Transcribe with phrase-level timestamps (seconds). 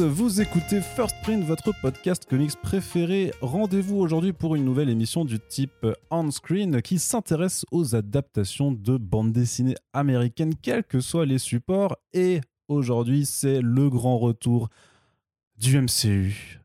[0.00, 3.32] vous écoutez First Print, votre podcast comics préféré.
[3.42, 9.32] Rendez-vous aujourd'hui pour une nouvelle émission du type on-screen qui s'intéresse aux adaptations de bandes
[9.32, 11.96] dessinées américaines, quels que soient les supports.
[12.14, 14.68] Et aujourd'hui, c'est le grand retour
[15.58, 16.61] du MCU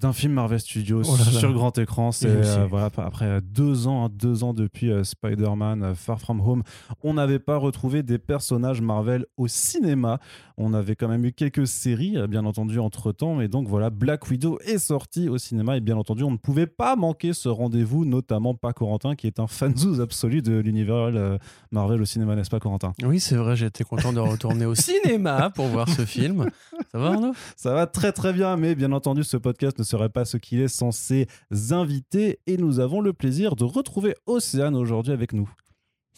[0.00, 1.38] d'un film Marvel Studios Oh là là.
[1.38, 2.12] sur grand écran.
[2.12, 6.40] C'est euh, voilà après deux ans, hein, deux ans depuis euh, Spider-Man euh, Far From
[6.40, 6.62] Home,
[7.02, 10.20] on n'avait pas retrouvé des personnages Marvel au cinéma.
[10.56, 13.40] On avait quand même eu quelques séries, euh, bien entendu, entre temps.
[13.40, 15.76] Et donc voilà, Black Widow est sorti au cinéma.
[15.76, 19.40] Et bien entendu, on ne pouvait pas manquer ce rendez-vous, notamment pas Corentin, qui est
[19.40, 21.38] un fanzouz absolu de l'univers euh,
[21.70, 22.92] Marvel au cinéma, n'est-ce pas, Corentin?
[23.04, 26.46] Oui, c'est vrai, j'ai été content de retourner au cinéma pour voir ce film.
[26.92, 27.32] Ça va, Arnaud?
[27.56, 30.60] Ça va très très bien, mais bien entendu, ce podcast ne serait pas ce qu'il
[30.60, 31.26] est censé
[31.70, 32.38] inviter.
[32.46, 35.50] Et nous avons le plaisir de retrouver Océane aujourd'hui avec nous.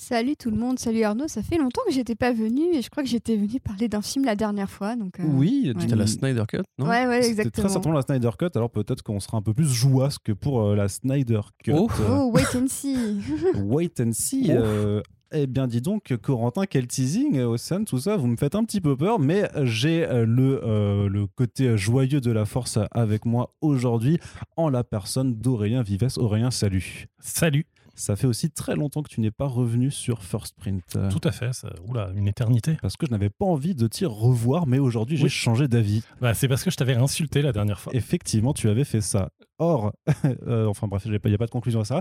[0.02, 2.88] Salut tout le monde, salut Arnaud, ça fait longtemps que j'étais pas venue et je
[2.88, 4.96] crois que j'étais venue parler d'un film la dernière fois.
[4.96, 5.78] Donc, euh, Oui, ouais.
[5.78, 6.86] C'était la Snyder Cut, non?
[6.88, 7.64] Ouais, ouais, C'était exactement.
[7.66, 10.62] très certainement la Snyder Cut, alors peut-être qu'on sera un peu plus jouasse que pour
[10.62, 11.72] euh, la Snyder Cut.
[11.74, 11.90] Oh.
[12.08, 12.96] Oh, wait and see.
[13.62, 14.46] wait and see.
[14.48, 15.02] Euh,
[15.32, 18.64] eh bien, dis donc, Corentin, quel teasing, euh, Océane, tout ça, vous me faites un
[18.64, 23.24] petit peu peur, mais j'ai euh, le, euh, le côté joyeux de la force avec
[23.24, 24.18] moi aujourd'hui,
[24.56, 26.08] en la personne d'Aurélien Vives.
[26.16, 27.06] Aurélien, salut.
[27.20, 27.66] Salut,
[28.00, 30.82] Ça fait aussi très longtemps que tu n'es pas revenu sur First Print.
[31.10, 32.78] tout à fait, ça, oula, une éternité.
[32.80, 35.28] Parce que je n'avais pas envie de t'y revoir, mais aujourd'hui j'ai Oui.
[35.30, 36.02] changé d'avis.
[36.20, 37.94] Bah, c'est parce que je t'avais insulté la dernière fois.
[37.94, 39.28] Effectivement, tu avais fait ça.
[39.58, 39.92] Or,
[40.46, 42.00] euh, enfin bref, il n'y a pas de conclusion à ça.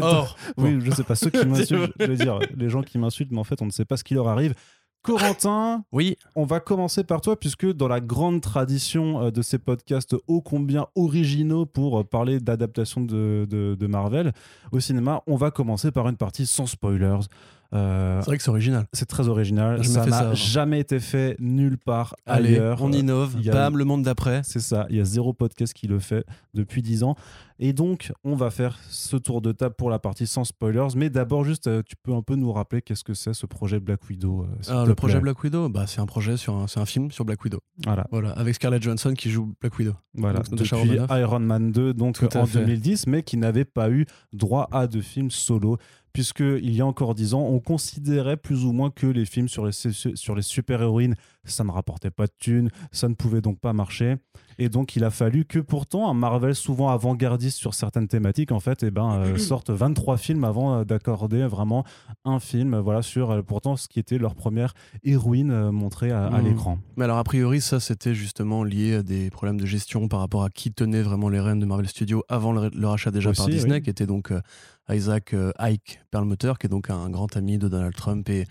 [0.00, 3.30] Or, Oui, je sais pas, ceux qui m'insultent, je veux dire, les gens qui m'insultent,
[3.32, 4.54] mais en fait, on ne sait pas ce qui leur arrive.
[5.02, 9.58] Corentin, oui, on va commencer par toi, puisque dans la grande tradition euh, de ces
[9.58, 14.32] podcasts ô combien originaux pour euh, parler d'adaptation de, de- de Marvel
[14.70, 17.18] au cinéma, on va commencer par une partie sans spoilers.
[17.74, 18.84] Euh, c'est vrai que c'est original.
[18.92, 20.34] c'est très original, Je ça n'a avant.
[20.34, 22.82] jamais été fait nulle part Allez, ailleurs.
[22.82, 23.34] on innove.
[23.46, 24.42] Bam, le monde d'après.
[24.44, 27.16] C'est ça, il y a zéro podcast qui le fait depuis 10 ans.
[27.58, 30.88] Et donc, on va faire ce tour de table pour la partie sans spoilers.
[30.96, 33.80] Mais d'abord, juste, euh, tu peux un peu nous rappeler qu'est-ce que c'est ce projet
[33.80, 35.20] Black Widow euh, le projet.
[35.20, 37.60] Black Widow, bah, c'est un projet sur un, c'est un film sur Black Widow.
[37.84, 39.94] Voilà, Voilà, avec Scarlett Johansson qui joue Black Widow.
[40.14, 40.40] voilà.
[40.40, 40.98] Donc, depuis.
[41.10, 42.58] Iron Man 2, donc Tout en fait.
[42.60, 45.78] 2010, mais qui n'avait pas eu droit à de films solo.
[46.12, 49.64] Puisqu'il y a encore 10 ans, on considérait plus ou moins que les films sur
[49.64, 53.72] les, sur les super-héroïnes, ça ne rapportait pas de thunes, ça ne pouvait donc pas
[53.72, 54.16] marcher.
[54.58, 58.60] Et donc, il a fallu que pourtant un Marvel souvent avant-gardiste sur certaines thématiques, en
[58.60, 61.84] fait, eh ben, euh, sorte 23 films avant euh, d'accorder vraiment
[62.24, 66.26] un film voilà, sur euh, pourtant ce qui était leur première héroïne euh, montrée à,
[66.26, 66.48] à Mhm.
[66.48, 66.78] l'écran.
[66.96, 70.44] Mais alors, a priori, ça, c'était justement lié à des problèmes de gestion par rapport
[70.44, 73.48] à qui tenait vraiment les rênes de Marvel Studios avant le, le rachat déjà par
[73.48, 73.82] Disney, oui.
[73.82, 74.32] qui était donc
[74.90, 78.46] Isaac Ike Perlmutter, qui est donc un grand ami de Donald Trump et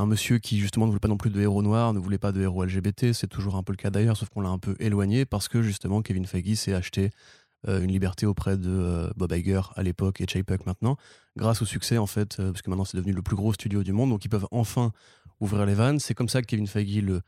[0.00, 2.32] un monsieur qui justement ne voulait pas non plus de héros noirs, ne voulait pas
[2.32, 4.74] de héros LGBT, c'est toujours un peu le cas d'ailleurs, sauf qu'on l'a un peu
[4.80, 7.10] éloigné parce que justement Kevin Feige s'est acheté
[7.68, 10.96] euh, une liberté auprès de euh, Bob Iger à l'époque et Chapek maintenant,
[11.36, 13.82] grâce au succès en fait, euh, parce que maintenant c'est devenu le plus gros studio
[13.82, 14.92] du monde, donc ils peuvent enfin
[15.40, 16.00] ouvrir les vannes.
[16.00, 17.20] C'est comme ça que Kevin Feige le,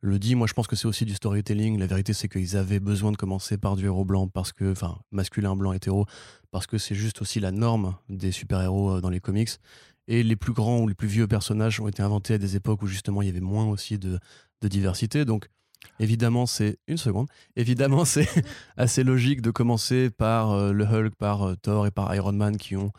[0.00, 0.34] le dit.
[0.34, 1.78] Moi je pense que c'est aussi du storytelling.
[1.78, 4.98] La vérité c'est qu'ils avaient besoin de commencer par du héros blanc, parce que, enfin
[5.12, 6.06] masculin, blanc, hétéro,
[6.50, 9.50] parce que c'est juste aussi la norme des super-héros dans les comics.
[10.08, 12.82] Et les plus grands ou les plus vieux personnages ont été inventés à des époques
[12.82, 14.18] où justement il y avait moins aussi de,
[14.62, 15.24] diversité.
[15.24, 15.48] Donc
[16.00, 17.28] évidemment c'est une seconde.
[17.56, 18.28] Évidemment c'est
[18.76, 22.56] assez logique de commencer par euh, le Hulk, par euh, Thor et par Iron Man
[22.56, 22.92] qui ont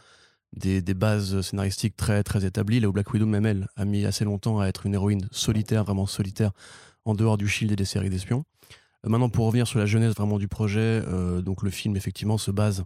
[0.53, 2.79] des, bases scénaristiques très très établies.
[2.79, 5.83] Là où Black Widow même elle a mis assez longtemps à être une héroïne solitaire,
[5.83, 6.51] vraiment solitaire,
[7.06, 8.44] en dehors du Shield et des séries d'espions.
[9.06, 11.01] Euh, maintenant pour revenir sur la jeunesse vraiment du projet,
[11.42, 12.86] donc le film effectivement se base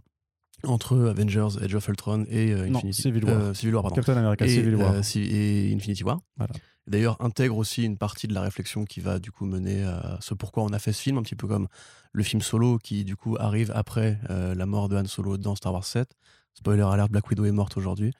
[0.64, 3.34] entre Avengers, Age of Ultron et euh, Non, Infinity Civil War.
[3.34, 4.94] euh, Civil War, pardon Captain America et, Civil War.
[4.94, 6.20] euh, et Infinity War.
[6.36, 6.52] Voilà.
[6.86, 10.34] D'ailleurs, intègre aussi une partie de la réflexion qui va du coup mener à ce
[10.34, 11.68] pourquoi on a fait ce film, un petit peu comme
[12.12, 15.72] le film Solo qui du coup arrive après la mort de Han Solo dans Star
[15.72, 16.08] Wars 7.
[16.54, 18.12] Spoiler alert, Black Widow est morte aujourd'hui.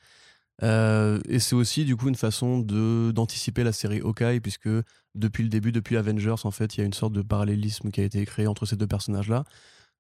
[0.63, 4.69] Euh, et c'est aussi du coup une façon de d'anticiper la série Hawkeye puisque
[5.15, 8.01] depuis le début, depuis Avengers, en fait, il y a une sorte de parallélisme qui
[8.01, 9.45] a été créé entre ces deux personnages-là.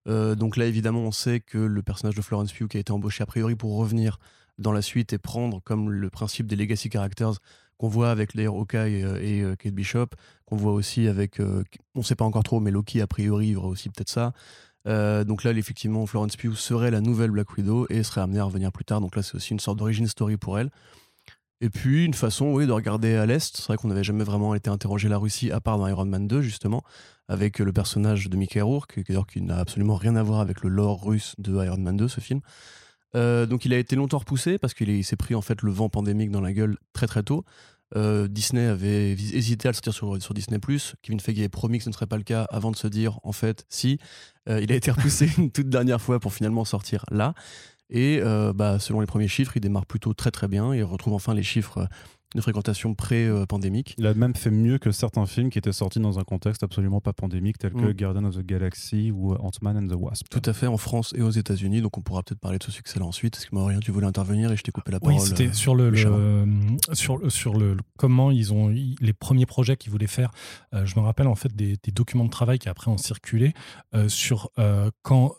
[0.09, 2.93] Euh, donc là, évidemment, on sait que le personnage de Florence Pugh qui a été
[2.93, 4.19] embauché a priori pour revenir
[4.59, 7.35] dans la suite et prendre comme le principe des legacy characters
[7.79, 10.09] qu'on voit avec les Hawkeye et, euh, et, euh, Kate Bishop,
[10.45, 11.41] qu'on voit aussi avec,
[11.95, 14.33] on sait pas encore trop, mais Loki a priori il y aussi peut-être ça.
[14.85, 18.73] Donc là, effectivement, Florence Pugh serait la nouvelle Black Widow et serait amenée à revenir
[18.73, 19.01] plus tard.
[19.01, 20.71] Donc là, c'est aussi une sorte d'origine story pour elle.
[21.63, 23.57] Et puis, une façon, oui, de regarder à l'Est.
[23.57, 26.27] C'est vrai qu'on n'avait jamais vraiment été interrogé la Russie, à part dans Iron Man
[26.27, 26.83] 2, justement,
[27.29, 31.05] avec le personnage de Mickey Rourke, qui, n'a absolument rien à voir avec le lore
[31.05, 32.41] russe de Iron Man 2, ce film.
[33.15, 35.63] Euh, donc, il a été longtemps repoussé parce qu'il est- il s'est pris, en fait,
[35.63, 37.45] le vent pandémique dans la gueule très, très tôt.
[37.95, 40.59] Euh, Disney avait hésité à le sortir sur, sur Disney+.
[41.03, 43.21] Kevin Feige avait promis que ce ne serait pas le cas avant de se dire,
[43.23, 43.99] en fait, si.
[44.49, 47.35] Euh, il a été repoussé une toute dernière fois pour finalement sortir là.
[47.91, 50.75] Et euh, bah, selon les premiers chiffres, il démarre plutôt très très bien.
[50.75, 51.87] Il retrouve enfin les chiffres
[52.35, 53.95] de fréquentation pré-pandémique.
[53.99, 57.01] Il a même fait mieux que certains films qui étaient sortis dans un contexte absolument
[57.01, 57.93] pas pandémique, tel que mm.
[57.93, 60.29] Guardian of the Galaxy ou Ant-Man and the Wasp.
[60.31, 61.83] Tout à fait, en France et aux États-Unis.
[61.83, 63.37] Donc on pourra peut-être parler de ce succès-là ensuite.
[63.37, 65.53] Est-ce que Maureen, tu voulais intervenir et je t'ai coupé la parole Oui, c'était euh,
[65.53, 65.95] sur le,
[66.93, 70.31] sur, le, sur le, comment ils ont les premiers projets qu'ils voulaient faire.
[70.75, 73.53] Euh, je me rappelle en fait des, documents de travail qui après ont circulé
[73.95, 74.51] euh, sur
[75.03, 75.35] quand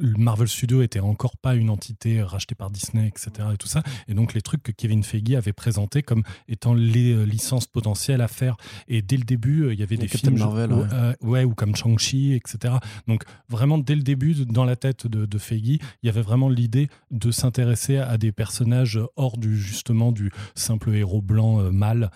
[0.00, 3.48] Marvel Studios était encore pas une entité rachetée par Disney, etc.
[3.52, 3.82] et tout ça.
[4.06, 8.20] Et donc les trucs que Kevin Feige avait présentés comme étant les euh, licences potentielles
[8.20, 8.56] à faire.
[8.88, 11.44] Et dès le début, euh, il y avait des films, Marvel, euh, ouais.
[11.44, 12.74] ou comme Shang-Chi, etc.
[13.06, 16.48] Donc vraiment dès le début, dans la tête de, de Feige, il y avait vraiment
[16.48, 22.10] l'idée de s'intéresser à des personnages hors du justement du simple héros blanc mâle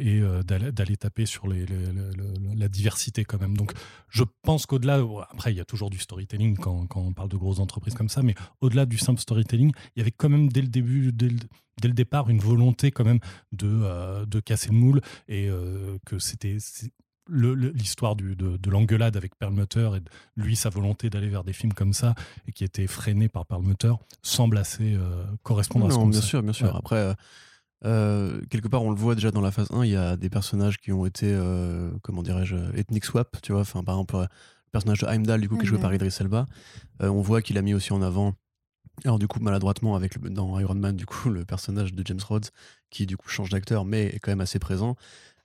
[0.00, 1.66] et d'aller taper sur les,
[2.56, 3.56] la diversité quand même.
[3.56, 3.72] Donc
[4.08, 7.58] je pense qu'au-delà, après il y a toujours du storytelling quand, quand parle de grosses
[7.58, 10.68] entreprises comme ça, mais au-delà du simple storytelling, il y avait quand même dès le
[10.68, 13.18] début, dès le, départ, une volonté quand même
[13.50, 16.58] de, euh, de casser le moule et euh, que c'était
[17.28, 20.00] l'histoire de, de l'engueulade avec Perlmutter et
[20.40, 22.14] lui sa volonté d'aller vers des films comme ça
[22.46, 23.92] et qui était freiné par Perlmutter
[24.22, 26.74] semble assez euh, correspondre à ce qu'on bien sûr bien sûr.
[26.74, 27.14] Après
[27.82, 30.78] quelque part on le voit déjà dans la phase 1 il y a des personnages
[30.78, 31.38] qui ont été
[32.02, 34.26] comment dirais-je ethnic swap tu vois enfin par exemple
[34.70, 36.46] personnage de Heimdall, du coup, qui est joué par Idris Elba.
[37.02, 38.34] Euh, on voit qu'il a mis aussi en avant,
[39.04, 42.20] alors du coup, maladroitement, avec le, dans Iron Man, du coup, le personnage de James
[42.26, 42.46] Rhodes,
[42.90, 44.96] qui du coup change d'acteur, mais est quand même assez présent.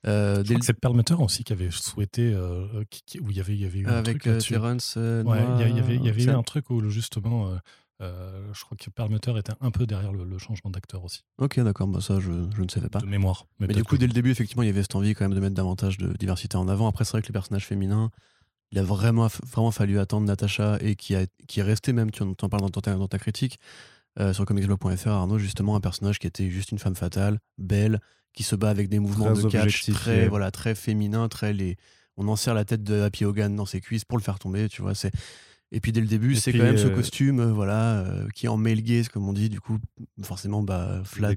[0.05, 2.83] Euh, c'est Perlmutter aussi qui avait souhaité, euh,
[3.21, 4.95] où il y avait, il y avait eu un avec truc Terrence.
[4.97, 7.49] ouais, il y, avait, il y avait eu un truc où justement.
[8.01, 11.23] je crois que Perlmutter était un peu derrière le, changement d'acteur aussi.
[11.37, 12.99] Ok, d'accord, bah ça je, je, ne savais pas.
[12.99, 13.45] De mémoire.
[13.59, 15.35] Mais, mais du coup, dès le début, effectivement, il y avait cette envie quand même
[15.35, 16.89] de mettre davantage de diversité en avant.
[16.89, 18.11] Après, c'est vrai que les personnages féminins,
[18.73, 22.23] il a vraiment, vraiment fallu attendre Natacha et qui, a, qui est resté même, tu
[22.23, 23.59] en, parles dans ta, dans ta critique,
[24.19, 27.99] euh, sur comicsblog.fr, Arnaud, justement, un personnage qui était juste une femme fatale, belle,
[28.33, 31.77] qui se bat avec des mouvements de catch très, voilà, très féminins, très les...
[32.17, 34.67] on en serre la tête de Happy Hogan dans ses cuisses pour le faire tomber,
[34.69, 35.11] tu vois, c'est
[35.75, 38.45] et puis dès le début, c'est quand même ce euh, costume, euh, voilà, euh, qui
[38.45, 39.79] est en male gaze, comme on dit, du coup,
[40.21, 41.33] forcément, bah, flat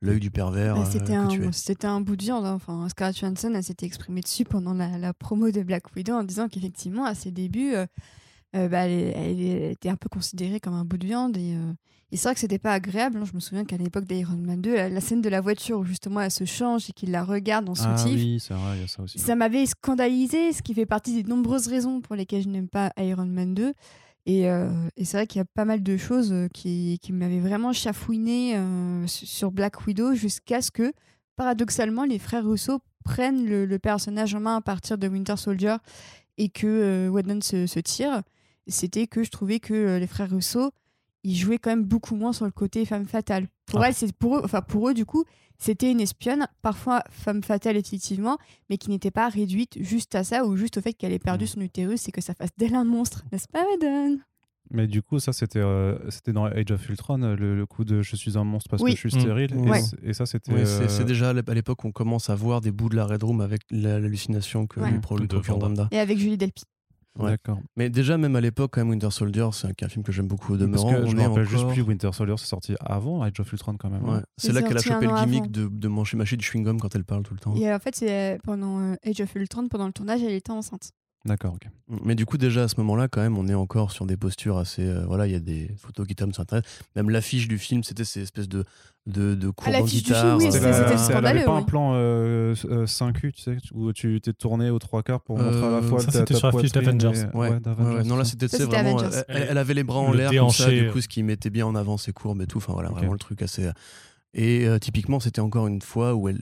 [0.00, 0.76] l'œil du pervers.
[0.76, 2.46] Bah, c'était un, un, bout de viande.
[2.46, 2.54] Hein.
[2.54, 6.48] Enfin, Scarlett Johansson a s'était exprimée dessus pendant la, promo de Black Widow en disant
[6.48, 7.74] qu'effectivement, à ses débuts,
[8.52, 11.54] bah, elle, était un peu considérée comme un bout de viande et
[12.12, 13.18] et c'est vrai que c'était pas agréable.
[13.18, 13.24] Hein.
[13.24, 16.20] Je me souviens qu'à l'époque d'Iron Man 2, la, scène de la voiture où justement
[16.20, 17.98] elle se change et qu'il la regarde en soutif.
[17.98, 19.18] Ah oui, c'est vrai, il y a ça aussi.
[19.18, 22.92] Ça m'avait scandalisé, ce qui fait partie des nombreuses raisons pour lesquelles je n'aime pas
[22.98, 23.72] Iron Man 2.
[24.26, 27.12] Et, euh, et c'est vrai qu'il y a pas mal de choses euh, qui, qui
[27.12, 30.92] m'avaient vraiment chafouiné euh, sur Black Widow jusqu'à ce que,
[31.36, 35.76] paradoxalement, les frères Russo prennent le, personnage en main à partir de Winter Soldier
[36.38, 38.22] et que Whedon se, se tire.
[38.70, 40.70] C'était que je trouvais que les frères Russo
[41.24, 43.46] ils jouaient quand même beaucoup moins sur le côté femme fatale.
[43.66, 43.92] Pour, ah.
[43.92, 45.24] c'est pour, eux, enfin pour eux, du coup,
[45.58, 50.46] c'était une espionne, parfois femme fatale effectivement, mais qui n'était pas réduite juste à ça
[50.46, 51.48] ou juste au fait qu'elle ait perdu mm.
[51.48, 54.20] son utérus et que ça fasse d'elle un monstre, n'est-ce pas, Madone?
[54.72, 58.14] Mais du coup, ça, c'était euh, c'était dans Age of Ultron, le, coup de je
[58.14, 59.20] suis un monstre parce que je suis mm.
[59.20, 59.50] stérile.
[60.04, 60.52] Et, ça, c'était.
[60.52, 63.40] Euh, c'est déjà à l'époque on commence à voir des bouts de la Red Room
[63.40, 65.26] avec l'hallucination que lui procure
[65.90, 66.62] Et avec Julie Delpy.
[67.18, 67.58] D'accord.
[67.76, 70.56] Mais déjà, même à l'époque, quand même, Winter Soldier, c'est un, film que j'aime beaucoup
[70.56, 73.52] de Parce que je me rappelle juste plus, Winter Soldier, c'est sorti avant Age of
[73.52, 74.08] Ultron quand même.
[74.08, 74.22] Hein.
[74.36, 77.04] C'est là qu'elle a chopé le gimmick de, de manger mâcher du chewing-gum quand elle
[77.04, 77.54] parle tout le temps.
[77.56, 80.92] Et en fait, c'est pendant euh, Age of Ultron, pendant le tournage, elle était enceinte.
[81.26, 81.68] D'accord, ok.
[82.04, 84.56] Mais du coup, déjà à ce moment-là, quand même, on est encore sur des postures
[84.56, 84.86] assez.
[84.86, 86.64] Euh, voilà, il y a des photos qui tombent sur Internet.
[86.96, 88.64] Même l'affiche du film, c'était ces espèces de,
[89.06, 90.38] de, de courbes en guitare.
[90.38, 90.70] Oui, c'était
[91.12, 92.86] Elle avait pas un plan 5U, euh, euh,
[93.32, 96.10] tu sais, où tu t'es tourné aux trois quarts pour montrer à la fois ça,
[96.10, 97.26] c'était sur l'affiche d'Avengers.
[97.34, 97.50] Ouais,
[98.04, 98.98] non, là, c'était vraiment.
[99.28, 101.74] Elle, avait les bras en l'air, comme ça, du coup, ce qui mettait bien en
[101.74, 102.58] avant ses courbes et tout.
[102.58, 103.68] Enfin, voilà, vraiment le truc assez.
[104.32, 106.40] Et euh, typiquement, c'était encore une fois où elle,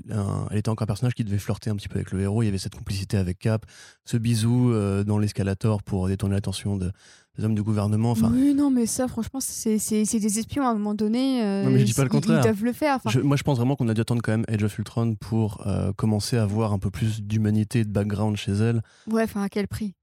[0.50, 2.42] elle, était encore un personnage qui devait flirter un petit peu avec le héros.
[2.42, 3.64] Il y avait cette complicité avec Cap,
[4.04, 6.92] ce bisou euh, dans l'escalator pour détourner l'attention de,
[7.38, 8.10] des hommes du gouvernement.
[8.10, 11.42] Enfin, oui, non, mais ça, franchement, c'est des espions à un moment donné.
[11.42, 12.40] Euh, non, mais je dis pas le contraire.
[12.40, 12.98] Ils, doivent le faire.
[13.24, 15.64] moi, je pense vraiment qu'on a dû attendre quand même Age of Ultron pour
[15.96, 18.82] commencer à voir un peu plus d'humanité et de background chez elle.
[19.10, 19.94] Ouais, enfin, à quel prix?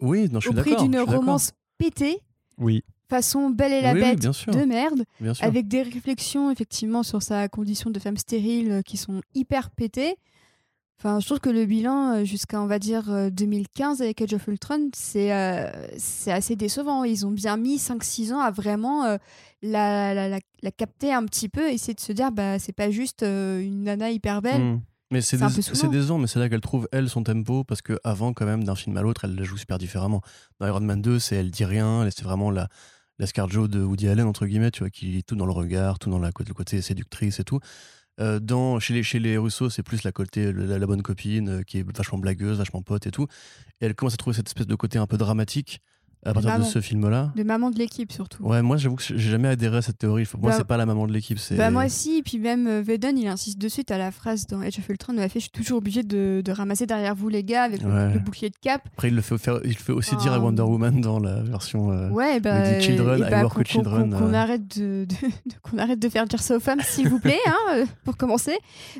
[0.00, 0.72] Oui, non, je suis d'accord.
[0.72, 2.18] Au prix d'une romance pétée?
[2.58, 5.04] Oui façon Belle et la Bête de merde,
[5.40, 10.16] avec des réflexions effectivement sur sa condition de femme stérile euh, qui sont hyper pétées.
[11.00, 14.34] Enfin, je trouve que le bilan euh, jusqu'à, on va dire, euh, 2015 avec Age
[14.34, 17.04] of Ultron, c'est euh, c'est assez décevant.
[17.04, 19.16] Ils ont bien mis 5-6 ans à vraiment euh,
[19.62, 22.90] la, la, la- la capter un petit peu essayer de se dire, bah, c'est pas
[22.90, 24.60] juste euh, une nana hyper belle.
[24.60, 24.80] Mm.
[25.12, 25.38] Mais c'est
[25.88, 28.74] décevant, mais c'est là qu'elle trouve, elle, son tempo, parce que avant quand même, d'un
[28.74, 30.20] film à l'autre, elle la joue super différemment.
[30.58, 32.68] Dans Iron Man 2, c'est elle dit rien, c'est vraiment la,
[33.18, 35.98] la Scarjo de Woody Allen, entre guillemets, tu vois, qui est tout dans le regard,
[35.98, 37.60] tout dans la, le côté séductrice et tout.
[38.20, 41.48] Euh, dans, chez, les, chez les Russo, c'est plus la, côté, la, la bonne copine,
[41.48, 43.26] euh, qui est vachement blagueuse, vachement pote et tout.
[43.80, 45.80] Et elle commence à trouver cette espèce de côté un peu dramatique
[46.24, 47.32] à partir de ce film-là.
[47.36, 48.42] De maman de l'équipe, surtout.
[48.44, 50.24] Ouais, moi j'avoue que j'ai jamais adhéré à cette théorie.
[50.38, 51.56] Moi, Bah, c'est pas la maman de l'équipe, c'est.
[51.56, 54.60] Bah moi aussi, et puis même euh, Vedon, il insiste dessus, t'as la phrase dans
[54.60, 57.28] Age of Ultron, où elle fait «Je suis toujours obligé de, de ramasser derrière vous
[57.28, 58.12] les gars avec le- Ouais.
[58.14, 60.36] le, bouclier de cap Après, il le fait, faire- il le fait aussi dire à
[60.36, 60.40] Ah.
[60.40, 61.90] Wonder Woman dans la version.
[61.92, 62.08] euh,».
[62.10, 64.36] Ouais, bah, children, et I bah, work qu'on- with children, qu'on- qu'on euh.
[64.36, 67.56] arrête de, de- de- arrête de faire dire ça aux femmes, s'il vous plaît, hein,
[67.74, 68.56] euh, pour commencer.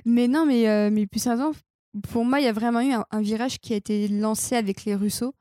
[0.06, 1.26] Mais non, mais, euh, mais plus
[2.10, 4.84] pour moi, il y a vraiment eu un, un virage qui a été lancé avec
[4.84, 5.34] les Russo.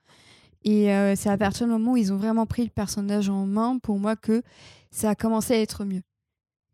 [0.64, 3.46] Et euh, c'est à partir du moment où ils ont vraiment pris le personnage en
[3.46, 4.42] main, pour moi, que
[4.92, 6.02] ça a commencé à être mieux.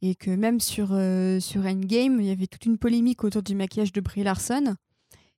[0.01, 3.55] Et que même sur, euh, sur Endgame, il y avait toute une polémique autour du
[3.55, 4.75] maquillage de Brie Larson.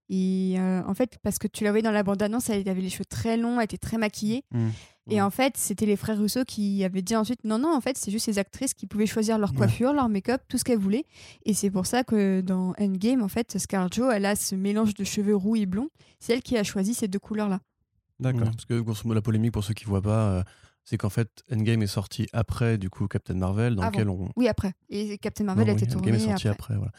[0.10, 2.90] Et euh, en fait, parce que tu la voyais dans la bande-annonce, elle avait les
[2.90, 4.44] cheveux très longs, elle était très maquillée.
[4.52, 4.70] Mm.
[5.12, 7.96] Et en fait, c'était les frères Russo qui avaient dit ensuite non, non, en fait,
[7.98, 9.58] c'est juste les actrices qui pouvaient choisir leur Ouais.
[9.58, 11.06] coiffure, leur make-up, tout ce qu'elles voulaient.
[11.46, 15.04] Et c'est pour ça que dans Endgame, en fait, Scarjo, elle a ce mélange de
[15.04, 15.90] cheveux roux et blonds.
[16.20, 17.60] C'est elle qui a choisi ces deux couleurs-là.
[18.20, 18.46] D'accord.
[18.52, 20.44] Parce que grosso modo, la polémique, pour ceux qui voient pas, euh,
[20.88, 23.92] c'est qu'en fait, Endgame est sorti après, du coup, Captain Marvel, dans Avant.
[23.92, 24.30] lequel on.
[24.36, 24.74] Oui, après.
[24.90, 26.76] Et Captain Marvel Non, a été oui, tourné Endgame est sorti après.
[26.76, 26.90] après.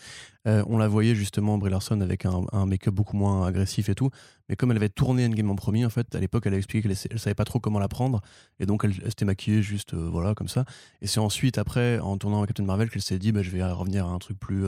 [0.44, 0.58] voilà.
[0.60, 3.94] Euh, on la voyait justement, Brie Larson, avec un, un make-up beaucoup moins agressif et
[3.94, 4.10] tout.
[4.48, 6.88] Mais comme elle avait tourné Endgame en premier, en fait, à l'époque, elle a expliqué
[6.88, 8.20] qu'elle elle savait pas trop comment la prendre.
[8.58, 10.64] Et donc, elle, elle s'était maquillée juste, euh, voilà, comme ça.
[11.00, 14.06] Et c'est ensuite, après, en tournant Captain Marvel, qu'elle s'est dit, bah, je vais revenir
[14.06, 14.66] à un truc plus.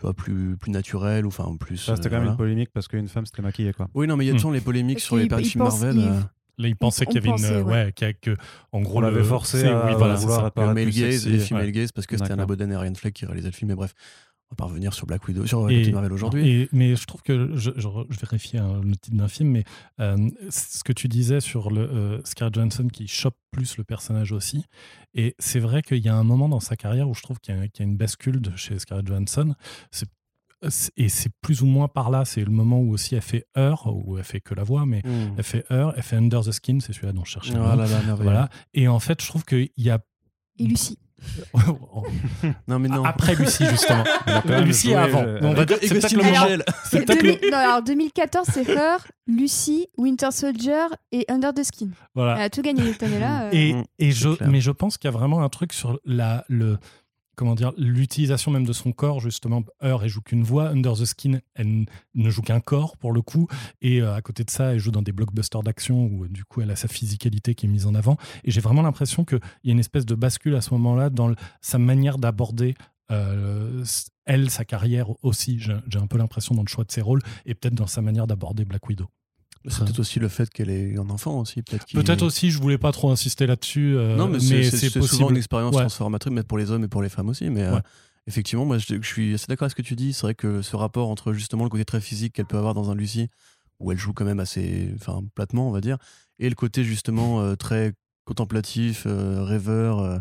[0.00, 1.76] Tu vois, plus, plus naturel, ou enfin plus.
[1.76, 2.30] Ça, c'était euh, quand même voilà.
[2.32, 3.88] une polémique parce qu'une femme s'était maquillée, quoi.
[3.92, 4.36] Oui, non, mais il y a Hmm.
[4.36, 5.96] toujours les polémiques Parce sur les paris films Marvel.
[5.96, 6.20] il- euh,
[6.58, 7.34] Là, il pensait on qu'il y avait une.
[7.34, 7.72] pensait, ouais.
[7.72, 8.36] ouais, a que,
[8.72, 11.28] en gros, On l'avait forcé à oui, voilà, vouloir apparaître le male gaze, sexy.
[11.30, 11.72] les films ouais.
[11.72, 12.44] gaze, parce que c'était Anna.
[12.46, 13.92] Boden et Ryan Fleck qui réalisaient le film, mais bref,
[14.50, 16.68] on va pas revenir sur Black Widow, sur euh, Et- Marvel aujourd'hui.
[16.72, 19.64] Mais je trouve que je, je, je vérifie hein, le titre d'un film, mais
[20.00, 20.16] euh,
[20.50, 24.64] ce que tu disais sur le euh, Scarlett Johansson qui chope plus le personnage aussi.
[25.14, 27.54] Et c'est vrai qu'il y a un moment dans sa carrière où je trouve qu'il
[27.54, 29.54] y, a- qu'il y a une bascule de chez Scarlett Johansson.
[29.92, 30.10] C'est-
[30.96, 32.24] Et c'est plus ou moins par là.
[32.26, 35.00] C'est le moment où aussi elle fait Heure, où elle fait que la voix, mais
[35.04, 35.34] Hmm.
[35.38, 37.54] elle fait Heure, elle fait Under the Skin, c'est celui-là dont je cherchais.
[37.54, 38.16] Oh là là, merveilleux.
[38.24, 38.50] Voilà.
[38.74, 40.00] Et en fait, je trouve qu'il y a.
[40.58, 40.98] Et Lucie.
[42.68, 43.04] Non, mais non.
[43.04, 44.04] Après Lucie, justement.
[44.64, 45.22] Lucie avant.
[45.24, 46.62] euh, On va dire que c'est peut-être le Alors, moment.
[46.84, 51.52] C'est C'est peut-être le- 2000 non, alors 2014, c'est Her, Lucie, Winter Soldier et Under
[51.52, 51.88] the Skin.
[52.14, 52.36] Voilà.
[52.36, 53.42] Elle a tout gagné cette année-là.
[53.44, 53.50] euh.
[53.52, 54.48] Et, Mm, et je, clair.
[54.50, 56.78] mais je pense qu'il y a vraiment un truc sur la, le,
[57.40, 59.62] comment dire, l'utilisation même de son corps, justement.
[59.82, 60.68] Heure, elle joue qu'une voix.
[60.68, 63.48] Under the Skin, elle ne joue qu'un corps, pour le coup.
[63.80, 66.44] Et euh, à côté de ça, elle joue dans des blockbusters d'action où, euh, du
[66.44, 68.18] coup, elle a sa physicalité qui est mise en avant.
[68.44, 71.32] Et j'ai vraiment l'impression qu'il y a une espèce de bascule à ce moment-là dans
[71.62, 72.74] sa manière d'aborder.
[73.10, 73.82] euh,
[74.26, 77.54] elle, sa carrière aussi, j'ai un peu l'impression dans le choix de ses rôles et
[77.54, 79.08] peut-être dans sa manière d'aborder Black Widow.
[79.68, 81.62] C'est peut-être aussi le fait qu'elle ait eu un enfant aussi.
[81.62, 85.74] Peut-être aussi, je voulais pas trop insister là-dessus, euh, Non, mais, c'est- souvent une expérience
[85.74, 85.82] Ouais.
[85.82, 87.50] transformatrice, mais pour les hommes et pour les femmes aussi.
[87.50, 87.78] Mais euh,
[88.26, 90.12] effectivement, moi, je, je suis assez d'accord avec ce que tu dis.
[90.14, 92.90] C'est vrai que ce rapport entre justement le côté très physique qu'elle peut avoir dans
[92.90, 93.28] un Lucie,
[93.80, 95.98] où elle joue quand même assez, enfin, platement, on va dire,
[96.38, 97.92] et le côté justement euh, très
[98.24, 100.20] contemplatif, rêveur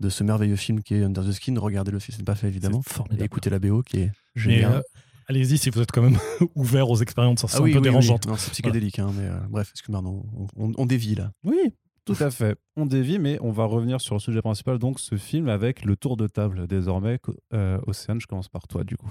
[0.00, 1.54] de ce merveilleux film qui est Under the Skin.
[1.58, 2.82] Regardez le film, c'est pas fait évidemment.
[2.82, 3.22] Formidable.
[3.22, 4.82] Et écoutez la BO qui est géniale.
[5.28, 6.18] Euh, allez-y si vous êtes quand même
[6.54, 8.26] ouvert aux expériences, ça Ah c'est oui, un peu oui, dérangeante.
[8.38, 11.32] C'est psychédélique, hein, mais euh, bref, excuse-moi, non, on, on, on dévie là.
[11.44, 11.72] Oui,
[12.04, 12.56] tout à fait.
[12.76, 15.96] On dévie, mais on va revenir sur le sujet principal, donc ce film avec le
[15.96, 17.18] tour de table désormais.
[17.52, 19.10] Euh, Océane, je commence par toi du coup.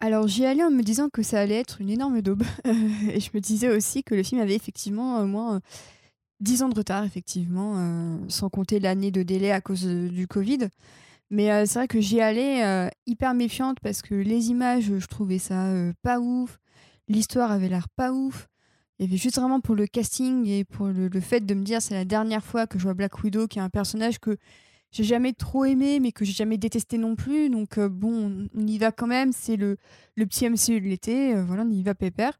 [0.00, 2.42] Alors j'y allais en me disant que ça allait être une énorme daube.
[2.64, 5.60] et je me disais aussi que le film avait effectivement au moins euh,
[6.40, 10.26] 10 ans de retard, effectivement, euh, sans compter l'année de délai à cause euh, du
[10.26, 10.68] Covid.
[11.30, 15.06] Mais euh, c'est vrai que j'y allais euh, hyper méfiante parce que les images, je
[15.06, 16.58] trouvais ça euh, pas ouf.
[17.08, 18.48] L'histoire avait l'air pas ouf.
[18.98, 21.82] Il y avait juste vraiment pour le casting et pour le, fait de me dire
[21.82, 24.36] c'est la dernière fois que je vois Black Widow, qui est un personnage que
[24.92, 27.50] j'ai jamais trop aimé, mais que j'ai jamais détesté non plus.
[27.50, 29.32] Donc bon, on y va quand même.
[29.32, 29.76] C'est le,
[30.14, 31.34] le petit MCU de l'été.
[31.42, 32.38] voilà, on y va pépère.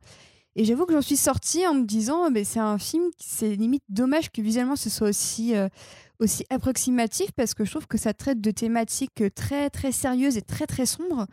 [0.57, 3.83] Et j'avoue que j'en suis sortie en me disant, mais c'est un film, c'est limite
[3.89, 5.69] dommage que visuellement ce soit aussi, euh,
[6.21, 10.43] aussi approximatif parce que je trouve que ça traite de thématiques très très sérieuses et
[10.43, 11.27] très très sombres.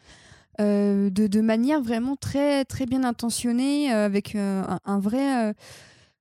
[0.59, 5.53] euh, de, manière vraiment très très bien intentionnée euh, avec un, vrai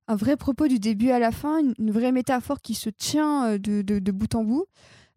[0.09, 4.11] un vrai propos du début à la fin une, vraie métaphore qui se tient de,
[4.11, 4.67] bout en bout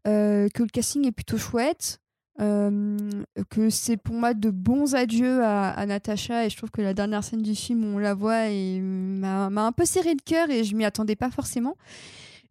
[0.06, 2.00] que le casting est plutôt chouette
[2.38, 6.94] que c'est pour moi de bons adieux à, à Natacha et je trouve que la
[6.94, 10.50] dernière scène du film où on la voit et m'a un peu serré le cœur
[10.50, 11.76] et je m'y attendais pas forcément.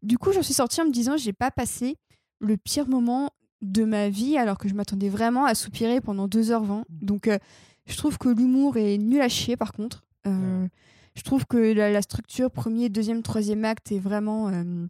[0.03, 1.97] Du coup, j'en suis sortie en me disant j'ai pas passé
[2.41, 6.83] le pire moment de ma vie alors que je m'attendais vraiment à soupirer pendant 2h20.
[6.89, 7.39] Donc euh,
[7.87, 10.05] je trouve que l'humour est nul à chier par contre.
[10.27, 10.67] Euh,
[11.15, 14.87] je trouve que la, la structure premier, deuxième, troisième acte est vraiment euh,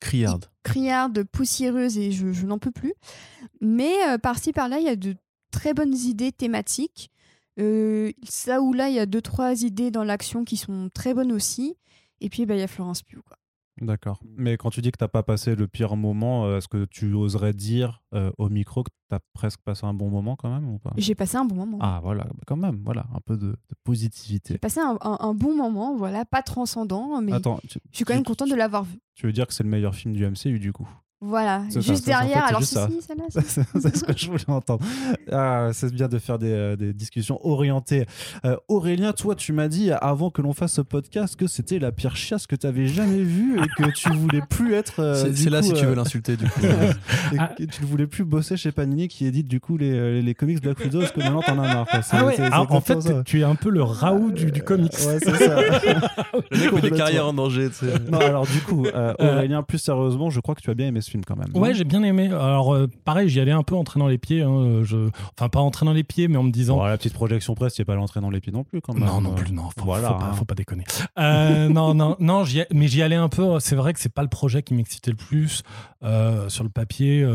[0.00, 0.46] Criarde.
[0.62, 2.94] criarde, poussiéreuse et je, je n'en peux plus.
[3.60, 5.16] Mais euh, par-ci par-là, il y a de
[5.50, 7.10] très bonnes idées thématiques.
[7.58, 11.14] Euh, ça ou là, il y a deux, trois idées dans l'action qui sont très
[11.14, 11.76] bonnes aussi.
[12.20, 13.22] Et puis, bah, il y a Florence Pugh.
[13.26, 13.38] Quoi.
[13.80, 14.20] D'accord.
[14.36, 17.12] Mais quand tu dis que t'as pas passé le pire moment, euh, est-ce que tu
[17.12, 20.78] oserais dire euh, au micro que t'as presque passé un bon moment quand même ou
[20.78, 20.92] pas?
[20.96, 21.78] J'ai passé un bon moment.
[21.80, 24.58] Ah voilà, bah, quand même, voilà, un peu de, de J'ai positivité.
[24.58, 28.14] passé un, un- un bon moment, voilà, pas transcendant, mais Attends, tu, je suis quand
[28.14, 28.98] même tu- contente de l'avoir vu.
[29.14, 30.88] tu veux dire que c'est le meilleur film du MCU du coup?
[31.22, 32.42] Voilà, C'est juste en fait, derrière.
[32.44, 32.88] c'est Alors, si, ça.
[32.90, 33.24] si, celle-là,
[33.80, 34.84] C'est ce que je voulais entendre.
[35.32, 38.04] Ah, c'est bien de faire des, euh, des discussions orientées.
[38.44, 41.90] Euh, Aurélien, toi, tu m'as dit avant que l'on fasse ce podcast que c'était la
[41.90, 45.00] pire chiasse que tu avais jamais vue et que tu voulais plus être.
[45.00, 46.60] euh, C'est là coup, si tu veux l'insulter, du coup.
[47.32, 50.34] et que tu ne voulais plus bosser chez Panini qui édite du coup les, les
[50.34, 51.86] comics Black Widow parce que maintenant t'en as marre.
[51.86, 52.02] quoi.
[52.02, 53.22] C'est- Ah ouais, c'est- c'est ah, en fait, ça.
[53.24, 54.92] tu es un peu le Raoult du, du comics.
[55.06, 55.60] Ouais, c'est ça.
[56.50, 57.94] Le mec des carrières en danger, tu sais.
[58.10, 58.86] Non, alors du coup,
[59.18, 61.48] Aurélien, plus sérieusement, je crois que tu as bien aimé ce film quand même.
[61.54, 62.26] Ouais, j'ai bien aimé.
[62.26, 64.42] Alors, euh, pareil, j'y allais un peu en traînant les pieds.
[64.42, 65.08] hein, je...
[65.38, 66.76] Enfin, pas en traînant les pieds, mais en me disant.
[66.76, 69.04] Bon, la petite projection presse, tu pas l'entrée dans les pieds non plus quand même.
[69.04, 69.70] Non, non plus, non.
[69.78, 70.32] Faut, Voilà, faut, pas, hein.
[70.34, 70.84] faut pas déconner.
[71.18, 73.58] Euh, non, non, non, mais j'y allais un peu.
[73.60, 75.62] C'est vrai que c'est pas le projet qui m'excitait le plus
[76.02, 77.26] euh, sur le papier,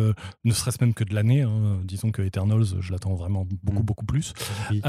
[0.46, 1.42] ne serait-ce même que de l'année.
[1.42, 1.80] hein.
[1.84, 3.86] Disons que Eternals, je l'attends vraiment beaucoup, Mm.
[3.86, 4.34] beaucoup plus.
[4.70, 4.82] Oui.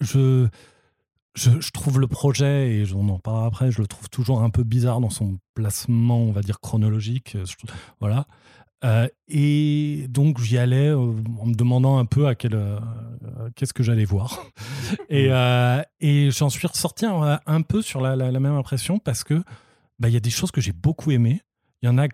[0.00, 0.48] Je,
[1.34, 4.50] je, je trouve le projet, et on en parlera après, je le trouve toujours un
[4.50, 7.36] peu bizarre dans son placement, on va dire, chronologique.
[7.44, 8.26] Je trouve- voilà.
[8.82, 12.78] Euh, et donc j'y allais euh, en me demandant un peu à quel, euh,
[13.54, 14.42] qu'est-ce que j'allais voir.
[15.10, 18.98] et euh, et j'en suis ressorti un, un peu sur la, la- la même impression
[18.98, 19.42] parce que
[19.98, 21.42] bah, il y a des choses que j'ai beaucoup aimées,
[21.82, 22.08] il y en a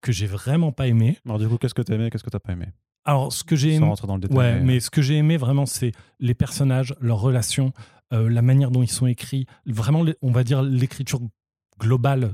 [0.00, 1.18] que j'ai vraiment pas aimées.
[1.26, 2.68] Alors du coup, qu'est-ce que t'as aimé, qu'est-ce que t'as pas aimé?
[3.04, 4.36] Alors ce que j'ai Sans aimé, rentrer dans le détail.
[4.38, 7.72] Ouais, mais ce que j'ai aimé vraiment, c'est les personnages, leurs relations,
[8.12, 11.20] euh, la manière dont ils sont écrits, vraiment, on va dire l'écriture
[11.78, 12.32] globale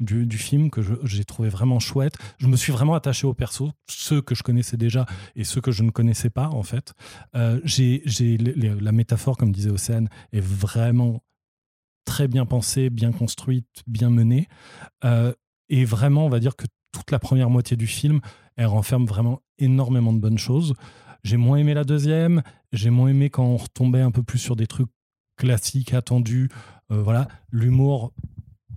[0.00, 2.16] du, film que j'ai trouvé vraiment chouette.
[2.38, 5.06] Je me suis vraiment attaché aux persos, ceux que je connaissais déjà
[5.36, 6.94] et ceux que je ne connaissais pas en fait.
[7.34, 8.02] Euh, j'ai,
[8.38, 11.22] la métaphore, comme disait Océane, est vraiment
[12.04, 14.48] très bien pensée, bien construite, bien menée.
[15.04, 15.32] Euh,
[15.68, 18.20] et vraiment, on va dire que toute la première moitié du film,
[18.56, 20.74] elle renferme vraiment énormément de bonnes choses.
[21.22, 24.56] J'ai moins aimé la deuxième, j'ai moins aimé quand on retombait un peu plus sur
[24.56, 24.88] des trucs
[25.36, 26.48] classiques, attendus.
[26.90, 28.12] Euh, voilà, l'humour.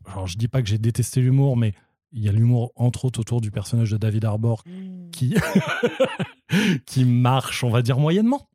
[0.06, 1.73] Alors, je dis pas que j'ai détesté l'humour, mais
[2.13, 4.63] il y a l'humour, entre autres, autour du personnage de David Arbor
[5.12, 5.36] qui,
[6.86, 8.47] qui marche, on va dire, moyennement.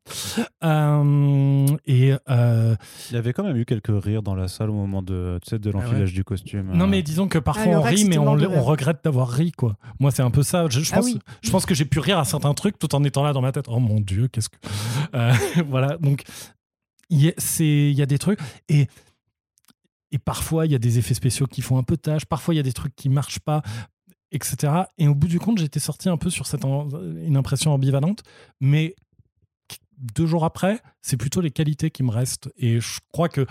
[0.63, 2.75] Euh, et euh,
[3.09, 5.49] Il y avait quand même eu quelques rires dans la salle au moment de, tu
[5.49, 6.71] sais, de l'enfilage du costume.
[6.73, 6.87] non, euh.
[6.87, 9.75] mais disons que parfois Ah, on rit, mais on, regrette d'avoir ri, quoi.
[9.99, 10.67] Moi, c'est un peu ça.
[10.69, 11.19] Je, je Ah pense, oui.
[11.41, 13.51] je pense que j'ai pu rire à certains trucs tout en étant là dans ma
[13.51, 13.65] tête.
[13.67, 14.57] Oh mon Dieu, qu'est-ce que.
[15.15, 15.33] Euh,
[15.67, 16.23] voilà, donc
[17.09, 18.39] il y, y a des trucs.
[18.69, 18.87] Et,
[20.11, 22.25] et parfois, il y a des effets spéciaux qui font un peu tâche.
[22.25, 23.61] Parfois, il y a des trucs qui marchent pas,
[24.31, 24.73] etc.
[24.97, 28.23] Et au bout du compte, j'étais sorti un peu sur cette une impression ambivalente.
[28.59, 28.95] Mais
[29.97, 32.49] deux jours après, c'est plutôt les qualités qui me restent.
[32.57, 33.45] Et je crois que.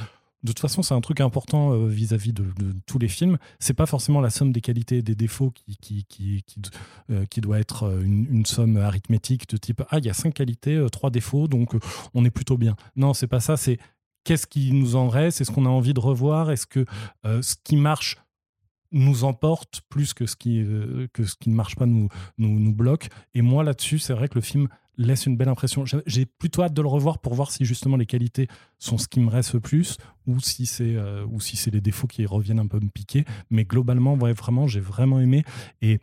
[0.44, 2.44] De toute façon, c'est un truc important euh, vis-à-vis de,
[2.87, 3.38] tous les films.
[3.59, 6.62] C'est pas forcément la somme des qualités et des défauts qui, qui, qui, qui,
[7.11, 10.14] euh, qui doit être euh, une, une somme arithmétique de type ah il y a
[10.14, 11.75] cinq qualités, trois défauts, donc
[12.14, 12.77] on est plutôt bien.
[12.94, 13.57] Non, c'est pas ça.
[13.57, 13.81] C'est
[14.29, 15.41] qu'est-ce qui nous en reste?
[15.41, 16.51] Est-ce qu'on a envie de revoir?
[16.51, 16.85] Est-ce que
[17.25, 18.19] euh, ce qui marche
[18.93, 22.75] nous emporte plus que ce qui, euh, que ce qui ne marche pas nous, nous,
[22.75, 23.09] bloque?
[23.35, 25.85] Et moi là-dessus, c'est vrai que le film laisse une belle impression.
[25.87, 29.21] J'ai- plutôt hâte de le revoir pour voir si justement les qualités sont ce qui
[29.21, 32.81] me reste le plus ou si c'est euh, si les défauts qui reviennent un peu
[32.81, 33.25] me piquer.
[33.49, 35.43] Mais globalement, vraiment, j'ai vraiment aimé.
[35.81, 36.01] Et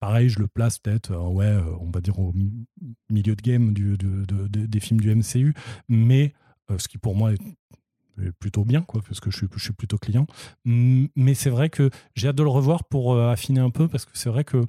[0.00, 2.66] pareil, je le place peut-être, ouais, on va dire au mi-
[3.08, 5.54] milieu de game des films du MCU,
[5.88, 6.34] mais
[6.78, 7.38] ce qui pour moi est
[8.38, 10.26] plutôt bien, quoi, parce que je suis, je suis plutôt client.
[10.64, 13.88] Mm, Mais c'est vrai que j'ai hâte de le revoir pour euh, affiner un peu,
[13.88, 14.64] parce que c'est vrai que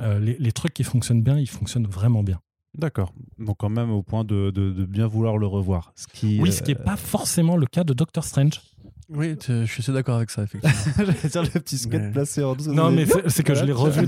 [0.00, 2.40] euh, les, les trucs qui fonctionnent bien, ils fonctionnent vraiment bien.
[2.74, 3.12] D'accord.
[3.38, 5.92] Donc quand même au point de, de- de bien vouloir le revoir.
[5.96, 8.60] Ce qui, Oui, ce qui n'est euh, pas forcément le cas de Doctor Strange.
[9.08, 10.76] Oui, je suis assez d'accord avec ça, effectivement.
[10.98, 12.72] J'allais dire le petit skate Mais- placé en dessous.
[12.72, 14.04] Non, mais c'est que je l'ai revu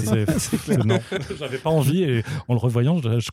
[0.00, 0.98] c'est- non,
[1.38, 3.30] j'avais pas envie et en le revoyant, je, je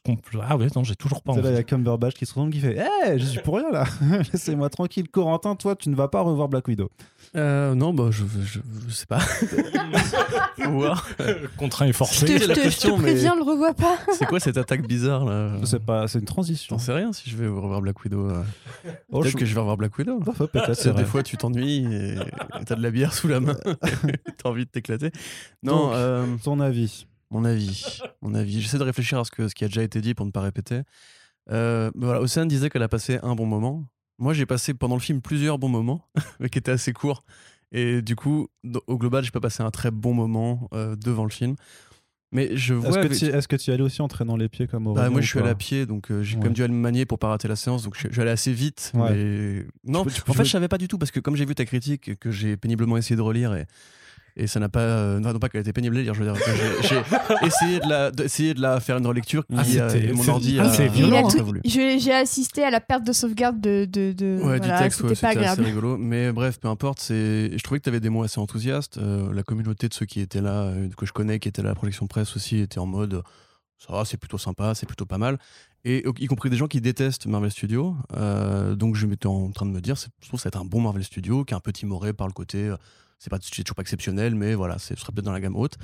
[0.47, 1.59] ah ouais, non, j'ai toujours pas C'est là, il y envie.
[1.61, 3.85] a Cumberbatch qui se retourne qui fait Hé, j'y suis pour rien là
[4.31, 6.89] Laissez-moi tranquille, Corentin, toi, tu ne vas pas revoir Black Widow.
[7.35, 9.19] Euh, non, bah, je, je, je sais pas.
[11.57, 12.37] Contraint et Je te, C'est forcé.
[12.39, 13.97] je la te- je question, te mais- préviens, le revois pas.
[14.13, 16.77] C'est quoi cette attaque bizarre là C'est pas, c'est une transition.
[16.77, 18.29] J'en sais rien si je vais revoir Black Widow.
[18.29, 18.43] euh.
[19.11, 20.19] Oh, Peut-être je- que je vais revoir Black Widow.
[20.19, 20.33] Bah,
[20.65, 22.15] Peut-être, des fois tu t'ennuies et
[22.65, 23.55] t'as de la bière sous la main.
[24.37, 25.11] t'as envie de t'éclater.
[25.63, 27.99] Non, Donc, euh, Ton avis mon avis.
[28.21, 28.61] Mon avis.
[28.61, 30.41] J'essaie de réfléchir à ce, que, ce qui a déjà été dit pour ne pas
[30.41, 30.81] répéter.
[31.51, 33.85] Euh, voilà, Océane disait qu'elle a passé un bon moment.
[34.17, 37.23] Moi, j'ai passé pendant le film plusieurs bons moments, mais qui étaient assez courts.
[37.71, 38.47] Et du coup,
[38.87, 41.55] au global, j'ai pas passé un très bon moment euh, devant le film.
[42.31, 42.89] Mais je vois.
[42.89, 44.85] Est-ce que, avec- tu, est-ce que tu y allais aussi en traînant les pieds comme
[44.87, 46.45] au Bah, moi, je suis allé à pied, donc euh, j'ai quand Ouais.
[46.45, 48.29] même dû aller me manier pour pas rater la séance, donc je, je suis allé
[48.29, 48.91] assez vite.
[48.93, 49.11] Ouais.
[49.13, 51.19] mais- Non, peux- tu peux- en fait, peux- je savais pas du tout, parce que
[51.19, 53.65] comme j'ai vu ta critique, que j'ai péniblement essayé de relire, et,
[54.41, 54.79] et ça n'a pas.
[54.79, 56.41] euh, non, non, pas qu'elle était pénible à lire, je veux dire.
[56.81, 57.01] J'ai j'ai
[57.47, 60.23] essayé, de la, d'essayer de la faire une relecture qui, Ah, c'était- euh, et mon
[60.23, 63.85] c'est- ordi ah, c'est violent, je- J'ai assisté à la perte de sauvegarde de.
[63.85, 65.97] de, de- Ouais, voilà, du texte, ouais, c'était pas c'était assez rigolo.
[65.97, 66.99] Mais bref, peu importe.
[66.99, 67.51] C'est...
[67.57, 68.97] Je trouvais que tu avais des mots assez enthousiastes.
[68.97, 71.65] Euh, la communauté de ceux qui étaient là, euh, que je connais, qui étaient à
[71.65, 73.21] la projection presse aussi, était en mode euh,
[73.77, 75.37] ça va, c'est plutôt sympa, c'est plutôt pas mal.
[75.85, 77.95] Et y compris des gens qui détestent Marvel Studios.
[78.17, 80.57] Euh, donc je m'étais en train de me dire, c'est- je trouve que ça va
[80.59, 82.73] être un bon Marvel Studio, qui est un peu timoré par le côté.
[83.19, 85.75] C'est, pas, toujours pas exceptionnel, mais voilà, ce serait peut-être dans la gamme haute.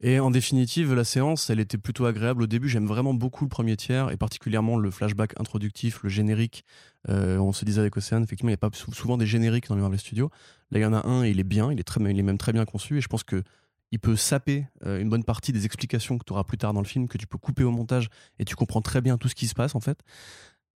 [0.00, 2.68] Et en définitive, la séance, elle était plutôt agréable au début.
[2.68, 6.64] J'aime vraiment beaucoup le premier tiers et particulièrement le flashback introductif, le générique.
[7.08, 9.66] Euh, on se disait avec Océane, effectivement, il n'y a pas sou- souvent des génériques
[9.68, 10.30] dans les Marvel Studios.
[10.70, 12.22] Là, il y en a un et il est bien, il est, très, il est
[12.22, 13.42] même très bien conçu et je pense que
[13.90, 16.82] il peut saper euh, une bonne partie des explications que tu auras plus tard dans
[16.82, 19.34] le film, que tu peux couper au montage et tu comprends très bien tout ce
[19.34, 19.98] qui se passe en fait.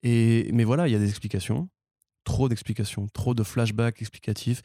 [0.05, 1.69] Et, mais voilà, il y a des explications,
[2.29, 4.61] trop d'explications, trop de flashbacks explicatifs,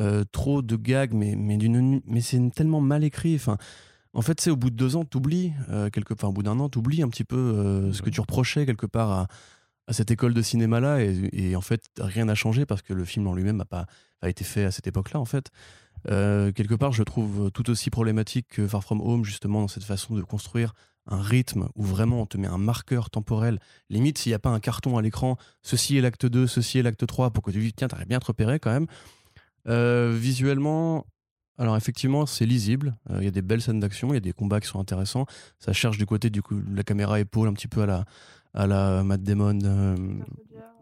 [0.00, 3.34] euh, trop de gags, mais, mais, d'une- mais c'est tellement mal écrit.
[3.34, 3.56] Enfin,
[4.12, 6.60] en fait, c'est au bout de deux ans, t'oublies, euh, quelque, enfin, au bout d'un
[6.60, 9.26] an, t'oublies un petit peu euh, ce que tu reprochais quelque part à,
[9.86, 11.02] à cette école de cinéma-là.
[11.02, 13.86] Et, et en fait, rien n'a changé parce que le film en lui-même n'a pas
[14.22, 15.46] a été fait à cette époque-là, en fait.
[16.10, 19.84] Euh, quelque part, je trouve tout aussi problématique que Far From Home, justement, dans cette
[19.84, 20.72] façon de construire
[21.06, 23.60] un rythme où vraiment on te met un marqueur temporel.
[23.90, 26.82] Limite, s'il n'y a pas un carton à l'écran, ceci est l'acte 2, ceci est
[26.82, 28.86] l'acte 3, pour que tu dis, tiens, t'arrives bien à te repérer quand même.
[29.68, 31.06] Euh, visuellement,
[31.58, 32.96] alors effectivement, c'est lisible.
[33.10, 34.80] Euh, Il y a des belles scènes d'action, il y a des combats qui sont
[34.80, 35.26] intéressants.
[35.58, 36.42] Ça cherche du côté de
[36.74, 38.04] la caméra épaule un petit peu à la,
[38.54, 39.96] à la euh,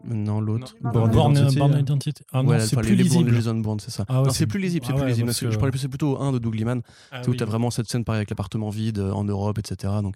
[0.07, 0.75] non, l'autre.
[0.81, 1.79] Born Born, Identity, Born.
[1.79, 2.23] Identity.
[2.31, 3.31] Ah non, Ouais, c'est plus les, lisible.
[3.31, 4.05] les Bourne, c'est ça.
[4.07, 5.25] Ah ouais, non, c'est- plus lisible, c'est ah plus ouais, lisible.
[5.27, 6.81] parce Parce que Je parlais plus, c'est plutôt au 1 de Doug Liman.
[7.11, 7.37] Ah Tu où oui.
[7.37, 9.93] t'as vraiment cette scène pareil avec l'appartement vide euh, en Europe, etc.
[10.01, 10.15] Donc,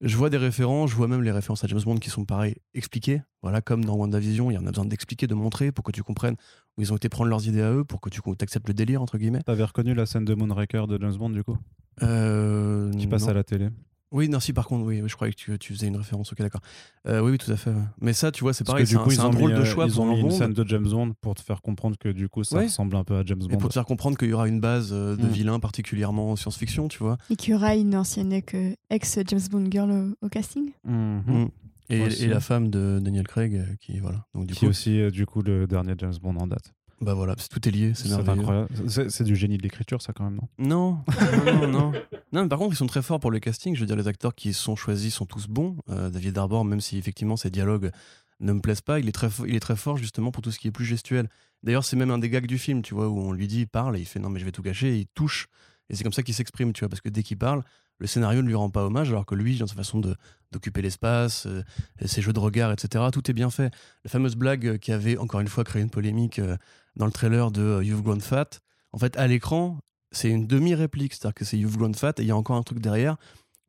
[0.00, 2.56] je vois des références, je vois même les références à James Bond qui sont pareil
[2.74, 3.22] expliquées.
[3.42, 6.02] Voilà, comme dans WandaVision, il y en a besoin d'expliquer, de montrer pour que tu
[6.02, 6.36] comprennes
[6.76, 9.00] où ils ont été prendre leurs idées à eux, pour que tu acceptes le délire,
[9.02, 9.40] entre guillemets.
[9.42, 11.56] T'avais reconnu la scène de Moonraker de James Bond du coup?
[12.02, 13.28] Euh, Qui passe non.
[13.28, 13.68] à la télé.
[14.12, 16.30] Oui, non, si, par contre, oui, oui, je croyais que tu, tu faisais une référence.
[16.32, 16.60] Ok, d'accord.
[17.08, 17.70] Euh, oui, oui, tout à fait.
[17.70, 17.82] ouais.
[18.00, 19.26] Mais ça, tu vois, c'est Parce pareil, que c'est du un, coup, c'est ils un
[19.26, 20.38] ont drôle mis, de euh, choix ils pour ont un mis une Bond.
[20.38, 22.64] scène de James Bond pour te faire comprendre que du coup, ça Ouais.
[22.64, 23.58] ressemble un peu à James Et Bond.
[23.58, 25.28] pour te faire comprendre qu'il y aura une base euh, de Mm.
[25.30, 27.18] vilains, particulièrement en science-fiction, tu vois.
[27.28, 28.54] Et qu'il y aura une ancienne ex-
[28.90, 30.70] ex-James Bond girl au, au casting.
[30.84, 31.22] Mhm.
[31.26, 31.48] Mm.
[31.90, 32.24] Et, Aussi.
[32.24, 34.24] et la femme de Daniel Craig, euh, qui, voilà.
[34.34, 36.72] Donc, du Qui coup, est aussi euh, du coup le dernier James Bond en date.
[37.00, 38.68] Bah voilà, c'est- tout est lié, c'est incroyable.
[39.10, 40.48] C'est du génie de l'écriture, ça quand même, non?
[40.58, 40.98] Non,
[41.46, 41.92] non, non, non.
[42.32, 43.74] Non, mais par contre, ils sont très forts pour le casting.
[43.76, 45.76] Je veux dire, les acteurs qui sont choisis sont tous bons.
[45.88, 47.92] Euh, David Harbour, même si effectivement ses dialogues
[48.40, 50.58] ne me plaisent pas, il est très, il est très fort justement pour tout ce
[50.58, 51.28] qui est plus gestuel.
[51.62, 53.96] D'ailleurs, c'est même un des gags du film, tu vois, où on lui dit, parle,
[53.96, 55.46] et il fait non, mais je vais tout gâcher, et il touche.
[55.90, 57.62] Et c'est comme ça qu'il s'exprime, tu vois, parce que dès qu'il parle,
[58.04, 60.14] le scénario ne lui rend pas hommage, alors que lui, dans sa façon de
[60.52, 61.62] d'occuper l'espace, euh,
[62.04, 63.72] ses jeux de regard, etc., tout est bien fait.
[64.04, 66.56] La fameuse blague qui avait encore une fois créé une polémique euh,
[66.96, 68.60] dans le trailer de euh, You've Grown Fat,
[68.92, 69.78] en fait, à l'écran,
[70.12, 72.62] c'est une demi-réplique, c'est-à-dire que c'est You've Grown Fat et il y a encore un
[72.62, 73.16] truc derrière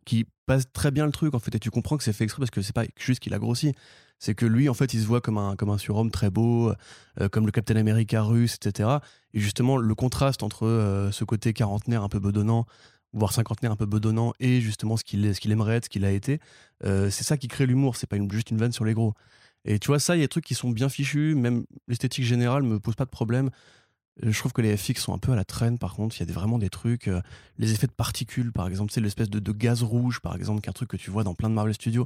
[0.06, 2.41] qui passe très bien le truc en fait et tu comprends que c'est fait exprès
[2.41, 3.74] parce que c'est pas juste qu'il a grossi
[4.19, 6.71] c'est que lui en fait il se voit comme un, comme un surhomme très beau
[7.32, 9.00] comme le Captain America russe etc
[9.34, 12.67] et justement le contraste entre ce côté quarantenaire un peu bedonnant
[13.15, 16.06] voire cinquantenaire un peu bedonnant et justement ce qu'il ce qu'il aimerait être ce qu'il
[16.06, 16.39] a été
[16.84, 19.13] euh, c'est ça qui crée l'humour c'est pas juste une vanne sur les gros.
[19.63, 22.25] Et tu vois ça il y a des trucs qui sont bien fichus même l'esthétique
[22.25, 23.49] générale me pose pas de problème.
[24.23, 26.19] Euh, je trouve que les FX sont un peu à la traîne par contre il
[26.19, 27.21] y a des, vraiment des trucs euh,
[27.58, 30.69] les effets de particules par exemple c'est l'espèce de, gaz rouge par exemple qui est
[30.71, 32.06] un truc que tu vois dans plein de Marvel Studios.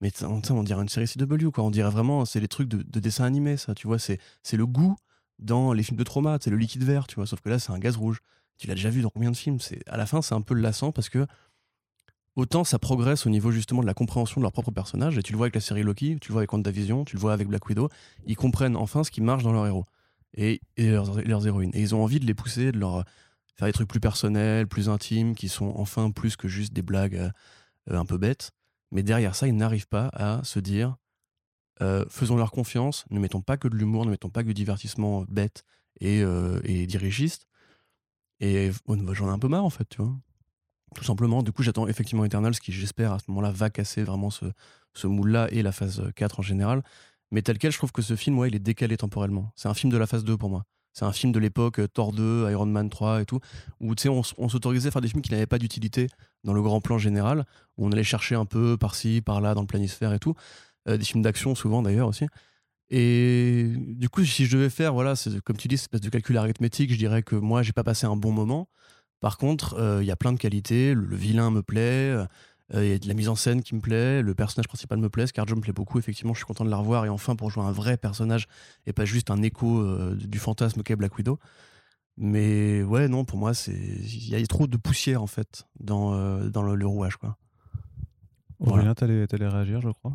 [0.00, 1.64] Mais on, dirait une série CW quoi.
[1.64, 4.18] On dirait vraiment c'est les trucs de, de dessin animé ça tu vois c'est
[4.52, 4.96] le goût
[5.38, 7.72] dans les films de trauma c'est le liquide vert tu vois sauf que là c'est
[7.72, 8.20] un gaz rouge
[8.58, 10.54] tu l'as déjà vu dans combien de films c'est à la fin c'est un peu
[10.54, 11.26] lassant parce que
[12.36, 15.32] autant ça progresse au niveau justement de la compréhension de leur propre personnage et tu
[15.32, 17.48] le vois avec la série Loki tu le vois avec WandaVision tu le vois avec
[17.48, 17.88] Black Widow
[18.26, 19.86] ils comprennent enfin ce qui marche dans leur héros
[20.34, 21.72] et, leurs, héroïnes.
[21.74, 23.04] Et ils ont envie de les pousser, de leur
[23.56, 27.16] faire des trucs plus personnels, plus intimes, qui sont enfin plus que juste des blagues
[27.16, 27.30] euh,
[27.90, 28.52] euh, un peu bêtes.
[28.92, 30.96] Mais derrière ça, ils n'arrivent pas à se dire
[31.80, 34.54] euh, faisons leur confiance, ne mettons pas que de l'humour, ne mettons pas que du
[34.54, 35.64] divertissement bête
[36.00, 37.46] et, euh, et dirigiste.
[38.40, 40.14] Et bah, j'en ai un peu marre en fait, tu vois.
[40.94, 41.42] Tout simplement.
[41.42, 44.46] Du coup, j'attends effectivement Eternals qui, j'espère, à ce moment-là, va casser vraiment ce,
[44.94, 46.82] ce moule-là et la phase 4 en général.
[47.30, 49.52] Mais tel quel, je trouve que ce film, ouais, il est décalé temporellement.
[49.54, 50.64] C'est un film de la phase 2 pour moi.
[50.94, 53.38] C'est un film de l'époque, euh, Thor 2, Iron Man 3 et tout,
[53.80, 56.08] où tu sais, on, on s'autorisait à faire des films qui n'avaient pas d'utilité
[56.42, 57.44] dans le grand plan général,
[57.76, 60.34] où on allait chercher un peu par-ci, par-là, dans le planisphère et tout.
[60.88, 62.26] Euh, des films d'action, souvent d'ailleurs aussi.
[62.90, 66.36] Et du coup, si je devais faire, voilà, comme tu dis, cette espèce de calcul
[66.36, 68.68] arithmétique, je dirais que moi, j'ai pas passé un bon moment.
[69.20, 70.94] Par contre, euh, il y a plein de qualités.
[70.94, 72.26] Le, vilain me plaît, euh,
[72.74, 75.08] il y a de la mise en scène qui me plaît, le personnage principal me
[75.10, 75.98] plaît, Scarjo me plaît beaucoup.
[75.98, 78.46] Effectivement, je suis content de la revoir et enfin pour jouer un vrai personnage
[78.86, 81.38] et pas juste un écho euh, du fantasme qu'est Black Widow.
[82.16, 86.62] Mais ouais, non, pour moi, il y a trop de poussière en fait dans, dans
[86.62, 87.36] le, le rouage, quoi.
[88.60, 90.12] Aurélien, t'allais t'allais réagir, je crois.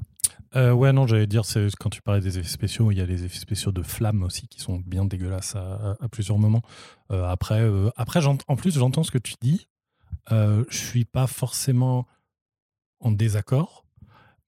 [0.56, 3.06] Euh, ouais, non, j'allais dire, c'est quand tu parlais des effets spéciaux, il y a
[3.06, 6.62] les effets spéciaux de flammes aussi qui sont bien dégueulasses à, à- à plusieurs moments.
[7.12, 9.68] Euh, après, euh, après en plus, j'entends ce que tu dis.
[10.32, 12.08] Euh, je suis pas forcément
[13.00, 13.86] en désaccord,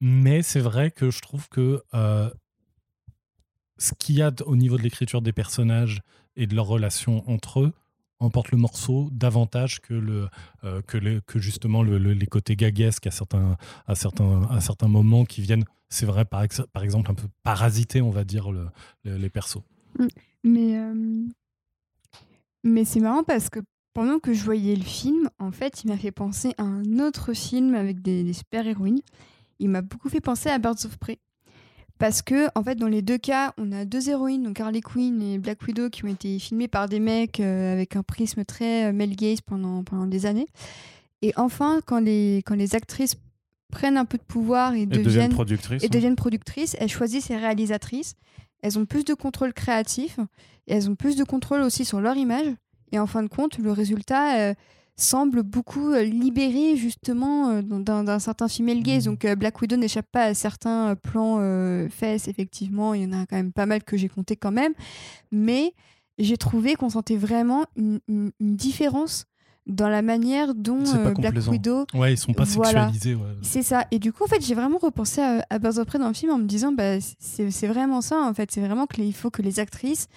[0.01, 2.29] mais c'est vrai que je trouve que euh,
[3.77, 6.01] ce qu'il y a au niveau de l'écriture des personnages
[6.35, 7.73] et de leurs relations entre eux
[8.19, 10.27] emporte le morceau davantage que, le,
[10.63, 14.61] euh, que, le- que justement le- le- les côtés gaguesques à certains, à certains, à
[14.61, 18.23] certains moments qui viennent, c'est vrai, par, ex- par exemple, un peu parasiter, on va
[18.23, 18.67] dire, le-
[19.03, 19.61] le- les persos.
[20.43, 21.23] Mais, euh,
[22.63, 23.59] mais c'est marrant parce que
[23.93, 27.33] pendant que je voyais le film, en fait, il m'a fait penser à un autre
[27.33, 29.01] film avec des, des super-héroïnes.
[29.59, 31.17] Il m'a beaucoup fait penser à Birds of Prey.
[31.97, 35.21] Parce que, en fait, dans les deux cas, on a deux héroïnes, donc Harley Quinn
[35.21, 38.89] et Black Widow, qui ont été filmées par des mecs euh, avec un prisme très
[38.89, 40.47] euh, male gaze pendant, pendant des années.
[41.21, 43.15] Et enfin, quand les, quand les actrices
[43.71, 45.83] prennent un peu de pouvoir et, Et deviennent deviennent productrices.
[45.83, 45.89] et hein.
[45.89, 48.15] deviennent productrices, elles choisissent les réalisatrices,
[48.61, 50.19] elles ont plus de contrôle créatif
[50.67, 52.47] et elles ont plus de contrôle aussi sur leur image.
[52.91, 54.53] Et en fin de compte, le résultat euh,
[54.97, 59.05] semble beaucoup euh, libéré justement euh, d'un certain female gaze.
[59.07, 59.13] Mhm.
[59.13, 63.11] Donc euh, Black Widow n'échappe pas à certains plans euh, fesses, effectivement, il y en
[63.13, 64.73] a quand même pas mal que j'ai compté quand même.
[65.31, 65.73] Mais
[66.17, 69.25] j'ai trouvé qu'on sentait vraiment une, une- une différence
[69.67, 71.33] dans la manière dont euh, Black.
[71.49, 72.91] Widow Ouais, ils sont pas Voilà.
[72.91, 73.15] sexualisés.
[73.15, 73.31] ouais.
[73.41, 73.85] c'est ça.
[73.89, 76.13] Et du coup, en fait, j'ai vraiment repensé à, à Birds of Prey dans le
[76.13, 78.51] film en me disant, bah, c'est c'est vraiment ça, en fait.
[78.51, 80.07] C'est vraiment qu'il faut que les actrices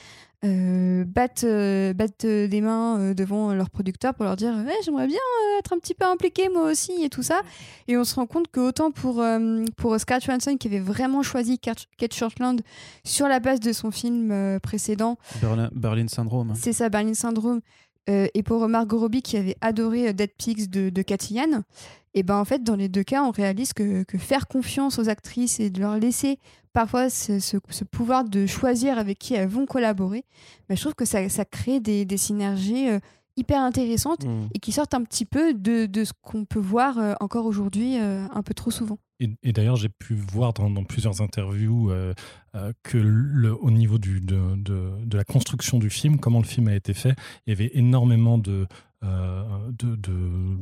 [0.45, 5.19] euh, battent, euh, battent euh, des mains devant leurs producteurs pour leur dire, j'aimerais bien
[5.59, 7.43] être un petit peu impliquée moi aussi et tout ça.
[7.89, 9.25] Et on se rend compte que autant pour,
[9.77, 12.61] pour Scarlett Johansson qui avait vraiment choisi Kate Shortland
[13.05, 16.55] sur la base de son film précédent, Berlin, Berlin Syndrome.
[16.55, 17.61] c'est ça, Berlin Syndrome.
[18.09, 21.39] Euh, et pour Margot Robbie qui avait adoré Dead Pigs de, de Cathy
[22.15, 25.11] et ben en fait dans les deux cas on réalise que, que faire confiance aux
[25.11, 26.39] actrices et de leur laisser
[26.79, 30.25] parfois ce, ce- ce pouvoir de choisir avec qui elles vont collaborer,
[30.69, 33.01] ben, je trouve que ça, ça crée des, des synergies euh,
[33.37, 34.49] hyper intéressantes Mm.
[34.55, 37.99] et qui sortent un petit peu de, de ce qu'on peut voir euh, encore aujourd'hui
[37.99, 38.99] euh, un peu trop souvent.
[39.21, 42.15] Et, et d'ailleurs, j'ai pu voir dans, dans plusieurs interviews euh,
[42.55, 46.47] euh, que le, au niveau du, de, de, de la construction du film, comment le
[46.47, 47.15] film a été fait,
[47.47, 48.67] il y avait énormément de,
[49.03, 49.43] euh,
[49.77, 50.57] de, de,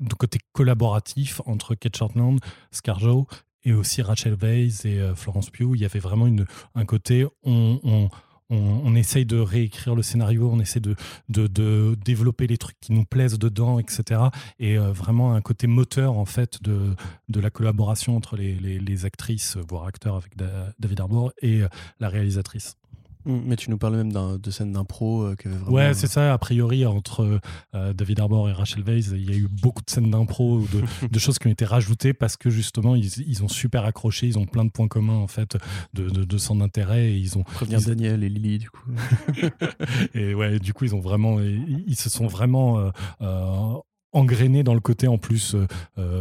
[0.00, 2.38] de côté collaboratif entre Kate Shortland,
[2.72, 3.26] Scarjo
[3.68, 5.72] et aussi Rachel Weisz et euh, Florence Pugh.
[5.74, 8.08] Il y avait vraiment une, un côté, on, on,
[8.50, 10.96] on, essaye de réécrire le scénario, on essaie de,
[11.28, 14.22] de, de développer les trucs qui nous plaisent dedans, etc.
[14.58, 16.94] Et euh, vraiment un côté moteur, en fait, de,
[17.28, 21.68] de la collaboration entre les, les, actrices, voire acteurs avec Da- David Harbour et euh,
[22.00, 22.76] la réalisatrice.
[23.24, 26.32] Mm, Mais tu nous parles même de scènes d'impro euh, vraiment, Ouais, euh, c'est ça.
[26.32, 27.40] A priori, entre
[27.74, 30.82] euh, David Harbour et Rachel Weisz, il y a eu beaucoup de scènes d'impro, de,
[31.10, 34.38] de choses qui ont été rajoutées parce que justement, ils, ils ont super accroché, ils
[34.38, 35.56] ont plein de points communs en fait
[35.94, 38.90] de, de, de son intérêt et ils ont prévenir ils- Daniel et Lily du coup.
[40.14, 42.90] et ouais, du coup, ils ont vraiment, ils, ils se sont vraiment euh,
[43.22, 43.74] euh,
[44.12, 45.54] engrainés dans le côté en plus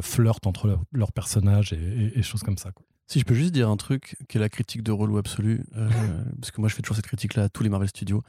[0.01, 2.71] flirt entre leurs personnages et, et- et choses comme ça.
[2.71, 2.85] Quoi.
[3.07, 5.87] Si je peux juste dire un truc qui est la critique de relou absolue, euh,
[6.41, 8.21] parce que moi je fais toujours cette critique-là à tous les Marvel Studios,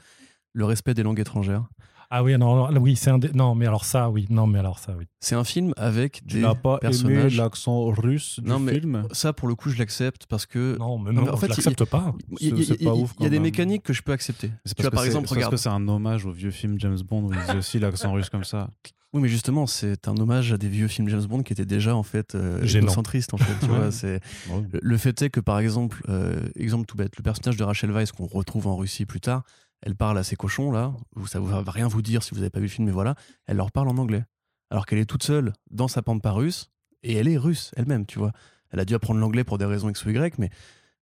[0.53, 1.65] le respect des langues étrangères.
[2.11, 4.57] Ah oui, non, alors, oui, c'est un des- non, mais alors ça, oui, non, mais
[4.57, 5.05] alors ça, oui.
[5.19, 7.37] C'est un film avec des n'as pas personnages.
[7.37, 9.07] l'accent russe du Non, mais film?
[9.11, 11.85] Ça, pour le coup, je l'accepte parce que Non, mais Non, en je fait, l'accepte
[11.85, 12.15] pas.
[12.39, 13.43] il y, y y a- ouf, il y a des même.
[13.43, 14.49] mécaniques que je peux accepter.
[14.65, 15.51] C'est Tu vois, parce par exemple, c'est parce regarde.
[15.53, 18.29] que c'est un hommage au vieux film James Bond où il faisait aussi l'accent russe
[18.31, 18.71] comme ça.
[19.13, 21.95] Oui, mais justement, c'est un hommage à des vieux films James Bond qui étaient déjà
[21.95, 23.53] en fait euh, ethnocentristes, en fait.
[23.59, 24.19] tu vois, c'est
[24.49, 24.63] Ouais.
[24.81, 28.11] le- fait est que par exemple, euh, exemple tout bête, le personnage de Rachel Weisz
[28.11, 29.43] qu'on retrouve en Russie plus tard,
[29.81, 32.49] elle parle à ces cochons là, où ça va rien vous dire si vous n'avez
[32.51, 33.15] pas vu le film, mais voilà,
[33.47, 34.25] elle leur parle en anglais.
[34.69, 36.69] Alors qu'elle est toute seule dans sa pampa russe,
[37.01, 38.31] et elle est russe elle-même, tu vois.
[38.71, 40.51] Elle a dû apprendre l'anglais pour des raisons X ou Y, mais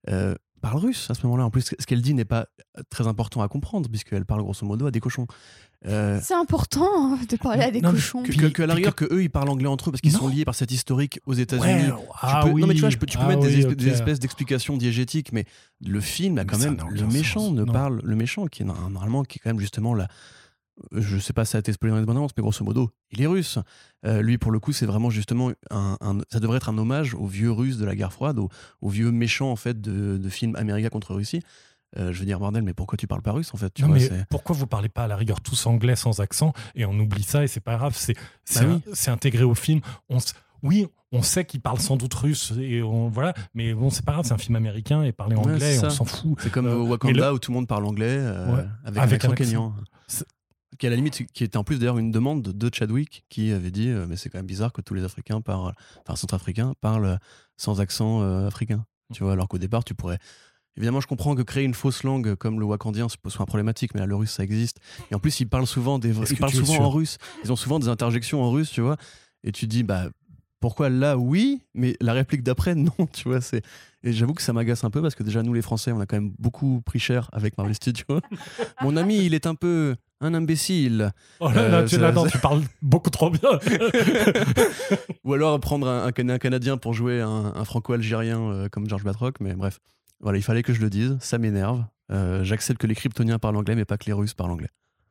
[0.09, 1.45] euh, parle russe à ce moment-là.
[1.45, 2.47] En plus, ce qu'elle dit n'est pas
[2.89, 5.27] très important à comprendre, puisqu'elle parle grosso modo à des cochons.
[5.85, 8.23] Euh, c'est important hein, de parler à des cochons.
[8.23, 9.05] Que, que, à la rigueur, que...
[9.13, 11.91] eux, ils parlent anglais entre eux parce qu'ils sont liés par cette historique aux États-Unis.
[12.21, 15.45] ah Non, mais tu vois, tu peux ah mettre des, espèces d'explications diégétiques, mais
[15.85, 19.37] le film a quand même le méchant ne parle, le méchant qui est normalement qui
[19.37, 20.07] est quand même justement là.
[20.91, 23.21] Je sais pas si ça a été spoilé dans les bandes mais grosso modo, il
[23.21, 23.59] est russe.
[24.05, 25.97] Euh, lui, pour le coup, c'est vraiment justement un,
[26.29, 29.51] ça devrait être un hommage aux vieux Russes de la guerre froide, aux, vieux méchants
[29.51, 31.41] en fait de, de films américains contre Russie.
[31.97, 34.09] Euh, je veux dire, bordel, mais pourquoi tu parles pas russe en fait non, mais
[34.29, 37.43] Pourquoi vous parlez pas à la rigueur tous anglais sans accent et on oublie ça
[37.43, 38.15] et c'est pas grave, c'est
[38.55, 39.79] bah intégré au film.
[40.09, 40.17] On,
[40.63, 44.11] oui, on sait qu'il parle sans doute russe et on, voilà, mais bon, c'est pas
[44.11, 46.37] grave, c'est un film américain et parler anglais, on s'en fout.
[46.41, 49.73] C'est comme euh, Wakanda où tout le monde parle anglais euh, avec, un accent
[50.79, 53.71] Qui à la limite, qui était en plus d'ailleurs une demande de Chadwick qui avait
[53.71, 55.73] dit, mais c'est quand même bizarre que tous les Africains parlent,
[56.05, 57.19] enfin centrafricains parlent
[57.55, 58.85] sans accent africain.
[59.13, 60.19] Tu vois, alors qu'au départ, tu pourrais
[60.77, 64.05] Évidemment, je comprends que créer une fausse langue comme le wakandien soit problématique, mais là,
[64.05, 64.77] le russe, ça existe.
[65.09, 66.09] Et en plus, ils parlent souvent, des...
[66.09, 67.17] ils parlent souvent en russe.
[67.43, 68.95] Ils ont souvent des interjections en russe, tu vois.
[69.43, 70.09] Et tu dis, bah,
[70.59, 73.41] pourquoi là, oui, mais la réplique d'après, non, tu vois.
[73.41, 73.63] C'est...
[74.03, 76.05] Et j'avoue que ça m'agace un peu parce que déjà, nous, les Français, on a
[76.05, 78.21] quand même beaucoup pris cher avec Marvel Studios.
[78.81, 81.11] Mon ami, il est un peu un imbécile.
[81.39, 83.49] Oh là là, euh, tu, parles beaucoup trop bien.
[85.23, 89.53] Ou alors prendre un, un, Canadien pour jouer un, franco-algérien euh, comme George Batroc, mais
[89.53, 89.79] bref.
[90.19, 91.85] Voilà, il fallait que je le dise, ça m'énerve.
[92.11, 94.69] Euh, j'accepte que les Kryptoniens parlent anglais, mais pas que les Russes parlent anglais.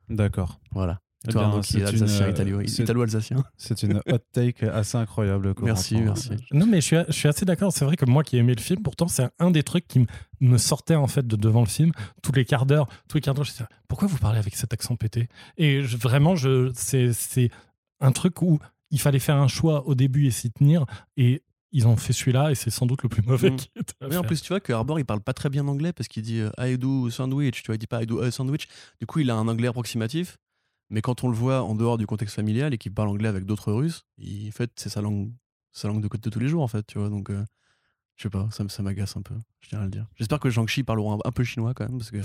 [0.08, 0.58] D'accord.
[0.72, 1.00] Voilà.
[1.26, 3.42] Eh toi, qui est alsacien, italo-alsacien.
[3.56, 5.54] C'est une hot take assez incroyable.
[5.62, 6.30] Merci, merci.
[6.52, 7.72] Non, mais je suis, je suis assez d'accord.
[7.72, 10.06] C'est vrai que moi qui ai aimé le film, pourtant, c'est un des trucs qui
[10.40, 11.92] me sortait en fait de devant le film.
[12.22, 14.54] Tous les quarts d'heure, tous les quarts d'heure, je me disais, pourquoi vous parlez avec
[14.56, 15.28] cet accent pété?
[15.56, 17.50] Et vraiment, je, c'est
[18.00, 18.58] un truc où
[18.90, 20.84] il fallait faire un choix au début et s'y tenir.
[21.16, 23.56] Et ils ont fait celui-là et c'est sans doute le plus mauvais mm.
[24.08, 26.22] Oui, en plus, tu vois que Arbor, il parle pas très bien anglais parce qu'il
[26.22, 28.68] dit euh, I do sandwich, tu vois, il dit pas I do a sandwich.
[29.00, 30.38] Du coup, il a un anglais approximatif.
[30.90, 33.44] Mais quand on le voit en dehors du contexte familial et qu'il parle anglais avec
[33.44, 35.32] d'autres Russes, il, en fait, c'est sa langue,
[35.72, 37.08] sa langue de, de tous les jours, en fait, tu vois.
[37.08, 37.44] Donc, euh,
[38.16, 40.06] je sais pas, ça, ça m'agace un peu, je tiens à le dire.
[40.14, 42.18] J'espère que Shang-Chi parlera un, un, peu chinois quand même, parce que.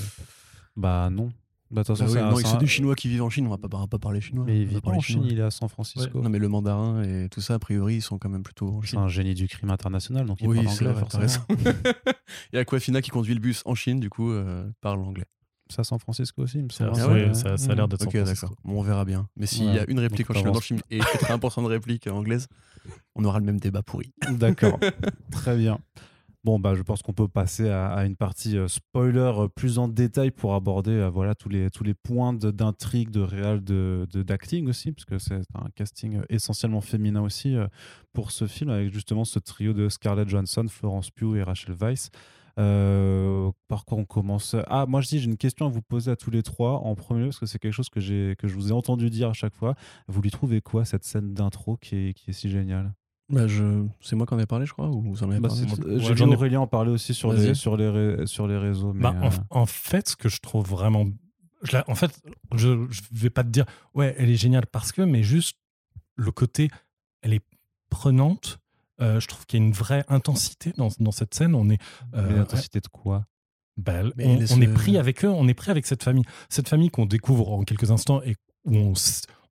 [0.75, 1.31] Bah non.
[1.71, 4.43] Bah, bah c'est des Chinois qui vivent en Chine, on va pas, pas parler chinois.
[4.45, 6.21] Mais il vit pas en Chine, il est à San Francisco.
[6.21, 8.81] Non, mais le mandarin et tout ça, a priori, ils sont quand même plutôt en
[8.81, 8.99] Chine.
[8.99, 11.45] C'est un génie du crime international, donc il oui, parle anglais, forcément.
[11.49, 15.25] il y a Aquafina qui conduit le bus en Chine, du coup, euh, parle anglais.
[15.71, 16.95] C'est à San Francisco aussi, ça, ah
[17.33, 18.53] ça, a l'air d'être Ok, d'accord.
[18.65, 19.29] Bon, on verra bien.
[19.37, 22.07] Mais s'il y a une réplique en chinois dans le film et 80% de répliques
[22.07, 22.47] anglaises,
[23.15, 24.13] on aura le même débat pourri.
[24.31, 24.79] D'accord.
[25.31, 25.79] Très bien.
[26.43, 29.87] Bon, bah, je pense qu'on peut passer à, une partie euh, spoiler euh, plus en
[29.87, 34.67] détail pour aborder euh, voilà, tous, les, tous les points d'intrigue, de, réel, de, d'acting
[34.67, 37.55] aussi, parce que c'est un casting essentiellement féminin aussi
[38.11, 42.09] pour ce film, avec justement ce trio de Scarlett Johansson, Florence Pugh et Rachel Weisz.
[42.55, 44.55] Par quoi on commence?
[44.67, 46.95] Ah, moi je dis, j'ai une question à vous poser à tous les trois en
[46.95, 49.55] premier, parce que c'est quelque chose que, que je vous ai entendu dire à chaque
[49.55, 49.75] fois.
[50.07, 52.93] Vous lui trouvez quoi cette scène d'intro qui est, qui est si géniale?
[53.31, 53.85] Bah je...
[54.01, 56.13] C'est moi qui en ai parlé, je crois, ou vous en avez bah, parlé J'ai
[56.13, 58.93] vu Aurélien en parler aussi sur les, sur les, sur les réseaux.
[58.93, 61.07] Mais bah, en, euh, en, fait, ce que je trouve vraiment.
[61.63, 62.21] Je en fait,
[62.55, 65.57] je ne vais pas te dire, ouais, elle est géniale parce que, mais juste
[66.15, 66.69] le côté,
[67.21, 67.45] elle est
[67.89, 68.59] prenante.
[69.01, 71.55] Euh, je trouve qu'il y a une vraie intensité dans, dans cette scène.
[71.55, 71.81] On est.
[72.15, 73.25] Euh, intensité de quoi?
[73.77, 76.25] Bah, on, on est pris avec eux, on est pris avec cette famille.
[76.49, 78.35] Cette famille qu'on découvre en quelques instants et
[78.65, 78.93] où on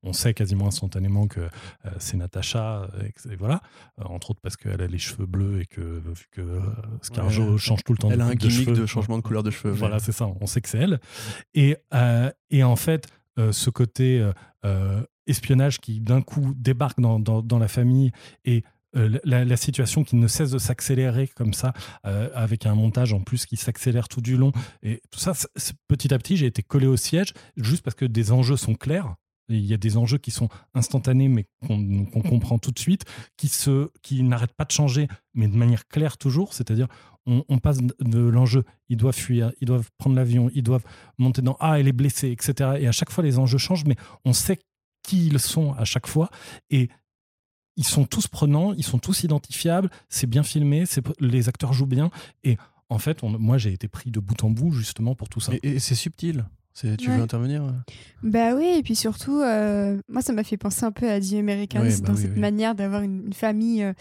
[0.03, 3.61] on sait quasiment instantanément que euh, c'est Natacha, euh, et, voilà,
[3.99, 6.59] euh, entre autres parce qu'elle a les cheveux bleus et que, vu que
[7.01, 9.51] Scarjo change tout le temps elle de, a un gimmick de, changement de couleur de
[9.51, 9.73] cheveux.
[9.73, 10.99] Voilà, c'est ça, on sait que c'est elle.
[11.53, 11.77] Et,
[12.49, 14.27] et en fait, ce côté
[15.27, 18.11] espionnage qui d'un coup débarque dans, dans, la famille
[18.45, 21.73] et la, situation qui ne cesse de s'accélérer comme ça,
[22.03, 24.51] avec un montage en plus qui s'accélère tout du long.
[24.83, 25.33] Et tout ça,
[25.87, 29.15] petit à petit, j'ai été collé au siège, juste parce que des enjeux sont clairs.
[29.49, 33.03] Il y a des enjeux qui sont instantanés, mais qu'on comprend tout de suite,
[33.37, 36.53] qui, se, qui n'arrêtent pas de changer, mais de manière claire toujours.
[36.53, 36.87] C'est-à-dire,
[37.25, 40.85] on, passe de l'enjeu, ils doivent fuir, ils doivent prendre l'avion, ils doivent
[41.17, 42.77] monter dans Ah, elle est blessée, etc.
[42.79, 43.95] Et à chaque fois, les enjeux changent, mais
[44.25, 44.59] on sait
[45.03, 46.29] qui ils sont à chaque fois.
[46.69, 46.89] Et
[47.77, 50.83] ils sont tous prenants, ils sont tous identifiables, c'est bien filmé,
[51.19, 52.11] les acteurs jouent bien.
[52.43, 52.57] Et
[52.89, 55.53] en fait, moi, j'ai été pris de bout en bout justement pour tout ça.
[55.63, 56.45] et c'est subtil.
[56.73, 57.63] Tu veux intervenir
[58.23, 61.33] Bah oui, et puis surtout, euh, moi ça m'a fait penser un peu à The
[61.33, 63.93] Americans, bah dans cette manière d'avoir une, famille euh,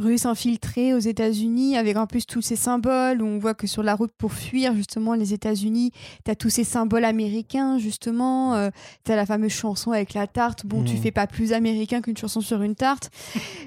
[0.00, 3.22] russe infiltrée aux États-Unis, avec en plus tous ces symboles.
[3.22, 5.92] Où on voit que sur la route pour fuir justement les États-Unis,
[6.24, 8.54] tu as tous ces symboles américains justement.
[8.54, 8.70] Euh,
[9.04, 10.66] tu as la fameuse chanson avec la tarte.
[10.66, 11.02] Bon, tu Mhm.
[11.02, 13.10] fais pas plus américain qu'une chanson sur une tarte.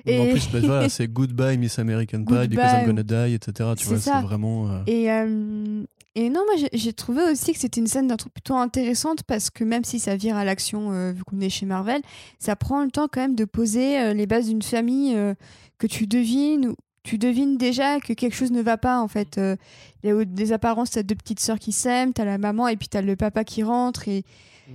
[0.07, 2.85] En plus, bah, voilà, c'est Goodbye Miss American Pie, Because I'm.
[2.85, 3.69] Gonna Die, etc.
[3.77, 4.69] Tu vois, c'est vraiment.
[4.69, 5.83] euh, Et, euh,
[6.15, 9.63] et non, moi j'ai- trouvé aussi que c'était une scène d'intro plutôt intéressante parce que
[9.63, 12.01] même si ça vire à l'action, euh, vu qu'on est chez Marvel,
[12.39, 15.33] ça prend le temps quand même de poser euh, les bases d'une famille euh,
[15.79, 16.75] que tu devines.
[17.03, 19.37] Tu devines déjà que quelque chose ne va pas en fait.
[19.37, 19.55] Euh,
[20.03, 22.75] il y a des apparences, t'as deux petites sœurs qui s'aiment, t'as la maman et
[22.75, 24.07] puis t'as le papa qui rentre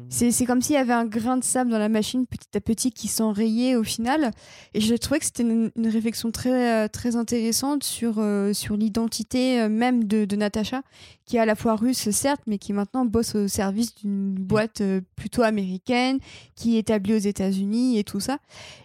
[0.08, 2.60] c'est c'est comme s'il y avait un grain de sable dans la machine petit à
[2.60, 4.30] petit qui s'enrayait au final.
[4.74, 8.76] Et je trouvais que c'était une, une réflexion très, euh, très intéressante sur, euh, sur
[8.76, 10.82] l'identité euh, même de, de Natacha,
[11.26, 14.82] qui est à la fois russe, certes, mais qui maintenant bosse au service d'une boîte
[15.16, 16.18] plutôt américaine,
[16.54, 18.38] qui est établie aux États-Unis et tout ça.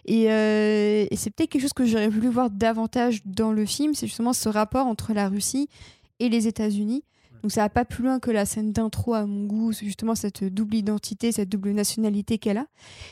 [0.06, 3.94] Et, euh, et c'est peut-être quelque chose que j'aurais voulu voir davantage dans le film,
[3.94, 5.68] c'est justement ce rapport entre la Russie
[6.18, 7.04] et les États-Unis.
[7.42, 10.44] Donc ça va pas plus loin que la scène d'intro à mon goût, justement cette
[10.44, 12.66] double identité, cette double nationalité qu'elle a.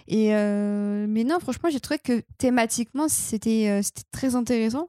[0.06, 4.88] Et euh, mais non, franchement, j'ai trouvé que thématiquement c'était euh, c'était très intéressant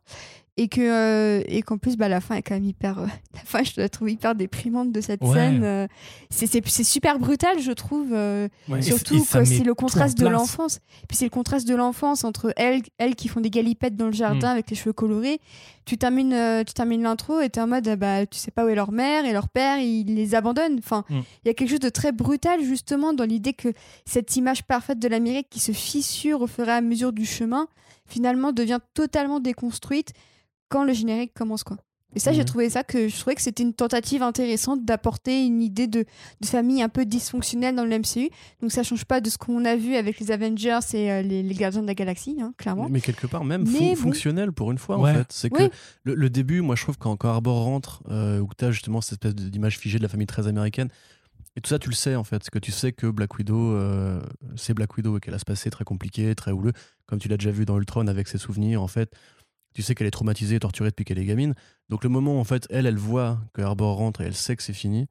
[0.62, 3.40] et que euh, et qu'en plus bah la fin est quand même hyper euh, la
[3.46, 5.34] fin je la trouve hyper déprimante de cette Ouais.
[5.34, 5.64] scène.
[5.64, 5.88] euh,
[6.30, 8.10] c'est super brutal, je trouve.
[8.14, 10.80] euh, Ouais, Surtout c'est le contraste de l'enfance.
[11.08, 14.12] Puis c'est le contraste de l'enfance entre elles, elles qui font des galipettes dans le
[14.12, 14.52] jardin Mm.
[14.52, 15.40] avec les cheveux colorés.
[15.86, 16.36] Tu termines,
[16.68, 19.26] tu termines l'intro et t'es en mode, bah, tu sais pas où est leur mère
[19.26, 20.78] et leur père, ils les abandonnent.
[20.78, 21.24] Enfin, il Mm.
[21.46, 23.70] y a quelque chose de très brutal justement dans l'idée que
[24.06, 27.68] cette image parfaite de l'Amérique qui se fissure au fur et à mesure du chemin,
[28.08, 30.14] finalement devient totalement déconstruite
[30.70, 31.78] quand le générique commence quoi.
[32.16, 32.46] Et ça, j'ai Mhm.
[32.46, 36.06] trouvé ça que je trouvais que c'était une tentative intéressante d'apporter une idée de,
[36.42, 38.32] de famille un peu dysfonctionnelle dans le MCU.
[38.64, 41.44] Donc ça change pas de ce qu'on a vu avec les Avengers et euh, les,
[41.44, 42.88] les Gardiens de la Galaxie, hein, clairement.
[42.90, 43.96] Mais quelque part, même Mais fon- bon.
[43.96, 45.12] fonctionnel pour une fois, Ouais.
[45.12, 45.28] en fait.
[45.30, 45.70] C'est Oui.
[45.70, 48.72] que le, le début, moi, je trouve, quand, quand Arbor rentre, euh, où tu as
[48.72, 50.90] justement cette espèce de- d'image figée de la famille très américaine,
[51.56, 52.44] et tout ça, tu le sais, en fait.
[52.44, 54.20] C'est que tu sais que Black Widow, euh,
[54.56, 56.74] c'est Black Widow et qu'elle a ce passé très compliqué, très houleux,
[57.06, 59.12] comme tu l'as déjà vu dans Ultron avec ses souvenirs, en fait.
[59.74, 61.54] Tu sais qu'elle est traumatisée, torturée depuis qu'elle est gamine.
[61.90, 64.56] Donc, le moment où, en fait, elle, elle voit que Arbor rentre et elle sait
[64.56, 65.08] que c'est fini,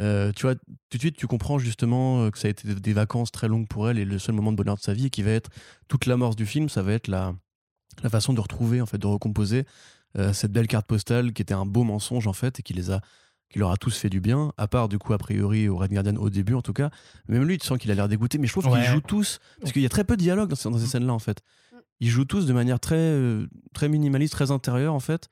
[0.00, 2.74] euh, tu vois, tout de suite, tu comprends justement euh, que ça a été des-
[2.80, 5.10] des vacances très longues pour elle et le seul moment de bonheur de sa vie
[5.10, 5.50] qui va être
[5.88, 7.34] toute l'amorce du film, ça va être la,
[8.02, 9.66] la façon de retrouver, en fait, de recomposer
[10.18, 12.90] euh, cette belle carte postale qui était un beau mensonge, en fait, et qui les
[12.90, 13.00] a
[13.50, 15.92] qui leur a tous fait du bien, à part du coup a priori au Red
[15.92, 16.88] Guardian au début en tout cas.
[17.28, 18.80] Même lui, tu sens qu'il a l'air dégoûté, mais je trouve Ouais.
[18.80, 20.86] qu'ils jouent tous, parce qu'il y a très peu de dialogue dans, ces- dans ces
[20.86, 21.42] scènes-là en fait.
[22.00, 25.28] Ils jouent tous de manière très, euh, très minimaliste, très intérieure en fait.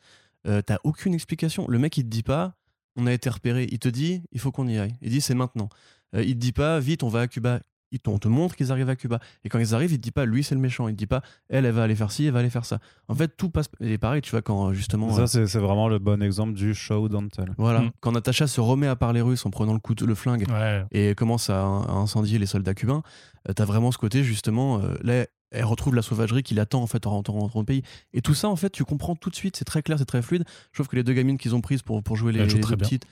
[0.46, 1.66] Euh, T'as aucune explication.
[1.68, 2.54] Le mec il te dit pas,
[2.96, 3.66] on a été repéré.
[3.70, 4.94] Il te dit, il faut qu'on y aille.
[5.02, 5.68] Il dit c'est maintenant.
[6.14, 7.60] Euh, il te dit pas, vite, on va à Cuba.
[7.92, 9.18] Il te- on te montre qu'ils arrivent à Cuba.
[9.42, 10.86] Et quand ils arrivent, il te dit pas, lui c'est le méchant.
[10.86, 12.78] Il te dit pas, elle, elle va aller faire ci, elle va aller faire ça.
[13.08, 13.68] En fait, tout passe.
[13.80, 15.12] Et pareil, tu vois, quand justement.
[15.12, 17.52] Ça, euh, c'est c'est vraiment le bon exemple du show don't tell.
[17.58, 17.90] voilà, Mm.
[18.00, 20.84] quand Natacha se remet à parler russe en prenant le couteau, le flingue Ouais.
[20.92, 23.02] et commence à, à incendier les soldats cubains,
[23.48, 26.86] euh, t'as vraiment ce côté justement, euh, là, elle retrouve la sauvagerie qui l'attend en
[26.86, 27.82] fait en rentrant dans le pays.
[28.12, 30.22] Et tout ça, en fait, tu comprends tout de suite, c'est très clair, c'est très
[30.22, 30.44] fluide.
[30.72, 32.76] Je trouve que les deux gamines qu'ils ont prises pour, pour jouer les, les très
[32.76, 33.04] deux petites,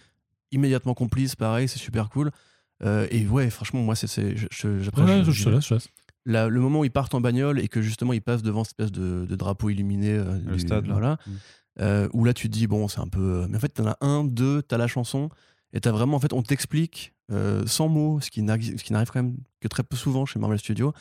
[0.53, 2.31] immédiatement complices, pareil, c'est super cool.
[2.85, 5.89] Euh, et ouais, franchement, moi, c'est, j'apprécie- Ouais, je, te laisse, je laisse.
[6.27, 8.79] la- le moment où ils partent en bagnole et que justement ils passent devant cette
[8.79, 10.93] espèce de, de drapeau illuminé euh, Le du- stade, là.
[10.93, 11.31] voilà, Mm.
[11.81, 13.97] euh, où là tu te dis bon c'est un peu mais en fait t'en as
[14.01, 15.29] un deux t'as la chanson
[15.73, 17.15] et t'as vraiment en fait on t'explique
[17.67, 20.93] sans mots ce qui n'arrive quand même que très peu souvent chez Marvel Studios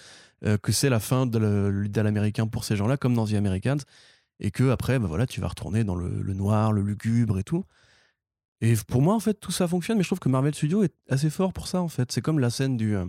[0.46, 3.80] euh, que c'est la fin de l'idéal américain pour ces gens-là comme dans The Americans
[4.40, 7.66] et que après bah voilà tu vas retourner dans le, noir le lugubre et tout.
[8.62, 10.94] Et pour moi en fait tout ça fonctionne mais je trouve que Marvel Studios est
[11.10, 12.12] assez fort pour ça en fait.
[12.12, 13.06] C'est comme la scène du euh,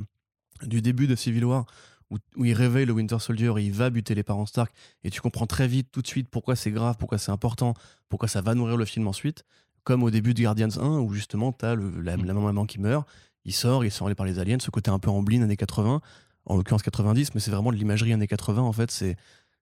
[0.63, 1.67] du début de Civil War
[2.11, 4.73] où, il réveille le Winter Soldier et il va buter les parents Stark
[5.05, 7.75] et tu comprends très vite tout de suite pourquoi c'est grave, pourquoi c'est important,
[8.09, 9.45] pourquoi ça va nourrir le film ensuite,
[9.85, 13.07] comme au début de Guardians 1 où justement t'as la, la maman qui meurt,
[13.45, 16.01] il sort, il est enlevé par les aliens, ce côté un peu Amblin années 80,
[16.49, 19.17] en l'occurrence 90, mais c'est vraiment de l'imagerie années 80 en fait, c'est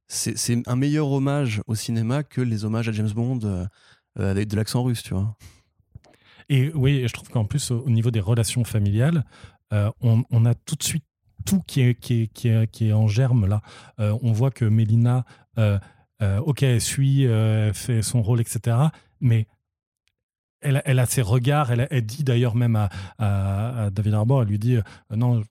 [0.09, 3.67] c'est un meilleur hommage au cinéma que les hommages à James Bond euh,
[4.17, 5.37] avec de l'accent russe, tu vois.
[6.49, 9.25] Et oui, je trouve qu'en plus, au au niveau des relations familiales,
[9.73, 11.05] euh, on, a tout de suite
[11.45, 13.63] tout qui est, qui est, qui est, qui est en germe là.
[13.99, 15.25] Euh, on voit que Mélina,
[16.21, 18.77] ok, elle suit, elle fait son rôle, etc.
[19.21, 19.49] Mais
[20.85, 22.77] elle, a ses regards, elle, dit d'ailleurs même
[23.19, 24.83] à, David Harbour, elle lui dit euh,
[25.15, 25.43] non,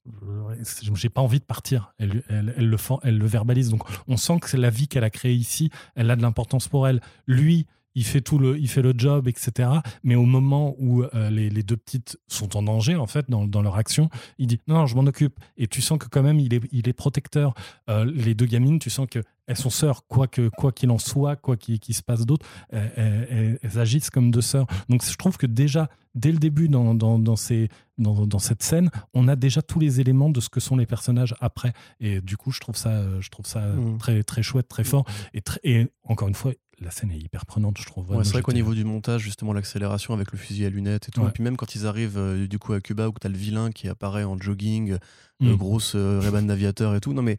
[0.94, 1.94] j'ai pas envie de partir.
[1.98, 2.24] Elle,
[2.58, 3.70] le, elle le verbalise.
[3.70, 6.88] Donc on sent que la vie qu'elle a créée ici, elle a de l'importance pour
[6.88, 7.02] elle.
[7.28, 9.70] Lui, il fait tout le, il fait le job, etc.
[10.04, 13.48] Mais au moment où euh, les, les deux petites sont en danger, en fait, dans,
[13.48, 15.40] dans leur action, il dit non, non, je m'en occupe.
[15.58, 17.54] Et tu sens que quand même, il est, il est protecteur.
[17.90, 20.98] Euh, les deux gamines, tu sens que elles sont sœurs, quoi que quoi qu'il en
[20.98, 22.92] soit, quoi qu'il se passe d'autre, elles,
[23.30, 24.66] elles- elles agissent comme deux sœurs.
[24.90, 27.70] Donc je trouve que déjà, dès le début, dans, dans, dans, ces,
[28.00, 30.88] dans, dans cette scène, on a déjà tous les éléments de ce que sont les
[30.88, 31.74] personnages après.
[32.00, 33.98] Et du coup, je trouve ça, je trouve ça Mm.
[34.00, 35.06] très, très chouette, très fort.
[35.36, 38.10] Et, très- et encore une fois, la scène est hyper prenante, je trouve.
[38.12, 41.12] Ouais, c'est vrai qu'au niveau du montage, justement, l'accélération avec le fusil à lunettes et
[41.12, 41.22] tout.
[41.22, 41.30] Ouais.
[41.30, 43.38] Et puis même quand ils arrivent euh, du coup à Cuba, où tu as le
[43.38, 44.98] vilain qui apparaît en jogging,
[45.42, 45.48] Mm.
[45.50, 47.12] euh, grosse euh, Ray-Ban d'aviateur et tout.
[47.14, 47.36] Non mais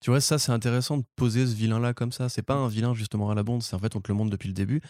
[0.00, 2.28] tu vois, ça c'est intéressant de poser ce vilain-là comme ça.
[2.28, 4.30] C'est pas un vilain justement à la bande, c'est en fait on te le montre
[4.30, 4.80] depuis le début.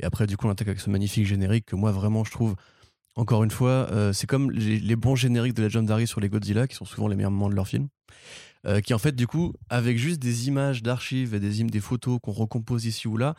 [0.00, 2.56] Et après, du coup, on attaque avec ce magnifique générique que moi vraiment je trouve.
[3.16, 6.66] Encore une fois, euh, c'est comme les, les bons génériques de Legendary sur les Godzilla,
[6.66, 7.88] qui sont souvent les meilleurs moments de leur film.
[8.66, 12.18] Euh, qui en fait, du coup, avec juste des images d'archives et des, des photos
[12.22, 13.34] qu'on recompose ici ou là,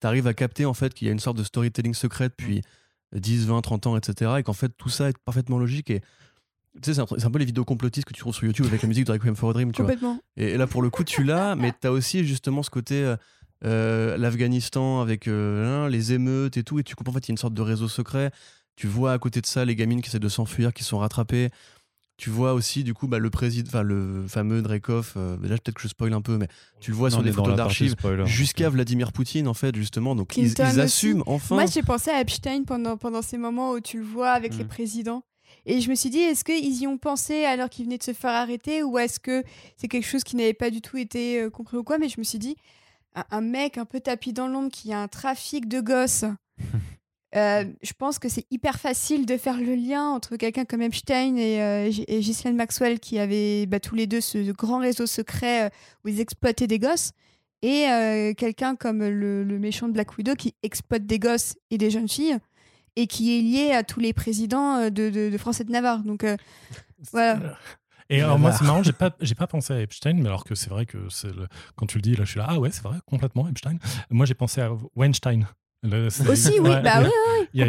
[0.00, 2.62] t'arrives à capter en fait qu'il y a une sorte de storytelling secret depuis
[3.14, 4.32] 10, 20, 30 ans, etc.
[4.38, 5.90] Et qu'en fait, tout ça est parfaitement logique.
[5.90, 6.00] Et
[6.82, 8.88] tu sais, c'est un, peu les vidéos complotistes que tu trouves sur YouTube avec la
[8.88, 9.92] musique de Requiem for a Dream, tu vois.
[9.92, 10.20] Complètement.
[10.36, 13.16] Et, et là, pour le coup, tu l'as, mais t'as aussi justement ce côté euh,
[13.64, 16.78] euh, l'Afghanistan avec euh, hein, les émeutes et tout.
[16.78, 18.30] Et tu comprends en fait, il y a une sorte de réseau secret.
[18.76, 21.50] Tu vois à côté de ça les gamines qui essaient de s'enfuir, qui sont rattrapées.
[22.16, 25.14] Tu vois aussi, du coup, bah, le président, enfin, le fameux Dreykov.
[25.16, 26.46] euh, déjà, peut-être que je spoil un peu, mais
[26.80, 28.24] tu le vois Non, sur on des photos d'archives spoiler.
[28.26, 30.14] jusqu'à Vladimir Poutine, en fait, justement.
[30.14, 30.80] Donc, ils, ils aussi.
[30.80, 31.56] assument enfin.
[31.56, 34.64] Moi, j'ai pensé à Epstein pendant, pendant ces moments où tu le vois avec les
[34.64, 34.68] Mm.
[34.68, 35.24] présidents.
[35.66, 38.12] Et je me suis dit, est-ce qu'ils y ont pensé alors qu'ils venaient de se
[38.12, 39.42] faire arrêter ou est-ce que
[39.76, 41.98] c'est quelque chose qui n'avait pas du tout été euh, compris ou quoi?
[41.98, 42.54] Mais je me suis dit,
[43.16, 46.24] un, un mec un peu tapis dans l'ombre qui a un trafic de gosses,
[47.36, 51.36] euh, je pense que c'est hyper facile de faire le lien entre quelqu'un comme Epstein
[51.36, 55.64] et, euh, et Ghislaine Maxwell qui avaient bah, tous les deux ce grand réseau secret
[55.66, 55.68] euh,
[56.04, 57.10] où ils exploitaient des gosses
[57.62, 61.78] et euh, quelqu'un comme le, le méchant de Black Widow qui exploite des gosses et
[61.78, 62.38] des jeunes filles
[62.96, 66.04] et qui est lié à tous les présidents de, de, de France et de Navarre.
[66.04, 66.24] Donc
[67.12, 67.58] voilà.
[68.10, 70.54] Et alors, moi, c'est marrant, j'ai pas, j'ai pas pensé à Epstein, mais alors que
[70.54, 72.70] c'est vrai que c'est le- quand tu le dis, là, je suis là, ah ouais,
[72.70, 73.78] c'est vrai, complètement, Epstein.
[74.10, 75.46] Moi, j'ai pensé à Weinstein.
[75.84, 77.62] Le- Aussi, oui, Ouais, bah oui, oui, Il y,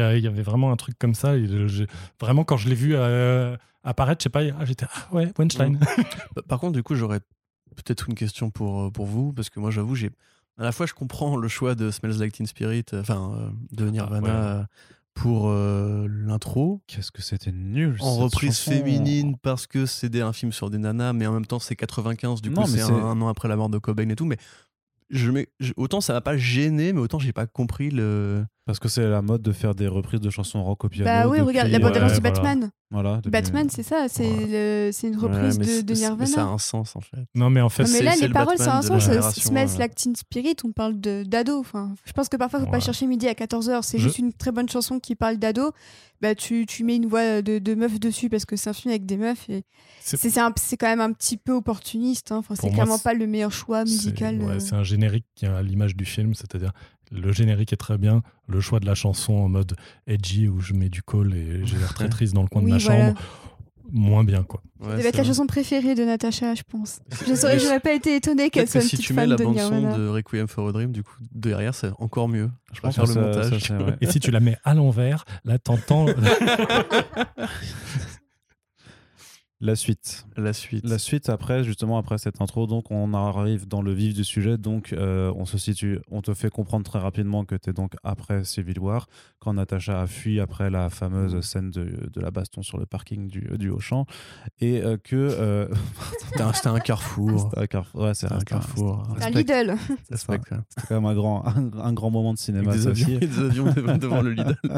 [0.00, 1.36] avait, y vraiment un truc comme ça.
[1.36, 1.86] et je- j'ai-
[2.20, 5.78] vraiment, quand je l'ai vu euh, apparaître, je sais pas, ah, j'étais, ah ouais, Weinstein.
[6.34, 7.20] Bah, Par contre, du coup, j'aurais
[7.76, 10.10] peut-être une question pour, euh, pour vous, parce que moi, j'avoue, j'ai.
[10.58, 13.48] À la fois, je comprends le choix de Smells Like Teen Spirit, euh, enfin, euh,
[13.70, 14.30] de Nirvana ouais.
[14.32, 14.62] euh,
[15.14, 16.80] pour euh, l'intro.
[16.88, 17.96] Qu'est-ce que c'était nul.
[18.00, 18.70] En cette reprise chanson.
[18.72, 21.76] féminine, parce que c'est des- un film sur des nanas, mais en même temps, c'est
[21.76, 24.08] 95, du coup, Non, mais c'est un, c'est- un an après la mort de Cobain
[24.08, 24.24] et tout.
[24.26, 24.36] Mais
[25.10, 28.44] je autant ça m'a pas gêné, mais autant j'ai pas compris le.
[28.68, 31.06] Parce que c'est la mode de faire des reprises de chansons rock au piano.
[31.10, 32.30] Bah oui, depuis, regarde, la euh, bande-annonce du voilà.
[32.34, 32.70] Batman.
[32.90, 36.16] Voilà, depuis- Batman, c'est ça, c'est une reprise Ouais, de, de Nirvana.
[36.20, 37.24] Mais ça a un sens, en fait.
[37.34, 39.34] non, mais en fait, Non, mais là, les le paroles, ça a un de sens.
[39.36, 39.78] Smells euh.
[39.78, 41.58] Like Teen Spirit, on parle de- d'ado.
[41.58, 42.82] Enfin, je pense que parfois, il faut pas Ouais.
[42.82, 43.82] chercher midi à 14h.
[43.84, 45.72] C'est Je- juste une très bonne chanson qui parle d'ado.
[46.20, 48.90] Bah, tu, tu mets une voix de, de meuf dessus parce que c'est un film
[48.90, 49.48] avec des meufs.
[49.48, 49.64] Et
[50.00, 50.18] c'est-
[50.76, 52.32] quand même un petit peu opportuniste.
[52.32, 52.38] hein.
[52.38, 54.38] Enfin, c'est clairement pas le meilleur choix musical.
[54.42, 54.58] Ouais, euh.
[54.60, 56.72] c'est un générique qui a l'image du film, c'est-à-dire
[57.12, 59.74] le générique est très bien, le choix de la chanson en mode
[60.06, 62.68] edgy où je mets du col et j'ai l'air très triste dans le coin Oui,
[62.70, 63.06] de ma voilà.
[63.08, 63.20] chambre,
[63.90, 64.62] moins bien quoi.
[64.80, 65.28] Ouais, Ça devait être la vrai.
[65.30, 67.00] chanson préférée de Natacha, je pense.
[67.26, 69.30] Je saurais- j'aurais pas été étonnée qu'elle soit que une si petite tu mets fan
[69.30, 69.96] la de bande son Nirvana.
[69.98, 72.50] de Requiem for a Dream, du coup, derrière, c'est encore mieux.
[72.72, 73.62] Je préfère ça, le ça, montage.
[73.66, 73.78] ça.
[74.00, 76.06] Et si tu la mets à l'envers, là t'entends.
[79.60, 80.24] La suite.
[80.36, 80.88] La suite.
[80.88, 84.56] La suite, après, justement, après cette intro, donc on arrive dans le vif du sujet.
[84.56, 87.94] Donc, euh, on se situe, on te fait comprendre très rapidement que tu es donc
[88.04, 89.08] après Civil War,
[89.40, 93.26] quand Natasha a fui après la fameuse scène de, de la baston sur le parking
[93.26, 94.06] du, du Auchan,
[94.60, 95.16] et euh, que.
[95.16, 95.66] euh,
[96.30, 97.48] C'était un, un carrefour.
[97.50, 98.00] c'était un carrefour.
[98.02, 99.08] Ouais, c'est C'était un carrefour.
[99.10, 99.76] Un Respect- Lidl.
[100.14, 100.38] C'était
[100.88, 102.70] quand même un grand, un, un grand moment de cinéma.
[102.70, 104.56] Avec des ça avions, des avions devant, devant le Lidl.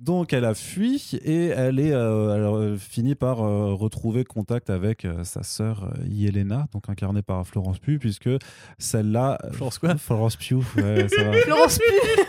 [0.00, 4.70] Donc elle a fui et elle est euh, elle, euh, finit par euh, retrouver contact
[4.70, 8.30] avec euh, sa sœur Yelena, donc incarnée par Florence Pugh, puisque
[8.78, 9.36] celle-là.
[9.52, 9.94] Florence quoi?
[9.98, 11.32] Florence Pugh, ouais, ça va.
[11.44, 12.24] Florence Pugh.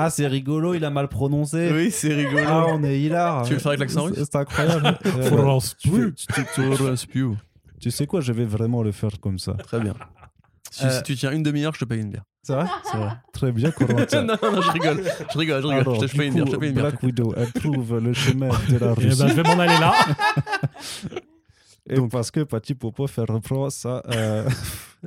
[0.00, 1.70] Ah, c'est rigolo, il a mal prononcé.
[1.72, 2.42] Oui, c'est rigolo.
[2.46, 3.42] Ah, on est hilar.
[3.42, 4.16] Tu veux le faire avec l'accent russe?
[4.16, 4.96] C'est incroyable.
[5.22, 6.14] Florence Pugh.
[6.54, 7.36] Florence Pugh.
[7.80, 9.54] tu sais quoi, je vais vraiment le faire comme ça.
[9.54, 9.94] Très bien.
[10.70, 12.24] Si, Euh, si tu tiens une demi-heure, je te paye une bière.
[12.48, 13.10] C'est vrai C'est vrai.
[13.30, 14.22] Très bien, Corentin.
[14.24, 15.04] non, non, je rigole.
[15.04, 15.80] Je rigole, je rigole.
[15.82, 16.46] Alors, je te paye une bière.
[16.46, 16.88] Je coup, te paye une bière.
[16.88, 19.92] Black Widow, elle trouve le chemin de la Eh ben, je vais m'en aller là.
[21.90, 24.48] Et parce que Pati Popov, elle reprend sa, euh,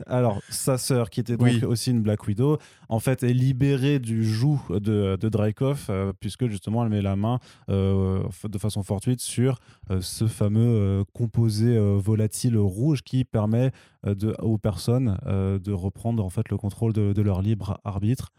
[0.07, 1.63] Alors, sa sœur, qui était donc Oui.
[1.65, 2.57] aussi une Black Widow,
[2.89, 7.15] en fait, est libérée du joug de, de Dreykov, euh, puisque justement, elle met la
[7.15, 7.39] main
[7.69, 13.71] euh, de façon fortuite sur euh, ce fameux composé volatile rouge qui permet
[14.05, 18.31] de, aux personnes de reprendre en fait le contrôle de, de leur libre arbitre.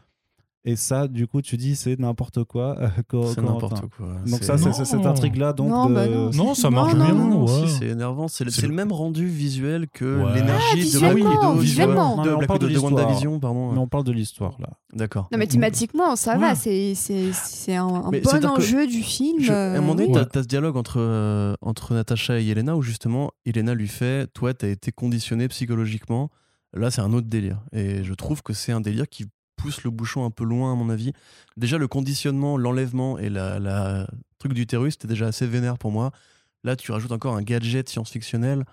[0.64, 2.76] Et ça, du coup, tu dis, c'est n'importe quoi.
[2.80, 2.88] euh,
[3.34, 4.14] C'est n'importe quoi.
[4.24, 5.52] Donc ça, c'est cette intrigue-là.
[5.52, 6.30] Donc Non, de- bah non.
[6.30, 7.14] Non, ça marche Non, bien.
[7.14, 7.66] non, non, ouais.
[7.66, 8.28] Si, c'est énervant.
[8.28, 10.34] C'est le, même rendu visuel que Ouais.
[10.34, 11.54] l'énergie Ah, de Black Widow.
[11.58, 12.22] visuellement.
[12.22, 12.92] De on Black parle de Widow de l'histoire.
[13.06, 13.72] WandaVision, pardon.
[13.72, 14.68] Mais on parle de l'histoire, là.
[14.92, 15.28] D'accord.
[15.32, 16.38] Non, mais thématiquement, ça Ouais.
[16.38, 16.54] va.
[16.54, 19.40] C'est un, un bon enjeu du film.
[19.40, 22.76] Je- à un moment donné, euh, t'as ce dialogue entre, euh, entre Natacha et Elena
[22.76, 26.30] où justement, Elena lui fait Toi, t'as été conditionné psychologiquement.
[26.74, 27.62] Là, c'est un autre délire.
[27.72, 29.26] Et je trouve que c'est un délire qui
[29.62, 31.12] pousse le bouchon un peu loin, à mon avis.
[31.56, 34.06] Déjà, le conditionnement, l'enlèvement et la, la
[34.38, 36.10] truc d'utérus, c'était déjà assez vénère pour moi.
[36.64, 38.64] Là, tu rajoutes encore un gadget science-fictionnel.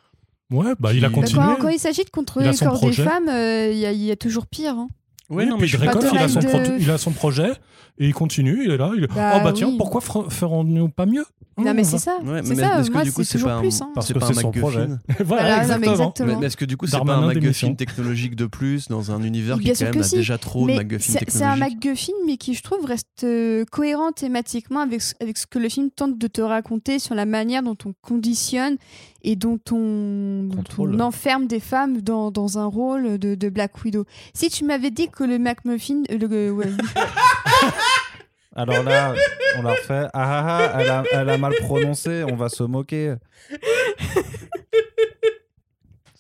[0.52, 1.42] Ouais, bah il a Qui- bah, continué.
[1.44, 3.04] quand, quand il s'agit de contrôler le corps projet.
[3.04, 4.74] des femmes, euh, il y, a- il y a toujours pire.
[4.74, 4.88] hein.
[5.30, 7.52] Ouais, Oui, non, mais je il, a de son de- il a son projet
[8.00, 8.92] et il continue, il est là.
[8.98, 9.06] Il...
[9.08, 11.24] Bah oh bah tiens, pourquoi fer- ferons-nous pas mieux?
[11.64, 12.18] Non, Mmh, mais c'est ça.
[12.24, 12.80] Ouais, c'est mais ça.
[12.80, 13.82] est-ce que Moi, du coup, c'est c'est toujours pas un, plus.
[13.82, 13.90] hein.
[13.94, 14.88] Parce c'est que pas c'est un son MacGuffin projet.
[15.24, 15.92] voilà, Voilà, non, mais exactement.
[15.94, 16.28] exactement.
[16.34, 17.76] mais, mais est-ce que du coup, c'est pas Darmanin un MacGuffin démission.
[17.76, 20.38] technologique de plus dans un univers Bien qui sûr quand que même a si, déjà
[20.38, 23.66] trop de Mais MacGuffin c'est c'est un technologiques MacGuffin, mais qui, je trouve, reste euh,
[23.72, 27.26] cohérent thématiquement avec, ce- avec ce que le film tente de te raconter sur la
[27.26, 28.78] manière dont on conditionne
[29.24, 30.96] et dont on, dont Contrôle.
[30.96, 34.06] on enferme des femmes dans, dans un rôle de, de Black Widow.
[34.34, 36.04] Si tu m'avais dit que le MacMuffin.
[36.12, 36.68] euh, le- ouais,
[38.56, 39.14] Alors là,
[39.58, 40.08] on la refait.
[40.12, 43.16] Ah ah ah, elle a, elle a mal prononcé, on va se moquer.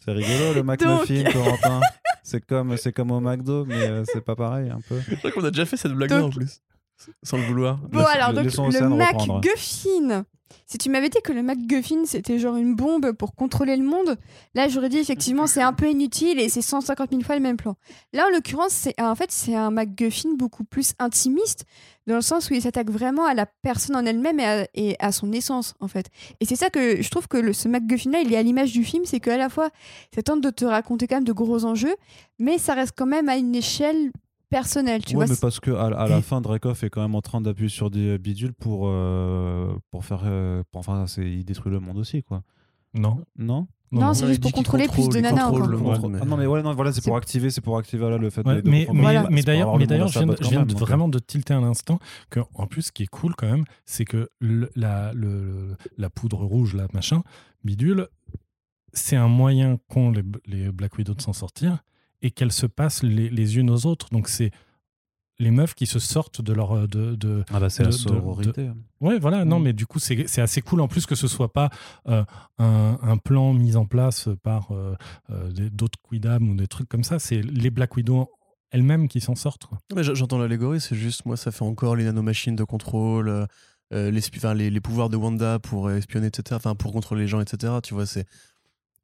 [0.06, 1.82] C'est rigolo le McMuffin, Corentin.
[2.24, 5.00] C'est comme, c'est comme au McDo, mais euh, c'est pas pareil un peu.
[5.08, 6.62] Je crois qu'on a déjà fait cette blague Donc- en plus.
[7.24, 7.78] Sans le vouloir.
[7.89, 8.50] Bon, alors, donc, le
[9.06, 9.36] reprendre.
[9.36, 10.26] MacGuffin.
[10.66, 14.18] Si tu m'avais dit que le MacGuffin, c'était genre une bombe pour contrôler le monde,
[14.56, 17.58] là, j'aurais dit effectivement, c'est un peu inutile et c'est 150 000 fois le même
[17.58, 17.76] plan.
[18.14, 21.66] Là, en l'occurrence, c'est en fait, c'est un MacGuffin beaucoup plus intimiste,
[22.08, 24.95] dans le sens où il s'attaque vraiment à la personne en elle-même et à, et
[25.00, 26.08] à son essence, en fait.
[26.39, 28.84] Et c'est ça que je trouve que le- ce MacGuffin-là, il est à l'image du
[28.84, 29.70] film, c'est qu'à la fois,
[30.14, 31.95] ça tente de te raconter quand même de gros enjeux,
[32.39, 34.12] mais ça reste quand même à une échelle
[34.50, 35.34] personnelle, tu ouais, vois.
[35.34, 37.89] mais parce que à, à la fin, Dreykov est quand même en train d'appuyer sur
[37.89, 40.22] des bidules pour, euh, pour faire.
[40.26, 42.41] euh, pour- enfin, c'est- il détruit le monde aussi, quoi.
[42.93, 43.24] Non.
[43.38, 45.70] Non Non, c'est non, juste pour contrôler plus de nanas contrôle encore.
[45.72, 46.12] le monde.
[46.14, 48.18] mais- Ah non, mais ouais, non, voilà, c'est C'est- pour activer, c'est pour activer voilà,
[48.18, 48.97] le fait Ouais, de, de mais, comprendre.
[48.97, 49.20] mais, Voilà.
[49.22, 50.68] Mais c'est pour d'ailleurs, avoir le je sa viens, de, botte je quand viens même,
[50.68, 50.86] de donc, euh.
[50.86, 52.00] vraiment de tilter un instant
[52.32, 56.10] que, en plus, ce qui est cool quand même, c'est que le- la, le- la
[56.10, 57.22] poudre rouge, là, machin,
[57.64, 58.08] bidule,
[58.93, 61.84] c'est un moyen qu'ont les, les Black Widow de s'en sortir
[62.22, 64.08] et qu'elles se passent les, les unes aux autres.
[64.12, 64.52] Donc, c'est
[65.42, 66.88] les meufs qui se sortent de leur.
[66.88, 67.46] De, de...
[67.54, 68.70] Ah bah c'est de- la de- sororité.
[69.00, 69.64] Ouais, voilà, non, Mm.
[69.64, 71.70] mais du coup, c'est c'est assez cool en plus que ce soit pas
[72.10, 72.24] euh,
[72.58, 74.96] un, un plan mis en place par euh,
[75.30, 77.20] euh, d'autres Quidam ou des trucs comme ça.
[77.20, 78.30] C'est les Black Widow
[78.72, 79.68] elles-mêmes qui s'en sortent.
[79.98, 83.46] J'entends l'allégorie, c'est juste, moi, ça fait encore les nanomachines de contrôle, euh,
[83.94, 87.22] euh, les, spi- enfin, les, les pouvoirs de Wanda pour espionner, etc., enfin, pour contrôler
[87.24, 87.74] les gens, etc.
[87.82, 88.28] Tu vois, c'est.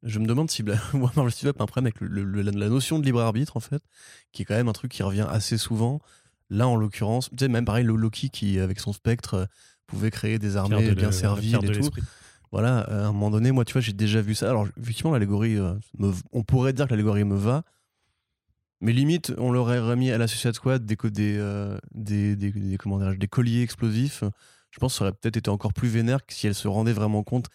[0.05, 0.63] Je me demande si
[1.31, 3.81] Steve Up a un problème avec le- le- la, notion de libre arbitre, en fait,
[4.31, 5.99] qui est quand même un truc qui revient assez souvent.
[6.49, 9.45] Là, en l'occurrence, tu sais, même pareil, le Loki qui, avec son spectre, euh,
[9.87, 11.89] pouvait créer des armées de bien servies et tout.
[12.51, 14.49] Voilà, euh, à un moment donné, moi, tu vois, j'ai déjà vu ça.
[14.49, 15.73] Alors, effectivement, l'allégorie, euh,
[16.31, 17.63] on pourrait dire que l'allégorie me va,
[18.81, 22.77] mais limite, on l'aurait remis à la Suicide Squad des, des, euh, des, des, des-
[22.77, 24.23] comment des colliers explosifs.
[24.69, 26.93] Je pense que ça aurait peut-être été encore plus vénère que si elle se rendait
[26.93, 27.47] vraiment compte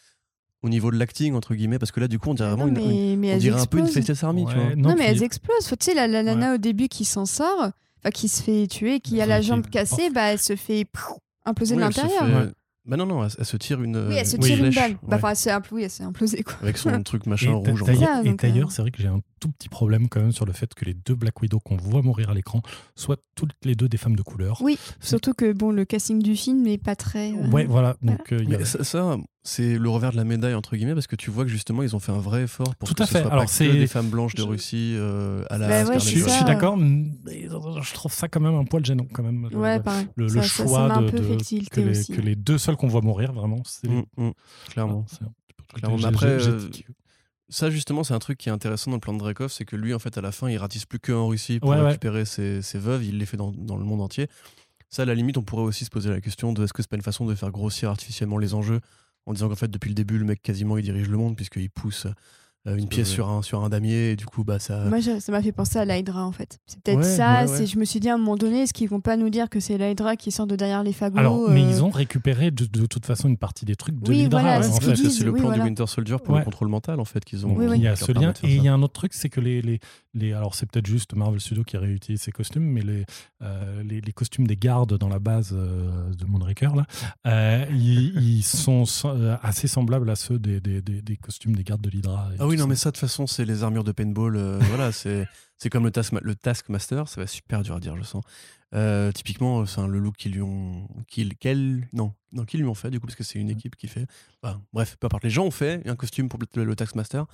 [0.63, 2.81] au niveau de l'acting, entre guillemets, parce que là, du coup, on dirait vraiment Non,
[2.81, 3.87] une, une- mais, on dirait un peu une.
[3.89, 4.77] Faceless Army, tu Ouais, vois.
[4.77, 5.67] Non, mais puis- elles explosent.
[5.67, 7.59] Faut- Tu sais, la, la nana au début qui s'en sort,
[8.03, 11.09] enfin, qui se fait tuer, qui a la jambe cassée, bah, elle se fait pff,
[11.47, 12.27] imploser Oui, de l'intérieur.
[12.27, 12.53] fait-
[12.87, 13.97] Bah non, non, elle, elle se tire une.
[14.09, 14.91] Oui, elle se tire une flèche, balle.
[14.93, 16.55] ouais, Bah, enfin, elle s'est impl- oui, elle s'est implosée, quoi.
[16.63, 17.83] avec son truc machin rouge.
[17.83, 20.47] en et d'ailleurs, euh, c'est vrai que j'ai un tout petit problème quand même sur
[20.47, 22.63] le fait que les deux Black Widow qu'on voit mourir à l'écran
[22.97, 24.61] soient toutes les deux des femmes de couleur.
[24.63, 27.33] Oui, surtout que bon, le casting du film n'est pas très.
[27.33, 27.97] euh, Ouais, voilà.
[28.03, 30.77] Donc, euh, il y a- Mais ça, ça, c'est le revers de la médaille entre
[30.77, 32.95] guillemets parce que tu vois que justement ils ont fait un vrai effort pour Tout
[32.95, 33.23] que à ce fait.
[33.23, 35.99] soit Alors, pas que des femmes blanches de je- Russie euh, à la Bah ouais,
[35.99, 39.45] je, suis- d'accord, mais je trouve ça quand même un poil gênant quand même.
[39.53, 40.07] Ouais, Le- pareil.
[40.17, 41.65] le, le Ça- ça- choix ça de, que, les, aussi.
[42.13, 44.31] que les deux seuls qu'on voit mourir vraiment, c'est Mm, mm,
[44.71, 45.07] clairement.
[45.09, 46.05] c'est un petit peu- Clairement.
[46.05, 46.69] Après, euh,
[47.49, 49.75] Ça justement c'est un truc qui est intéressant dans le plan de Dreykov, c'est que
[49.75, 51.87] lui en fait à la fin il ratisse plus que en Russie pour Ouais, ouais.
[51.89, 54.29] récupérer ses, ses veuves, il les fait dans, dans le monde entier.
[54.89, 56.89] Ça à la limite on pourrait aussi se poser la question de est-ce que c'est
[56.91, 58.81] pas une façon de faire grossir artificiellement les enjeux
[59.27, 61.71] en disant qu'en fait depuis le début le mec quasiment il dirige le monde puisqu'il
[61.71, 62.07] pousse
[62.67, 64.85] une C'est pièce sur un, sur un damier, et du coup, bah, ça.
[64.85, 66.59] Moi, ça m'a fait penser à l'Hydra en fait.
[66.67, 67.47] C'est peut-être Ouais, ça.
[67.47, 69.49] ouais, Je me suis dit à un moment donné, est-ce qu'ils vont pas nous dire
[69.49, 72.51] que c'est l'Hydra qui sort de derrière les fagots Alors, mais euh, ils ont récupéré
[72.51, 74.41] de, de toute façon une partie des trucs de Oui, l'Hydra.
[74.43, 75.11] voilà, en c'est ce en qu'ils fait.
[75.11, 75.63] c'est le oui, plan voilà.
[75.63, 76.41] du Winter Soldier pour Ouais.
[76.41, 77.55] le contrôle mental, en fait, qu'ils ont.
[77.57, 77.77] Oui, oui.
[77.79, 78.33] il y a ce lien.
[78.43, 79.81] Et il y a un autre truc, c'est que les, les,
[80.13, 83.05] les- alors c'est peut-être juste Marvel Studios qui réutilise ces costumes, mais les,
[83.43, 86.85] euh, les, les costumes des gardes dans la base euh, de Moonraker, là,
[87.27, 91.65] euh, ils, ils sont euh, assez semblables à ceux des, des, des, des costumes des
[91.65, 92.29] gardes de l'Hydra.
[92.39, 92.69] Ah oui, non, ça.
[92.69, 94.37] mais ça, de toute façon, c'est les armures de paintball.
[94.37, 95.27] euh, voilà, c'est
[95.71, 98.23] comme le, task, le Taskmaster, ça va super dur à dire, je sens.
[98.73, 100.87] Euh, typiquement, c'est le look qu'ils lui ont.
[101.09, 103.75] Qu'ils, quel, non, non, qu'ils lui ont fait, du coup, parce que c'est une équipe
[103.77, 104.07] qui fait.
[104.73, 105.25] Bref, peu importe.
[105.25, 107.27] Les gens ont fait un costume pour le, le Taskmaster.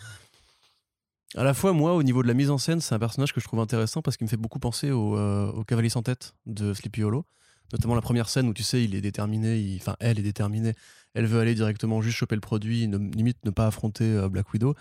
[1.36, 3.40] À la fois, moi, au niveau de la mise en scène, c'est un personnage que
[3.40, 6.34] je trouve intéressant parce qu'il me fait beaucoup penser au, euh, au Cavalier sans tête
[6.46, 7.26] de Sleepy Hollow.
[7.72, 10.72] Notamment la première scène où tu sais, il est déterminé, enfin, elle est déterminée,
[11.14, 14.52] elle veut aller directement juste choper le produit, ne- limite ne pas affronter euh, Black
[14.52, 14.74] Widow.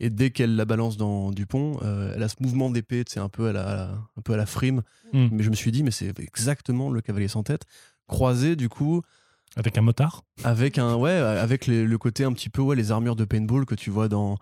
[0.00, 3.28] Et dès qu'elle la balance dans Dupont, euh, elle a ce mouvement d'épée, c'est un
[3.28, 4.82] peu à la, un peu à la frime.
[5.12, 5.28] Mm.
[5.32, 7.64] Mais je me suis dit, mais c'est exactement le Cavalier sans tête,
[8.08, 9.02] croisé du coup
[9.56, 10.22] Avec un motard.
[10.42, 13.66] avec un ouais, avec les- le côté un petit peu ouais, les armures de paintball
[13.66, 14.38] que tu vois dans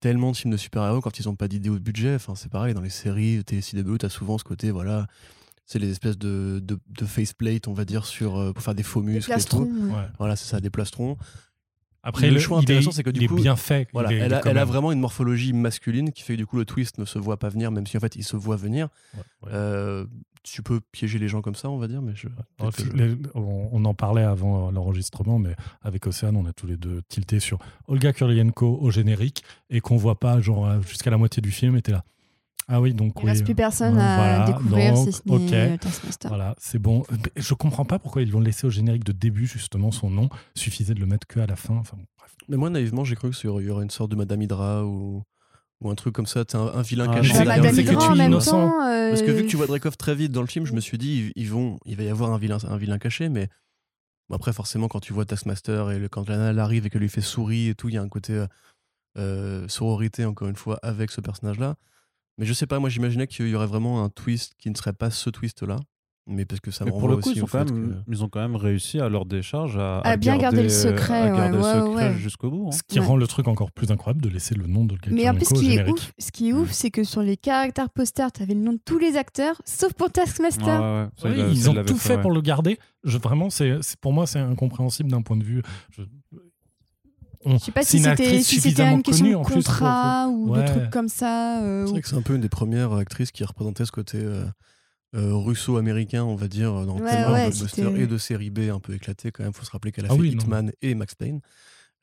[0.00, 2.14] tellement de films de super-héros quand ils n'ont pas d'idée ou de budget.
[2.14, 5.06] Enfin, c'est pareil dans les séries TCW, tu as souvent ce côté voilà,
[5.66, 8.82] c'est les espèces de, de, de faceplate, on va dire sur euh, pour faire des
[8.82, 9.94] faux les muscles et plastrons, tout.
[9.94, 10.08] Ouais.
[10.18, 11.16] Voilà, c'est ça, des plastrons.
[12.02, 13.88] Après, Le choix intéressant, est- c'est que du il est coup, bien fait.
[13.92, 16.38] Voilà, Il est- elle, est a, elle a vraiment une morphologie masculine qui fait que
[16.38, 18.36] du coup le twist ne se voit pas venir, même si en fait il se
[18.36, 18.88] voit venir.
[19.14, 19.48] Ouais, ouais.
[19.52, 20.06] Euh,
[20.42, 22.28] tu peux piéger les gens comme ça, on va dire, mais je.
[22.94, 27.02] Les- on, on en parlait avant l'enregistrement, mais avec Océane, on a tous les deux
[27.08, 31.42] tilté sur Olga Kurylenko au générique et qu'on voit pas genre euh, jusqu'à la moitié
[31.42, 31.80] du film.
[31.82, 32.04] T'es là.
[32.72, 33.30] Ah oui, donc Il oui.
[33.32, 35.52] reste plus personne euh, à voilà, découvrir donc, si ce n'est ok.
[35.52, 36.28] euh, Taskmaster.
[36.28, 37.02] Voilà, c'est bon.
[37.36, 40.28] Je comprends pas pourquoi ils l'ont laissé au générique de début, justement, son nom.
[40.54, 41.74] Suffisait de le mettre que à la fin.
[41.74, 42.32] Enfin, bon, bref.
[42.48, 45.24] Mais moi, naïvement, j'ai cru qu'il y aurait une sorte de Madame Hydra ou,
[45.80, 47.44] ou un truc comme ça, un, un vilain Ah, caché.
[47.44, 48.70] Bah, c'est- que Hydra tu en es même innocent.
[48.70, 48.86] temps.
[48.86, 50.80] euh, Parce que vu que tu vois Dreykov très vite dans le film, je me
[50.80, 53.48] suis dit, ils, ils vont, il va y avoir un vilain, un vilain caché, mais
[54.28, 57.08] bon, après, forcément, quand tu vois Taskmaster et le, quand Lana arrive et qu'elle lui
[57.08, 58.46] fait sourire et tout, il y a un côté euh,
[59.18, 61.74] euh, sororité, encore une fois, avec ce personnage-là.
[62.40, 64.94] Mais je sais pas, moi, j'imaginais qu'il y aurait vraiment un twist qui ne serait
[64.94, 65.76] pas ce twist-là.
[66.26, 67.66] Mais parce que ça me Mais pour renvoie le coup, aussi ils ont, au quand
[67.66, 70.62] fait même, que- ils ont quand même réussi à leur décharge à, À bien garder
[70.62, 72.14] le secret, ouais, ouais, secret ouais.
[72.18, 72.68] jusqu'au bout.
[72.68, 72.72] hein.
[72.72, 73.06] Ce qui Ouais.
[73.06, 75.54] rend le truc encore plus incroyable de laisser le nom d'Olga Mais en plus, ce
[75.54, 78.60] qui est ouf, ce qui est ouf, c'est que sur les caractères posters, t'avais le
[78.60, 80.66] nom de tous les acteurs, sauf pour Taskmaster.
[80.66, 82.22] Ouais, ouais, ça, Oui, il a- ça, ils il ont tout fait ouais.
[82.22, 82.78] pour le garder.
[83.02, 85.62] Je, vraiment, c'est c'est- pour moi, c'est incompréhensible d'un point de vue.
[85.90, 86.02] Je,
[87.44, 90.62] on- Je sais pas si c'était si une question de plus, contrat ou Ouais.
[90.62, 91.62] de trucs comme ça.
[91.62, 93.92] euh, C'est ou- vrai que c'est un peu une des premières actrices qui représentait ce
[93.92, 94.44] côté euh,
[95.16, 98.78] euh, russo-américain, on va dire, dans Ouais, tellement ouais, de et de séries B un
[98.80, 99.52] peu éclatées quand même.
[99.52, 100.42] faut se rappeler qu'elle a Ah fait oui, non.
[100.42, 101.40] Hitman et Max Payne.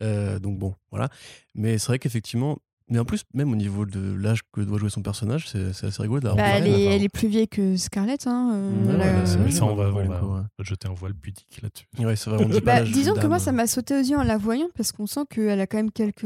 [0.03, 1.09] Euh, donc bon, voilà.
[1.55, 2.57] Mais c'est vrai qu'effectivement,
[2.89, 5.87] mais en plus, même au niveau de l'âge que doit jouer son personnage, c'est c'est
[5.87, 6.95] assez rigolo d'avoir Bah, elle, est, enfin.
[6.95, 8.25] elle est plus vieille que Scarlett.
[8.27, 10.21] Hein, euh, Ouais, ouais, ça, on va, on Ouais, va- ouais.
[10.23, 11.85] on va jeter un voile pudique là-dessus.
[11.99, 12.15] Ouais,
[12.45, 15.07] vrai, Bah, disons que moi, ça m'a sauté aux yeux en la voyant parce qu'on
[15.07, 16.25] sent qu'elle a quand même quelques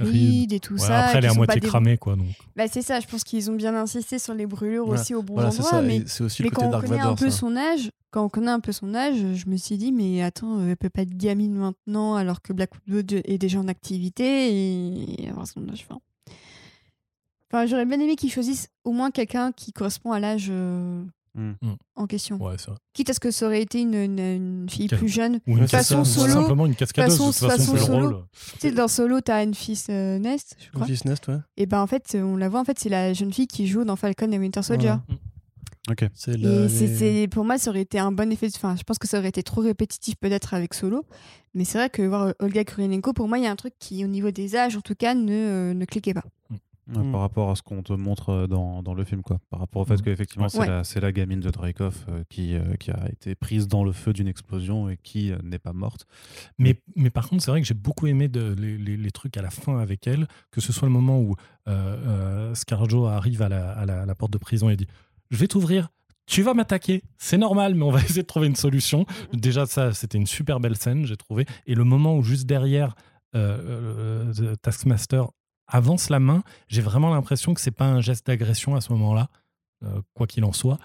[0.00, 1.00] rides et tout Ouais, ça.
[1.04, 2.16] après, elle est à moitié des- cramée, quoi.
[2.16, 2.26] Donc.
[2.56, 5.34] Bah, c'est ça, je pense qu'ils ont bien insisté sur les brûlures aussi au bon
[5.34, 5.82] Voilà, c'est endroit.
[5.82, 8.50] Mais, aussi mais le côté quand on connaît un peu son âge, quand on connaît
[8.52, 11.54] un peu son âge, je me suis dit, mais attends, elle peut pas être gamine
[11.56, 15.84] maintenant alors que Black Widow est déjà en activité et avoir son âge.
[15.90, 15.98] Enfin,
[17.50, 21.02] enfin j'aurais bien aimé qu'ils choisissent au moins quelqu'un qui correspond à l'âge euh,
[21.34, 21.52] Mm.
[21.62, 21.72] Mm.
[21.96, 22.36] en question.
[22.44, 22.76] Ouais, c'est vrai.
[22.92, 25.40] Quitte à ce que ça aurait été une, une- une fille plus jeune.
[25.46, 27.16] Ou une façon, ou solo- simplement une cascadeuse.
[27.16, 28.06] façon- de toute façon, façon solo.
[28.16, 28.24] rôle.
[28.34, 30.82] Tu sais, dans Solo, t'as une fille euh, Nest, je crois.
[30.82, 31.38] Office Nest, ouais.
[31.56, 33.82] Et ben en fait, on la voit, en fait, c'est la jeune fille qui joue
[33.84, 34.90] dans Falcon et Winter Soldier.
[35.08, 35.16] Ok.
[36.14, 38.48] C'est Et la- c'est, les- c'est- pour moi, ça aurait été un bon effet.
[38.54, 41.04] Enfin, je pense que ça aurait été trop répétitif peut-être avec Solo.
[41.54, 44.04] Mais c'est vrai que voir Olga Kurylenko, pour moi, il y a un truc qui,
[44.04, 46.24] au niveau des âges, en tout cas, ne, euh, ne cliquait pas.
[46.50, 46.58] Ouais,
[46.88, 47.12] Mm.
[47.12, 49.38] Par rapport à ce qu'on te montre euh, dans, dans le film, quoi.
[49.50, 50.02] Par rapport au fait Mm.
[50.02, 50.66] qu'effectivement, c'est Ouais.
[50.66, 53.92] la, c'est la gamine de Dreykov euh, qui, euh, qui a été prise dans le
[53.92, 56.06] feu d'une explosion et qui euh, n'est pas morte.
[56.58, 59.36] Mais, mais par contre, c'est vrai que j'ai beaucoup aimé de- les, les- les trucs
[59.36, 61.36] à la fin avec elle, que ce soit le moment où
[61.68, 61.96] euh,
[62.50, 64.88] euh, Scarjo arrive à la, à la- à la porte de prison et dit
[65.32, 65.88] Je vais t'ouvrir,
[66.26, 69.06] tu vas m'attaquer, c'est normal, mais on va essayer de trouver une solution.
[69.32, 71.46] Déjà, ça, c'était une super belle scène, j'ai trouvé.
[71.66, 72.94] Et le moment où juste derrière,
[73.34, 75.24] euh, euh, The Taskmaster
[75.66, 79.28] avance la main, j'ai vraiment l'impression que c'est pas un geste d'agression à ce moment-là.
[79.84, 80.78] euh, quoi qu'il en soit.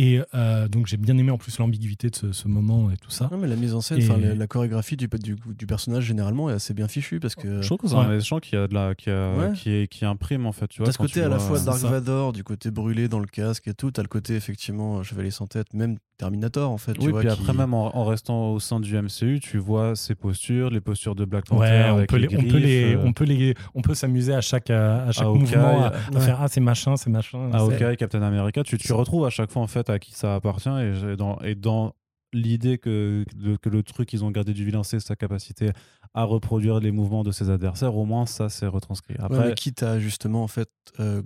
[0.00, 3.10] Et euh, donc j'ai bien aimé en plus l'ambiguïté de ce, ce moment et tout
[3.10, 3.28] ça.
[3.32, 6.48] Non, mais la mise en scène, Et- la, la chorégraphie du, du, du personnage généralement
[6.48, 8.04] est assez bien fichue parce que Je trouve que c'est Ouais.
[8.04, 9.52] un méchant qui a de la qui, a- Ouais.
[9.54, 10.68] qui, est- qui imprime en fait.
[10.68, 11.88] Tu vois, T'as ce côté tu à la fois Dark ça.
[11.88, 13.90] Vador, du côté brûlé dans le casque et tout.
[13.90, 16.94] T'as le côté effectivement Chevalier sans tête, même Terminator en fait.
[16.94, 19.58] tu Oui, vois, puis qui- après, même en, en restant au sein du MCU, tu
[19.58, 21.60] vois ses postures, les postures de Black Panther.
[21.62, 24.32] Ouais, on avec peut, les, on, peut les, euh, on peut les, on peut s'amuser
[24.34, 27.50] à chaque, à chaque mouvement, à, à faire ah c'est machin, c'est machin.
[27.52, 30.12] à c'est- Hawkeye, Captain America, tu, tu retrouves à chaque fois en fait à qui
[30.12, 31.94] ça appartient et, dans, et dans
[32.32, 33.24] l'idée que,
[33.62, 35.70] que le truc qu'ils ont gardé du vilain, c'est sa capacité
[36.14, 39.14] à reproduire les mouvements de ses adversaires, au moins ça c'est retranscrit.
[39.14, 40.70] Ouais, Après, mais quitte à justement en fait
[41.00, 41.22] euh,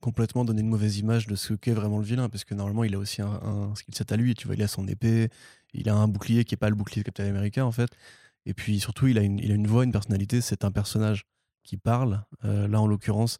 [0.00, 2.94] complètement donner une mauvaise image de ce qu'est vraiment le vilain, parce que normalement il
[2.94, 4.34] a aussi un, un skill set à lui.
[4.34, 5.28] Tu vois, il a son épée,
[5.72, 7.90] il a un bouclier qui est pas le bouclier de Captain America en fait.
[8.44, 10.40] Et puis surtout, il a une, il a une voix, une personnalité.
[10.40, 11.24] C'est un personnage
[11.62, 12.24] qui parle.
[12.44, 13.38] Euh, là, en l'occurrence,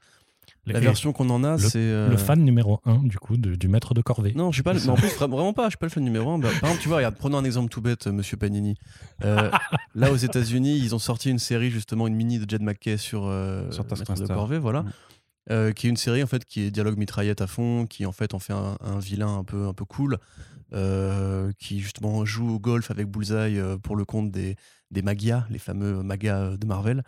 [0.67, 3.69] la version qu'on en a, c'est euh, Le fan numéro 1 du coup de- du
[3.69, 4.33] maître de corvée.
[4.37, 4.73] Non, je suis pas.
[4.73, 5.65] le- en plus, vra- vraiment pas.
[5.65, 6.39] Je suis pas le fan numéro un.
[6.39, 8.77] Bah, par exemple, tu vois, regarde, prenons un exemple tout bête, euh, Monsieur Panini.
[9.25, 9.51] Euh,
[9.95, 13.25] là, aux États-Unis, ils ont sorti une série justement, une mini de Jed McKay sur
[13.27, 14.27] euh, Sur Maître de.
[14.27, 14.83] Corvée, voilà,
[15.51, 15.73] Mm.
[15.75, 18.33] Qui est une série en fait qui est dialogue mitraillette à fond, qui en fait
[18.33, 20.19] en fait un, un vilain un peu un peu cool,
[21.59, 24.57] qui justement joue au golf avec Bullseye pour le compte des
[24.93, 27.03] des Magia, les fameux Maga euh, de Marvel.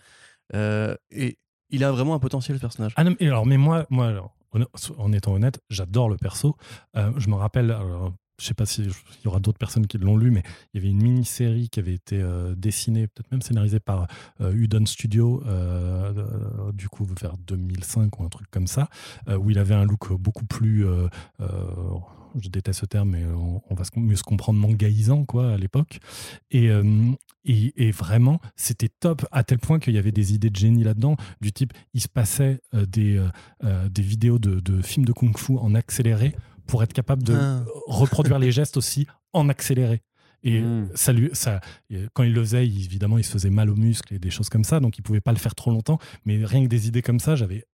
[0.54, 1.38] Euh, et
[1.74, 2.92] il a vraiment un potentiel ce personnage.
[2.96, 4.34] Ah non, mais alors, mais moi, moi alors,
[4.98, 6.56] en étant honnête, j'adore le perso.
[6.96, 8.90] Euh, je me rappelle, alors, je sais pas s'il
[9.24, 11.94] y aura d'autres personnes qui l'ont lu, mais il y avait une mini-série qui avait
[11.94, 14.06] été euh, dessinée, peut-être même scénarisée par
[14.40, 15.42] euh, Udon Studio,
[16.72, 18.88] du coup vers 2005 ou un truc comme ça,
[19.28, 20.86] où il avait un look beaucoup plus.
[22.40, 25.56] Je déteste ce terme, mais on, on va se- mieux se comprendre mangaïsant quoi à
[25.56, 25.98] l'époque.
[26.50, 27.12] Et, euh,
[27.44, 30.84] et, et vraiment, c'était top à tel point qu'il y avait des idées de génie
[30.84, 33.22] là-dedans, du type, il se passait euh, des,
[33.64, 36.34] euh, des vidéos de, de films de kung-fu en accéléré
[36.66, 37.64] pour être capable de Ah.
[37.86, 40.02] reproduire les gestes aussi en accéléré.
[40.46, 40.90] Et Mm.
[40.94, 41.60] ça lui, ça,
[42.12, 44.48] quand il le faisait, il- évidemment, il se faisait mal aux muscles et des choses
[44.50, 45.98] comme ça, donc il pouvait pas le faire trop longtemps.
[46.26, 47.64] Mais rien que des idées comme ça, j'avais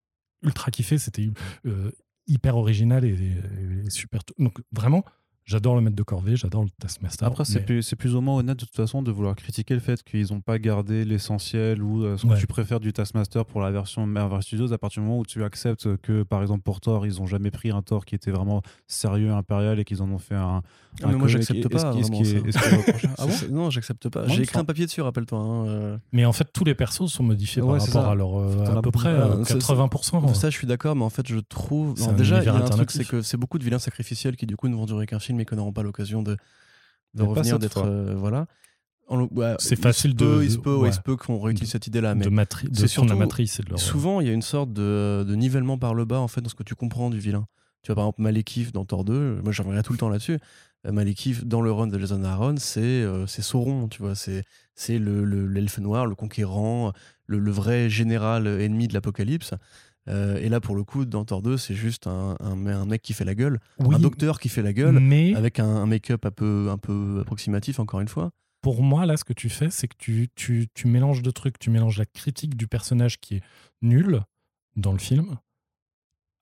[0.45, 0.97] ultra kiffé.
[0.97, 1.29] C'était
[1.67, 1.91] euh,
[2.31, 4.23] hyper original et, super.
[4.39, 5.05] Donc vraiment,
[5.51, 7.27] j'adore le maître de corvée, j'adore le Taskmaster.
[7.27, 9.75] Après, c'est mais- plus, c'est plus ou moins honnête de toute façon de vouloir critiquer
[9.75, 12.39] le fait qu'ils n'ont pas gardé l'essentiel ou euh, ce que Ouais.
[12.39, 15.43] tu préfères du Taskmaster pour la version Marvel Studios à partir du moment où tu
[15.43, 18.63] acceptes que, par exemple, pour Thor, ils n'ont jamais pris un Thor qui était vraiment
[18.87, 20.63] sérieux, impérial et qu'ils en ont fait un.
[21.03, 22.57] Ah, un mais moi, j'accepte pas, vraiment, est- est
[23.19, 24.27] Ah bon non, j'accepte pas.
[24.29, 25.39] J'ai écrit un papier dessus, rappelle-toi.
[25.39, 25.99] hein, euh.
[26.13, 28.11] Mais en fait, tous les persos sont modifiés Ouais, par c'est rapport ça.
[28.13, 29.41] à leur euh, à peu près beaucoup.
[29.41, 30.35] euh, C'est- 80%.
[30.35, 31.95] Ça, je suis d'accord, mais en fait, je trouve.
[32.17, 34.57] Déjà, il y a un truc, c'est que c'est beaucoup de vilains sacrificiels qui, du
[34.57, 36.37] coup, ne vont durer qu'un film qui n'auront pas l'occasion de,
[37.15, 37.85] Mais revenir, d'être.
[37.87, 38.47] euh, voilà.
[39.33, 40.89] Ouais, C'est facile de- peut- Il de- se peut, ouais, ouais.
[40.91, 42.25] il se peut qu'on réutilise cette idée-là, mais
[42.73, 43.81] c'est prendre la matrice et de leur...
[43.81, 46.49] souvent, il y a une sorte de, de nivellement par le bas, en fait, dans
[46.49, 47.47] ce que tu comprends du vilain.
[47.83, 50.39] Tu vois, par exemple, Malekith dans Thor 2, moi, je reviendrai tout le temps là-dessus.
[50.87, 54.15] Euh, Malekith, dans le run de Jason Aaron, c'est euh, Sauron, tu vois.
[54.15, 54.45] C'est
[54.77, 56.93] c'est le- le- l'elfe noir, le conquérant,
[57.27, 59.55] le, le vrai général ennemi de l'apocalypse.
[60.09, 63.03] Euh, et là, pour le coup, dans Thor 2, c'est juste un, un, un mec
[63.03, 65.87] qui fait la gueule, Oui, un docteur qui fait la gueule, mais avec un, un
[65.87, 68.31] make-up un peu, un peu approximatif, encore une fois.
[68.63, 71.59] pour moi, là, ce que tu fais, c'est que tu, tu, tu mélanges deux trucs.
[71.59, 73.43] Tu mélanges la critique du personnage qui est
[73.83, 74.21] nul
[74.77, 75.39] dans le film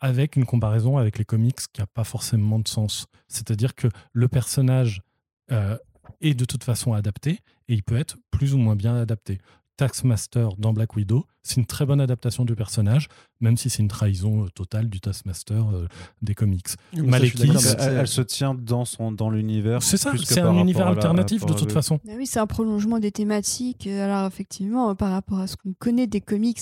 [0.01, 3.07] avec une comparaison avec les comics qui n'a pas forcément de sens.
[3.27, 5.03] C'est-à-dire que le personnage
[5.51, 5.77] euh,
[6.21, 9.39] est de toute façon adapté et il peut être plus ou moins bien adapté.
[9.79, 13.09] Taskmaster dans Black Widow, c'est une très bonne adaptation du personnage,
[13.41, 15.87] même si c'est une trahison euh, totale du Taskmaster euh,
[16.21, 16.67] des comics.
[16.93, 19.83] Malekith, Elle, Malekith, elle- elle se tient dans, son, dans l'univers.
[19.83, 22.01] C'est ça, c'est un univers la- alternatif de toute façon.
[22.09, 23.87] Ah oui, c'est un prolongement des thématiques.
[23.87, 26.61] Euh, Alors effectivement, par rapport à ce qu'on connaît des comics,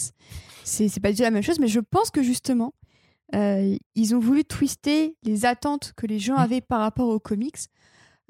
[0.62, 2.74] c'est c'est pas du tout la même chose, mais je pense que justement,
[3.34, 6.40] euh, ils ont voulu twister les attentes que les gens Mm.
[6.42, 7.56] avaient par rapport aux comics.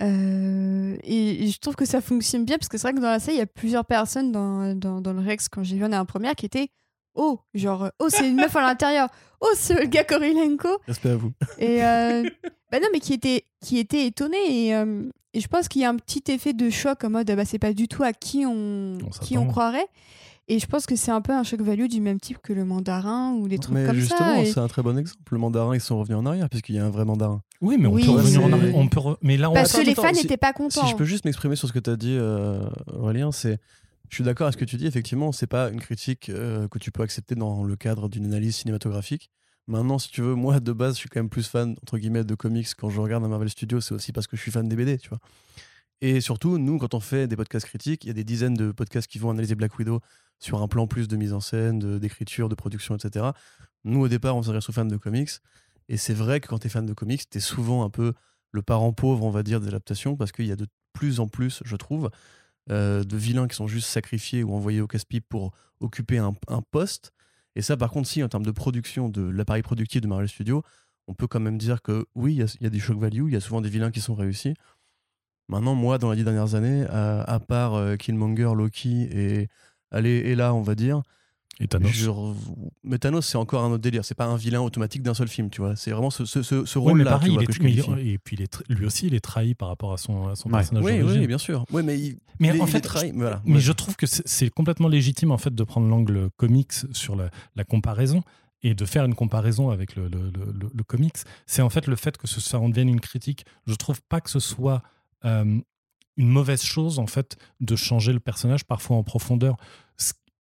[0.03, 3.11] Euh, et, et je trouve que ça fonctionne bien parce que c'est vrai que dans
[3.11, 5.85] la série, il y a plusieurs personnes dans, dans, dans le Rex, quand j'ai vu
[5.85, 6.69] en la première, qui étaient
[7.15, 9.09] Oh, genre, oh, c'est une meuf à l'intérieur.
[9.41, 10.69] Oh, c'est le gars Korilenko.
[10.87, 11.33] Respect à vous.
[11.59, 12.23] Et euh,
[12.71, 14.37] bah non, mais qui était, qui était étonné.
[14.67, 17.31] Et, euh, et je pense qu'il y a un petit effet de choc en mode,
[17.31, 19.87] ah bah, c'est pas du tout à qui on, On qui on croirait.
[20.49, 22.65] Et je pense que c'est un peu un choc value du même type que le
[22.65, 24.43] mandarin ou des trucs Mais comme justement, ça.
[24.43, 25.19] Et- c'est un très bon exemple.
[25.33, 27.43] Le mandarin, ils sont revenus en arrière, puisqu'il y a un vrai mandarin.
[27.61, 28.77] Oui, mais on Oui, peut revenir en arrière.
[28.77, 30.85] On peut re- Mais là, on Parce attends, que les fans si- n'étaient pas contents.
[30.85, 33.59] Si je peux juste m'exprimer sur ce que tu as dit, euh, Aurélien, c'est.
[34.09, 36.79] Je suis d'accord avec ce que tu dis, effectivement, c'est pas une critique euh, que
[36.79, 39.31] tu peux accepter dans le cadre d'une analyse cinématographique.
[39.67, 42.23] Maintenant, si tu veux, moi de base, je suis quand même plus fan entre guillemets
[42.23, 44.69] de comics quand je regarde un Marvel Studios, c'est aussi parce que je suis fan
[44.69, 45.19] des BD, tu vois.
[46.03, 48.71] Et surtout, nous, quand on fait des podcasts critiques, il y a des dizaines de
[48.71, 50.01] podcasts qui vont analyser Black Widow
[50.39, 53.27] sur un plan plus de mise en scène, d'écriture, de, production, etc.
[53.85, 55.31] Nous, au départ, on s'adresse aux fans de comics.
[55.89, 58.13] Et c'est vrai que quand tu es fan de comics, tu es souvent un peu
[58.53, 61.29] le parent pauvre, on va dire, des adaptations, parce qu'il y a de plus en
[61.29, 62.11] plus, je trouve,
[62.71, 66.35] euh, de vilains qui sont juste sacrifiés ou envoyés au casse-pipe pour occuper un,
[66.71, 67.13] poste.
[67.55, 70.63] Et ça, par contre, si, en termes de production, de l'appareil productif de Marvel Studios,
[71.07, 73.37] on peut quand même dire que oui, il y, a des shock value, il y
[73.37, 74.55] a souvent des vilains qui sont réussis.
[75.49, 79.49] Maintenant, moi, dans les dix dernières années, à, part euh, Killmonger, Loki et,
[79.91, 81.03] allez, et là, on va dire,
[81.59, 82.11] et Thanos.
[82.85, 84.05] Mais Thanos, c'est encore un autre délire.
[84.05, 85.75] C'est pas un vilain automatique d'un seul film, tu vois.
[85.75, 87.19] C'est vraiment ce, ce, ce, rôle-là.
[87.19, 87.45] Ouais,
[88.05, 88.37] et puis
[88.69, 90.85] lui aussi, il est trahi par rapport à son, son personnage.
[90.85, 91.65] Oui, oui, bien sûr.
[91.73, 91.99] Oui, mais,
[92.39, 93.13] mais en fait, trahi.
[93.13, 93.43] Mais, voilà.
[93.47, 97.31] mais je trouve que c'est complètement légitime en fait de prendre l'angle comics sur la,
[97.55, 98.23] la, comparaison
[98.63, 101.17] et de faire une comparaison avec le, le, le, comics.
[101.47, 103.47] C'est en fait le fait que ça en devienne une critique.
[103.67, 104.83] Je trouve pas que ce soit
[105.25, 105.59] euh,
[106.17, 109.57] une mauvaise chose en fait de changer le personnage parfois en profondeur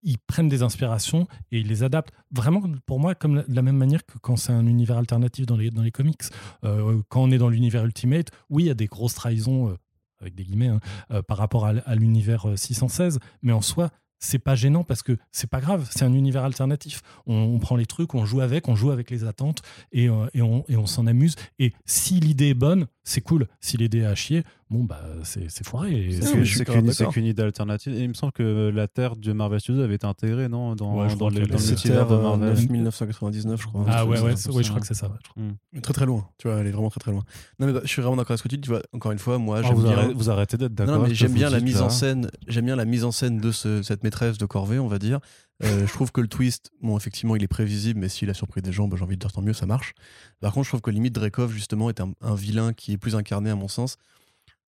[0.07, 2.13] ils prennent des inspirations et ils les adaptent.
[2.31, 5.57] Vraiment, pour moi, comme de la même manière que quand c'est un univers alternatif dans
[5.57, 6.23] les, dans les comics.
[6.65, 9.77] Euh, quand on est dans l'univers Ultimate, oui, il y a des grosses trahisons, euh,
[10.21, 14.39] avec des guillemets, hein, euh, par rapport à, à l'univers 616, mais en soi, c'est
[14.39, 17.03] pas gênant parce que c'est pas grave, c'est un univers alternatif.
[17.27, 19.61] On, prend les trucs, on joue avec, on joue avec les attentes
[19.93, 21.35] et, et on, et on s'en amuse.
[21.59, 23.47] Et si l'idée est bonne, c'est cool.
[23.61, 26.19] Si l'idée est à chier, bon, bah, c'est foiré.
[26.21, 27.95] C'est qu'une idée alternative.
[27.95, 30.97] Et il me semble que la Terre de Marvel Studios avait été intégrée, non Dans,
[30.97, 32.57] ouais, dans, les, dans l'univers de Marvel.
[32.71, 33.85] 1999, je crois.
[33.89, 35.11] Ah ouais, ouais, oui, je crois que c'est ça.
[35.37, 35.81] Mm.
[35.81, 37.25] Très très loin, tu vois, elle est vraiment très très loin.
[37.59, 38.63] Non, mais bah, je suis vraiment d'accord avec ce que tu dis.
[38.63, 39.93] Tu vois, encore une fois, moi, ah, j'aime vous, bien...
[39.93, 40.99] arrêtez, vous arrêtez d'être d'accord.
[40.99, 42.31] Non, mais j'aime bien la mise en scène.
[42.49, 45.21] J'aime bien la mise en scène de cette maîtresse de corvée, on va dire.
[45.65, 48.61] Euh, je trouve que le twist, bon, effectivement, il est prévisible, mais s'il a surpris
[48.61, 49.95] des gens, bah, j'ai envie de dire tant mieux, ça marche.
[50.41, 53.51] Par contre, je trouve que limite Drekov, justement, est un, vilain qui est plus incarné,
[53.51, 53.97] à mon sens,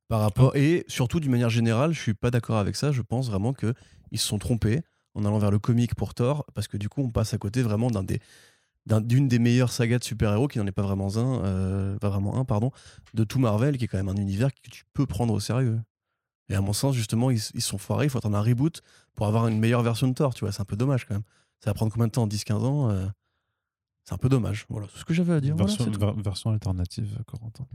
[0.08, 0.56] par rapport.
[0.56, 2.92] Et surtout, d'une manière générale, je suis pas d'accord avec ça.
[2.92, 3.74] Je pense vraiment qu'ils
[4.14, 4.82] se sont trompés
[5.14, 7.62] en allant vers le comique pour Thor, parce que du coup, on passe à côté
[7.62, 8.20] vraiment d'un des
[8.86, 12.38] d'une des meilleures sagas de super-héros, qui n'en est pas vraiment un, euh, pas vraiment
[12.38, 12.70] un, pardon,
[13.12, 15.78] de tout Marvel, qui est quand même un univers que tu peux prendre au sérieux.
[16.48, 18.06] Et à mon sens, justement, ils, sont foirés.
[18.06, 18.82] Il faut attendre un reboot
[19.14, 20.32] pour avoir une meilleure version de Thor.
[20.32, 21.24] Tu vois, c'est un peu dommage quand même.
[21.60, 22.26] Ça va prendre combien de temps?
[22.26, 23.06] 10-15 ans euh,
[24.04, 24.64] C'est un peu dommage.
[24.70, 25.54] Voilà, c'est ce que j'avais à dire.
[25.54, 25.84] Version,
[26.16, 27.66] version alternative, Corentin.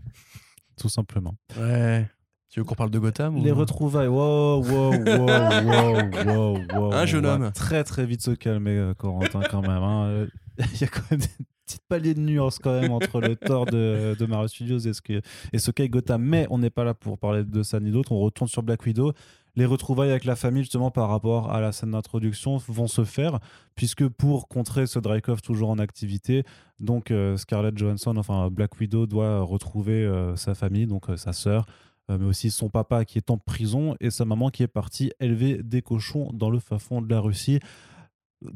[0.78, 1.36] Tout simplement.
[1.60, 2.10] Ouais.
[2.54, 4.10] Tu veux qu'on parle de Gotham Les retrouvailles.
[4.10, 5.26] Wow, wow, wow,
[5.66, 6.94] wow, wow, wow.
[6.94, 7.52] Un jeune homme.
[7.52, 9.82] Très, très vite se calmer, euh, Corentin, quand même.
[9.82, 10.28] Hein.
[10.76, 13.66] Il y a quand même des petite palier de nuance quand même entre le Thor
[13.66, 16.22] de, de Marvel Studios et ce, que, et ce qu'est Gotham.
[16.22, 18.12] Mais on n'est pas là pour parler de ça ni d'autre.
[18.12, 19.14] On retourne sur Black Widow.
[19.56, 23.40] Les retrouvailles avec la famille, justement, par rapport à la scène d'introduction, vont se faire,
[23.76, 26.44] puisque pour contrer ce Dreykov toujours en activité,
[26.80, 31.34] donc euh, Scarlett Johansson, enfin Black Widow, doit retrouver euh, sa famille, donc euh, sa
[31.34, 31.68] sœur,
[32.10, 35.64] mais aussi son papa qui est en prison et sa maman qui est partie élever
[35.64, 37.60] des cochons dans le fin fond de la Russie.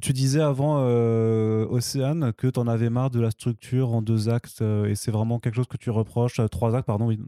[0.01, 4.29] Tu disais avant, euh, Océane, que tu en avais marre de la structure en deux
[4.29, 7.19] actes, euh, et c'est vraiment quelque chose que tu reproches, euh, trois actes, pardon, oui.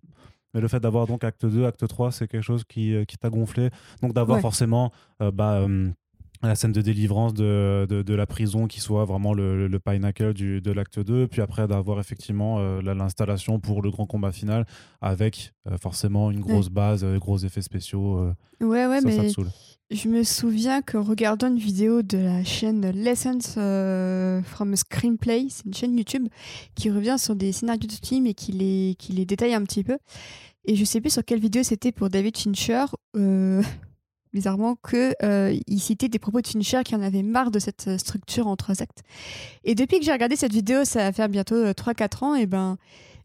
[0.54, 3.30] Mais le fait d'avoir donc acte 2, acte 3, c'est quelque chose qui, qui t'a
[3.30, 3.70] gonflé.
[4.02, 5.68] Donc d'avoir forcément bah,
[6.42, 10.62] la scène de délivrance de, de, la prison qui soit vraiment le, le pinnacle du,
[10.62, 14.66] de l'acte 2, puis après d'avoir effectivement l'installation pour le grand combat final
[15.02, 18.32] avec forcément une grosse base, gros effets spéciaux.
[18.62, 19.30] ouais, ouais, mais
[19.92, 25.48] je me souviens que regardant une vidéo de la chaîne Lessons euh, from a Screenplay,
[25.50, 26.28] c'est une chaîne YouTube
[26.76, 29.84] qui revient sur des scénarios de film et qui les, qui les détaille un petit
[29.84, 29.98] peu.
[30.66, 32.86] Et je sais plus sur quelle vidéo c'était pour David Fincher,
[33.16, 33.64] euh,
[34.34, 38.48] bizarrement, qu'il euh, citait des propos de Fincher qui en avait marre de cette structure
[38.48, 39.04] en trois actes.
[39.64, 42.78] Et depuis que j'ai regardé cette vidéo, ça va faire bientôt 3-4 ans, et ben,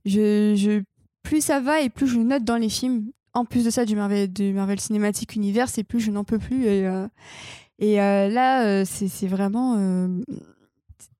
[0.05, 0.83] je,
[1.23, 3.97] plus ça va et plus je note dans les films en plus de ça du
[3.97, 6.67] Marvel, du Marvel Cinematic Universe, et plus je n'en peux plus.
[6.67, 7.07] Et, euh,
[7.83, 9.77] euh, là, euh, c'est vraiment.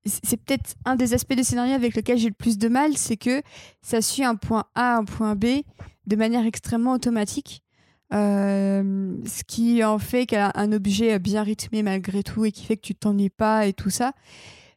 [0.05, 3.17] c'est peut-être un des aspects du scénario avec lequel j'ai le plus de mal, c'est
[3.17, 3.41] que
[3.81, 5.63] ça suit un point A, un point B
[6.07, 7.64] de manière extrêmement automatique.
[8.11, 12.77] Ce qui en fait qu'elle a un objet bien rythmé malgré tout et qui fait
[12.77, 14.13] que tu t'ennuies pas et tout ça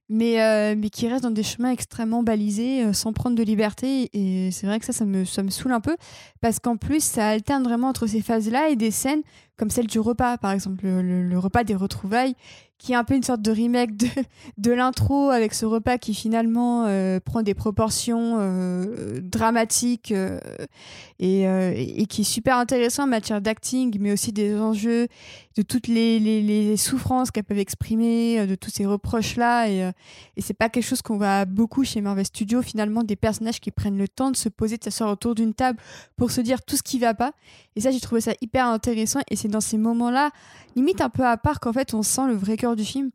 [0.09, 4.09] mais, euh, mais qui reste dans des chemins extrêmement balisés, euh, sans prendre de liberté.
[4.13, 5.97] Et c'est vrai que ça, ça me, ça me saoule un peu,
[6.41, 9.23] parce qu'en plus, ça alterne vraiment entre ces phases-là et des scènes
[9.59, 12.35] comme celle du repas, par exemple, le, repas des retrouvailles,
[12.79, 13.91] qui est un peu une sorte de remake
[14.59, 20.39] de, l'intro, avec ce repas qui finalement euh, prend des proportions euh, dramatiques euh,
[21.19, 25.09] et, qui est super intéressant en matière d'acting, mais aussi des enjeux,
[25.57, 29.69] de toutes les, souffrances qu'elles peuvent exprimer, de tous ces reproches-là.
[29.69, 29.91] Et,
[30.37, 33.73] et c'est pas quelque chose qu'on voit beaucoup chez Marvel Studios, finalement, des personnages qui
[33.73, 35.81] prennent le temps de se poser, de s'asseoir autour d'une table
[36.17, 37.33] pour se dire tout ce qui va pas.
[37.75, 39.21] Et ça, j'ai trouvé ça hyper intéressant.
[39.31, 40.31] Et c'est dans ces moments-là,
[40.77, 43.11] limite un peu à part, qu'en fait, on sent le vrai cœur du film.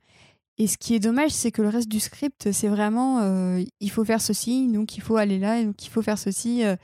[0.60, 3.90] Et ce qui est dommage, c'est que le reste du script, c'est vraiment euh, il
[3.90, 6.64] faut faire ceci, donc il faut aller là, donc il faut faire ceci.
[6.64, 6.76] Euh.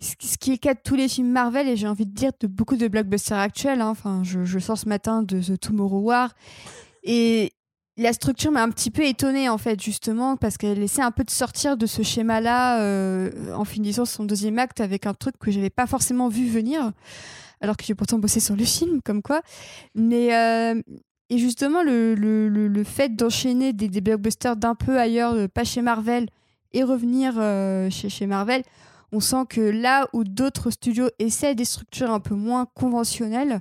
[0.00, 2.32] ce qui est le cas de tous les films Marvel et j'ai envie de dire
[2.40, 3.80] de beaucoup de blockbusters actuels.
[3.80, 3.88] hein.
[3.90, 6.34] Enfin, je, je sors ce matin de The Tomorrow War
[7.04, 7.52] et
[7.96, 11.24] la structure m'a un petit peu étonnée en fait justement parce qu'elle essaie un peu
[11.24, 15.50] de sortir de ce schéma-là euh, en finissant son deuxième acte avec un truc que
[15.50, 16.92] j'avais pas forcément vu venir
[17.62, 19.40] alors que j'ai pourtant bossé sur le film comme quoi.
[19.94, 20.28] Mais
[21.28, 26.28] et justement le, fait d'enchaîner des, des blockbusters d'un peu ailleurs, euh, pas chez Marvel
[26.72, 28.62] et revenir euh, chez, Marvel,
[29.12, 33.60] on sent que là où d'autres studios essaient des structures un peu moins conventionnelles,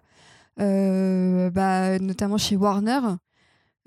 [0.59, 2.99] euh, bah, notamment chez Warner,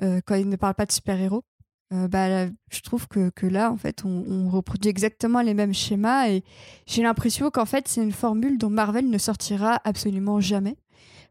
[0.01, 1.43] quand ils ne parlent pas de super-héros,
[1.91, 6.29] bah, je trouve que, là, en fait, on reproduit exactement les mêmes schémas.
[6.29, 6.45] Et
[6.87, 10.77] j'ai l'impression qu'en fait, c'est une formule dont Marvel ne sortira absolument jamais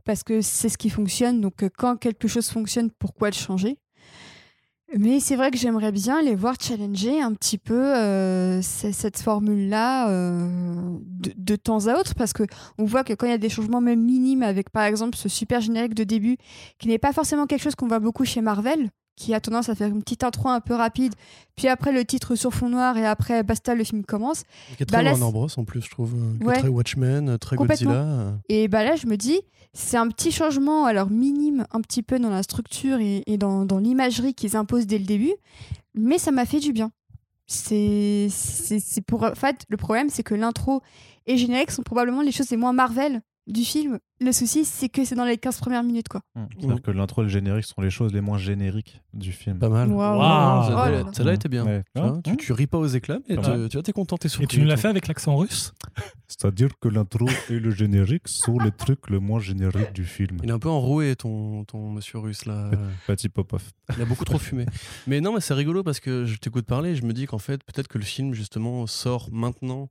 [0.07, 1.41] parce que c'est ce qui fonctionne.
[1.41, 3.77] Donc, euh, quand quelque chose fonctionne, pourquoi le changer?
[4.97, 10.09] Mais c'est vrai que j'aimerais bien les voir challenger un petit peu euh, cette formule-là
[10.09, 10.47] euh,
[11.01, 12.43] de, de temps à autre, parce que
[12.77, 15.27] on voit que quand il y a des changements même minimes, avec par exemple ce
[15.27, 16.37] super générique de début,
[16.79, 19.76] qui n'est pas forcément quelque chose qu'on voit beaucoup chez Marvel, qui a tendance à
[19.76, 21.13] faire une petite intro un peu rapide,
[21.57, 24.43] puis après le titre sur fond noir et après basta, le film commence.
[24.78, 26.13] Qui est Bah très là, Warner Bros en plus, je trouve.
[26.15, 26.59] euh, Ouais.
[26.59, 27.57] Très Watchmen, euh, très.
[27.57, 28.34] Godzilla.
[28.47, 29.41] Et bah là, je me dis,
[29.74, 33.65] c'est un petit changement, alors minime un petit peu dans la structure et, et dans,
[33.65, 35.34] dans l'imagerie qu'ils imposent dès le début,
[35.95, 36.91] mais ça m'a fait du bien.
[37.47, 38.30] C'est
[39.07, 39.24] pour.
[39.24, 40.82] En fait, le problème, c'est que l'intro
[41.26, 43.99] et générique sont probablement les choses les moins Marvel du film.
[44.19, 46.21] Le souci, c'est que c'est dans les 15 premières minutes, quoi.
[46.35, 46.45] Mmh.
[46.59, 49.59] C'est-à-dire que l'intro et le générique sont les choses les moins génériques du film.
[49.59, 49.89] Pas mal.
[49.91, 51.11] Oh là Celle-là là.
[51.13, 51.65] celle-là était bien.
[51.65, 51.83] Ouais.
[51.95, 53.69] Tu, vois, tu, tu ris pas aux éclats, mais mal.
[53.69, 54.47] tu vois, t'es content, t'es Et surpris.
[54.47, 55.73] tu nous l'as fait avec l'accent russe?
[56.27, 60.39] C'est-à-dire que l'intro et le générique sont les trucs les moins génériques du film.
[60.43, 62.69] Il est un peu enroué, ton, ton monsieur russe, là.
[63.07, 63.63] Petit Popov.
[63.95, 64.65] Il a beaucoup trop fumé.
[65.05, 67.37] Mais non, mais c'est rigolo parce que je t'écoute parler et je me dis qu'en
[67.37, 69.89] fait, peut-être que le film, justement, sort maintenant,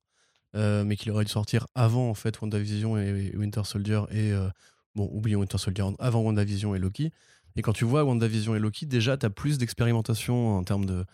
[0.57, 4.32] euh, mais qu'il aurait dû sortir avant, en fait, WandaVision et, et Winter Soldier et.
[4.32, 4.48] euh,
[4.96, 7.12] bon, oublions Winter Soldier, avant WandaVision et Loki.
[7.57, 11.04] Et quand tu vois WandaVision et Loki, déjà, tu as plus d'expérimentation en termes de,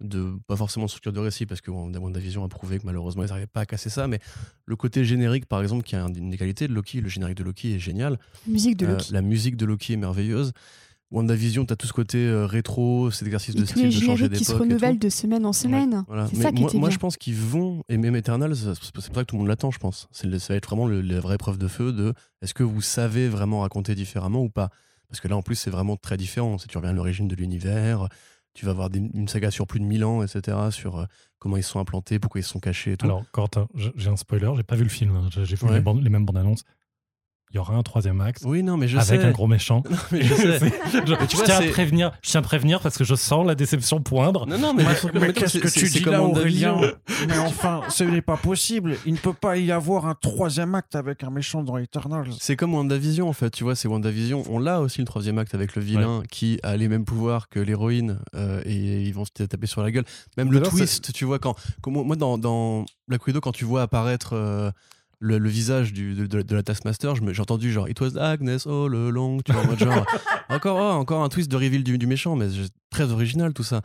[0.00, 0.34] de.
[0.46, 3.28] Pas forcément de structure de récit, parce que Wanda- WandaVision a prouvé que malheureusement, ils
[3.28, 4.20] n'arrivaient pas à casser ça, mais
[4.66, 7.44] le côté générique, par exemple, qui a une des qualités de Loki, le générique de
[7.44, 8.18] Loki est génial.
[8.46, 9.12] Musique de Euh, Loki.
[9.12, 10.52] la musique de Loki est merveilleuse.
[11.12, 14.38] WandaVision, t'as tout ce côté euh, rétro, cet exercice de style de changer d'époque.
[14.38, 16.04] qui se renouvellent de semaine en semaine.
[16.08, 16.26] Voilà.
[16.26, 18.92] C'est Mais ça qui moi, moi, je pense qu'ils vont, et même Eternals, c'est c'est
[18.92, 20.08] pour ça que tout le monde l'attend, je pense.
[20.24, 22.80] Le- ça va être vraiment le- la vraie preuve de feu de est-ce que vous
[22.82, 24.70] savez vraiment raconter différemment ou pas?
[25.08, 26.58] Parce que là, en plus, c'est vraiment très différent.
[26.58, 28.08] Si tu reviens à l'origine de l'univers,
[28.54, 31.04] tu vas avoir des- une saga sur plus de 1000 ans, etc., sur euh,
[31.38, 33.06] comment ils sont implantés, pourquoi ils sont cachés et tout.
[33.06, 35.74] Alors, Quentin, j'ai un spoiler, j'ai pas vu le film, hein, j'ai j'ai vu Ouais.
[35.74, 36.64] les, bandes- les mêmes bandes annonces.
[37.52, 39.26] Il y aura un troisième acte oui, non, mais je avec sais.
[39.26, 39.82] un gros méchant.
[39.90, 40.58] Non, mais je sais.
[40.58, 43.04] C'est- je, Mais tu je vois, tiens à prévenir, je tiens à prévenir parce que
[43.04, 44.46] je sens la déception poindre.
[44.46, 46.80] Non, non, mais, mais, mais attends, c'est- c'est- c'est comme WandaVision.
[47.28, 48.96] Mais enfin, ce n'est pas possible.
[49.06, 52.28] Il ne peut pas y avoir un troisième acte avec un méchant dans Eternals.
[52.40, 54.42] C'est comme WandaVision en fait, tu vois, c'est WandaVision.
[54.50, 57.60] On l'a aussi le troisième acte avec le vilain qui a les mêmes pouvoirs que
[57.60, 60.04] l'héroïne euh, et ils vont se taper sur la gueule.
[60.36, 63.64] Même le twist, tu vois, quand, quand moi moi, dans, dans Black Widow, quand tu
[63.64, 64.70] vois apparaître euh,
[65.26, 68.58] le, le visage du, de, de- de la Taskmaster, j'ai entendu genre It was Agnes
[68.66, 70.06] all along, tu vois, en mode genre
[70.48, 72.46] encore, oh, encore un twist de reveal du, du méchant, mais
[72.90, 73.82] très original tout ça.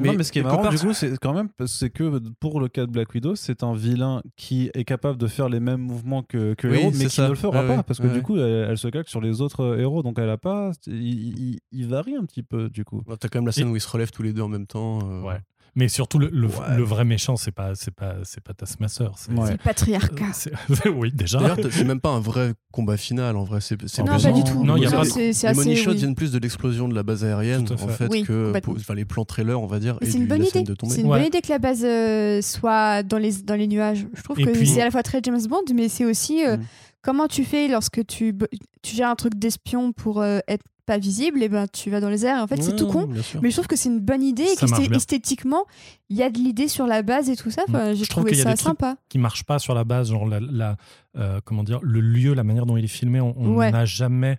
[0.00, 2.20] Mais, non, mais ce qui est marrant, part, du coup, c'est quand même c'est que
[2.38, 5.58] pour le cas de Black Widow, c'est un vilain qui est capable de faire les
[5.58, 7.24] mêmes mouvements que, que le héros, mais qui ça.
[7.24, 9.62] ne le fera pas parce que du coup, elle, elle se calque sur les autres
[9.64, 10.70] euh, héros, donc elle a pas.
[10.86, 10.92] Il,
[11.36, 13.02] il- il varie un petit peu du coup.
[13.18, 15.00] T'as quand même la scène où ils se relèvent tous les deux en même temps.
[15.02, 15.40] euh, Ouais.
[15.74, 16.76] Mais surtout, le, le, Ouais.
[16.76, 19.12] le vrai méchant, c'est pas, c'est pas, c'est pas Taskmaster.
[19.16, 19.46] C'est, Ouais.
[19.46, 20.24] C'est le patriarcat.
[20.32, 20.52] c'est-
[20.88, 21.38] oui, déjà.
[21.38, 23.60] D'ailleurs, c'est même pas un vrai combat final en vrai.
[23.60, 24.64] C'est c'est Non, plus- pas du tout.
[24.64, 25.96] Non, il y a pas- c'est c'est les money shots oui.
[25.98, 27.92] viennent plus de l'explosion de la base aérienne à en fait.
[27.92, 30.50] fait Oui, que enfin, les plans trailers on va dire c'est une bonne idée.
[30.50, 30.94] scène de tomber.
[30.94, 31.18] C'est une Ouais.
[31.18, 34.06] bonne idée que la base euh, soit dans les, dans les nuages.
[34.14, 36.44] Je trouve Et que puis- c'est à la fois très James Bond, mais c'est aussi
[36.44, 36.62] euh, Mm.
[37.08, 38.34] Comment tu fais lorsque tu,
[38.82, 42.08] tu gères un truc d'espion pour euh, être pas visible, et ben tu vas dans
[42.08, 42.42] les airs.
[42.42, 43.08] En fait, c'est tout Ouais, con.
[43.42, 45.64] Mais je trouve que c'est une bonne idée Ça esthétiquement,
[46.08, 47.62] il y a de l'idée sur la base et tout ça.
[47.68, 48.96] Enfin, J'ai Je trouve trouvé ça sympa.
[49.10, 50.76] qui marche pas sur la base, genre la, la-
[51.18, 53.70] euh, comment dire, le lieu, la manière dont il est filmé, on Ouais.
[53.70, 54.38] n'a jamais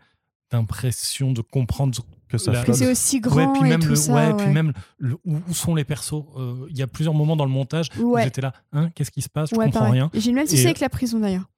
[0.52, 1.98] d'impression de comprendre
[2.28, 4.14] Que ça Que c'est aussi Ouais, grand puis et tout le, ça.
[4.14, 4.34] ouais, ouais.
[4.44, 7.52] puis même le- où, sont les persos Euh, Il y a plusieurs moments dans le
[7.52, 8.24] montage où Ouais.
[8.24, 9.50] j'étais là, hein, qu'est-ce qui se passe?
[9.52, 10.10] Je Ouais, comprends rien.
[10.14, 11.50] J'ai le même souci avec la prison d'ailleurs.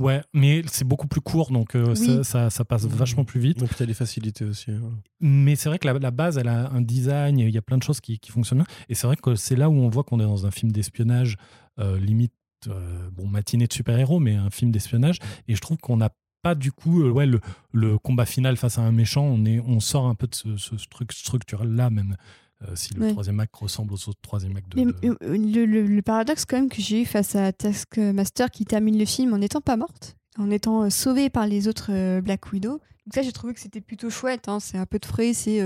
[0.00, 2.06] Ouais, mais c'est beaucoup plus court, donc euh, Oui.
[2.06, 3.62] ça, ça, ça passe vachement plus vite.
[3.62, 4.70] Et puis t'as les facilités aussi.
[4.70, 4.80] hein.
[5.20, 7.76] Mais c'est vrai que la, la base, elle a un design, il y a plein
[7.76, 8.66] de choses qui, qui fonctionnent bien.
[8.88, 11.36] Et c'est vrai que c'est là où on voit qu'on est dans un film d'espionnage,
[11.78, 12.32] euh, limite,
[12.68, 15.18] euh, bon, matinée de super-héros, mais un film d'espionnage.
[15.48, 16.10] Et je trouve qu'on n'a
[16.42, 17.38] pas du coup euh, ouais, le,
[17.72, 19.24] le combat final face à un méchant.
[19.24, 22.16] On, est, on sort un peu de ce, ce truc structurel-là, même.
[22.62, 23.10] Euh, si le Ouais.
[23.12, 24.76] troisième acte ressemble aux autres troisième actes de.
[24.84, 28.50] Mais, de- euh, le, le- le paradoxe quand même que j'ai eu face à Taskmaster
[28.50, 31.88] qui termine le film en n'étant pas morte, en étant euh, sauvée par les autres
[31.90, 32.80] euh, Black Widow.
[33.06, 34.60] Donc ça j'ai trouvé que c'était plutôt chouette, hein.
[34.60, 35.58] c'est un peu de frais, c'est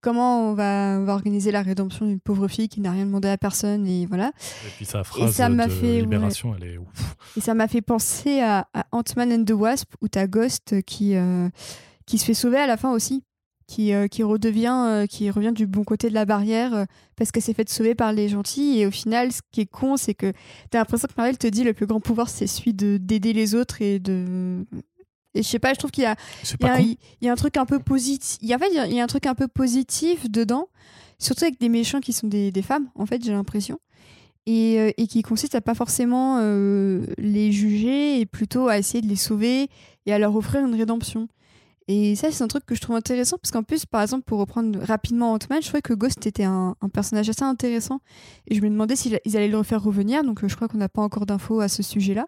[0.00, 3.28] comment on va, on va organiser la rédemption d'une pauvre fille qui n'a rien demandé
[3.28, 4.32] à personne et voilà.
[4.66, 6.00] Et puis sa phrase ça m'a de fait- ouais.
[6.00, 7.16] libération, elle est ouf.
[7.36, 11.14] Et ça m'a fait penser à, à Ant-Man and the Wasp où t'as Ghost qui,
[12.06, 13.22] qui se fait sauver à la fin aussi.
[13.72, 16.84] Qui, euh, qui redevient euh, qui revient du bon côté de la barrière euh,
[17.14, 18.80] parce qu'elle s'est faite sauver par les gentils.
[18.80, 20.32] Et au final ce qui est con c'est que
[20.70, 23.54] t'as l'impression que Marvel te dit le plus grand pouvoir c'est celui de d'aider les
[23.54, 24.64] autres et de
[25.34, 26.84] et je sais pas je trouve qu'il y a il y, a, con.
[27.20, 28.78] il y a un truc un peu positif il y a, en fait, il y
[28.80, 30.66] a- il y a un truc un peu positif dedans
[31.20, 33.78] surtout avec des méchants qui sont des, des femmes en fait j'ai l'impression.
[34.46, 36.40] Et, et qui consiste à pas forcément
[37.18, 39.68] les juger et plutôt à essayer de les sauver
[40.06, 41.28] et à leur offrir une rédemption
[41.88, 44.38] et ça c'est un truc que je trouve intéressant parce qu'en plus par exemple pour
[44.38, 48.00] reprendre rapidement Ant-Man je trouvais que Ghost était un, un personnage assez intéressant.
[48.48, 50.88] Et je me demandais s'ils allaient le refaire revenir donc euh, je crois qu'on n'a
[50.88, 52.26] pas encore d'infos à ce sujet là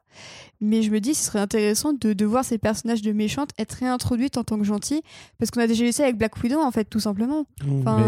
[0.61, 3.73] mais je me dis ce serait intéressant de, de voir ces personnages de méchantes être
[3.73, 5.03] réintroduites en tant que gentils
[5.39, 7.47] parce qu'on a déjà eu ça avec Black Widow en fait tout simplement.
[7.81, 7.99] Enfin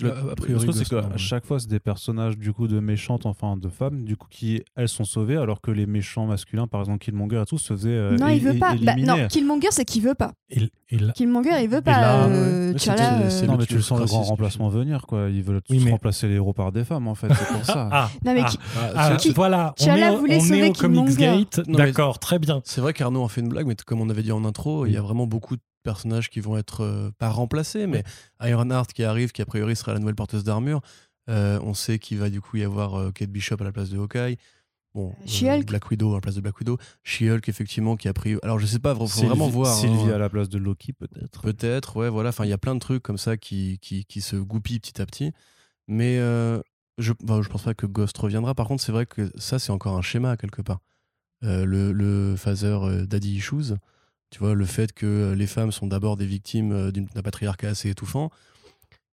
[0.00, 3.26] Mais Le- a priori, c'est qu'à chaque fois, c'est des personnages du coup de méchantes,
[3.26, 6.80] enfin de femmes, du coup qui elles sont sauvées, alors que les méchants masculins, par
[6.80, 8.74] exemple Killmonger et tout, se faisaient euh, non il veut pas.
[8.76, 10.32] Bah, non Killmonger c'est qu'il veut pas
[10.96, 12.72] là- Killmonger il veut pas là, euh.
[12.72, 15.28] Mais c'était- euh, c'est non, mais tu le sens le grand remplacement venir, quoi.
[15.28, 17.28] Ils veulent tous Oui, mais- remplacer les héros par des femmes, en fait.
[17.34, 17.88] C'est pour ça.
[17.92, 18.58] Ah, Non, mais ah, qui-
[18.96, 21.16] ah, qui- voilà, on T'Challa est, au- voulait on sauver est au Comics.
[21.18, 21.60] Gate.
[21.66, 22.60] Mais- D'accord, très bien.
[22.64, 24.92] C'est vrai qu'Arnaud en fait une blague, mais comme on avait dit en intro, il
[24.92, 28.02] y a vraiment beaucoup de personnages qui vont être euh, pas remplacés, mais
[28.42, 30.80] Ironheart qui arrive, qui a priori sera la nouvelle porteuse d'armure.
[31.30, 33.90] Euh, on sait qu'il va du coup y avoir euh, Kate Bishop à la place
[33.90, 34.38] de Hawkeye.
[34.98, 35.14] Bon,
[35.60, 35.62] euh.
[35.64, 36.76] Black Widow à la place de Black Widow.
[37.04, 38.36] She-Hulk, effectivement, qui a pris.
[38.42, 39.70] Alors, je sais pas, faut Sylvie- vraiment voir.
[39.72, 39.80] hein.
[39.80, 41.40] Sylvie à la place de Loki, peut-être.
[41.42, 42.30] Peut-être, ouais, voilà.
[42.30, 45.00] Enfin, il y a plein de trucs comme ça qui, qui, qui se goupillent petit
[45.00, 45.32] à petit.
[45.86, 46.60] Mais euh,
[46.98, 48.54] je, enfin, je pense pas que Ghost reviendra.
[48.54, 50.80] Par contre, c'est vrai que ça, c'est encore un schéma quelque part.
[51.44, 53.74] Euh, le, le phaser euh, Daddy Issues,
[54.30, 57.88] tu vois, le fait que les femmes sont d'abord des victimes d'une- d'un patriarcat assez
[57.90, 58.30] étouffant.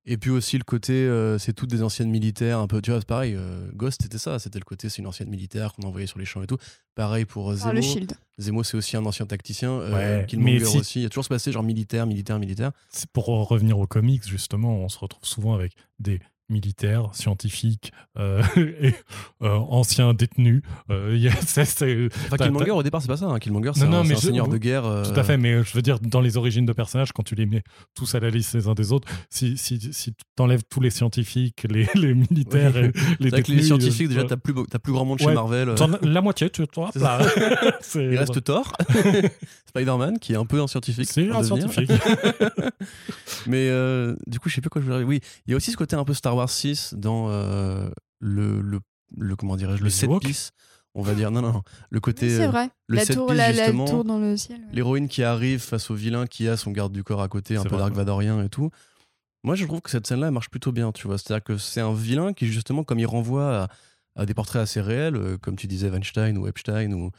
[0.08, 3.00] Et puis aussi le côté, euh, c'est toutes des anciennes militaires, un peu, tu vois,
[3.00, 6.06] c'est pareil, euh, Ghost c'était ça, c'était le côté, c'est une ancienne militaire qu'on envoyait
[6.06, 6.58] sur les champs et tout.
[6.94, 7.94] Pareil pour euh, par le Zemo.
[7.94, 9.72] Shield Zemo, c'est aussi un ancien tacticien.
[9.72, 11.00] Euh, Ouais, Killmonger mais si- aussi.
[11.00, 12.72] Il y a toujours ce passé, genre militaire, militaire, militaire.
[13.14, 16.20] Pour revenir aux comics, justement, on se retrouve souvent avec des
[16.50, 18.94] militaires, scientifiques euh, et
[19.42, 20.62] euh, anciens détenus.
[20.90, 23.26] Euh, y a- c'est- c'est- Enfin, Killmonger, au départ, c'est pas ça.
[23.26, 23.40] hein.
[23.40, 24.86] Killmonger, c'est Non, un, non, c'est un je- seigneur de guerre.
[24.86, 27.36] euh, Tout à fait, mais je veux dire, dans les origines de personnages, quand tu
[27.36, 27.64] les mets
[27.96, 30.90] tous à la liste les uns des autres, si, si, si tu t'enlèves tous les
[30.92, 34.38] scientifiques, les, les militaires et les C'est vrai que les détenus, scientifiques, euh, déjà, t'as
[34.38, 35.34] plus, beau- t'as plus grand monde chez Ouais.
[35.34, 35.70] Marvel.
[35.70, 35.76] euh.
[35.76, 36.92] t'en- la moitié, tu vois.
[37.96, 38.72] Il reste Thor,
[39.70, 41.10] Spider-Man, qui est un peu un scientifique.
[41.10, 41.72] C'est un devenir.
[41.72, 41.92] scientifique.
[43.48, 45.08] Mais euh, du coup, je sais plus quoi je voulais dire.
[45.08, 47.90] Oui, il y a aussi ce côté un peu Star Wars 6 dans euh,
[48.20, 48.80] le, le,
[49.18, 50.52] le- comment dirais-je, le set piece.
[50.98, 52.30] On va dire, non, non, le côté.
[52.30, 54.60] c'est euh, vrai le la set tour, piece, la, la justement, tour dans le ciel
[54.62, 54.68] ouais.
[54.72, 57.64] l'héroïne qui arrive face au vilain qui a son garde du corps à côté, un
[57.64, 57.84] C'est peu vrai.
[57.84, 58.70] Dark Vadorien et tout.
[59.44, 61.18] Moi, je trouve que cette scène-là elle marche plutôt bien, tu vois.
[61.18, 63.68] C'est-à-dire que c'est un vilain qui, justement, comme il renvoie à,
[64.22, 67.12] à des portraits assez réels, euh, comme tu disais, Weinstein ou Epstein, ou,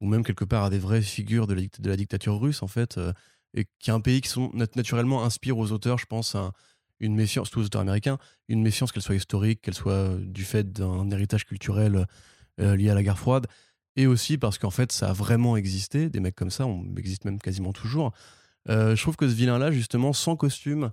[0.00, 2.62] ou même quelque part à des vraies figures de la, dict- de la dictature russe,
[2.64, 3.12] en fait, euh,
[3.54, 6.52] et qui est un pays qui sont, nat- naturellement inspire aux auteurs, je pense, un-
[7.00, 8.18] une méfiance, surtout aux auteurs américains,
[8.48, 12.06] une méfiance qu'elle soit historique, qu'elle soit euh, du fait d'un héritage culturel
[12.60, 13.46] euh, lié à la guerre froide,
[13.96, 16.08] et aussi parce qu'en fait, ça a vraiment existé.
[16.10, 18.12] Des mecs comme ça, on existe même quasiment toujours.
[18.68, 20.92] Euh, je trouve que ce vilain-là, justement, sans costume,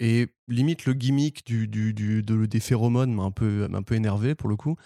[0.00, 3.94] et limite le gimmick du, du, du- de- des phéromones m'a un peu, un peu
[3.94, 4.76] énervé pour le coup.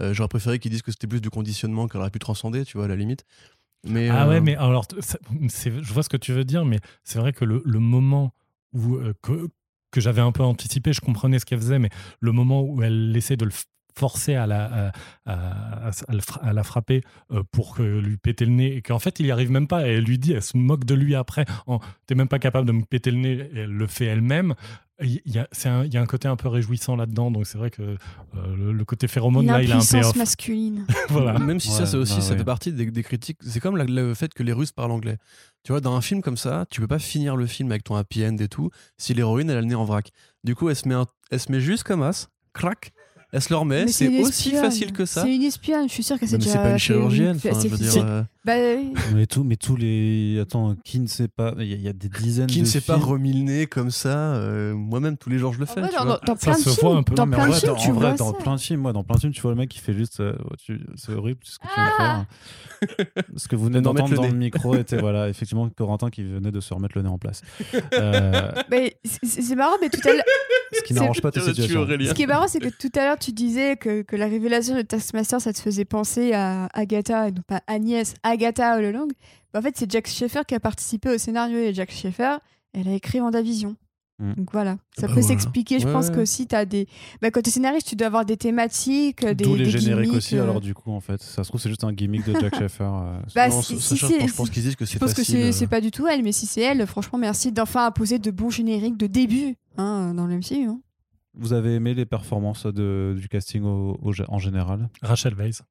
[0.00, 2.78] Euh, J'aurais préféré qu'ils disent que c'était plus du conditionnement qu'elle aurait pu transcender, tu
[2.78, 3.24] vois, à la limite.
[3.84, 7.18] Mais, Ah euh, ouais, mais alors, je vois ce que tu veux dire, mais c'est
[7.18, 8.32] vrai que le, le moment
[8.72, 9.12] où, euh,
[9.92, 11.90] que, j'avais un peu anticipé, je comprenais ce qu'elle faisait, mais
[12.20, 13.52] le moment où elle essaie de le
[13.94, 14.92] f- forcer à la,
[15.26, 17.02] à, la frapper
[17.32, 19.86] euh, pour que lui péter le nez, et qu'en fait, il y arrive même pas,
[19.86, 21.44] et elle lui dit, elle se moque de lui après,
[22.06, 24.54] t'es même pas capable de me péter le nez, et elle le fait elle-même.
[25.04, 27.46] Il y, a, c'est un- il y a un côté un peu réjouissant là-dedans, donc
[27.46, 27.96] c'est vrai que euh,
[28.56, 30.14] le, le côté phéromone, là, il a un payoff.
[30.14, 31.38] masculine voilà.
[31.40, 32.38] Même si ça, c'est aussi, bah ça ouais.
[32.38, 33.38] fait partie des, des critiques.
[33.42, 35.16] C'est comme la- le fait que les Russes parlent anglais.
[35.64, 37.96] Tu vois, dans un film comme ça, tu peux pas finir le film avec ton
[37.96, 40.10] happy end et tout si l'héroïne, elle a le nez en vrac.
[40.44, 42.92] Du coup, elle se met, un- elle se met juste comme as, crac,
[43.32, 44.62] Elle se le remet, c'est aussi espionne.
[44.64, 45.22] facile que ça.
[45.22, 46.52] C'est une espionne, je suis sûre qu'elle s'est Mais déjà.
[46.52, 48.04] c'est pas une chirurgienne, enfin, je c'est- veux c'est- dire.
[48.06, 48.92] euh, Bah oui.
[49.14, 50.38] Mais, tout, mais tous les.
[50.40, 52.80] Attends, qui ne sait pas Il y, y a des dizaines Qui de ne s'est
[52.82, 55.80] pas remis le nez comme ça euh, Moi-même, tous les jours, je le En fais.
[55.80, 57.14] vrai, tu dans, dans- dans Ça plein de films, un peu.
[57.14, 58.38] dans mais plein en de Ouais, films, dans, tu en vrai, vois dans ça.
[58.38, 60.20] plein de films, moi, dans plein de films, tu vois le mec qui fait juste.
[60.20, 63.28] euh, tu- c'est horrible ce que tu viens de faire.
[63.36, 66.50] Ce que vous venez d'entendre le dans le micro était voilà, effectivement Corentin qui venait
[66.52, 67.40] de se remettre le nez en place.
[67.94, 70.24] Euh, Mais c'est c'est marrant, mais tout à l'heure.
[70.72, 71.86] ce qui C'est- n'arrange pas tes situations.
[71.88, 74.74] Ce qui est marrant, c'est que tout à l'heure, tu disais que, que la révélation
[74.74, 79.08] de Taskmaster, ça te faisait penser à Agatha, et non pas Agnès, Agatha all along.
[79.52, 82.36] Bah, en fait, c'est Jack Schaeffer qui a participé au scénario et Jack Schaeffer,
[82.72, 83.76] elle a écrit WandaVision.
[84.18, 84.34] Mm.
[84.34, 85.26] Donc voilà, ça Bah peut voilà.
[85.28, 85.78] s'expliquer.
[85.80, 86.14] Je Ouais, pense ouais.
[86.14, 86.86] que aussi, as des.
[87.22, 89.34] Bah, quand tu es scénariste, tu dois avoir des thématiques, des.
[89.44, 90.42] D'où les des génériques gimmicks, aussi, euh.
[90.42, 91.20] alors du coup, en fait.
[91.22, 92.84] Ça se trouve, c'est juste un gimmick de Jack Schaeffer.
[92.84, 95.14] euh, Bah, Non, si- si je pense- je pense qu'ils disent que Je c'est pense
[95.14, 95.66] que c'est euh.
[95.66, 98.96] pas du tout elle, mais si c'est elle, franchement, merci d'enfin imposer de bons génériques
[98.98, 100.66] de début hein, dans le MCU.
[100.68, 100.80] hein.
[101.34, 104.88] Vous avez aimé les performances de, du casting au- au- en général?
[105.02, 105.62] Rachel Weisz.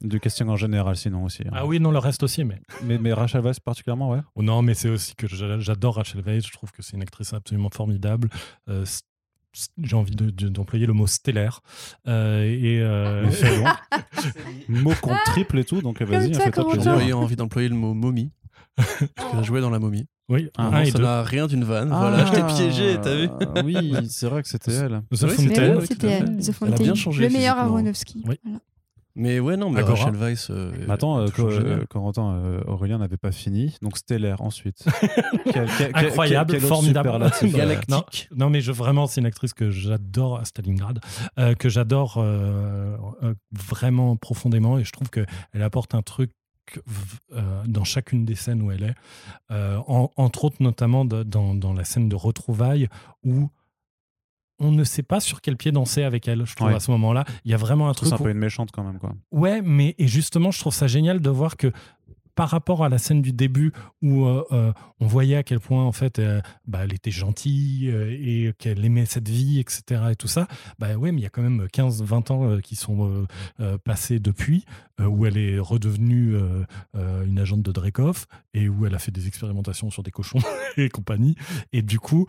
[0.00, 1.42] Du casting en général, sinon aussi.
[1.46, 1.50] hein.
[1.52, 2.60] Ah oui, non, le reste aussi, mais.
[2.84, 4.20] Mais, mais Rachel Weisz particulièrement, ouais.
[4.34, 6.46] Oh non, mais c'est aussi que j'a- j'adore Rachel Weisz.
[6.46, 8.28] Je trouve que c'est une actrice absolument formidable.
[8.68, 8.84] Euh,
[9.82, 11.60] J'ai envie de- de- d'employer le mot stellaire.
[12.08, 13.28] Euh, et euh.
[14.68, 16.92] Mot contre triple et tout, donc vas-y, comment Vous plaisir.
[16.94, 18.32] auriez envie d'employer le mot momie.
[18.76, 18.98] Parce
[19.30, 20.06] qu'elle a joué dans la momie.
[20.28, 21.88] Oui, Ah, un ça n'a rien d'une vanne.
[21.88, 25.02] Voilà, je t'ai piégé, t'as vu Ah, Oui, c'est vrai que c'était elle.
[25.10, 26.82] The elle, oui, c'était elle, The Elle a Fountain.
[26.84, 27.58] bien changé Le meilleur.
[27.58, 28.22] Aronofsky.
[28.26, 28.36] Oui.
[28.44, 28.58] Voilà.
[29.14, 30.06] Mais ouais, non, mais Agora.
[30.06, 30.46] Rachel Weisz.
[30.48, 33.76] euh, Mais Attends, euh, euh, Corentin, euh, Aurélien n'avait pas fini.
[33.82, 34.86] Donc stellaire ensuite.
[35.52, 37.08] Quel- quel- quel- Incroyable, quel formidable.
[37.10, 38.28] superlatif, euh, Galactique.
[38.30, 40.98] Non, non, mais je, vraiment, c'est une actrice que j'adore à Stalingrad,
[41.38, 45.26] euh, que j'adore euh, euh, vraiment profondément, et je trouve qu'elle
[45.62, 46.30] apporte un truc
[47.32, 48.94] euh, dans chacune des scènes où elle est,
[49.50, 52.88] Euh, en- entre autres notamment de- dans, dans la scène de retrouvailles
[53.24, 53.50] où
[54.58, 56.74] on ne sait pas sur quel pied danser avec elle, je trouve, Ouais.
[56.74, 57.24] à ce moment-là.
[57.44, 59.12] Il y a vraiment un C'est truc un où- peu une méchante quand même, quoi.
[59.32, 61.72] Ouais, mais et justement, je trouve ça génial de voir que
[62.34, 65.84] par rapport à la scène du début où euh, euh, on voyait à quel point
[65.84, 70.02] en fait euh, bah, elle était gentille et qu'elle aimait cette vie, etc.
[70.10, 70.46] et tout ça,
[70.78, 73.26] bah mais il y a quand même 15-20 ans qui sont
[73.84, 74.64] passés depuis,
[75.00, 76.36] où elle est redevenue
[76.94, 80.38] une agente de Dreykov et où elle a fait des expérimentations sur des cochons
[80.76, 81.34] et compagnie.
[81.72, 82.26] Et du coup,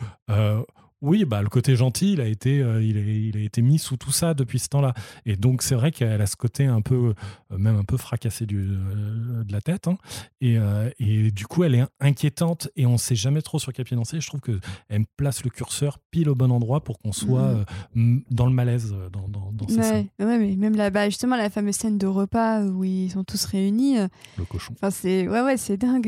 [1.03, 3.77] oui, bah, le côté gentil, il a, été, euh, il, a, il a été mis
[3.77, 4.93] sous tout ça depuis ce temps-là.
[5.25, 7.13] Et donc, c'est vrai qu'elle a ce côté un peu,
[7.51, 9.87] euh, même un peu fracassé du, euh, de la tête.
[9.87, 9.97] hein.
[10.41, 10.57] Et,
[10.99, 13.95] et du coup, elle est inquiétante et on ne sait jamais trop sur quel pied
[13.95, 14.19] danser.
[14.19, 17.57] Je trouve qu'elle place le curseur pile au bon endroit pour qu'on soit Mhm.
[17.59, 17.63] euh,
[17.95, 20.07] m- dans le malaise dans, dans, dans ces scènes.
[20.19, 23.43] Ouais, ouais, mais même là-bas, justement, la fameuse scène de repas où ils sont tous
[23.45, 23.97] réunis.
[24.37, 24.73] Le cochon.
[24.77, 26.07] Enfin, c'est ouais, ouais, c'est dingue.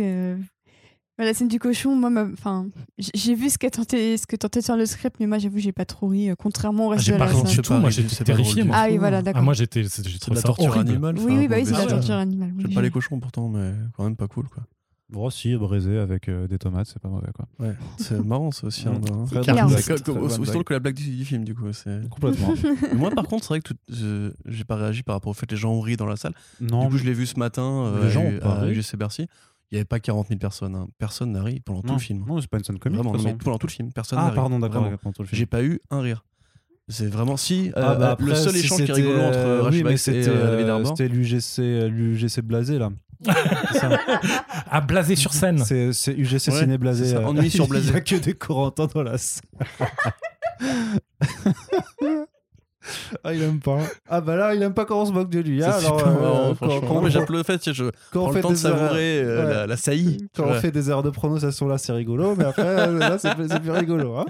[1.20, 1.24] Euh.
[1.26, 2.68] La scène du cochon, moi, enfin,
[3.14, 5.60] j'ai vu ce que tentait, ce que tentait de faire le script, mais moi, j'avoue,
[5.60, 7.62] j'ai pas trop ri, euh, contrairement au Ah, reste j'ai de pas la scène.
[7.64, 7.70] tout.
[7.70, 8.64] pas Moi, j'étais terrifié.
[8.64, 8.76] moi.
[8.78, 9.44] Ah oui, voilà, Ah, d'accord.
[9.44, 10.90] moi, j'étais, j'ai de trouvé la ça torture horrible.
[10.90, 11.16] animale.
[11.20, 12.50] Oui, oui, bah oui, c'est bien la torture animale.
[12.56, 14.64] oui, J'aime j'ai pas les cochons pourtant, mais quand même pas cool quoi.
[15.08, 17.46] Bon, si, braisé avec euh, des tomates, c'est pas mauvais, quoi.
[17.60, 18.88] Ouais, c'est marrant ça aussi.
[18.88, 19.24] Hein, hein.
[19.24, 19.36] Aussi
[20.40, 21.66] bonne drôle que la blague du, du film du coup.
[22.10, 22.54] Complètement.
[22.96, 25.46] Moi par contre c'est vrai que tout- je- j'ai pas réagi par rapport au fait
[25.46, 26.34] que les gens ont ri dans la salle.
[26.60, 29.28] non, du coup je l'ai vu ce matin euh, Les gens à- ont pas Bercy.
[29.72, 30.76] Il y avait pas 40 000 personnes.
[30.76, 30.88] hein.
[30.98, 32.24] Personne n'a ri pendant tout le film.
[32.28, 32.98] non, c'est pas une scène comique.
[32.98, 33.44] Vraiment, de non, toute mais façon.
[33.46, 34.36] pendant tout le film, personne n'a Ah, ri.
[34.36, 34.88] pardon, d'accord.
[35.32, 36.24] J'ai pas eu un rire.
[36.88, 37.70] C'est vraiment si.
[37.70, 39.98] euh, Ah, bah, le seul si échange qui est rigolo entre euh, Rachel oui, mais
[39.98, 42.92] c'était euh, David euh, c'était l'UGC, l'UGC blasé là.
[44.70, 45.64] À blasé sur scène.
[45.66, 47.18] C'est c'est UGC Ouais, ciné blasé.
[47.18, 47.90] ennui sur blasé.
[47.90, 49.42] Il y a que des Corentins dans la salle.
[53.24, 53.80] ah, il aime pas.
[54.07, 55.62] Ah, bah là, il aime pas quand on se moque de lui.
[55.64, 56.88] Ah, alors, super euh, marrant, quand- franchement.
[56.88, 58.80] quand- mais j'applaudis le fait, je quand prends on le fait temps de des erreurs-
[58.80, 59.53] savourer euh, ouais.
[59.53, 60.18] la, la saillie.
[60.18, 60.60] Quand tu on vois.
[60.60, 63.60] fait des erreurs de prononciation là, c'est rigolo, mais après, euh, là, c'est plus c'est
[63.60, 64.16] plus rigolo.
[64.18, 64.26] Hein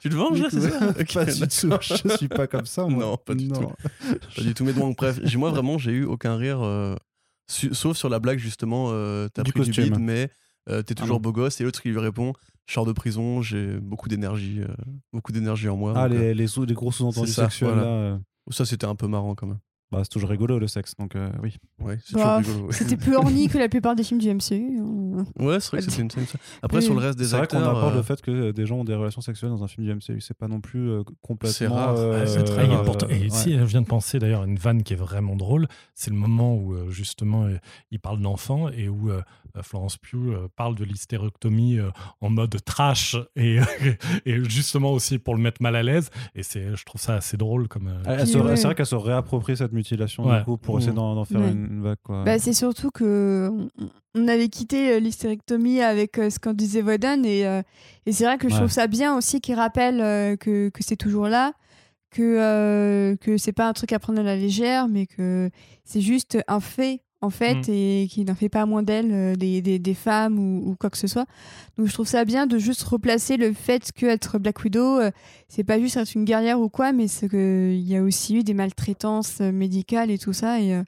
[0.00, 0.78] Tu te venges, là, c'est ça
[1.14, 1.70] Pas du tout.
[1.80, 2.84] Je suis pas comme ça.
[2.86, 3.02] Moi.
[3.04, 3.60] Non, pas du Non.
[3.60, 3.72] tout.
[4.36, 4.64] Pas du tout.
[4.64, 6.94] Mais donc, bref, moi vraiment, j'ai eu aucun rire, euh,
[7.48, 9.84] su- sauf sur la blague justement, euh, t'as Du pris du costume.
[9.94, 10.28] bide, mais
[10.68, 11.60] euh, t'es toujours Ah beau gosse.
[11.60, 12.32] Et l'autre qui lui répond,
[12.66, 14.68] je sors de prison, j'ai beaucoup d'énergie, euh,
[15.12, 15.92] beaucoup d'énergie en moi.
[15.96, 17.82] Ah, donc, euh, les, les, sous- les gros sous-entendus sexuels voilà.
[17.84, 17.88] là.
[17.88, 18.18] euh,
[18.50, 19.58] Ça, c'était un peu marrant quand même.
[19.92, 21.54] Bah, c'est toujours rigolo le sexe, donc euh, oui.
[21.78, 22.66] Ouais, c'est Bah, toujours rigolo.
[22.68, 22.72] ouais.
[22.74, 24.78] C'était plus orni que la plupart des films du MCU.
[24.80, 25.24] hein.
[25.38, 26.26] Ouais, c'est vrai que c'était une scène.
[26.26, 26.38] ça.
[26.62, 26.82] Après, Oui.
[26.82, 27.84] sur le reste des C'est vrai qu'on acteurs.
[27.84, 30.20] euh, le fait que des gens ont des relations sexuelles dans un film du MCU.
[30.20, 31.54] C'est pas non plus euh, complètement.
[31.54, 31.94] C'est rare.
[31.96, 33.06] euh, Ouais, c'est très euh, important.
[33.08, 33.26] Et ouais.
[33.26, 35.68] ici, elle vient de penser d'ailleurs à une vanne qui est vraiment drôle.
[35.94, 37.46] C'est le moment où justement
[37.92, 39.10] il parle d'enfants et où
[39.62, 41.90] Florence Pugh euh, parle de l'hystérectomie euh,
[42.20, 43.58] en mode trash et,
[44.26, 46.10] et justement aussi pour le mettre mal à l'aise.
[46.34, 47.88] Et c'est, je trouve ça assez drôle comme.
[47.88, 48.26] euh, ouais.
[48.26, 50.38] C'est vrai qu'elle se réapproprie cette mutilation Ouais.
[50.38, 50.96] du coup pour essayer Mmh.
[50.96, 51.50] d'en d'en faire Ouais.
[51.52, 51.96] une, vague.
[52.02, 52.24] Quoi.
[52.24, 53.50] Bah, c'est surtout que
[54.14, 57.62] on- avait quitté euh, l'hystérectomie avec euh, ce qu'en disait Voden et, euh,
[58.06, 60.96] et c'est vrai que je trouve ça bien aussi qu'il rappelle euh, que, que c'est
[60.96, 61.52] toujours là
[62.10, 65.50] que euh, que c'est pas un truc à prendre à la légère, mais que
[65.84, 67.72] c'est juste un fait en fait Mm.
[67.72, 70.90] et qui n'en fait pas moins d'elles euh, des, des, des femmes ou, ou quoi
[70.90, 71.26] que ce soit.
[71.76, 75.10] Donc je trouve ça bien de juste replacer le fait que être Black Widow, euh,
[75.48, 78.42] c'est pas juste être une guerrière ou quoi, mais c'est qu'il y a aussi eu
[78.44, 80.82] des maltraitances euh, médicales et tout ça et euh,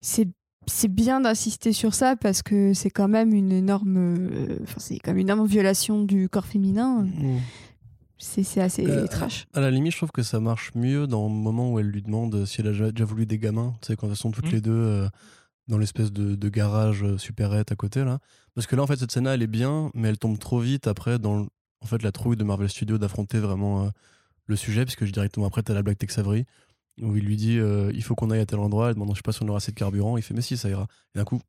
[0.00, 0.28] c'est
[0.66, 4.98] c'est bien d'insister sur ça parce que c'est quand même une énorme euh, enfin c'est
[4.98, 7.06] quand même une énorme violation du corps féminin
[8.18, 11.24] c'est c'est assez Euh, trash À la limite, je trouve que ça marche mieux dans
[11.28, 13.74] le moment où elle lui demande si elle a déjà voulu des gamins.
[13.82, 14.52] Tu sais, quand elles sont toutes Mhm.
[14.52, 15.08] les deux euh,
[15.68, 18.18] dans l'espèce de, de garage euh, supérette à côté, là.
[18.54, 20.86] Parce que là, en fait, cette scène-là, elle est bien, mais elle tombe trop vite
[20.86, 21.46] après dans
[21.80, 23.88] en fait, la trouille de Marvel Studios d'affronter vraiment euh,
[24.46, 26.46] le sujet, puisque directement après, t'as la Black Tex Avery,
[27.02, 28.88] où il lui dit euh, il faut qu'on aille à tel endroit.
[28.88, 30.16] Elle demande je sais pas si on aura assez de carburant.
[30.16, 30.86] Il fait mais si, ça ira.
[31.14, 31.40] Et d'un coup,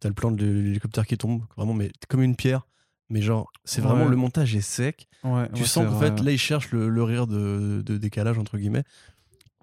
[0.00, 2.66] t'as le plan de l'hélicoptère qui tombe, vraiment, mais comme une pierre.
[3.10, 4.10] Mais genre, c'est vraiment Ouais.
[4.10, 5.06] le montage est sec.
[5.22, 8.38] Ouais, Tu ouais, sens qu'en fait, là, il cherche le, le rire de, de décalage,
[8.38, 8.84] entre guillemets.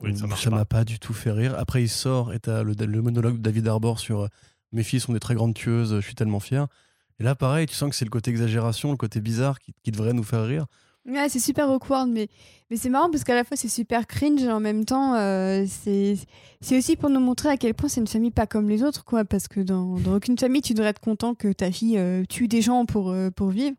[0.01, 0.55] Oui, ça pas.
[0.55, 1.55] m'a pas du tout fait rire.
[1.57, 4.27] Après, il sort et t'as le, le monologue de David Arbor sur euh,
[4.71, 6.67] Mes filles sont des très grandes tueuses, je suis tellement fier.
[7.19, 9.91] Et là, pareil, tu sens que c'est le côté exagération, le côté bizarre qui, qui
[9.91, 10.65] devrait nous faire rire.
[11.07, 12.27] Ouais, c'est super awkward, mais,
[12.69, 15.65] mais c'est marrant parce qu'à la fois c'est super cringe et en même temps euh,
[15.67, 16.17] c'est
[16.61, 19.05] c'est aussi pour nous montrer à quel point c'est une famille pas comme les autres,
[19.05, 19.23] quoi.
[19.25, 22.47] Parce que dans, dans aucune famille tu devrais être content que ta fille euh, tue
[22.49, 23.75] des gens pour, euh, pour vivre.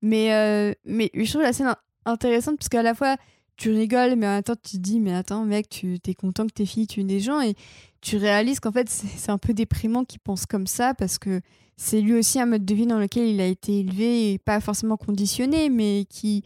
[0.00, 1.76] Mais, euh, mais je trouve la scène in-
[2.06, 3.16] intéressante parce qu'à la fois
[3.60, 6.64] tu rigoles, mais en tu te dis, mais attends, mec, tu es content que tes
[6.64, 7.42] filles tuent des gens.
[7.42, 7.54] Et
[8.00, 11.42] tu réalises qu'en fait c'est un peu déprimant qu'il pense comme ça parce que
[11.76, 14.60] c'est lui aussi un mode de vie dans lequel il a été élevé et pas
[14.60, 16.42] forcément conditionné, mais qui,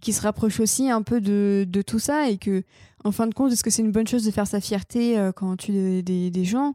[0.00, 2.28] qui se rapproche aussi un peu de, de tout ça.
[2.30, 2.64] Et que,
[3.04, 5.30] en fin de compte, est-ce que c'est une bonne chose de faire sa fierté euh,
[5.30, 6.74] quand on tue des, des, gens?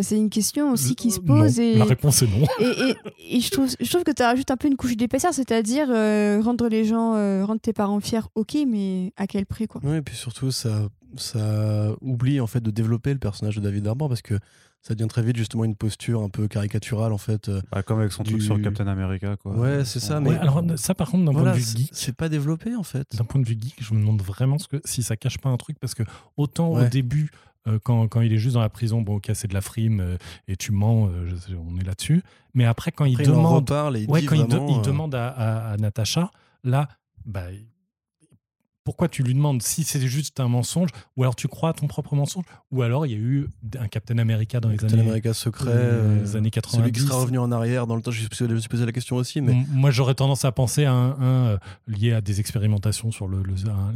[0.00, 1.62] C'est une question aussi qui se Euh, pose non.
[1.64, 2.46] et, La réponse est non.
[2.60, 5.34] et, et- et je trouve, je trouve que tu rajoutes un peu une couche d'épaisseur,
[5.34, 9.66] c'est-à-dire euh, rendre les gens, euh, rendre tes parents fiers, ok, mais à quel prix
[9.66, 9.82] quoi?
[9.84, 13.86] Ouais, et puis surtout, ça, ça oublie en fait de développer le personnage de David
[13.86, 14.34] Arbor parce que
[14.80, 17.48] ça devient très vite justement une posture un peu caricaturale en fait.
[17.48, 19.36] euh, Bah, comme avec son truc sur Captain America.
[19.36, 19.52] Quoi.
[19.56, 21.90] Ouais, c'est ça, mais- Ouais, alors ça par contre d'un voilà, point de vue geek,
[21.92, 23.06] c'est pas développé en fait.
[23.16, 25.50] d'un point de vue geek, je me demande vraiment ce que, si ça cache pas
[25.50, 26.02] un truc parce que
[26.36, 27.30] autant au début
[27.68, 30.00] euh, quand, quand il est juste dans la prison, bon ok c'est de la frime
[30.00, 30.16] euh,
[30.48, 32.22] et tu mens, euh, je on est là-dessus.
[32.54, 34.56] Mais après quand il Après, il en demande, reparle et il ouais, quand il, de-
[34.56, 36.30] vraiment, il demande à, à, à Natacha,
[36.64, 36.88] là,
[37.24, 37.46] bah,
[38.84, 41.86] pourquoi tu lui demandes si c'est juste un mensonge ou alors tu crois à ton
[41.86, 43.48] propre mensonge ou alors il y a eu
[43.78, 47.00] un Captain America dans les Captain années, America secret, euh, euh, les années celui qui
[47.00, 47.06] 90.
[47.06, 48.10] sera revenu en arrière dans le temps.
[48.10, 51.10] Je me suis posé la question aussi, mais Moi, j'aurais tendance à penser à un,
[51.20, 51.56] un, euh,
[51.86, 53.42] lié à des expérimentations sur le-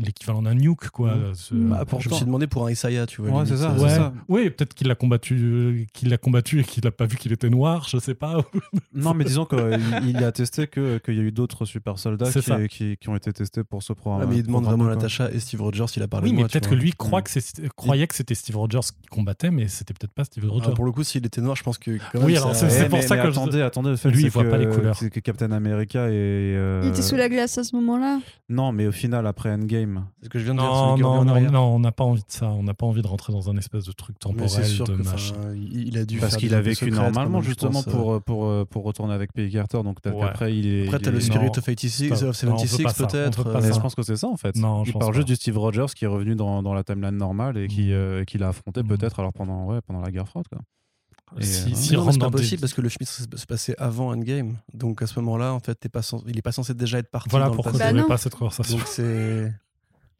[0.04, 1.10] l'équivalent d'un nuke, quoi.
[1.10, 3.40] Euh, ce- Bah, je me suis demandé pour un Isaiah, tu vois.
[3.40, 4.12] Ouais, c'est ça, Ouais, ça.
[4.28, 7.32] oui, peut-être qu'il l'a combattu, euh, qu'il l'a combattu et qu'il n'a pas vu qu'il
[7.32, 8.38] était noir, je sais pas.
[8.94, 12.30] Non, mais disons qu'il il a testé que- qu'il y a eu d'autres super soldats
[12.32, 14.22] qui, qui, qui ont été testés pour ce programme.
[14.22, 14.96] Ouais, mais il demande programme, vraiment.
[15.00, 17.30] Natacha et Steve Rogers s'il a parlé oui, de mais peut-être que lui croit que
[17.30, 20.74] c'est, croyait que c'était Steve Rogers qui combattait, mais c'était peut-être pas Steve Ah, Rogers.
[20.74, 21.98] pour le coup, s'il était noir, je pense que.
[22.12, 24.22] Quand Oui, alors c'est pour mais- ça mais que je- attendez, attendez, le fait Lui,
[24.24, 24.96] il voit que, pas les couleurs.
[24.96, 26.10] c'est que Captain America est.
[26.12, 30.06] euh, Il était sous la glace à ce moment-là Non, mais au final, après Endgame.
[30.20, 30.68] C'est ce que je viens de dire.
[30.68, 32.46] Non, non, non, on n'a pas envie de ça.
[32.50, 35.34] On n'a pas envie de rentrer dans un espèce de truc temporel de machin.
[35.54, 37.90] il il a dû Parce qu'il a vécu normalement, justement, pense, euh.
[37.90, 39.82] pour, pour, pour retourner avec Peggy Carter.
[39.84, 40.82] Donc qu'après, il est.
[40.86, 42.28] Après, il t'as le Spirit of 86, stop.
[42.28, 43.46] of Non, on peut 76 pas ça, on peut-être.
[43.46, 44.56] euh, je pense que c'est ça en fait.
[44.66, 45.16] Non, je il parle pas.
[45.16, 47.92] juste du Steve Rogers qui est revenu dans, dans la timeline normale et qui, Mm.
[47.92, 48.88] euh, qui l'a affronté Mm.
[48.88, 50.46] peut-être alors pendant, ouais, pendant la guerre froide.
[50.48, 50.60] Quoi.
[51.38, 53.74] Et, si euh, si non, c'est pas des- possible parce que le film se passait
[53.78, 54.56] avant Endgame.
[54.74, 57.10] Donc à ce moment-là, en fait, t'es pas cens- il est pas censé déjà être
[57.10, 57.28] parti.
[57.30, 57.92] Voilà dans pourquoi passé.
[57.92, 58.76] Bah pas cette conversation.
[58.78, 59.52] Donc c'est.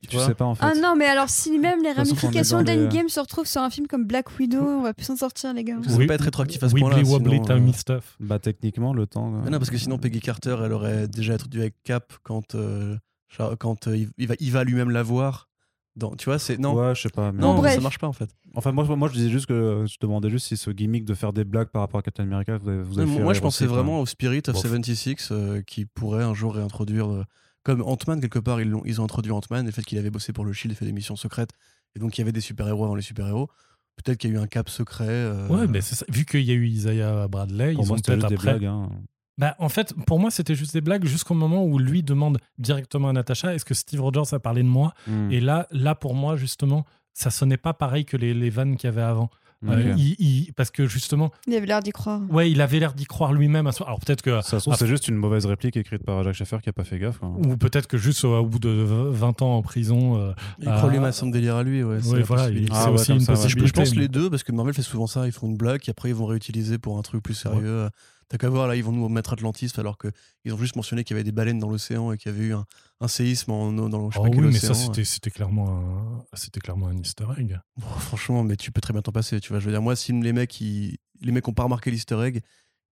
[0.09, 0.65] Tu sais pas en fait.
[0.65, 3.87] Ah non, mais alors si même les ramifications les- d'Endgame se retrouvent sur un film
[3.89, 5.79] comme Black Widow, on va plus s'en sortir, les gars.
[5.89, 8.15] Ça peut pas être rétroactif à ce point-là, Wibbly wobbly euh, stuff.
[8.21, 9.35] Bah techniquement, le temps.
[9.35, 12.55] euh, Mais non, parce que sinon Peggy Carter, elle aurait déjà introduit avec Cap quand,
[12.55, 12.97] euh,
[13.29, 15.49] genre, quand euh, il- va, il va lui-même la voir.
[15.97, 16.75] Dans, tu vois, c'est non.
[16.75, 17.33] Ouais, je sais pas.
[17.33, 17.75] mais- Non, Non, bref.
[17.77, 18.29] ça marche pas en fait.
[18.55, 21.33] Enfin, moi, moi, je disais juste que je demandais juste si ce gimmick de faire
[21.33, 23.37] des blagues par rapport à Captain America, vous avez, vous avez Non, fait moi, rire
[23.39, 23.83] je pensais aussi, quoi.
[23.83, 24.61] vraiment au Spirit of Bof.
[24.61, 27.09] 76 euh, qui pourrait un jour réintroduire.
[27.11, 27.25] euh,
[27.63, 30.11] comme Ant-Man, quelque part, ils, l'ont- ils ont introduit Ant-Man, et le fait qu'il avait
[30.11, 31.51] bossé pour le Shield et fait des missions secrètes.
[31.95, 33.49] Et donc, il y avait des super-héros avant les super-héros.
[33.97, 35.07] Peut-être qu'il y a eu un cap secret.
[35.09, 36.05] euh, Ouais, mais c'est ça.
[36.11, 38.49] vu qu'il y a eu Isaiah Bradley, Pour ils moi, ont c'était peut-être juste des
[38.51, 38.59] après.
[38.59, 38.65] blagues.
[38.71, 38.91] hein.
[39.39, 43.09] Bah, en fait, pour moi, c'était juste des blagues jusqu'au moment où lui demande directement
[43.11, 44.95] à Natasha est-ce que Steve Rogers a parlé de moi?
[45.07, 45.31] Hmm.
[45.31, 48.89] Et là, là, pour moi, justement, ça sonnait pas pareil que les, les vannes qu'il
[48.89, 49.31] y avait avant.
[49.67, 49.99] Euh, Ok.
[49.99, 52.21] il- il- parce que justement, Il avait l'air d'y croire.
[52.31, 53.67] ouais, il avait l'air d'y croire lui-même.
[53.67, 56.59] Alors peut-être que, Ça se trouve, c'est juste une mauvaise réplique écrite par Jacques Schaffer
[56.63, 57.19] qui a pas fait gaffe.
[57.19, 57.31] quoi.
[57.31, 60.91] ou peut-être que juste au, au bout de 20 ans en prison, euh, Il croit
[60.91, 61.83] lui-même à son délire à lui.
[61.83, 63.67] Ouais, c'est ouais, la voilà, c'est Ah ouais, aussi une possibilité.
[63.67, 65.27] je pense les deux, parce que Marvel fait souvent ça.
[65.27, 67.89] Ils font une blague, et après ils vont réutiliser pour un truc plus sérieux.
[68.29, 71.15] T'as qu'à voir là, ils vont nous mettre Atlantis alors qu'ils ont juste mentionné qu'il
[71.15, 72.65] y avait des baleines dans l'océan et qu'il y avait eu un,
[73.01, 74.87] un séisme en, dans je sais Oh pas quel oui, mais ça, océan.
[74.87, 76.25] c'était c'était clairement, un-
[76.61, 77.61] clairement un easter egg.
[77.77, 79.39] Bon, franchement, mais tu peux très bien t'en passer.
[79.41, 81.91] Tu vois, je veux dire, moi, si les mecs, ils, les mecs ont pas remarqué
[81.93, 82.43] l'easter egg,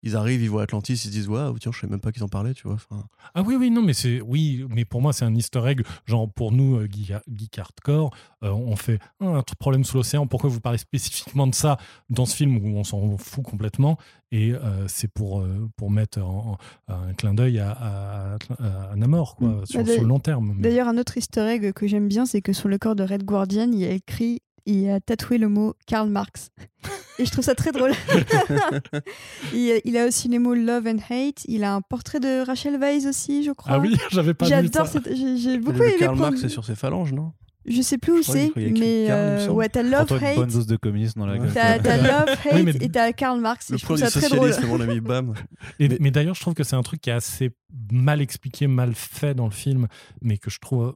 [0.04, 2.22] ils arrivent, ils voient Atlantis, ils se disent, waouh, tiens, je savais même pas qu'ils
[2.22, 2.74] en parlaient, tu vois.
[2.74, 3.04] Enfin,
[3.34, 5.82] Ah oui, oui, non, mais c'est oui, mais pour moi c'est un easter egg.
[6.06, 8.14] Genre pour nous, euh, geek, hardcore,
[8.44, 10.26] euh, on fait Ah, un problème sous l'océan.
[10.28, 11.78] Pourquoi vous parlez spécifiquement de ça
[12.10, 13.98] dans ce film où on s'en fout complètement?
[14.30, 16.58] Et euh, c'est pour euh, pour mettre en,
[16.88, 19.66] en- un clin d'œil à, à, à- à Namor, quoi, Mm.
[19.66, 20.52] sur, Bah, sur le long terme.
[20.56, 23.04] Mais- D'ailleurs, un autre easter egg que j'aime bien, c'est que sur le corps de
[23.04, 26.50] Red Guardian, il y a écrit, il a tatoué le mot Karl Marx.
[27.18, 27.92] Et je trouve ça très drôle.
[29.54, 31.44] il, il a aussi les mots love and hate.
[31.46, 33.72] Il a un portrait de Rachel Weisz aussi, je crois.
[33.74, 34.92] ah oui, j'avais pas vu J'adore ça.
[35.04, 35.14] cette.
[35.16, 35.94] J'ai beaucoup aimé.
[35.98, 37.32] Karl Marx, c'est sur ses phalanges, non?
[37.66, 40.52] Je sais plus où c'est, mais euh, ouais, t'as love une bonne hate.
[40.52, 41.50] dose de communisme dans la gueule.
[41.54, 43.70] T'as love hate Oui, et t'as Karl Marx.
[43.70, 44.52] Et Le je trouve premier ça très drôle.
[44.66, 45.32] mon ami, bam.
[45.78, 47.52] Et- Mais- mais d'ailleurs, je trouve que c'est un truc qui est assez
[47.90, 49.86] mal expliqué, mal fait dans le film,
[50.20, 50.94] mais que je trouve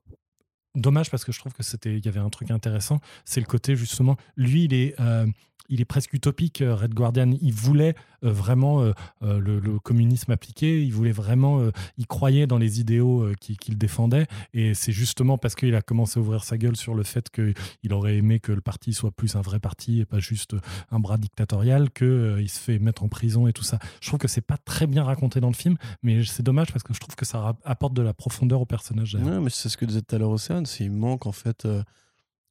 [0.75, 3.01] dommage parce que je trouve que c'était, il y avait un truc intéressant.
[3.25, 5.27] C'est le côté justement, lui, il est, euh,
[5.69, 6.61] il est presque utopique.
[6.61, 10.83] euh, Red Guardian, il voulait euh, vraiment euh, le, communisme appliqué.
[10.83, 11.63] Il voulait vraiment,
[11.97, 14.27] il croyait dans les idéaux qu'il défendait.
[14.53, 17.93] Et c'est justement parce qu'il a commencé à ouvrir sa gueule sur le fait qu'il
[17.93, 20.57] aurait aimé que le parti soit plus un vrai parti et pas juste
[20.91, 23.79] un bras dictatorial qu'il se fait mettre en prison et tout ça.
[24.03, 26.83] Je trouve que c'est pas très bien raconté dans le film, mais c'est dommage parce
[26.83, 29.15] que je trouve que ça apporte de la profondeur au personnage.
[29.15, 31.67] Ouais, mais c'est ce que disait tout à l'heure Océane, il manque en fait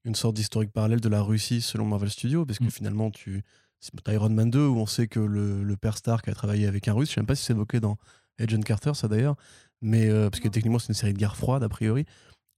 [0.06, 2.72] une sorte d'historique parallèle de la Russie selon Marvel Studios, parce que Mm.
[2.72, 3.44] finalement, tu
[4.08, 6.94] Iron Man 2 où on sait que le, le père Stark a travaillé avec un
[6.94, 7.98] russe, je sais même pas si c'est évoqué dans
[8.40, 9.36] Agent Carter, ça d'ailleurs,
[9.82, 12.06] mais euh, parce que techniquement c'est une série de guerre froide a priori.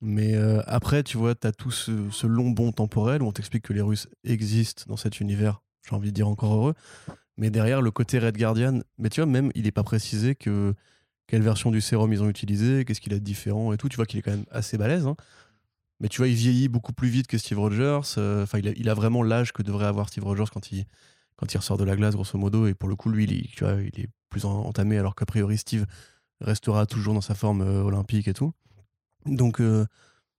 [0.02, 3.34] Mais euh, après, tu vois, tu as tout ce, ce long bond temporel où on
[3.34, 6.74] t'explique que les Russes existent dans cet univers, j'ai envie de dire encore heureux.
[7.38, 10.74] Mais derrière, le côté Red Guardian, mais tu vois, même, il n'est pas précisé que
[11.28, 13.90] quelle version du sérum ils ont utilisé, qu'est-ce qu'il a de différent et tout.
[13.90, 15.06] Tu vois qu'il est quand même assez balèze.
[15.06, 15.16] hein.
[16.00, 18.02] Mais tu vois, il vieillit beaucoup plus vite que Steve Rogers.
[18.18, 20.86] euh, Enfin, il, a, vraiment l'âge que devrait avoir Steve Rogers quand il,
[21.36, 22.68] quand ressort de la glace, grosso modo.
[22.68, 25.86] Et pour le coup, lui, il, est- plus en- entamé, alors qu'a priori, Steve
[26.42, 28.54] restera toujours dans sa forme euh, olympique et tout.
[29.26, 29.86] Donc, euh,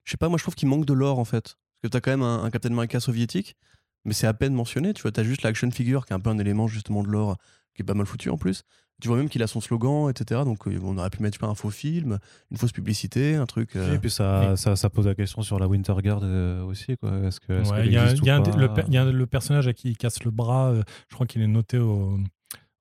[0.05, 1.57] je sais pas, moi, je trouve qu'il manque de l'or, en fait.
[1.83, 3.57] Parce que tu as quand même un, un Captain America soviétique,
[4.05, 4.95] mais c'est à peine mentionné.
[4.95, 7.09] Tu vois, tu as juste l'action figure, qui est un peu un élément, justement, de
[7.09, 7.37] l'or,
[7.75, 8.65] qui est pas mal foutu en plus.
[9.01, 10.43] Tu vois même qu'il a son slogan, etc.
[10.45, 12.19] Donc, euh, on aurait pu mettre je sais pas, un faux film,
[12.51, 13.75] une fausse publicité, un truc.
[13.77, 16.93] euh, Et puis ça, ça, ça pose la question sur la Winter Guard euh, aussi.
[16.93, 19.73] Est-ce que, Ouais, Il y, a- y le, per- il y a le personnage à
[19.73, 22.19] qui il casse le bras, euh, je crois qu'il est noté au,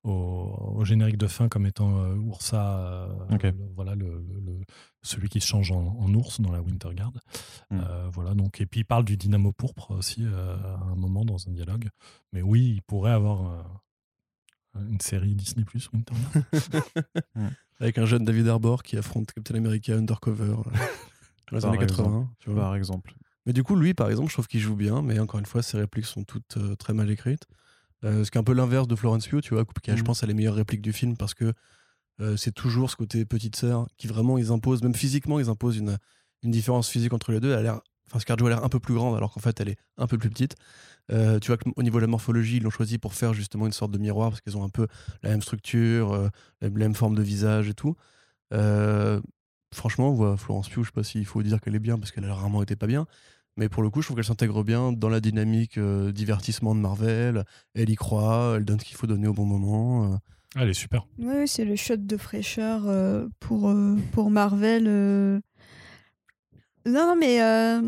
[0.04, 3.06] au, au générique de fin comme étant euh, Ursa, euh,
[3.50, 4.60] le- voilà le, le- le-
[5.02, 7.12] celui qui se change en, en ours dans la Winter Guard.
[7.70, 7.80] Mm.
[7.80, 11.24] Euh, voilà, donc, et puis il parle du dynamo pourpre aussi euh, à un moment
[11.24, 11.88] dans un dialogue.
[12.32, 13.62] Mais oui, il pourrait avoir euh,
[14.74, 16.84] une série Disney Plus Winter Guard.
[17.80, 20.54] avec un jeune David Arbor qui affronte Captain America Undercover euh,
[21.50, 22.30] dans les Par années 80.
[22.38, 22.62] tu vois.
[22.62, 23.14] Par exemple.
[23.46, 25.62] Mais du coup, lui, par exemple, je trouve qu'il joue bien, mais encore une fois,
[25.62, 27.46] ses répliques sont toutes euh, très mal écrites.
[28.04, 30.02] Euh, ce qui est un peu l'inverse de Florence Pugh, tu vois, qui a, je
[30.02, 31.52] pense, a les meilleures répliques du film parce que
[32.20, 35.76] euh, c'est toujours ce côté petite sœur qui vraiment, ils imposent, même physiquement, ils imposent
[35.76, 35.98] une,
[36.42, 37.52] une différence physique entre les deux.
[37.52, 37.80] Elle a l'air,
[38.10, 40.18] enfin, Scarjo a l'air un peu plus grande alors qu'en fait, elle est un peu
[40.18, 40.56] plus petite.
[41.12, 43.72] Euh, tu vois qu'au niveau de la morphologie, ils l'ont choisi pour faire justement une
[43.72, 44.86] sorte de miroir parce qu'ils ont un peu
[45.22, 46.28] la même structure, euh,
[46.60, 47.96] la même forme de visage et tout.
[48.52, 49.20] Euh,
[49.72, 52.24] franchement, voilà, Florence Pugh, je sais pas s'il faut dire qu'elle est bien parce qu'elle
[52.24, 53.06] a rarement été pas bien.
[53.56, 56.80] Mais pour le coup, je trouve qu'elle s'intègre bien dans la dynamique euh, divertissement de
[56.80, 57.44] Marvel.
[57.74, 60.18] Elle y croit, elle donne ce qu'il faut donner au bon moment.
[60.56, 61.06] Ah, elle est super.
[61.18, 65.40] Oui, c'est le shot de fraîcheur euh, pour, euh, pour Marvel.
[66.86, 67.80] Non, non, mais, euh,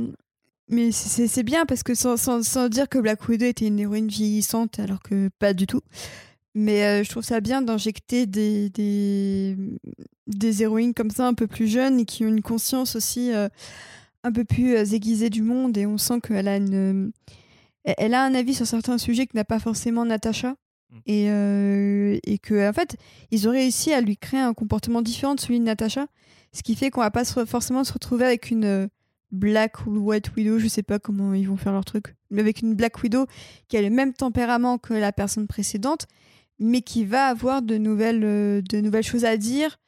[0.68, 4.08] mais c'est- bien parce que sans, sans, sans dire que Black Widow était une héroïne
[4.08, 5.80] vieillissante, alors que pas du tout.
[6.54, 9.56] Mais euh, je trouve ça bien d'injecter des, des,
[10.26, 13.48] des héroïnes comme ça, un peu plus jeunes et qui ont une conscience aussi euh,
[14.22, 15.76] un peu plus aiguisée du monde.
[15.78, 17.12] Et on sent qu'elle a une.
[17.84, 20.54] Elle a un avis sur certains sujets que n'a pas forcément Natasha.
[21.06, 22.96] Et, euh, et que, en fait,
[23.30, 26.06] ils ont réussi à lui créer un comportement différent de celui de Natasha.
[26.52, 28.86] Ce qui fait qu'on va pas forcément se retrouver avec une euh,
[29.30, 32.60] Black ou White Widow, je sais pas comment ils vont faire leur truc, mais avec
[32.60, 33.26] une Black Widow
[33.68, 36.06] qui a le même tempérament que la personne précédente,
[36.58, 39.78] mais qui va avoir de nouvelles, euh, de nouvelles choses à dire.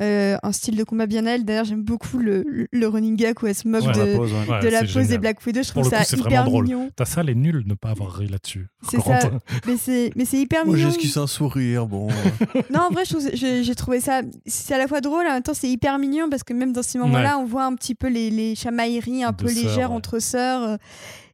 [0.00, 1.44] Euh, un style de combat bien à elle.
[1.44, 4.32] D'ailleurs, j'aime beaucoup le, le- running gag où elle se moque Ouais, de, la pause,
[4.32, 4.48] ouais.
[4.50, 5.18] Ouais, de la c'est pose des.
[5.18, 5.62] Black Widow.
[5.62, 6.64] Je trouve ça c'est hyper drôle.
[6.64, 6.90] mignon.
[6.96, 8.68] T'as ça, elle est nulle de ne pas avoir ri là-dessus.
[8.90, 9.18] C'est ça.
[9.66, 10.88] Mais c'est mais c'est hyper Moi, mignon.
[10.90, 12.08] j'esquisse un sourire, bon.
[12.70, 14.22] Non, en vrai, je trouve- j'ai trouvé ça.
[14.46, 16.82] C'est à la fois drôle, en même temps, c'est hyper mignon parce que même dans
[16.82, 19.90] ces moments-là, on voit un petit peu les, les chamailleries un De peu sœurs, légères
[19.90, 19.96] ouais.
[19.96, 20.62] entre sœurs.
[20.62, 20.76] euh,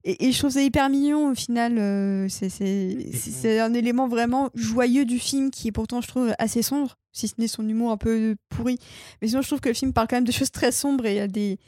[0.08, 1.78] et, et je trouve ça hyper mignon au final.
[1.78, 6.08] euh, c'est- c'est c'est- c'est un élément vraiment joyeux du film qui est pourtant, je
[6.08, 8.78] trouve, assez sombre, si ce n'est son humour un peu pourri.
[9.20, 11.12] Mais sinon, je trouve que le film parle quand même de choses très sombres et
[11.12, 11.58] il y a des.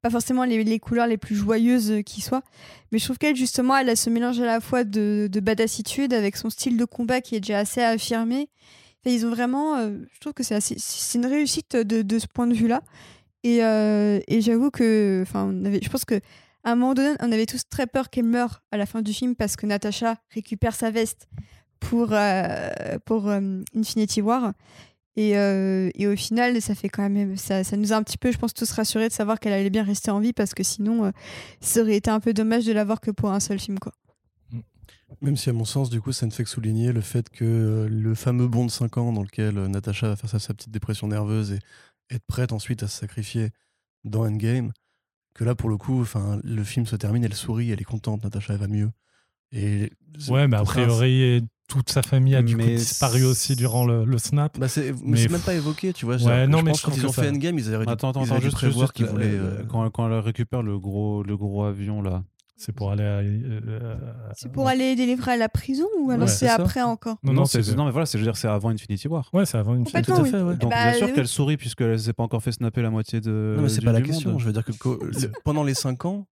[0.00, 2.42] Pas forcément les, les couleurs les plus joyeuses euh, qui soient.
[2.92, 6.14] Mais je trouve qu'elle, justement, elle a ce mélange à la fois de, de badassitude
[6.14, 8.48] avec son style de combat qui est déjà assez affirmé.
[9.04, 9.76] Ils ont vraiment.
[9.76, 10.58] euh, je trouve que c'est
[11.14, 12.82] une réussite de, de ce point de vue-là.
[13.42, 15.20] Et, euh, et j'avoue que.
[15.22, 16.20] Enfin, on avait, je pense que.
[16.64, 19.34] Un moment donné, on avait tous très peur qu'elle meure à la fin du film
[19.36, 21.28] parce que Natasha récupère sa veste
[21.80, 22.68] pour, euh,
[23.06, 24.52] pour euh, Infinity War.
[25.18, 28.18] Et, euh, et au final, ça fait quand même, ça, ça nous a un petit
[28.18, 30.62] peu, je pense, tous rassurés de savoir qu'elle allait bien rester en vie parce que
[30.62, 31.10] sinon, euh,
[31.60, 33.92] ça aurait été un peu dommage de l'avoir que pour un seul film, quoi.
[35.20, 37.44] Même si, à mon sens, du coup, ça ne fait que souligner le fait que
[37.44, 40.70] euh, le fameux bond de 5 ans dans lequel Natasha va faire sa, sa petite
[40.70, 41.58] dépression nerveuse et
[42.14, 43.50] être prête ensuite à se sacrifier
[44.04, 44.70] dans Endgame,
[45.34, 48.22] que là, pour le coup, enfin, le film se termine, elle sourit, elle est contente,
[48.22, 48.92] Natasha, elle va mieux.
[49.50, 49.90] Et
[50.28, 54.04] Ouais, mais a priori, toute sa famille a du coup Mais disparu aussi durant le,
[54.04, 54.58] le snap.
[54.58, 56.14] Bah c'est Mais c'est même pas évoqué, tu vois.
[56.16, 57.58] Ouais, c'est-à-dire que non, je mais pense je que quand ils ont ça- fait Endgame,
[57.58, 59.28] ils auraient dû, Attends, attends, ils dû juste, prévoir juste qu'ils le- voulaient.
[59.30, 62.24] le- euh, quand, quand elle récupère le gros, le gros avion là.
[62.60, 63.04] C'est pour aller.
[63.04, 63.94] à- euh,
[64.34, 67.44] C'est pour aller délivrer à la prison ou alors Ouais, c'est après encore Non, non,
[67.44, 67.76] c'est c'est.
[67.76, 69.28] non mais voilà, c'est je veux dire c'est avant Infinity War.
[69.32, 69.84] Ouais, c'est avant oui.
[69.84, 69.90] ouais.
[69.94, 71.12] Eh Donc bah, bien sûr oui.
[71.12, 73.54] qu'elle sourit puisqu'elle s'est pas encore fait snapper la moitié de.
[73.56, 74.30] Non, mais c'est du- pas la question.
[74.30, 74.40] monde.
[74.40, 74.72] Je veux dire que
[75.44, 76.26] pendant les 5 ans,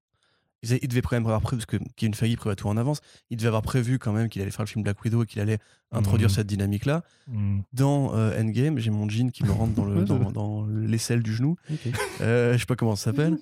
[0.63, 3.37] ils devaient quand même avoir prévu, parce que Kevin Feige prévoit tout en avance, il
[3.37, 5.59] devait avoir prévu quand même qu'il allait faire le film Black Widow et qu'il allait
[5.91, 6.35] introduire Mhm.
[6.35, 7.03] cette dynamique-là.
[7.27, 7.59] Hmm.
[7.73, 10.03] Dans euh, Endgame, j'ai mon jean qui me rentre dans, le,
[10.33, 11.55] dans, l'aisselle du genou.
[11.71, 11.93] Ok.
[12.21, 13.37] Euh, je sais pas comment ça s'appelle.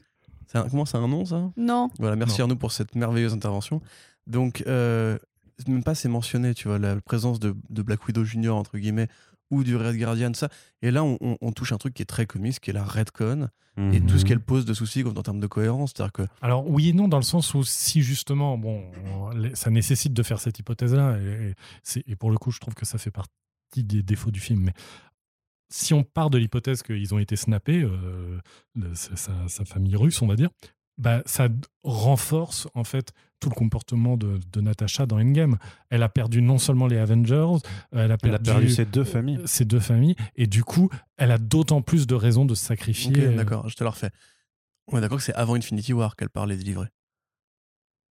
[0.48, 1.52] C'est un- comment c'est un nom ça?
[1.58, 1.90] Non.
[2.00, 2.44] Voilà, merci Non.
[2.46, 3.82] Arnaud pour cette merveilleuse intervention.
[4.28, 5.18] Donc, euh,
[5.68, 9.08] même pas c'est mentionné, tu vois, la présence de, de Black Widow Junior, entre guillemets,
[9.52, 10.50] ou du Red Guardian, ça.
[10.82, 12.84] Et là, on, on- on touche un truc qui est très comique, qui est la
[12.84, 13.50] Redcon,
[13.92, 14.24] et tout ce Mhm.
[14.24, 15.92] qu'elle pose de soucis en termes de cohérence.
[15.96, 18.90] C'est-à-dire que Alors oui et non dans le sens où si justement bon
[19.54, 21.54] ça nécessite de faire cette hypothèse là et, et
[21.84, 23.30] c'est- et pour le coup je trouve que ça fait partie
[23.84, 24.74] des défauts du film mais
[25.70, 28.40] si on part de l'hypothèse qu'ils ont été snappés euh,
[28.76, 30.50] le- sa, sa- sa famille russe on va dire
[30.98, 31.50] bah, ça
[31.84, 35.58] renforce en fait tout le comportement de, de Natasha dans Endgame.
[35.90, 37.58] Elle a perdu non seulement les Avengers,
[37.92, 39.40] elle a perdu, Elle a perdu ses deux familles.
[39.46, 43.12] ses deux familles, et du coup, elle a d'autant plus de raisons de se sacrifier.
[43.18, 44.10] Euh, d'accord, je te le refais.
[44.88, 46.88] On est d'accord que c'est avant Infinity War qu'elle part les délivrer.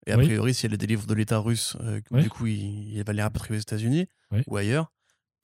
[0.06, 0.26] Et a Oui.
[0.26, 2.22] priori, si elle les délivre de l'État russe, euh, Oui.
[2.22, 4.42] du coup, il, il va les rapatrier aux États-Unis Oui.
[4.46, 4.92] ou ailleurs.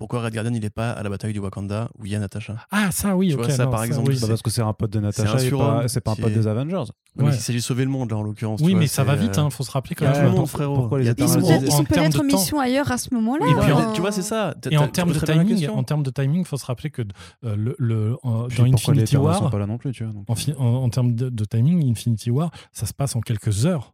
[0.00, 2.18] Pourquoi Red Guardian il n'est pas à la bataille du Wakanda où il y a
[2.18, 2.56] Natasha?
[2.72, 3.40] Ah, ça, oui, Tu ok.
[3.44, 4.18] vois, ça, non, par exemple, oui.
[4.20, 6.30] Bah, parce que c'est un pote de C'est Natasha surhomme pas- c'est pas un pote
[6.30, 6.76] est- des Avengers.
[6.78, 7.30] Oui, mais Ouais.
[7.34, 8.60] il s'agit de sauver le monde là en l'occurrence.
[8.60, 10.06] Oui, tu vois, mais ça c'est, va vite, euh, hein, faut se rappeler Il y
[10.06, 10.36] a quand tout le même.
[10.38, 10.74] monde, frérot.
[10.74, 12.24] pourquoi les Il y a États tout Ils sont, ils en sont peut-être en temps.
[12.24, 13.46] mission ailleurs à ce moment-là.
[13.46, 13.90] Et puis, hein.
[13.94, 14.54] tu vois, c'est ça.
[14.70, 17.02] Et en termes de timing, en termes de timing, faut se rappeler que
[17.44, 18.16] euh, le, dans
[18.48, 20.14] pourquoi les Infinity War, pas là non plus, tu vois.
[20.14, 20.24] donc.
[20.58, 23.92] en, termes de timing, Infinity War, ça se passe en quelques heures.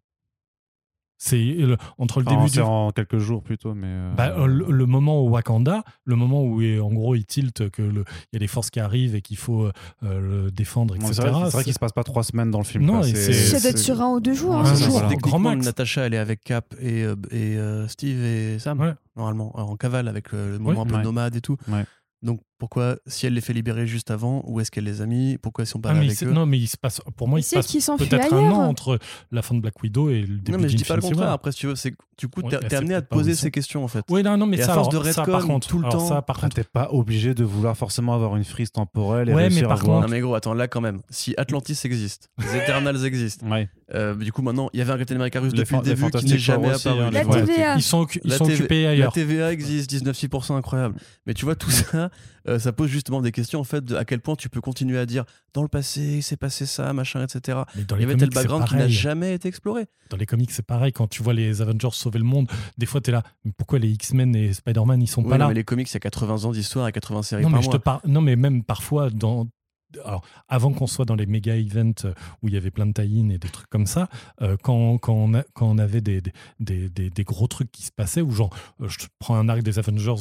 [1.18, 3.86] C'est le- entre le Enfin, début c'est du, en quelques jours plutôt, mais.
[3.88, 7.24] euh, bah, euh, le, le moment au Wakanda, le moment où il- en gros il
[7.24, 9.72] tilte que le- il y a des forces qui arrivent et qu'il faut euh,
[10.44, 11.12] le défendre, etc.
[11.14, 12.84] C'est vrai, c'est vrai qu'il se passe pas trois semaines dans le film.
[12.84, 14.56] Non, c'est- Ça doit être sur un ou deux jours.
[14.56, 14.74] Ouais, hein.
[14.90, 15.09] Voilà.
[15.09, 15.64] Techniquement, Grand max.
[15.64, 18.94] Natasha, elle est avec Cap et, euh, et euh, Steve et Sam, Ouais.
[19.16, 20.86] normalement, en cavale avec euh, le moment Ouais.
[20.86, 21.02] un peu Ouais.
[21.02, 21.56] nomade et tout.
[21.68, 21.84] Ouais.
[22.22, 25.37] Donc pourquoi, si elle les fait libérer juste avant, où est-ce qu'elle les a mis?
[25.39, 26.31] Pourquoi ils sont pas Ah, là mais il avec eux?
[26.33, 28.99] non, mais il se passe, pour moi, Mais il se passe peut-être un an entre
[29.31, 31.31] la fin de Black Widow et le début Non, mais je dis pas le contraire.
[31.31, 31.74] Après, si tu veux,
[32.19, 34.03] du coup, Ouais, t'es amené à te poser ces questions en fait.
[34.09, 35.78] Oui, non, non, mais Et à ça, force alors, de ça, retcon par contre, tout
[35.78, 39.28] le temps, ça, par contre, t'es pas obligé de vouloir forcément avoir une frise temporelle
[39.28, 40.01] et Ouais, mais réussir par à voir.
[40.01, 43.69] Non mais gros, attends, là quand même, si Atlantis existe, les Eternals existent, Ouais.
[43.95, 46.24] euh, du coup maintenant, il y avait un Captain America russe depuis le début qui
[46.24, 47.01] n'est jamais apparu.
[47.03, 47.23] hein, La.
[47.24, 47.74] TVA.
[47.77, 49.12] ils sont, La occupés La ailleurs.
[49.12, 50.95] TVA existe, 19,6% incroyable.
[51.27, 52.11] Mais tu vois, tout ça,
[52.48, 54.98] euh, ça pose justement des questions en fait de à quel point tu peux continuer
[54.98, 55.24] à dire
[55.55, 57.60] dans le passé, il s'est passé ça, machin, etc.
[57.74, 58.93] Il y les avait tel background qui n'a pareil.
[58.93, 59.86] jamais été exploré.
[60.10, 60.93] Dans les comics, c'est pareil.
[60.93, 62.48] Quand tu vois les Avengers sauver le monde,
[62.78, 63.23] des fois, tu es là.
[63.44, 65.48] Mais pourquoi les X-Men et Spider-Man, ils sont Oui, pas non, là?
[65.48, 67.64] mais les comics, il y a 80 ans d'histoire et 80 séries non, par mais
[67.64, 68.09] je te.
[68.09, 69.48] Non, mais même parfois, dans.
[70.48, 72.12] Avant qu'on soit dans les méga events euh,
[72.43, 74.09] où il y avait plein de tie-in et des trucs comme ça,
[74.43, 76.23] euh, quand, quand, on avait des,
[77.24, 78.51] gros trucs qui se passaient, où genre,
[78.81, 80.14] euh, je prends un arc des Avengers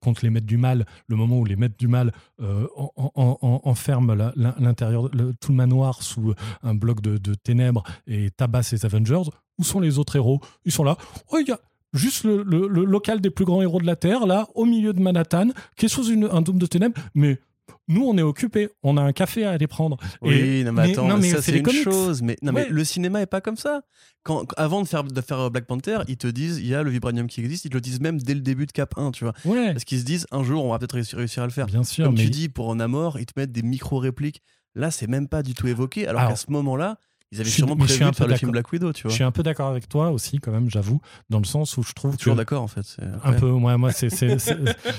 [0.00, 3.38] contre les maîtres du mal, le moment où les maîtres du mal euh, en- en-
[3.40, 5.10] en- enferment l'intérieur,
[5.40, 9.22] tout le manoir sous un bloc de, ténèbres et tabassent les Avengers,
[9.58, 10.40] où sont les autres héros?
[10.64, 10.96] Ils sont là.
[11.30, 11.58] Oh, il y a
[11.92, 15.48] juste le, local des plus grands héros de la Terre, là, au milieu de Manhattan,
[15.76, 17.40] qui est sous un dôme de ténèbres, mais
[17.88, 19.96] nous, on est occupés, on a un café à aller prendre.
[20.22, 21.82] Oui, Et- non, mais attends, non, mais ça c'est une comics.
[21.82, 22.22] chose.
[22.22, 23.80] Mais, non, mais le cinéma est pas comme ça.
[24.22, 26.82] Quand, avant de faire, de faire euh, Black Panther, ils te disent il y a
[26.82, 27.64] le vibranium qui existe.
[27.64, 29.32] Ils te le disent même dès le début de Cap 1, tu vois.
[29.44, 31.66] Ouais, Parce qu'ils se disent un jour, on va peut-être réussir, à le faire.
[31.66, 34.42] bien sûr, Comme mais tu dis, pour Namor, ils te mettent des micro-répliques.
[34.74, 36.06] Là, c'est même pas du tout évoqué.
[36.06, 36.98] Alors, Alors- qu'à ce moment-là,
[37.30, 38.52] ils avaient sûrement prévu un peu le film d'accord.
[38.52, 41.38] Black Widow, tu Je suis un peu d'accord avec toi aussi, quand même, j'avoue, dans
[41.38, 42.96] le sens où je trouve Toujours d'accord, en fait.
[43.22, 43.92] un peu, moi, moi,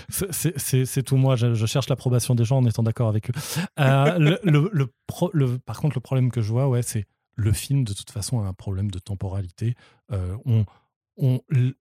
[0.10, 1.36] c'est tout moi.
[1.36, 3.34] Je, je cherche l'approbation des gens en étant d'accord avec eux.
[3.80, 7.06] Euh, le, le- le pro- le- par contre, le problème que je vois, ouais, c'est
[7.36, 9.76] le film de toute façon a un problème de temporalité.
[10.12, 10.66] Euh, on,
[11.18, 11.74] on, l-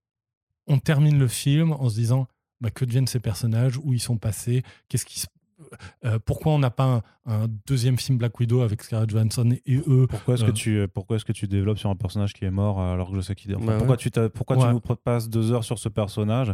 [0.67, 2.27] on termine le film en se disant
[2.61, 5.27] bah, que deviennent ces personnages, où ils sont passés, qu'est-ce qui se-
[6.05, 9.77] euh, pourquoi on n'a pas un, un deuxième film Black Widow avec Scarlett Johansson et,
[9.89, 10.47] eux Pourquoi est-ce Euh.
[10.47, 13.17] que tu pourquoi est-ce que tu développes sur un personnage qui est mort alors que
[13.17, 13.79] je sais qu'il est enfin, Bah ouais.
[13.79, 14.67] pourquoi tu pourquoi Ouais.
[14.69, 16.53] tu nous passes deux heures sur ce personnage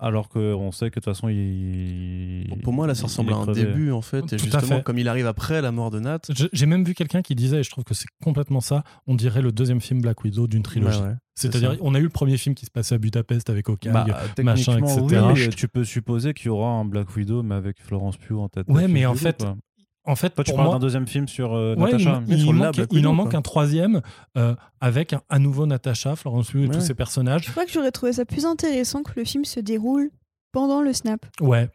[0.00, 3.36] alors qu'on sait que de toute façon il Pour- Pour moi, là, ça ressemble à
[3.36, 3.64] un crevé.
[3.64, 4.22] début, en fait.
[4.22, 4.82] Tout Et à justement, fait.
[4.82, 6.20] comme il arrive après la mort de Nat.
[6.52, 9.42] J'ai même vu quelqu'un qui disait, et je trouve que c'est complètement ça, on dirait
[9.42, 10.98] le deuxième film Black Widow d'une trilogie.
[11.00, 13.50] Ouais, ouais, c'est C'est-à-dire, on a eu le premier film qui se passait à Budapest
[13.50, 13.90] avec Hawkeye.
[13.90, 14.06] Bah,
[14.42, 15.22] machin, etc.
[15.34, 18.48] oui, tu peux supposer qu'il y aura un Black Widow mais avec Florence Pugh en
[18.48, 18.66] tête.
[18.68, 19.56] Ouais, mais en fait, quoi.
[20.04, 22.40] En fait, toi tu pour parles moi, d'un deuxième film sur euh, ouais, il, il
[22.40, 24.00] sur manque, en manque un troisième
[24.38, 27.44] euh, avec un- à nouveau Natasha, Florence Pugh et tous ces personnages.
[27.46, 30.10] Je crois que j'aurais trouvé ça plus intéressant que le film se déroule
[30.52, 31.24] pendant le snap.
[31.40, 31.68] Ouais,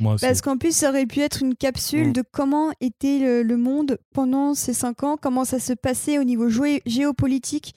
[0.00, 0.24] moi aussi.
[0.26, 2.12] Parce qu'en plus, ça aurait pu être une capsule Mm.
[2.14, 6.24] de comment était le, le monde pendant ces cinq ans, comment ça se passait au
[6.24, 7.74] niveau géo- géopolitique,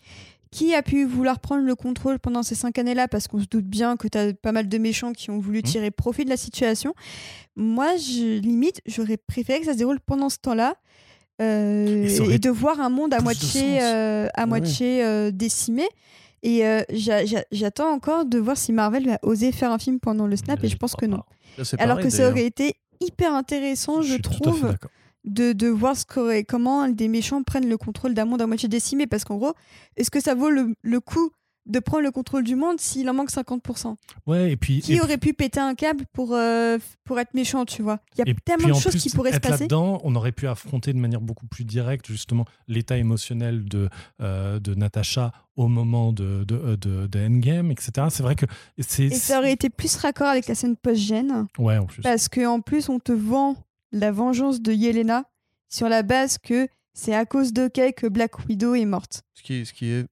[0.52, 3.66] qui a pu vouloir prendre le contrôle pendant ces cinq années-là, parce qu'on se doute
[3.66, 5.64] bien que tu as pas mal de méchants qui ont voulu Mm.
[5.64, 6.94] tirer profit de la situation.
[7.56, 10.76] Moi, je, limite, j'aurais préféré que ça se déroule pendant ce temps-là.
[11.42, 14.48] euh, Et de voir un monde à moitié, euh, à Ouais.
[14.48, 15.88] moitié euh, décimé.
[16.44, 16.60] Et
[16.92, 20.36] j'a- j'a- j'attends encore de voir si Marvel va oser faire un film pendant le
[20.36, 21.24] snap, et je pense que non.
[21.80, 24.92] Alors que ça aurait été hyper intéressant, je, fait trouve, d'accord.
[25.24, 29.08] De, de voir ce comment des méchants prennent le contrôle d'un monde à moitié décimé.
[29.08, 29.54] Parce qu'en gros,
[29.98, 31.32] est-ce que ça vaut le, le coup
[31.68, 33.96] de prendre le contrôle du monde s'il en manque 50%
[34.26, 34.82] Ouais, et puis.
[34.82, 38.00] Qui et aurait pu péter un câble pour, euh, pour être méchant, tu vois?
[38.18, 39.64] Il y a tellement de choses plus, qui pourraient se passer.
[39.64, 43.90] là-dedans, on aurait pu affronter de manière beaucoup plus directe justement l'état émotionnel de,
[44.22, 48.08] euh, de Natasha au moment de, de, euh, de, de Endgame, etc.
[48.10, 48.46] C'est vrai que.
[48.78, 51.46] Et ça aurait été plus raccord avec la scène post-gène.
[51.60, 52.02] Ouais, en plus.
[52.02, 53.56] Parce qu'en plus, on te vend
[53.92, 55.26] la vengeance de Yelena
[55.70, 59.24] sur la base que c'est à cause de Kay que Black Widow est morte.
[59.34, 60.06] Ce qui, est- ce qui est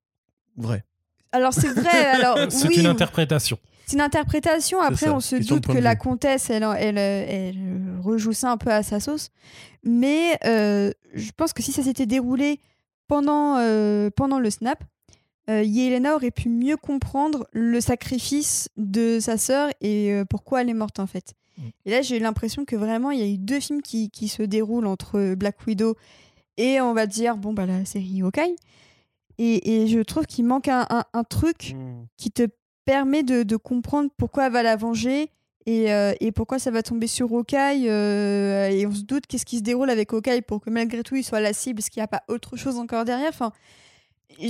[0.58, 0.84] vrai.
[1.32, 3.60] Alors c'est vrai, alors c'est oui, une interprétation.
[3.86, 4.80] C'est une interprétation.
[4.82, 7.58] Après, ça, on se doute que la comtesse, elle, elle, elle,
[8.04, 9.30] rejoue ça un peu à sa sauce.
[9.84, 12.60] Mais euh, je pense que si ça s'était déroulé
[13.08, 14.84] pendant, euh, pendant le snap,
[15.50, 20.76] euh, Yelena aurait pu mieux comprendre le sacrifice de sa sœur et pourquoi elle est
[20.76, 21.34] morte en fait.
[21.60, 21.70] Mm.
[21.86, 24.28] Et là, j'ai eu l'impression que vraiment, il y a eu deux films qui, qui
[24.28, 25.96] se déroulent entre Black Widow
[26.58, 28.56] et on va dire, bon, bah, la série Hawkeye.
[29.38, 31.76] Et, et je trouve qu'il manque un, un- un truc
[32.18, 32.48] qui te
[32.86, 35.30] permet de, de comprendre pourquoi elle va la venger
[35.66, 37.88] et, euh, et pourquoi ça va tomber sur Hawkeye.
[37.88, 41.16] euh, et on se doute qu'est-ce qui se déroule avec Hawkeye pour que malgré tout
[41.16, 43.30] il soit la cible, parce qu'il n'y a pas autre chose encore derrière.
[43.30, 43.52] Enfin,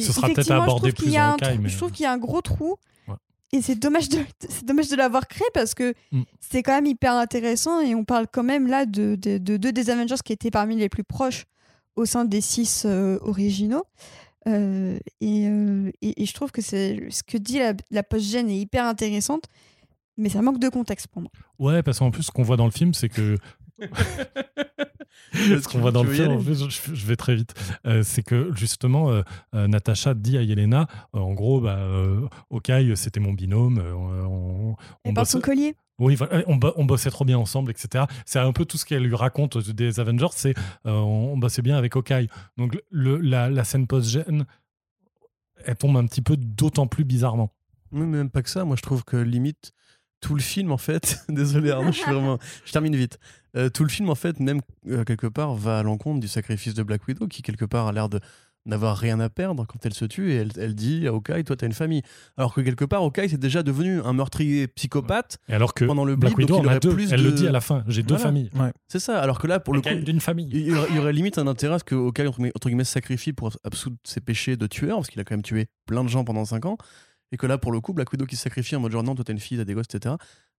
[0.05, 1.17] Ce sera peut-être je abordé trouve qu'il plus y
[1.59, 2.75] mais- Je trouve qu'il y a un gros trou.
[3.07, 3.15] Ouais.
[3.51, 6.21] Et c'est dommage de, c'est dommage de l'avoir créé parce que Mm.
[6.39, 9.71] c'est quand même hyper intéressant et on parle quand même là de, de, de deux
[9.71, 11.45] des Avengers qui étaient parmi les plus proches
[11.95, 13.83] au sein des six euh, originaux.
[14.47, 18.49] Euh, et, euh, et, et je trouve que c'est ce que dit la, la post-gène
[18.49, 19.43] est hyper intéressante,
[20.17, 21.31] mais ça manque de contexte pour moi.
[21.59, 23.37] Ouais, parce qu'en plus, ce qu'on voit dans le film, c'est que.
[25.33, 27.53] Ce qu'on voit dans le film, en je, je vais très vite,
[27.85, 29.21] Euh, c'est que justement, euh,
[29.55, 33.93] euh, Natacha dit à Yelena, euh, en gros, bah, euh, Hawkeye, c'était mon binôme, euh,
[33.93, 34.75] on,
[35.05, 35.75] on Et par bosse- son collier.
[35.99, 38.05] Oui, voilà, on, bo- on bossait trop bien ensemble, etc.
[38.25, 41.61] C'est un peu tout ce qu'elle lui raconte des Avengers, c'est euh, on, on bossait
[41.61, 42.29] bien avec Hawkeye.
[42.57, 44.45] Donc le, la, la scène post-gène,
[45.65, 47.53] elle tombe un petit peu d'autant plus bizarrement.
[47.91, 48.63] Oui, mais même pas que ça.
[48.63, 49.73] Moi, je trouve que limite
[50.21, 53.19] tout le film, en fait, désolé Arnaud, je suis vraiment, je termine vite.
[53.55, 56.73] Euh, tout le film, en fait, même euh, quelque part, va à l'encontre du sacrifice
[56.73, 58.19] de Black Widow, qui quelque part a l'air de
[58.65, 61.55] n'avoir rien à perdre quand elle se tue et elle, elle dit à Hawkeye, toi,
[61.55, 62.03] t'as une famille.
[62.37, 65.37] Alors que quelque part, Hawkeye, c'est déjà devenu un meurtrier psychopathe.
[65.47, 66.93] Et alors que Pendant le Black Widow donc il aurait deux.
[66.93, 67.83] plus Elle le dit à la fin.
[67.87, 68.25] J'ai deux Voilà.
[68.25, 68.51] familles.
[68.87, 69.19] C'est ça.
[69.21, 70.49] Alors que là, pour le coup, d'une famille.
[70.51, 72.51] il y aurait, il y aurait limite un intérêt à ce que Hawkeye, entre guillemets,
[72.53, 75.41] entre guillemets, se sacrifie pour absoudre ses péchés de tueur, parce qu'il a quand même
[75.41, 76.77] tué plein de gens pendant 5 ans.
[77.31, 79.13] Et que là, pour le coup, Black Widow qui se sacrifie en mode genre non,
[79.15, 80.15] toi t'as une fille, t'as des gosses, etc.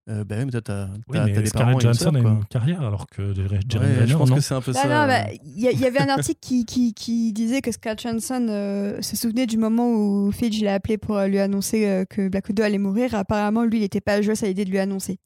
[0.08, 2.30] Euh, bah oui, mais toi t'as Oui, t'as- mais t'as des parents sœur, a quoi.
[2.30, 4.36] une carrière, alors que Jeremy Ouais, Renner, je pense non.
[4.36, 4.84] que c'est un peu ça.
[4.84, 9.02] non, bah, il y, avait un article qui, qui, qui disait que Scarlett Johansson euh,
[9.02, 12.62] se souvenait du moment où Fidge l'a appelé pour lui annoncer euh, que Black Widow
[12.62, 13.14] allait mourir.
[13.14, 15.18] Apparemment, lui, il n'était pas joyeux à l'idée de lui annoncer.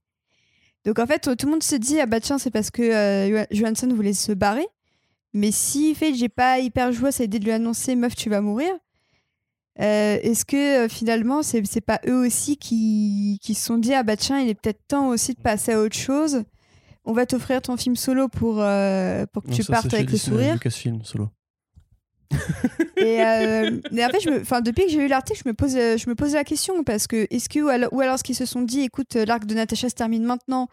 [0.85, 3.45] Donc en fait, tout le monde se dit ah bah tiens, c'est parce que euh,
[3.53, 4.67] Johansson voulait se barrer.
[5.33, 8.41] Mais si Fidge n'est pas hyper joyeux à l'idée de lui annoncer meuf, tu vas
[8.41, 8.71] mourir.
[9.81, 14.03] Euh, Est-ce que euh, finalement, c'est pas eux aussi qui, qui se sont dit ah
[14.03, 16.45] bah tiens, il est peut-être temps aussi de passer à autre chose.
[17.05, 20.07] On va t'offrir ton film solo pour, euh, pour que Non, tu ça, partes avec
[20.07, 20.55] le Disney, sourire.
[20.55, 21.29] Lucasfilm, solo.
[22.97, 25.77] et, euh, mais en fait, je me, depuis que j'ai lu l'article, je me pose,
[25.77, 28.25] euh, je me pose la question parce que est-ce que ou alors, ou alors ce
[28.25, 30.69] qu'ils se sont dit, écoute, euh, l'arc de Natasha se termine maintenant,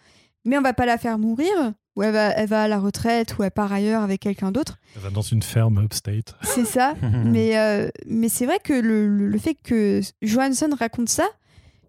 [0.45, 3.37] mais on va pas la faire mourir, ou elle va, elle va à la retraite,
[3.37, 4.77] ou elle part ailleurs avec quelqu'un d'autre.
[4.95, 6.35] Elle va dans une ferme upstate.
[6.41, 6.95] C'est ça.
[7.25, 11.27] mais euh, mais c'est vrai que le, le- fait que Johansson raconte ça,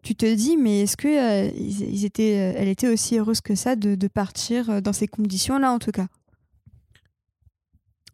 [0.03, 3.41] tu te dis, mais est-ce que euh, ils, ils étaient, euh, elle était aussi heureuse
[3.41, 6.07] que ça de, de partir dans ces conditions-là, en tout cas?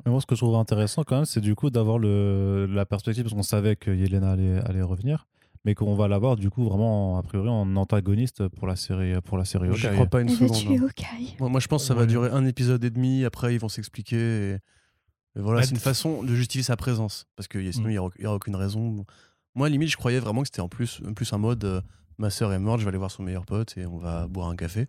[0.04, 2.86] Mais moi, ce que je trouve intéressant quand même, c'est du coup d'avoir le, la
[2.86, 5.26] perspective, parce qu'on savait que Yelena allait, allait revenir,
[5.64, 9.36] mais qu'on va l'avoir du coup vraiment, a priori, en antagoniste pour la série, pour
[9.38, 9.92] la série Hawkeye.
[9.92, 10.52] crois pas une seconde.
[10.56, 10.82] tuer hein.
[10.84, 11.36] Hawkeye.
[11.40, 12.06] Moi, moi, je pense que ça va Ouais.
[12.06, 13.24] durer un épisode et demi.
[13.24, 14.16] Après, ils vont s'expliquer.
[14.16, 14.52] Et...
[14.54, 14.60] et
[15.40, 17.26] voilà, c'est une façon de justifier sa présence.
[17.36, 17.90] Parce que sinon, Mm.
[17.90, 19.04] il n'y aura, aucune raison.
[19.54, 21.80] Moi, limite, je croyais vraiment que c'était en plus, en plus un mode euh,
[22.18, 24.48] ma sœur est morte, je vais aller voir son meilleur pote et on va boire
[24.48, 24.86] un café.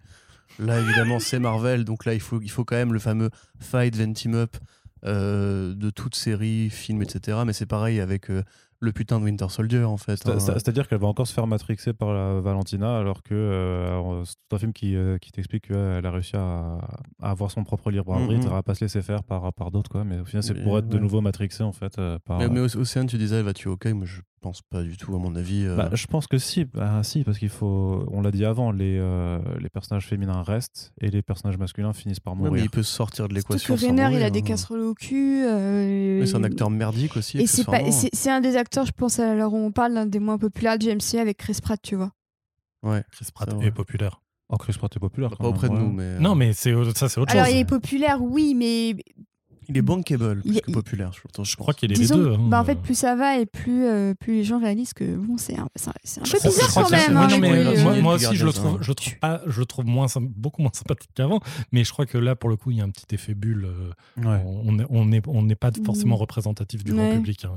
[0.60, 1.86] Là, évidemment, c'est Marvel.
[1.86, 3.30] Donc là, il faut, il faut quand même le fameux
[3.60, 4.58] fight, then team up
[5.06, 7.40] euh, de toute série, film, etc.
[7.46, 8.44] Mais c'est pareil avec euh,
[8.82, 10.20] le putain de Winter Soldier, en fait.
[10.28, 10.40] Hein.
[10.40, 14.22] c'est- C'est-à-dire qu'elle va encore se faire matrixer par la Valentina, alors que euh, alors,
[14.26, 16.78] c'est tout un film qui, euh, qui t'explique qu'elle a réussi à,
[17.22, 18.54] à avoir son propre libre arbitre, Mhm.
[18.56, 20.04] à pas se laisser faire par, par d'autres, quoi.
[20.06, 22.00] Mais au final, c'est pour être de nouveau matrixé, en fait.
[22.00, 23.94] euh, par, Mais, mais Oc- Océane, tu disais, elle va tuer Hawkeye.
[23.94, 25.66] Moi, je pense pas du tout, à mon avis.
[25.66, 28.72] euh, Bah, je pense que si, bah, si parce qu'il faut, on l'a dit avant,
[28.72, 32.64] les, euh, les personnages féminins restent et les personnages masculins finissent par ouais, mais mourir.
[32.64, 33.76] il peut sortir de Surtout l'équation.
[33.76, 34.44] que sans Renner, il mourir, a des hein.
[34.44, 35.44] casseroles au cul.
[35.46, 37.38] euh, Mais c'est un acteur merdique aussi.
[37.40, 40.38] Et c'est un des acteurs, je pense, à l'heure où on parle, l'un des moins
[40.38, 42.12] populaires du MCU avec Chris Pratt, tu vois.
[42.84, 43.04] Ouais.
[43.12, 44.22] Chris Pratt est populaire.
[44.50, 45.30] Oh, Chris Pratt est populaire.
[45.38, 45.80] Pas auprès de ouais.
[45.80, 46.04] nous, mais.
[46.04, 47.54] euh, Non, mais c'est ça, c'est autre Alors, chose.
[47.54, 48.96] il est populaire, oui, mais
[49.70, 52.34] Il est bankable Il- plus que il- populaire, je, crois qu'il est disons, les deux.
[52.34, 52.48] hein.
[52.50, 55.38] bah, en fait, plus ça va et plus, euh, plus les gens réalisent que bon,
[55.38, 57.12] c'est un, c'est un- peu bizarre quand que même.
[57.12, 58.54] ouais, hein, non, mais, oui, euh, euh, moi, euh, aussi, je le hein.
[58.54, 61.40] trouve, je le trouve pas, je le trouve moins, beaucoup moins sympathique qu'avant.
[61.72, 63.66] Mais je crois que là, pour le coup, il y a un petit effet bulle.
[63.66, 63.92] euh,
[64.26, 64.44] Ouais.
[64.46, 66.20] On n'est on est, on n'est pas forcément Mm.
[66.22, 66.98] représentatif du Ouais.
[66.98, 67.46] grand public.
[67.46, 67.52] hein.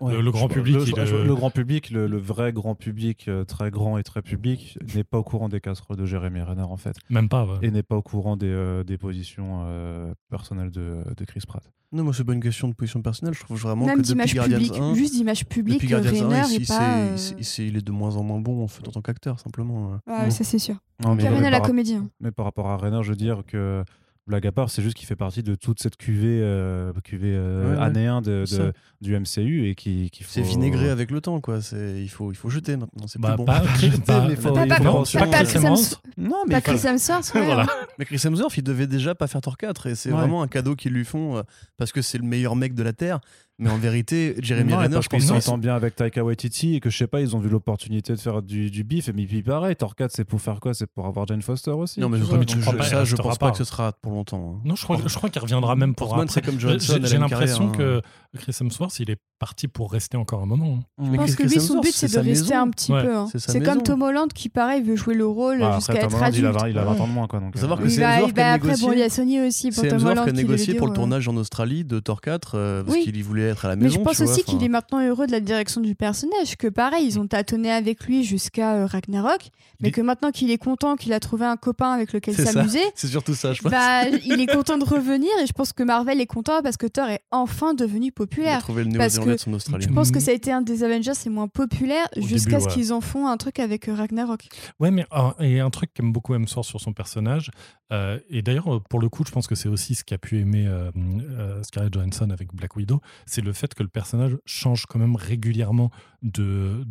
[0.00, 0.14] Ouais.
[0.14, 3.26] Le- le grand public, le, il, euh, le grand public, le, le vrai grand public,
[3.28, 6.62] euh, très grand et très public, n'est pas au courant des casseroles de Jérémy Renner
[6.62, 7.44] en fait, Même pas.
[7.44, 7.58] ouais.
[7.62, 11.57] et n'est pas au courant des, euh, des positions euh, personnelles de, de Chris Pratt.
[11.90, 13.32] Non, moi, c'est pas une question de position personnelle.
[13.34, 16.10] Je trouve vraiment Même que depuis d'image Guardians publique, 1, juste d'image publique, depuis Guardians
[16.10, 16.98] 1, Rainer il, est s'est- pas.
[17.38, 19.98] il euh, il est de moins en moins bon en fait, en tant qu'acteur, simplement.
[20.06, 20.30] ouais, Mm.
[20.30, 20.76] ça c'est sûr.
[21.02, 21.94] Non, mais, mais à la par, comédie.
[21.94, 22.10] hein.
[22.20, 23.82] mais par rapport à Renner, je veux dire que
[24.28, 27.72] blague à part, c'est juste qu'il fait partie de toute cette cuvée, euh, cuvée euh,
[27.72, 27.82] Ouais, ouais.
[27.82, 31.40] année 1 de, C'est du MCU et qui, qui C'est faut- vinaigré avec le temps,
[31.40, 31.60] quoi.
[31.60, 33.06] C'est- Il faut, il faut jeter maintenant.
[33.08, 33.44] C'est Bah, plus bon.
[33.46, 33.60] pas,
[34.06, 36.02] pas- mais faut- Pas- il pas- faut pas- Chris Hemsworth.
[36.16, 37.66] Non, mais Pas Chris Hemsworth, ouais, Voilà.
[37.98, 40.16] Mais Chris Hemsworth, il devait déjà pas faire Thor 4 et c'est Ouais.
[40.18, 41.42] vraiment un cadeau qu'ils lui font euh,
[41.76, 43.20] parce que c'est le meilleur mec de la Terre.
[43.60, 46.80] Mais en vérité, Jeremy Non, Renner, je pense qu'il s'entend bien avec Taika Waititi et
[46.80, 49.08] que je sais pas, ils ont vu l'opportunité de faire du, du bif.
[49.08, 50.74] Et mais puis pareil, Thor 4, c'est pour faire quoi?
[50.74, 51.98] C'est pour avoir Jane Foster aussi?
[51.98, 53.50] Non, mais je, vois, je- je pas, ça, je pense pas pas.
[53.52, 54.54] que ce sera pour longtemps.
[54.56, 54.60] hein.
[54.64, 56.34] Non, je crois, je crois qu'il reviendra même pour Portman, après.
[56.34, 58.02] c'est comme J'ai- Johnson, l'impression carrière,
[58.32, 60.78] que Chris Hemsworth, il est parti pour rester encore un moment.
[60.80, 61.04] hein.
[61.04, 63.16] Je Mais pense que lui, son but, c'est de rester un petit peu.
[63.16, 63.26] hein.
[63.34, 63.82] c'est comme.
[63.82, 66.44] Tom Holland qui, pareil, veut jouer le rôle Bah, jusqu'à être adulte.
[66.44, 67.26] 20 il a 20 ans de moins.
[67.26, 69.82] Quoi, savoir euh, que c'est bah, bah, après, bon, il y a Sony aussi pour
[69.82, 72.52] C'est Tom Holland qui a négocié pour le dire, tournage en Australie de Thor 4
[72.54, 73.98] euh, parce qu'il y être à la Mais maison.
[73.98, 77.06] je pense vois, aussi qu'il est maintenant heureux de la direction du personnage, que pareil,
[77.06, 79.50] ils ont tâtonné avec lui jusqu'à euh, Ragnarok,
[79.80, 82.80] mais Il- que maintenant qu'il est content, qu'il a trouvé un copain avec lequel s'amuser,
[82.94, 83.70] C'est surtout ça, je pense.
[83.70, 86.86] bah, il est content de revenir et je pense que Marvel est content parce que
[86.86, 88.60] Thor est enfin devenu Il a populaire.
[88.60, 89.86] trouvé le parce que de son Australien.
[89.88, 92.72] Je pense que ça a été un des Avengers les moins populaires jusqu'à ce ouais.
[92.72, 94.48] qu'ils en font un truc avec euh, Ragnarok.
[94.80, 97.50] Ouais, mais ah, et un truc qu'aime beaucoup Hemsworth sur son personnage,
[97.92, 100.66] euh, et d'ailleurs, pour le coup, je pense que c'est aussi ce qu'a pu aimer
[100.66, 100.90] euh,
[101.38, 105.16] euh, Scarlett Johansson avec Black Widow, c'est le fait que le personnage change quand même
[105.16, 105.90] régulièrement
[106.22, 106.84] de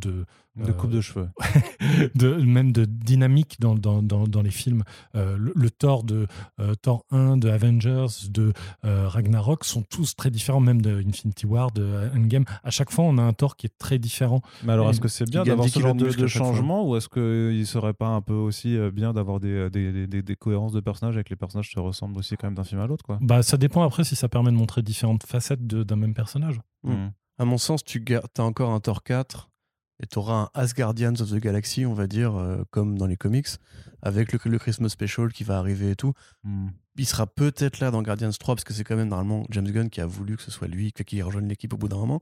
[0.57, 1.29] de euh, coupe de cheveux.
[2.15, 4.83] de, même de dynamique dans, dans, dans, dans les films.
[5.15, 6.27] Euh, le, le Thor de
[6.59, 8.53] euh, Thor 1, de Avengers, de
[8.85, 12.45] euh, Ragnarok sont tous très différents, même de Infinity War, de Endgame.
[12.63, 14.41] À chaque fois, on a un Thor qui est très différent.
[14.63, 17.65] Mais alors, est-ce que c'est bien d'avoir 10 ce genre de changement ou est-ce qu'il
[17.67, 21.29] serait pas un peu aussi bien d'avoir des, des, des, des cohérences de personnages avec
[21.29, 23.17] les personnages se ressemblent aussi quand même d'un film à l'autre quoi?
[23.21, 26.59] Bah, ça dépend après si ça permet de montrer différentes facettes de- d'un même personnage.
[26.83, 26.91] Mm.
[26.91, 27.11] Mm.
[27.39, 29.49] À mon sens, tu as encore un Thor 4
[30.01, 33.17] et tu auras un Asgardians of the Galaxy, on va dire, euh, comme dans les
[33.17, 33.47] comics,
[34.01, 36.13] avec le, le Christmas Special qui va arriver et tout.
[36.43, 36.67] Mm.
[36.99, 39.89] Il sera peut-être là dans Guardians 3 parce que c'est quand même normalement James Gunn
[39.89, 42.21] qui a voulu que ce soit lui qui rejoigne l'équipe au bout d'un moment.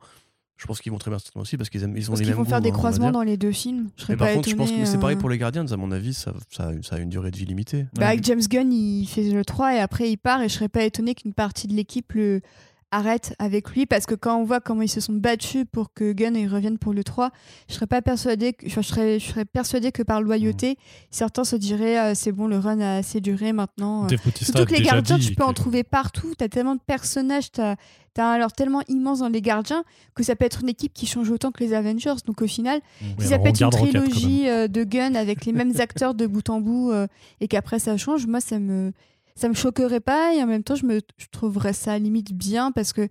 [0.58, 2.26] Je pense qu'ils vont très bien certainement aussi parce qu'ils aiment- ils ont Parce les
[2.28, 3.90] qu'ils mêmes vont faire goûts, des hein, croisements dans les deux films.
[3.98, 5.66] Je serais Mais par pas contre, je pense que c'est pareil euh, pour les Guardians.
[5.70, 7.88] À mon avis, ça, ça, a- ça a une durée de vie limitée.
[7.96, 10.70] Bah, avec James Gunn, il fait le 3 et après il part et je serais
[10.70, 12.40] pas étonné qu'une partie de l'équipe le
[12.96, 16.14] arrête avec lui parce que quand on voit comment ils se sont battus pour que
[16.14, 17.32] Gunn il revienne pour le 3,
[17.68, 20.78] je serais pas persuadée que, je serais, je serais persuadée que par loyauté,
[21.12, 24.06] certains se diraient euh, c'est bon le run a assez duré maintenant.
[24.06, 24.18] euh.
[24.42, 26.34] Surtout que les gardiens, dit tu peux en trouver partout.
[26.38, 27.76] Tu as tellement de personnages, tu as,
[28.18, 31.30] un alors tellement immense dans les gardiens que ça peut être une équipe qui change
[31.30, 32.16] autant que les Avengers.
[32.26, 35.52] Donc au final, Oui, si ça peut être une trilogie euh, de Gun avec les
[35.52, 36.94] mêmes acteurs de bout en bout
[37.42, 38.94] et qu'après ça change, moi ça me
[39.36, 42.00] ça me choquerait pas et en même temps je me je trouverais ça à la
[42.00, 43.08] limite bien parce que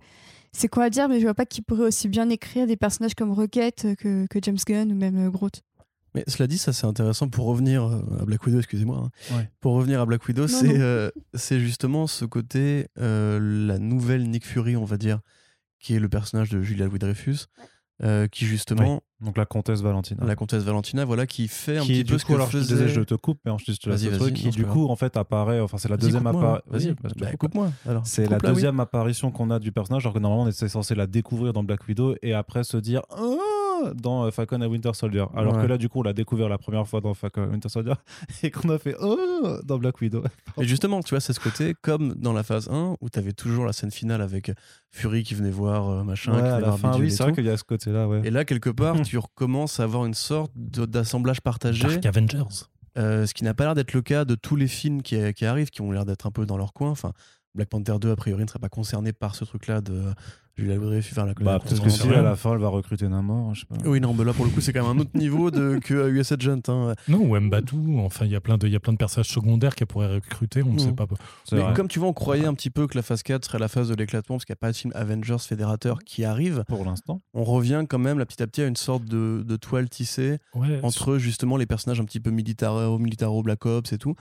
[0.51, 3.13] c'est quoi à dire mais je vois pas qui pourrait aussi bien écrire des personnages
[3.15, 5.61] comme Rocket euh, que, que James Gunn ou même euh, Groot.
[6.13, 9.03] Mais cela dit, ça c'est intéressant pour revenir euh, à Black Widow, excusez-moi.
[9.31, 9.35] hein.
[9.35, 9.49] Ouais.
[9.59, 13.37] Pour revenir à Black Widow, c'est euh, c'est justement ce côté, euh,
[13.67, 15.19] la nouvelle Nick Fury, on va dire,
[15.81, 17.47] qui est le personnage de Julia Louis-Dreyfus,
[18.03, 20.25] euh, qui justement, Donc la comtesse Valentina.
[20.25, 22.57] la comtesse Valentina, voilà, qui fait un qui petit peu coup, ce que alors je
[22.57, 22.75] faisait...
[22.75, 25.15] disais, je te coupe, mais je te laisse le truc, qui du coup en fait
[25.15, 26.63] apparaît, enfin c'est la deuxième apparition.
[26.67, 27.71] Vas-y, bah, bah, coupe-moi.
[28.03, 31.07] C'est la deuxième apparition qu'on a du personnage, alors que normalement on était censé la
[31.07, 33.01] découvrir dans Black Widow et après se dire
[33.93, 35.25] Dans euh, Falcon et Winter Soldier.
[35.35, 35.61] Alors Ouais.
[35.61, 37.93] que là, du coup, on l'a découvert la première fois dans Falcon et Winter Soldier
[38.43, 40.23] et qu'on a fait Oh dans Black Widow.
[40.59, 43.33] Et justement, tu vois, c'est ce côté, comme dans la phase 1, où tu avais
[43.33, 44.51] toujours la scène finale avec
[44.91, 47.45] Fury qui venait voir euh, machin, Ouais, qui à la fin, oui, c'est vrai qu'il
[47.45, 48.21] y a ce côté-là, ouais.
[48.23, 52.43] Et là, quelque part, tu recommences à avoir une sorte d'assemblage partagé, Dark Avengers.
[52.97, 55.45] euh, ce qui n'a pas l'air d'être le cas de tous les films qui, qui
[55.45, 56.89] arrivent, qui ont l'air d'être un peu dans leur coin.
[56.91, 57.11] Enfin,
[57.53, 60.03] Black Panther 2, a priori, ne serait pas concerné par ce truc-là de
[60.57, 61.11] Julia Louis-Dreyfus.
[61.11, 63.53] Enfin, la- Bah, la- peut-être la- que si à la fin elle va recruter Namor,
[63.55, 63.75] je sais pas.
[63.89, 66.09] Oui, non, mais là, pour le coup, c'est quand même un autre niveau de, que
[66.09, 66.61] US Agent.
[66.69, 66.93] hein.
[67.09, 67.75] Non, ou Mbatu.
[67.99, 70.13] Enfin, il y a plein de, il y a plein de personnages secondaires qu'elle pourrait
[70.15, 70.63] recruter.
[70.63, 70.95] On ne sait Mhm.
[70.95, 71.05] pas.
[71.51, 71.73] Mais vrai.
[71.73, 73.89] comme tu vois, on croyait un petit peu que la phase 4 serait la phase
[73.89, 76.63] de l'éclatement, parce qu'il n'y a pas de film Avengers fédérateur qui arrive.
[76.69, 77.21] Pour l'instant.
[77.33, 80.37] On revient quand même, là, petit à petit, à une sorte de, de toile tissée
[80.53, 84.15] Ouais, entre justement les personnages un petit peu militaro, militaro Black Ops et tout.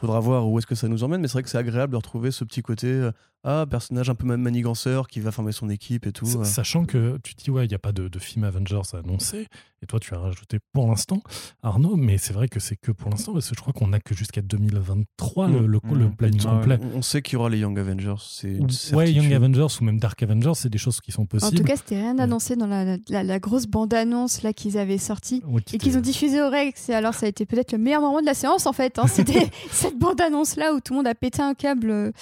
[0.00, 1.96] Faudra voir où est-ce que ça nous emmène, mais c'est vrai que c'est agréable de
[1.96, 3.10] retrouver ce petit côté euh,
[3.50, 6.26] ah personnage un peu même maniganceur qui va former son équipe et tout.
[6.36, 6.44] Euh.
[6.44, 9.46] Sachant que tu dis, ouais, il n'y a pas de, de film Avengers annoncé,
[9.82, 11.22] et toi tu as rajouté pour l'instant,
[11.62, 14.00] Arnaud, mais c'est vrai que c'est que pour l'instant, parce que je crois qu'on n'a
[14.00, 15.66] que jusqu'à 2023 le, Mm.
[15.66, 16.16] le, le Mm.
[16.16, 16.58] planning Ah ouais.
[16.58, 16.78] complet.
[16.94, 19.12] On sait qu'il y aura les Young Avengers, c'est une Ouais.
[19.12, 21.56] Young Avengers ou même Dark Avengers, c'est des choses qui sont En possibles.
[21.58, 25.42] tout cas, c'était rien annoncé dans la, la, la grosse bande-annonce là qu'ils avaient sortie.
[25.46, 26.88] Ouais, Et qu'ils ont diffusé au Rex.
[26.88, 28.98] Et alors, ça a été peut-être le meilleur moment de la séance, en fait.
[28.98, 29.06] hein.
[29.06, 31.90] C'était cette bande-annonce-là où tout le monde a pété un câble.
[31.90, 32.12] euh.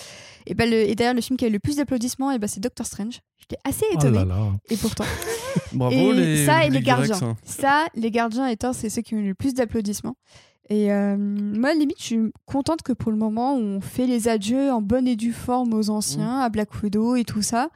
[0.48, 2.46] Et, ben, le- et d'ailleurs, le film qui a eu le plus d'applaudissements, et ben,
[2.46, 3.20] c'est Doctor Strange.
[3.38, 4.18] J'étais assez Oh étonnée.
[4.18, 4.52] là là.
[4.70, 5.04] Et pourtant.
[5.72, 7.18] Bravo et les ça et le les gardiens.
[7.22, 7.36] hein.
[7.44, 10.16] Ça, les gardiens étant, c'est ceux qui ont eu le plus d'applaudissements.
[10.68, 14.72] Et euh, moi, limite, je suis contente que pour le moment, on fait les adieux
[14.72, 17.70] en bonne et due forme aux anciens, à Black Widow et tout ça.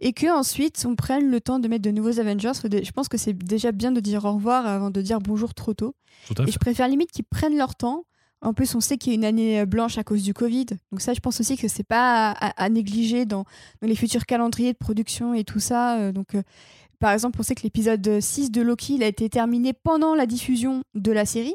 [0.00, 2.50] Et que ensuite on prenne le temps de mettre de nouveaux Avengers.
[2.64, 5.74] Je pense que c'est déjà bien de dire au revoir avant de dire bonjour trop
[5.74, 5.94] tôt.
[6.44, 8.04] Et je préfère limite qu'ils prennent leur temps.
[8.42, 10.66] En plus, on sait qu'il y a une année euh, blanche à cause du Covid.
[10.92, 13.44] Donc ça, je pense aussi que c'est pas à, à- à négliger dans,
[13.80, 15.98] dans les futurs calendriers de production et tout ça.
[15.98, 16.42] Euh, Donc, euh,
[16.98, 20.26] par exemple, on sait que l'épisode 6 de Loki, il a été terminé pendant la
[20.26, 21.54] diffusion de la série.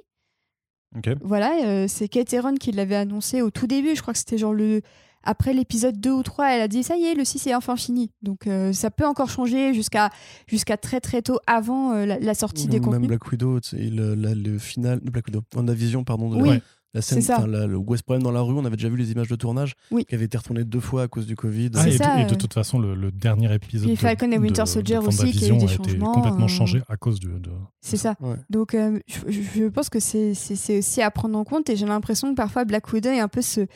[1.21, 3.95] Voilà, euh, c'est Kate qui l'avait annoncé au tout début.
[3.95, 4.81] Je crois que c'était genre le...
[5.23, 7.75] Après l'épisode 2 ou 3, elle a dit ça y est, le 6 est enfin
[7.75, 8.11] fini.
[8.23, 10.09] Donc euh, ça peut encore changer jusqu'à
[10.47, 13.07] jusqu'à très très tôt avant euh, la, la sortie des Même contenus.
[13.07, 16.59] Black Widow, le, la- le final de Black Widow, WandaVision, pardon, de Oui, la,
[16.95, 17.45] la scène, ça.
[17.45, 19.75] la- le West Prime dans la rue, on avait déjà vu les images de tournage
[19.91, 20.05] Oui.
[20.05, 21.69] qui avaient été retournées deux fois à cause du Covid.
[21.75, 24.31] Ah, et, de- ça, et de, toute façon, le, le dernier épisode Puis de, Falcon
[24.31, 26.45] et Winter de- Soldier de aussi, qui a eu WandaVision des a été changements, complètement
[26.45, 26.47] euh.
[26.47, 27.29] changé à cause de.
[27.37, 28.15] de- C'est ça.
[28.19, 28.35] Ouais.
[28.49, 30.33] Donc, euh, je, je pense que c'est
[30.77, 33.41] aussi à prendre en compte et j'ai l'impression que parfois Black Widow est un peu
[33.43, 33.67] ce.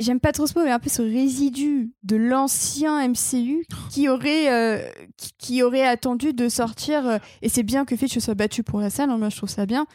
[0.00, 4.52] J'aime pas trop ce mot, mais un peu ce résidu de l'ancien MCU qui aurait,
[4.52, 7.06] euh, qui, qui aurait attendu de sortir.
[7.06, 9.48] euh, et c'est bien que Fitch soit battu pour la salle, hein, moi je trouve
[9.48, 9.86] ça bien.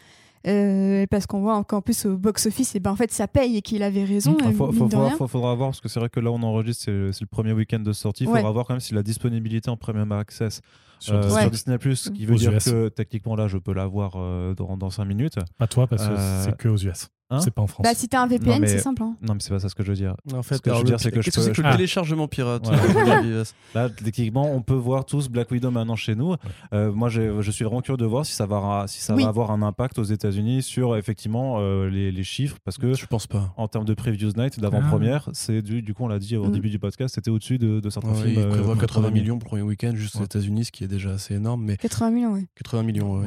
[0.44, 3.62] Euh, parce qu'on voit qu'en plus au box-office, et ben en fait ça paye et
[3.62, 4.36] qu'il avait raison.
[4.44, 7.52] Ah, faut- faudra voir parce que c'est vrai que là on enregistre, c'est le premier
[7.52, 8.24] week-end de sortie.
[8.24, 8.38] Il Ouais.
[8.40, 10.60] faudra voir quand même si la disponibilité en Premium Access
[10.98, 11.34] sur euh, Disney.
[11.36, 11.40] Ouais.
[11.42, 12.64] sur Disney Plus, ce qui Aux veut dire US.
[12.64, 15.36] que techniquement là je peux l'avoir euh, dans, dans 5 minutes.
[15.58, 16.14] Pas toi, parce que
[16.44, 17.06] c'est que aux US.
[17.32, 17.84] Hein c'est pas en France.
[17.84, 19.02] Bah, si t'as un VPN, mais- c'est simple.
[19.02, 19.16] hein.
[19.22, 20.14] Non mais c'est pas ça ce que je veux dire.
[20.34, 21.72] En fait, Ce que je veux dire, c'est que je que peux- que le Ah.
[21.76, 22.62] téléchargement pirate
[23.74, 26.34] Là techniquement on peut voir tous Black Widow maintenant chez nous.
[26.72, 29.22] Euh, moi je suis vraiment curieux de voir si ça va, si ça Oui.
[29.22, 33.06] va avoir un impact aux États-Unis sur effectivement euh, les, les chiffres parce que Je
[33.06, 33.52] pense pas.
[33.56, 36.52] en termes de previews night d'avant-première, c'est du, du coup on l'a dit au Mm.
[36.52, 38.40] début du podcast, c'était au-dessus de, de certains Ouais, films.
[38.42, 39.20] il prévoit euh, 80 premiers.
[39.20, 40.24] millions pour le premier week-end juste aux.
[40.24, 41.62] États-Unis, ce qui est déjà assez énorme.
[41.64, 42.46] Mais 80 millions, oui.
[42.56, 43.16] 80 millions.
[43.20, 43.26] Ouais.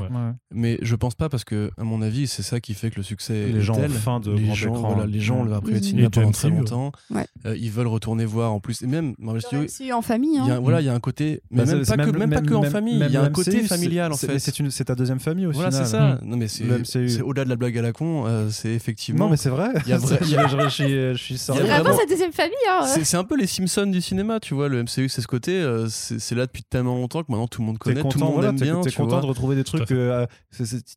[0.54, 3.04] Mais je pense pas parce que, à mon avis, c'est ça qui fait que le
[3.04, 3.76] succès Les est gens.
[4.00, 4.94] Fin de les grand gens, écran.
[4.94, 5.48] voilà, les gens Mm.
[5.50, 5.84] l'ont appris au Mhm.
[5.84, 6.92] cinéma pendant très longtemps.
[7.12, 7.26] Ouais.
[7.46, 8.82] Euh, ils veulent retourner voir en plus.
[8.82, 10.40] Et même Marvel Studios, C'est en famille.
[10.42, 10.60] il y a, Hein.
[10.62, 12.64] voilà, il y a un côté, mais Bah, même, pas, que, même, pas que en
[12.64, 14.40] famille, il y a un le côté MCU, familial en c'est- fait.
[14.40, 16.20] c'est une- c'est ta deuxième famille au Voilà, c'est ça.
[16.24, 18.26] Non, mais c'est Le au-delà de la blague à la con.
[18.26, 19.26] euh, c'est effectivement.
[19.26, 19.70] Non, mais c'est vrai.
[19.86, 22.54] Il y a vrai- il y a- je, suis- C'est vraiment sa deuxième famille.
[22.72, 22.86] Hein.
[23.04, 24.68] c'est un peu les Simpsons du cinéma, tu vois.
[24.70, 25.52] Le MCU, c'est ce côté.
[25.56, 28.44] euh, c'est là depuis tellement longtemps que maintenant tout le monde connaît, tout le monde
[28.44, 28.82] aime bien.
[28.82, 29.90] t'es content de retrouver des trucs.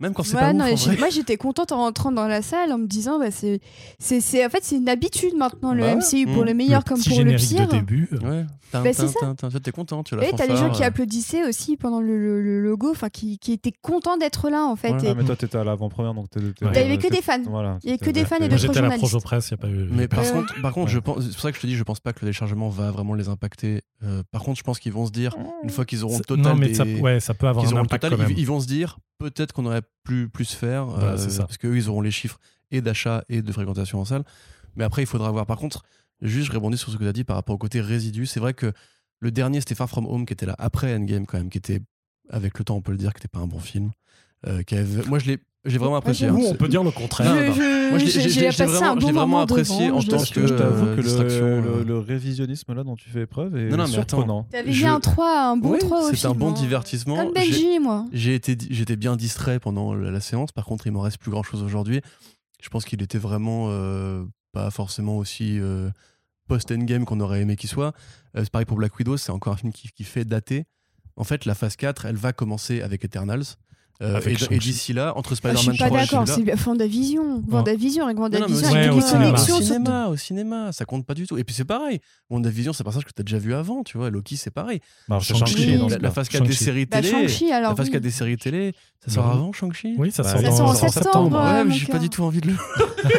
[0.00, 3.19] Même quand c'est pas moi j'étais contente en rentrant dans la salle en me disant
[3.19, 3.60] bah, c'est
[3.98, 5.94] c'est c'est- en fait c'est une habitude maintenant le Bah.
[5.97, 6.47] MCU pour Mm.
[6.47, 7.66] le meilleur le comme pour le générique pire.
[7.69, 8.09] de début.
[8.23, 8.44] Ouais.
[8.70, 9.20] Tin, Bah, c'est ça.
[9.20, 9.48] tin, tin.
[9.48, 10.86] Toi, T'es content, tu as la Et t'as des gens qui euh.
[10.86, 14.77] applaudissaient aussi pendant le, le- le logo, enfin qui, qui étaient contents d'être là en
[14.77, 14.90] fait.
[15.05, 16.43] Et Ah, mais toi, t'étais à l'avant-première, donc Ouais.
[16.60, 17.39] Il y avait que des fans.
[17.48, 17.78] Voilà.
[17.82, 19.09] Il y avait que t'étais- des fans et t'étais- Moi, j'étais à la journalistes.
[19.09, 19.89] projo presse, il n'y a pas eu.
[19.90, 20.31] Mais par Ouais.
[20.32, 22.12] contre, par contre, je pense, c'est pour ça que je te dis, je pense pas
[22.12, 23.81] que le téléchargement va vraiment les impacter.
[24.05, 25.35] Euh, par contre, je pense qu'ils vont se dire,
[25.65, 27.65] une fois qu'ils auront le C'est- total non, mais des- ça, ouais, ça peut avoir
[27.65, 28.35] qu'ils un auront le impact total, quand même.
[28.39, 31.44] ils, vont se dire, peut-être qu'on aurait pu plus faire, Voilà, euh, c'est ça.
[31.44, 32.39] parce qu'eux, ils auront les chiffres
[32.70, 34.24] et d'achat et de fréquentation en salle.
[34.77, 35.47] Mais après, il faudra voir.
[35.47, 35.82] Par contre,
[36.23, 38.27] juste, je rebondis sur ce que tu as dit par rapport au côté résidu.
[38.27, 38.73] C'est vrai que
[39.20, 41.81] le dernier, c'était Far From Home, qui était là après Endgame, quand même, qui était,
[42.31, 43.90] avec le temps, on peut le dire, qui n'était pas un bon film.
[44.47, 46.28] Euh, qui avait- Moi, je l'ai j'ai vraiment apprécié.
[46.28, 46.36] hein.
[46.39, 47.35] On peut dire le contraire.
[48.31, 50.97] j'ai- vraiment- bon l'ai vraiment moment apprécié devant, en je tant que- que je t'avoue
[50.97, 51.85] que distraction, le, le- euh.
[51.85, 54.45] le révisionnisme là dont tu fais preuve est Non, non, mais surprenant.
[54.45, 57.16] T'avais Je- un 3, un bon Oui, 3 au c'est un bon divertissement.
[57.16, 58.05] Comme Benji, moi.
[58.12, 60.53] J'étais bien distrait pendant la, la séance.
[60.53, 62.01] Par contre, il m'en reste plus grand chose aujourd'hui.
[62.60, 63.68] Je pense qu'il était vraiment
[64.52, 65.60] pas forcément aussi
[66.48, 67.94] post-endgame qu'on aurait aimé qu'il soit.
[68.35, 70.64] C'est pareil pour Black Widow, c'est encore un film qui, qui fait dater.
[71.16, 73.44] En fait, la phase 4, elle va commencer avec Eternals.
[74.00, 76.54] Euh, Avec et, d'ici là, entre Ah, je Spider-Man suis pas 3 et d'accord, celui-là-
[76.56, 77.42] c'est Vendavision.
[77.48, 79.24] Vendavision avec Vendavision, au avec Ouais, une au cinéma.
[79.24, 81.36] connexion au sur cinéma, au cinéma, ça compte pas du tout.
[81.36, 82.00] Et puis c'est pareil.
[82.30, 84.10] WandaVision, c'est un personnage que tu as déjà vu avant, tu vois.
[84.10, 84.80] Loki, c'est pareil.
[85.08, 87.10] Bah, Shang-Chi, dans La, phase 4 des séries télé.
[87.52, 87.70] Alors.
[87.70, 87.92] la phase oui.
[87.94, 88.72] 4 des séries télé,
[89.04, 89.96] ça sort Bah, avant Shang-Chi?
[89.98, 91.36] Oui, ça Bah, sort Ça dans- sort en en septembre.
[91.36, 92.54] Ouais, mais mon j'ai pas du tout envie de le.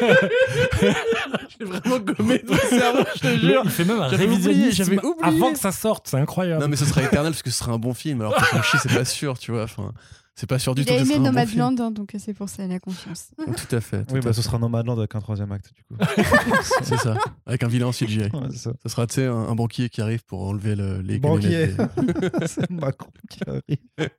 [1.59, 3.61] j'ai vraiment gommé ton cerveau, je te jure.
[3.65, 6.61] Il fait même un révisionnisme avant que ça sorte, c'est incroyable.
[6.61, 8.21] Non, mais ce sera éternel parce que ce sera un bon film.
[8.21, 9.63] Alors que Shang-Chi, c'est pas sûr, tu vois.
[9.63, 9.91] Enfin,
[10.39, 11.23] c'est pas sûr du Il tout a que ce aimé un bon.
[11.25, 13.31] Nomadland, hein, donc c'est pour ça, il a confiance.
[13.45, 14.05] Tout à fait.
[14.05, 14.33] tout Oui, à bah fait.
[14.33, 15.95] ce sera Nomadland avec un troisième acte du coup.
[16.83, 17.17] c'est ça.
[17.45, 18.21] Avec un vilain en CGI.
[18.33, 18.71] Ouais, ça.
[18.83, 21.71] Ce sera, tu sais, un, un banquier qui arrive pour enlever le- les Banquier.
[22.45, 24.09] c'est Macron qui arrive.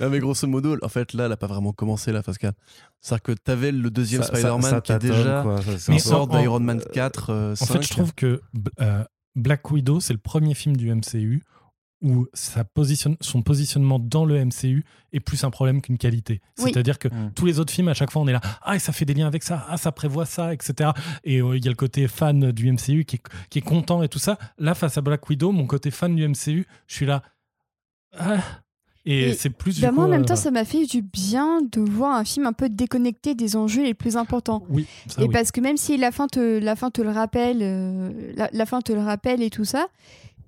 [0.00, 2.54] Non, mais grosso modo, en fait, là, elle a pas vraiment commencé la phase 4.
[3.00, 5.60] C'est-à-dire que t'avais le deuxième Spider-Man qui est déjà quoi.
[5.78, 7.66] Ça, une sorte d'Iron Man 4, euh, En 5.
[7.74, 8.40] fait, je trouve que
[8.80, 9.04] euh,
[9.36, 11.42] Black Widow, c'est le premier film du MCU
[12.04, 16.40] où sa positionne, son positionnement dans le MCU est plus un problème qu'une qualité.
[16.58, 16.70] Oui.
[16.72, 17.32] C'est-à-dire que Mm.
[17.34, 19.14] tous les autres films, à chaque fois, on est là, ah, et ça fait des
[19.14, 20.90] liens avec ça, ah, ça prévoit ça, etc.
[21.24, 24.02] Et euh, il y a le côté fan du MCU qui est, qui est content
[24.02, 24.38] et tout ça.
[24.58, 27.22] Là, face à Black Widow, mon côté fan du MCU, je suis là.
[28.18, 28.36] Ah.
[29.06, 29.80] Et, Et c'est plus.
[29.80, 32.24] Bah, du moi, en même euh, temps, ça m'a fait du bien de voir un
[32.24, 34.62] film un peu déconnecté des enjeux les plus importants.
[34.70, 35.30] Oui, ça, et oui.
[35.32, 38.66] parce que même si la fin te, la fin te le rappelle, euh, la, la
[38.66, 39.88] fin te le rappelle et tout ça,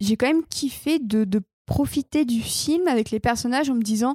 [0.01, 4.15] j'ai quand même kiffé de, de profiter du film avec les personnages en me disant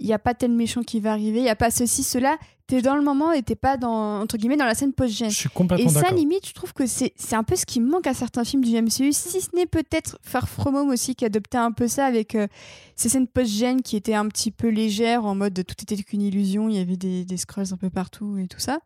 [0.00, 2.38] il n'y a pas tel méchant qui va arriver, il n'y a pas ceci, cela.
[2.68, 5.30] T'es dans le moment et t'es pas dans, entre guillemets, dans la scène post-gène.
[5.30, 6.18] Je suis Et complètement ça, d'accord.
[6.18, 8.80] limite, je trouve que c'est c'est un peu ce qui manque à certains films du
[8.80, 12.34] MCU, si ce n'est peut-être Far From Home aussi, qui adoptait un peu ça avec
[12.34, 12.46] euh,
[12.94, 16.68] ces scènes post-gènes qui étaient un petit peu légères, en mode tout était qu'une illusion,
[16.68, 18.80] il y avait des, des scrolls un peu partout et tout ça.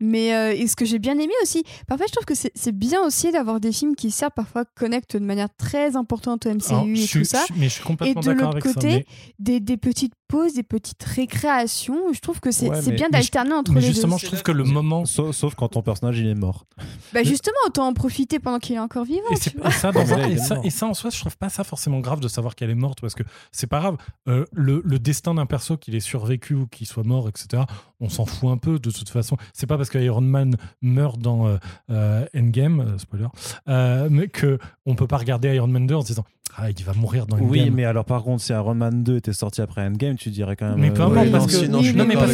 [0.00, 3.00] Mais euh, et ce que j'ai bien aimé aussi, parfois je trouve que c'est bien
[3.04, 6.86] aussi d'avoir des films qui servent parfois connectent de manière très importante au MCU Alors,
[6.86, 7.44] et tout ça.
[7.48, 8.74] je- mais je suis complètement de d'accord l'autre ça.
[8.74, 9.06] côté, mais-
[9.38, 12.12] Des, des petites pauses, des petites récréations.
[12.12, 14.22] Je trouve que c'est Ouais, bien d'alterner entre Mais les justement, deux.
[14.22, 15.04] je trouve que le moment.
[15.04, 16.64] Sauf, sauf quand ton personnage il est mort.
[17.12, 19.20] Bah justement, autant en profiter pendant qu'il est encore vivant.
[19.32, 19.68] Et, tu vois.
[19.68, 20.64] et ça, dans Mais un- là, il et est ça- mort.
[20.66, 23.00] et ça, en soi, je trouve pas ça forcément grave de savoir qu'elle est morte
[23.00, 23.22] parce que
[23.52, 23.96] c'est pas grave.
[24.28, 27.62] Euh, le, le destin d'un perso, qu'il ait survécu ou qu'il soit mort, etc.,
[28.00, 29.36] on s'en fout un peu de toute façon.
[29.54, 31.56] C'est pas parce que Iron Man meurt dans euh,
[31.90, 33.26] euh, Endgame, euh, spoiler,
[33.68, 36.24] euh, mais que on peut pas regarder Iron Man 2 en se disant
[36.58, 37.50] Ah, il va mourir dans Endgame.
[37.50, 40.56] Oui, mais alors par contre, si Iron Man 2 était sorti après Endgame, tu dirais
[40.56, 40.80] quand même.
[40.80, 41.64] Mais peu importe, parce non, que.
[41.66, 42.32] si, non, je suis mais d'accord parce,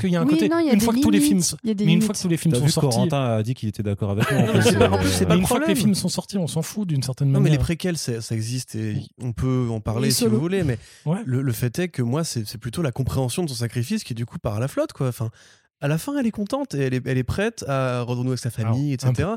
[0.00, 0.50] qu'il y a un côté.
[0.72, 1.38] une fois que tous les films.
[1.38, 2.16] limites, il y a des Mais une fois limites.
[2.16, 2.88] que tous les films T'as sont vu sortis.
[2.96, 4.40] Corentin a dit qu'il était d'accord avec moi.
[4.40, 5.76] Une fois que les problème.
[5.76, 7.64] films sont sortis, on s'en fout d'une certaine Non, mais les manière.
[7.64, 11.18] préquels, ça existe et on peut en parler Oui, si vous voulez, mais Ouais.
[11.24, 14.26] le, le fait est que moi, c'est plutôt la compréhension de son sacrifice qui, du
[14.26, 15.08] coup, part à la flotte, quoi.
[15.08, 15.30] Enfin,
[15.80, 18.38] à la fin, elle est contente et elle est, elle est prête à renouer avec
[18.40, 19.28] sa famille, Alors, un etc.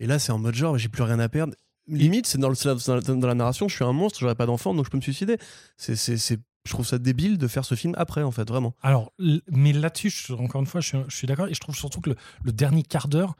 [0.00, 1.54] Et là, c'est en mode genre, j'ai plus rien à perdre.
[1.88, 4.84] Limite, c'est dans, le- dans, la- narration, je suis un monstre, j'aurais pas d'enfant, donc
[4.86, 5.36] je peux me suicider.
[5.76, 8.74] C'est, c'est, c'est- je trouve ça débile de faire ce film après, en fait, vraiment.
[8.82, 9.12] Alors,
[9.50, 12.00] mais là-dessus, je- encore une fois, je suis, je suis d'accord et je trouve surtout
[12.00, 13.34] que le, le dernier quart d'heure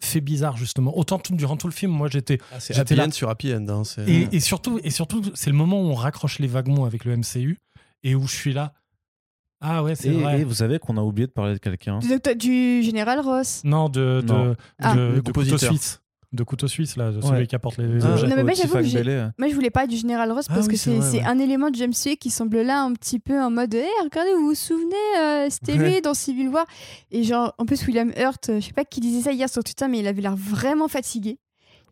[0.00, 0.96] fait bizarre justement.
[0.96, 3.06] Autant tout- durant tout le film, moi j'étais c'est J'étais happy là.
[3.06, 3.66] end sur happy end.
[3.68, 6.84] hein, c'est- et, et surtout et surtout c'est le moment où on raccroche les wagons
[6.84, 7.58] avec le MCU
[8.04, 8.74] et où je suis là.
[9.60, 10.40] Ah ouais, c'est Et, vrai.
[10.40, 11.98] et vous savez qu'on a oublié de parler de quelqu'un.
[12.38, 13.62] Du, général Ross.
[13.64, 14.56] Non, de, de, Non.
[14.78, 14.94] Ah.
[14.94, 16.00] de, Le couteau suisse.
[16.32, 17.22] De couteau suisse, là, de Ouais.
[17.26, 18.26] celui qui apporte les, les Ah, objets.
[18.26, 19.30] Non, mais moi, j'avoue que.
[19.38, 21.24] Moi, je voulais parler du général Ross Ah parce oui, que c'est ouais.
[21.24, 24.34] un élément de James Way qui semble là un petit peu en mode Eh, regardez,
[24.34, 25.90] vous vous souvenez, euh, c'était Ouais.
[25.94, 26.66] lui dans Civil War?
[27.10, 29.64] Et genre, en plus, William Hurt, euh, je sais pas qui disait ça hier sur
[29.64, 31.38] Twitter, mais il avait l'air vraiment fatigué.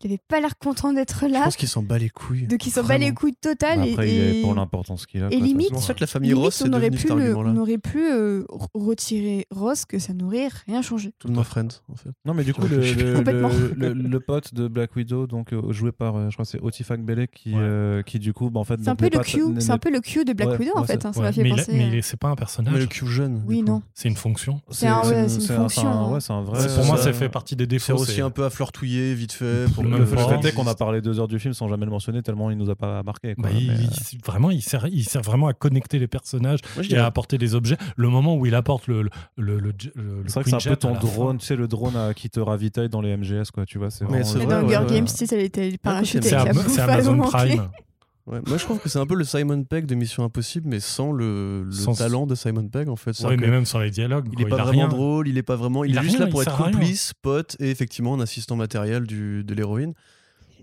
[0.05, 1.44] Il avait pas l'air content d'être Je là.
[1.44, 2.47] pense qu'il s'en bat les couilles.
[2.47, 3.78] Donc, il s'en bat les couilles totales.
[3.81, 5.27] Bah et- Après, il est pour l'importance qu'il a.
[5.32, 5.73] et quoi, limite-.
[5.74, 8.44] En fait, la famille limite, Ross, on aurait pu, le- on aurait pu euh,
[8.74, 11.12] retirer Ross, que ça n'aurait rien changé.
[11.18, 12.10] Tout le monde Friends, en fait.
[12.24, 13.48] Non, mais du coup, Je le, le, Complètement.
[13.48, 16.51] le- le- le pote de Black Widow, donc euh, joué par, euh, je crois, que
[16.51, 17.59] c'est Otifak Bellet, qui, Ouais.
[17.60, 19.78] euh, qui du coup, bah, en fait, C'est un peu le Q, n'est- c'est un
[19.78, 21.01] peu le Q de Black Ouais, Widow en ouais, fait.
[21.01, 21.73] c'est- hein, ça m'a fait mais, il a- penser.
[21.73, 22.74] mais c'est pas un personnage.
[22.74, 23.43] Mais le Q jeune.
[23.47, 23.82] Oui, non.
[23.94, 24.60] C'est une fonction.
[24.70, 26.60] C'est une un- fonction, un- ouais, c'est un vrai.
[26.60, 27.94] Ouais, Pour moi, ça- fait partie des C'est défauts.
[27.94, 29.64] aussi c'est- un peu à flirtouiller, vite fait.
[29.74, 31.91] Pour Le Le fait est qu'on a parlé deux heures du film sans jamais le
[31.91, 33.35] mentionner, tellement il nous a pas marqué.
[33.35, 33.45] quoi.
[33.45, 37.01] Bah, il- euh, vraiment, il sert, il sert vraiment à connecter les personnages et dirais-
[37.01, 37.77] à apporter des objets.
[37.97, 40.69] Le moment où il apporte le, le, le, le, le C'est vrai que Queen c'est
[40.69, 43.51] un peu ton drone, tu sais, le drone à- qui te ravitaille dans les MGS,
[43.53, 43.91] quoi, tu vois.
[43.91, 44.87] C'est dans ouais, Hunger ouais.
[44.87, 47.19] Games, tu sais, ça a été parachuté c'est Amazon.
[47.19, 47.69] Prime.
[48.27, 50.81] Ouais, moi, je trouve que c'est un peu le Simon Pegg de Mission Impossible, mais
[50.81, 53.11] sans le, le Sans- talent de Simon Pegg, en fait.
[53.11, 54.27] Ouais, C'est-à-dire mais que même sur les dialogues.
[54.32, 54.89] il quoi, est pas a vraiment rien.
[54.89, 55.85] drôle, il est pas vraiment.
[55.85, 59.07] Il, Il est juste rien, là pour être complice, pote et effectivement un assistant matériel
[59.07, 59.94] du, de l'héroïne.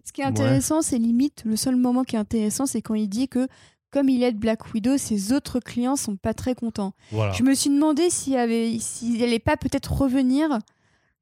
[0.03, 3.07] Ce qui est intéressant, c'est limite, le seul moment qui est intéressant, c'est quand il
[3.07, 3.47] dit que
[3.91, 6.93] comme il aide Black Widow, ses autres clients sont pas très contents.
[7.11, 7.31] Voilà.
[7.31, 10.49] Je me suis demandé s'il avait, s'il allait pas peut-être revenir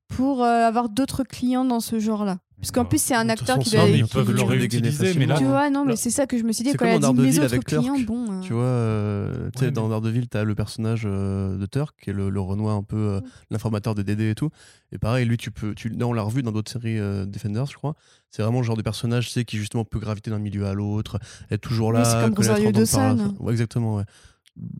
[0.08, 2.40] pour euh, avoir d'autres clients dans ce genre-là.
[2.62, 3.88] Parce qu'en plus, c'est un acteur qui doit.
[3.88, 6.52] ils peuvent le réutiliser, mais là, Tu vois, non, mais c'est ça que je me
[6.52, 8.28] suis dit quand elle a dit mes autres clients, bon.
[8.32, 12.12] euh, Tu vois, euh, tu sais, dans Daredevil, t'as le personnage euh, de Turk, qui
[12.12, 14.50] est le, Renoir un peu euh, l'informateur de DD et tout.
[14.92, 15.74] Et pareil, lui, tu peux.
[15.74, 17.96] Tu, là, on l'a revu dans d'autres séries Defenders, je crois.
[18.30, 20.74] C'est vraiment le genre de personnage, tu sais, qui justement peut graviter d'un milieu à
[20.74, 21.20] l'autre,
[21.50, 22.06] être toujours là.
[22.06, 22.72] c'est comme Rosario.
[22.72, 23.36] Dawson.
[23.40, 24.04] Ouais, exactement, ouais.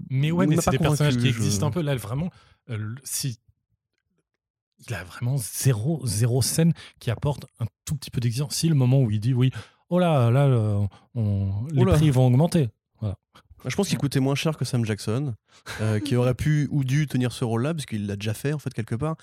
[0.10, 1.82] Mais ouais, mais m'a c'est pas des personnages qui existent un peu.
[1.82, 2.30] Là, vraiment,
[3.04, 3.40] si.
[4.88, 8.56] Il a vraiment zéro, zéro scène qui apporte un tout petit peu d'existence.
[8.56, 9.52] Si le moment où il dit oui,
[9.90, 10.86] oh là, là, euh,
[11.16, 11.94] on- les Oula.
[11.94, 12.70] prix vont augmenter.
[13.68, 15.36] Je pense qu'il coûtait moins cher que Sam Jackson,
[15.82, 18.58] euh, qui aurait pu ou dû tenir ce rôle-là, parce qu'il l'a déjà fait, en
[18.58, 19.16] fait, quelque part.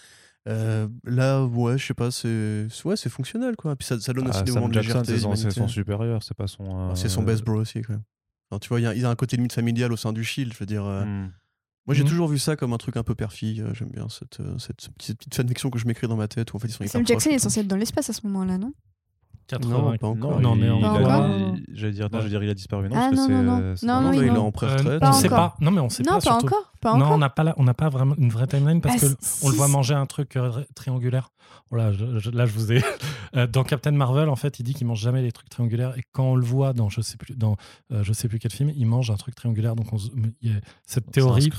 [0.49, 3.75] Euh, là, ouais, je sais pas, c'est ouais, c'est fonctionnel, quoi.
[3.75, 5.13] Puis ça, ça donne aussi Ah, des Sam moments de Jackson, légèreté.
[5.15, 5.61] c'est son, c'est d'humanité.
[5.61, 6.65] son supérieur, c'est pas son.
[6.67, 8.03] euh, Ah, C'est son best bro aussi, quand même.
[8.53, 10.13] Alors, tu vois, il y a- il y, a un côté limite familial au sein
[10.13, 10.85] du Shield, je veux dire.
[10.85, 11.33] euh, hmm.
[11.89, 12.09] Moi, j'ai Mhm.
[12.11, 13.61] toujours vu ça comme un truc un peu perfide.
[13.61, 16.53] euh, J'aime bien cette, euh, cette, cette petite, fanfiction que je m'écris dans ma tête,
[16.53, 18.59] où en fait, ils sont Sam Jackson est censé être dans l'espace à ce moment-là,
[18.59, 18.75] non?
[19.49, 19.97] 80.
[19.99, 20.41] pas encore.
[20.41, 21.29] Non, mais Pas
[21.73, 22.89] j'allais dire, non, je dire, il a disparu.
[22.89, 23.59] Non, Ah, parce que non, c'est, non, non.
[24.03, 25.01] Non, pas- non, il est en pré-retraite.
[25.01, 25.57] Pas on sait pas.
[25.61, 26.15] Non, mais on sait Non, pas.
[26.17, 26.47] pas surtout.
[26.47, 26.73] encore.
[26.81, 27.13] Pas non, encore.
[27.13, 29.15] on n'a pas, on n'a pas vraiment une vraie timeline parce Bah, que
[29.47, 30.39] on le voit manger un truc
[30.75, 31.31] triangulaire.
[31.71, 32.83] Je- là, je vous ai.
[33.53, 36.25] Dans Captain Marvel, en fait, il dit qu'il mange jamais les trucs triangulaires et quand
[36.25, 37.57] on le voit dans je sais plus dans
[37.93, 39.77] euh, je sais plus quel film, il mange un truc triangulaire.
[39.77, 39.87] Donc,
[40.41, 41.51] il y a cette théorie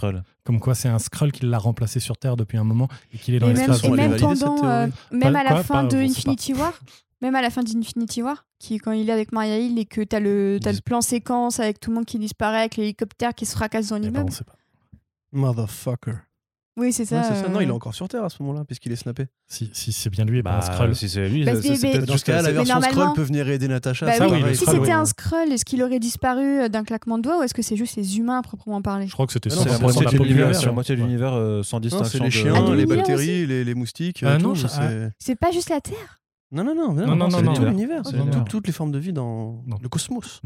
[0.43, 3.35] comme quoi c'est un Skrull qui l'a remplacé sur Terre depuis un moment et qu'il
[3.35, 3.83] est dans l'espace.
[3.83, 5.97] et même pendant, même Pas- à la fin Pas- de pas.
[6.03, 6.73] Infinity War,
[7.21, 10.01] même à la fin d'Infinity War, qui quand il est avec Maria Hill et que
[10.01, 13.45] t'as le, t'as le plan séquence avec tout le monde qui disparaît, avec l'hélicoptère qui
[13.45, 14.31] se fracasse dans l'immeuble.
[15.31, 16.13] Motherfucker.
[16.77, 17.17] Oui, c'est ça.
[17.17, 17.49] Ouais, c'est ça.
[17.49, 19.25] Non, il est encore sur Terre à ce moment-là, puisqu'il est snappé.
[19.47, 20.95] Si, si c'est bien lui, pas un Bah, Skrull.
[20.95, 23.15] si c'est lui, Bah, c'est- peut-être Dans juste ce cas, que la version normalement- Skrull
[23.15, 24.05] peut venir aider Natasha.
[24.05, 24.53] Bah ça, oui, oui, pareil.
[24.53, 24.91] le si c'était oui.
[24.91, 27.75] un Skrull, est-ce qu'il aurait disparu euh, d'un claquement de doigts ou est-ce que c'est
[27.75, 29.07] juste les humains à proprement parler?
[29.07, 31.63] Je crois que c'était Ah la 100% moitié de la l'univers, moitié de l'univers euh,
[31.63, 32.09] sans distinction.
[32.09, 34.23] c'est les de- chiens, Ah, les bactéries, les, moustiques.
[34.23, 36.18] Euh, non, je- c'est- C'est pas juste la Terre
[36.51, 37.69] non, non, non, Non, non, non, c'est non, tout non.
[37.69, 38.01] l'univers.
[38.49, 39.77] Toutes les formes de vie dans Non.
[39.81, 40.41] le cosmos.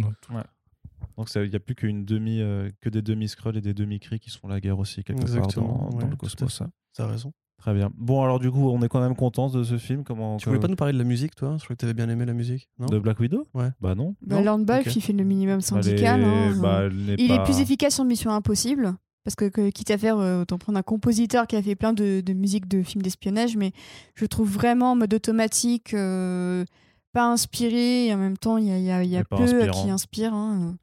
[1.17, 3.99] Donc il n'y a plus qu'une demi, euh, que des demi Skrull et des demi
[3.99, 6.51] Kree qui se font la guerre aussi quelque Exactement, part dans, le cosmos.
[6.53, 6.67] ça.
[6.95, 7.34] T'as raison.
[7.57, 7.91] Très bien.
[7.97, 10.03] Bon alors du coup on est quand même content de ce film.
[10.03, 11.55] Comment Tu voulais pas nous parler de la musique, toi?
[11.59, 12.67] Je crois que t'avais bien aimé la musique.
[12.80, 12.88] Non?
[12.88, 13.47] De Black Widow?
[13.53, 13.69] Ouais.
[13.80, 14.15] Bah non.
[14.21, 14.95] bah, Non Lord Balfe, Ok.
[14.95, 16.23] il fait le minimum syndical.
[16.23, 16.55] hein.
[16.61, 18.93] bah, n'est Il pas- est plus efficace sur Mission Impossible.
[19.23, 21.93] Parce que, que quitte à faire, euh, autant prendre un compositeur qui a fait plein
[21.93, 23.71] de, de musique de films d'espionnage, mais
[24.15, 26.65] je trouve vraiment en mode automatique, euh,
[27.13, 30.33] pas inspiré, et en même temps, il y a, y y peu qui inspire.
[30.33, 30.75] hein.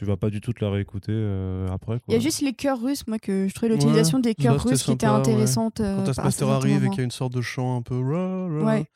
[0.00, 2.00] Tu vas pas du tout te la réécouter euh, après.
[2.08, 4.82] Il y a juste les chœurs russes, moi, que je trouvais l'utilisation des chœurs russes
[4.82, 5.20] qui était sympa, ouais.
[5.20, 5.80] intéressante.
[5.80, 7.96] euh, Quand Taskmaster arrive et qu'il y a une sorte de chant un peu.
[7.98, 8.86] Ouais.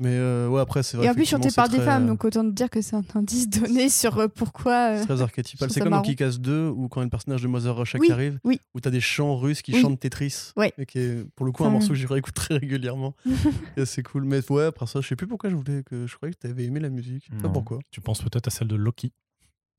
[0.00, 1.06] Mais euh, ouais, après, c'est vrai.
[1.06, 2.94] Et en plus, chanté par des très, femmes, euh, donc autant te dire que c'est
[2.94, 4.90] un indice donné sur euh, pourquoi.
[4.92, 5.70] euh, C'est très archétypal.
[5.70, 8.38] C'est comme dans Kick-Ass 2 où quand un personnage de Mother Russia Oui, qui arrive,
[8.44, 8.60] oui.
[8.74, 9.80] où t'as des chants russes qui Oui.
[9.80, 10.52] chantent Tetris.
[10.58, 10.74] Ouais.
[10.76, 13.14] Et qui est pour le coup un morceau que je réécoute très régulièrement.
[13.78, 14.24] et c'est cool.
[14.24, 16.64] Mais ouais, après ça, je sais plus pourquoi je voulais que je croyais que t'avais
[16.64, 17.24] aimé la musique.
[17.30, 17.78] Je sais pas pourquoi.
[17.90, 19.14] Tu penses peut-être à celle de Loki.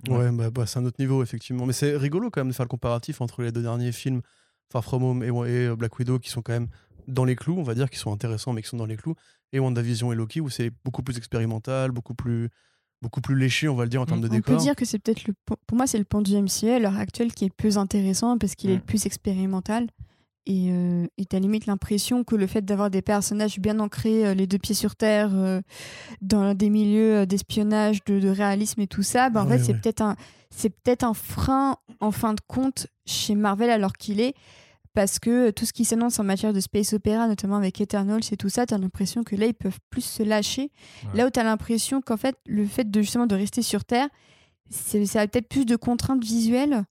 [0.10, 0.18] Ouais.
[0.18, 1.66] Ouais, bah, bah, c'est un autre niveau, effectivement.
[1.66, 4.22] Mais c'est rigolo quand même de faire le comparatif entre les deux derniers films,
[4.72, 6.68] Far From Home et, et, euh, Black Widow, qui sont quand même
[7.08, 9.16] dans les clous, on va dire, qui sont intéressants, mais qui sont dans les clous,
[9.54, 12.50] et WandaVision et Loki, où c'est beaucoup plus expérimental, beaucoup plus.
[13.02, 14.58] beaucoup plus léché, on va le dire, en termes de On peut décor.
[14.58, 15.34] dire que c'est peut-être le.
[15.46, 17.78] po- Pour moi, c'est le point du MCA à l'heure actuelle qui est le plus
[17.80, 18.78] intéressant parce qu'il est Mm.
[18.78, 19.88] le plus expérimental.
[20.48, 24.34] Et euh, et t'as limite l'impression que le fait d'avoir des personnages bien ancrés, euh,
[24.34, 25.62] les deux pieds sur terre, euh,
[26.22, 29.76] dans des milieux euh, d'espionnage, de, de réalisme et tout ça, bah, en fait, c'est
[29.76, 30.16] peut-être un,
[30.84, 34.34] peut-être un frein en fin de compte chez Marvel alors qu'il est.
[34.94, 38.36] Parce que tout ce qui s'annonce en matière de space opéra, notamment avec Eternals et
[38.36, 40.72] tout ça, t'as l'impression que là, ils peuvent plus se lâcher.
[41.04, 41.20] Ouais.
[41.20, 44.10] Là où t'as l'impression qu'en fait, le fait de justement de rester sur Terre,
[44.70, 46.84] ça a peut-être plus de contraintes visuelles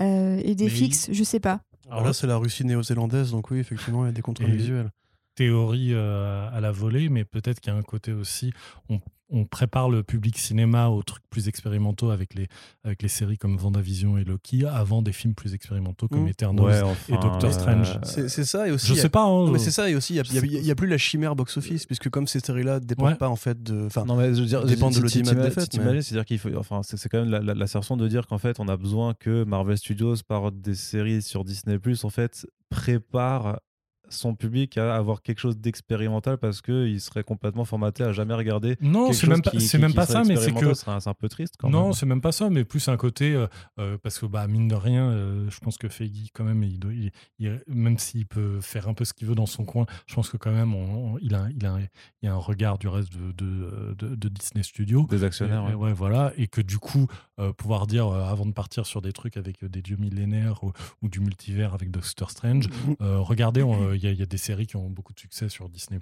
[0.00, 1.62] et des Mais fixes, je sais pas.
[1.90, 4.90] Alors là, c'est la Russie néo-zélandaise, donc oui, effectivement, il y a des contraintes visuelles.
[5.34, 8.52] théorie euh, à la volée, mais peut-être qu'il y a un côté aussi,
[8.88, 12.46] on, on prépare le public cinéma aux trucs plus expérimentaux avec les,
[12.84, 16.28] avec les séries comme Vendavision et Loki avant des films plus expérimentaux comme Mm.
[16.28, 16.84] Eternals.
[16.84, 17.90] enfin, et Doctor Strange.
[17.96, 18.86] euh, C'est c'est ça, et aussi.
[18.86, 19.24] Je il y a- sais pas.
[19.24, 21.34] hein, Non, mais c'est ça, et aussi, il je sais n'y a, plus la chimère
[21.34, 23.14] box-office, puisque comme ces séries-là ne dépendent Ouais.
[23.16, 23.86] pas en fait de.
[23.86, 27.18] Enfin, Non, mais je veux dire, dépend de l'audimat c'est-à-dire qu'il faut, enfin, c'est quand
[27.20, 30.52] même la- la- l'assertion de dire qu'en fait, on a besoin que Marvel Studios, par
[30.52, 33.60] des séries sur Disney+, en fait, prépare
[34.08, 38.76] son public à avoir quelque chose d'expérimental parce qu'il serait complètement formaté à jamais regarder
[38.80, 40.74] Non, c'est même pas, qui- c'est qui- même qui pas ça, mais c'est que ce
[40.74, 42.96] serait un- c'est un peu triste quand non, c'est même pas ça, mais plus un
[42.96, 43.46] côté euh,
[43.78, 46.78] euh, parce que bah mine de rien, euh, je pense que Feige quand même, il
[46.78, 49.86] doit, il- il- même s'il peut faire un peu ce qu'il veut dans son coin,
[50.06, 52.32] je pense que quand même, on- on- il a, il a, un- il y a
[52.32, 55.06] un regard du reste de, de, de- de Disney Studios.
[55.10, 55.86] Des actionnaires, Et- et ouais.
[55.88, 57.06] ouais, voilà, et que du coup,
[57.38, 60.62] euh, pouvoir dire euh, avant de partir sur des trucs avec euh, des dieux millénaires
[60.64, 60.72] ou,
[61.02, 62.68] ou du multivers avec Doctor Strange,
[63.00, 65.12] euh, regardez, on, euh, il y, a- il y a des séries qui ont beaucoup
[65.12, 65.98] de succès sur Disney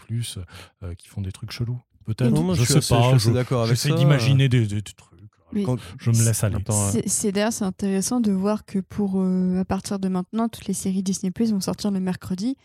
[0.82, 1.80] euh, qui font des trucs chelous.
[2.04, 2.54] Peut-être.
[2.54, 3.18] Je, je sais assez- je pas.
[3.18, 3.94] je- d'accord avec J'essaie ça.
[3.96, 5.10] d'imaginer des, des trucs.
[5.52, 6.56] Mais Quand- Je me laisse aller.
[6.92, 10.66] C'est- C'est d'ailleurs c'est intéressant de voir que pour euh, à partir de maintenant, toutes
[10.66, 12.56] les séries Disney Plus vont sortir le mercredi,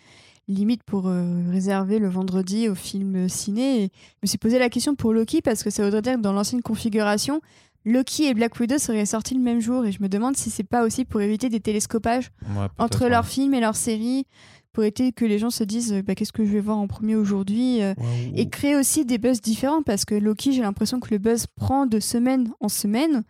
[0.47, 3.83] limite pour euh, réserver le vendredi au film ciné.
[3.83, 6.21] Et je me suis posé la question pour Loki parce que ça voudrait dire que
[6.21, 7.41] dans l'ancienne configuration,
[7.85, 9.85] Loki et Black Widow seraient sortis le même jour.
[9.85, 13.27] Et je me demande si c'est pas aussi pour éviter des télescopages Ouais, entre leurs
[13.27, 14.25] films et leurs séries,
[14.71, 16.87] pour éviter que les gens se disent euh, bah, qu'est-ce que je vais voir en
[16.87, 17.93] premier aujourd'hui euh,
[18.35, 21.85] et créer aussi des buzz différents parce que Loki, j'ai l'impression que le buzz prend
[21.85, 23.23] de semaine en semaine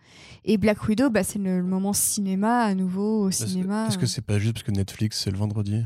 [0.44, 3.86] et Black Widow, bah, c'est le, le moment cinéma à nouveau au cinéma.
[3.88, 5.84] est-ce que c'est pas juste parce que Netflix, c'est le vendredi?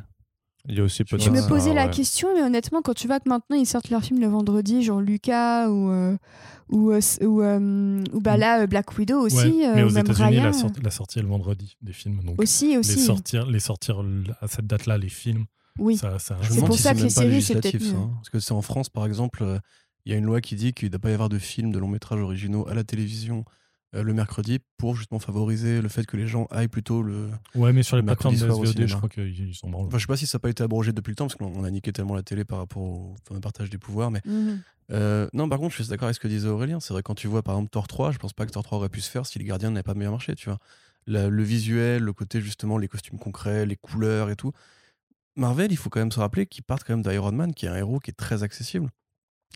[0.69, 1.91] Il y a aussi peut-être Je me posais la ouais.
[1.91, 5.01] question, mais honnêtement, quand tu vois que maintenant ils sortent leur film le vendredi, genre
[5.01, 6.17] Lucas ou euh,
[6.71, 10.37] ou, euh, ou, euh, ou bah là euh, Black Widow aussi, Ouais, mais aux États-Unis,
[10.37, 12.23] la, sorti- la sortie est le vendredi des films.
[12.25, 12.99] Donc aussi les aussi.
[12.99, 14.03] sortir, les sortir
[14.41, 15.45] à cette date-là, les films,
[15.79, 15.99] Oui.
[15.99, 18.13] ça, ça C'est pour ça que les séries, c'est peut-être hein.
[18.15, 19.59] Parce que c'est en France, par exemple, euh,
[20.07, 21.73] il y a une loi qui dit qu'il ne doit pas y avoir de films
[21.73, 23.45] de long métrage originaux à la télévision
[24.03, 27.29] le mercredi pour justement favoriser le fait que les gens aillent plutôt le.
[27.55, 29.87] Ouais, mais sur les Le plateformes de SVOD, je crois qu'ils sont branlent.
[29.87, 31.47] Enfin, je sais pas si ça n'a pas été abrogé depuis le temps parce qu'on
[31.55, 34.61] on a niqué tellement la télé par rapport au partage des pouvoirs, mais Mhm.
[34.91, 36.79] Euh, non, par contre, je suis d'accord avec ce que disait Aurélien.
[36.79, 38.77] C'est vrai, quand tu vois par exemple Thor 3, je pense pas que Thor 3
[38.79, 40.59] aurait pu se faire si les gardiens n'avaient pas bien marché, tu vois.
[41.07, 44.53] La- le visuel, le côté justement, les costumes concrets, les couleurs et tout.
[45.37, 47.71] Marvel, il faut quand même se rappeler qu'ils partent quand même d'Iron Man, qui est
[47.71, 48.91] un héros qui est très accessible.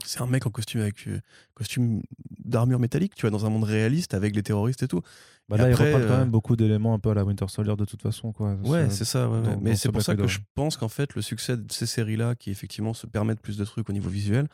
[0.04, 1.20] C'est un mec en costume avec euh,
[1.54, 2.02] costume
[2.44, 5.02] d'armure métallique, tu vois, dans un monde réaliste avec les terroristes et tout.
[5.48, 7.24] Bah Et là, après, il reprend quand euh, même beaucoup d'éléments un peu à la
[7.24, 8.32] Winter Soldier de toute façon.
[8.32, 8.54] Quoi.
[8.64, 9.28] Ouais, c'est ça.
[9.28, 9.44] ouais, ouais.
[9.44, 11.86] dans- Mais c'est ce pour ça que je pense qu'en fait, le succès de ces
[11.86, 14.46] séries-là, qui effectivement se permettent plus de trucs au niveau visuel,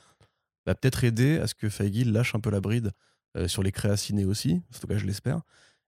[0.66, 2.92] va peut-être aider à ce que Feige lâche un peu la bride
[3.36, 4.62] euh, sur les créas ciné aussi.
[4.74, 5.42] En tout cas, je l'espère.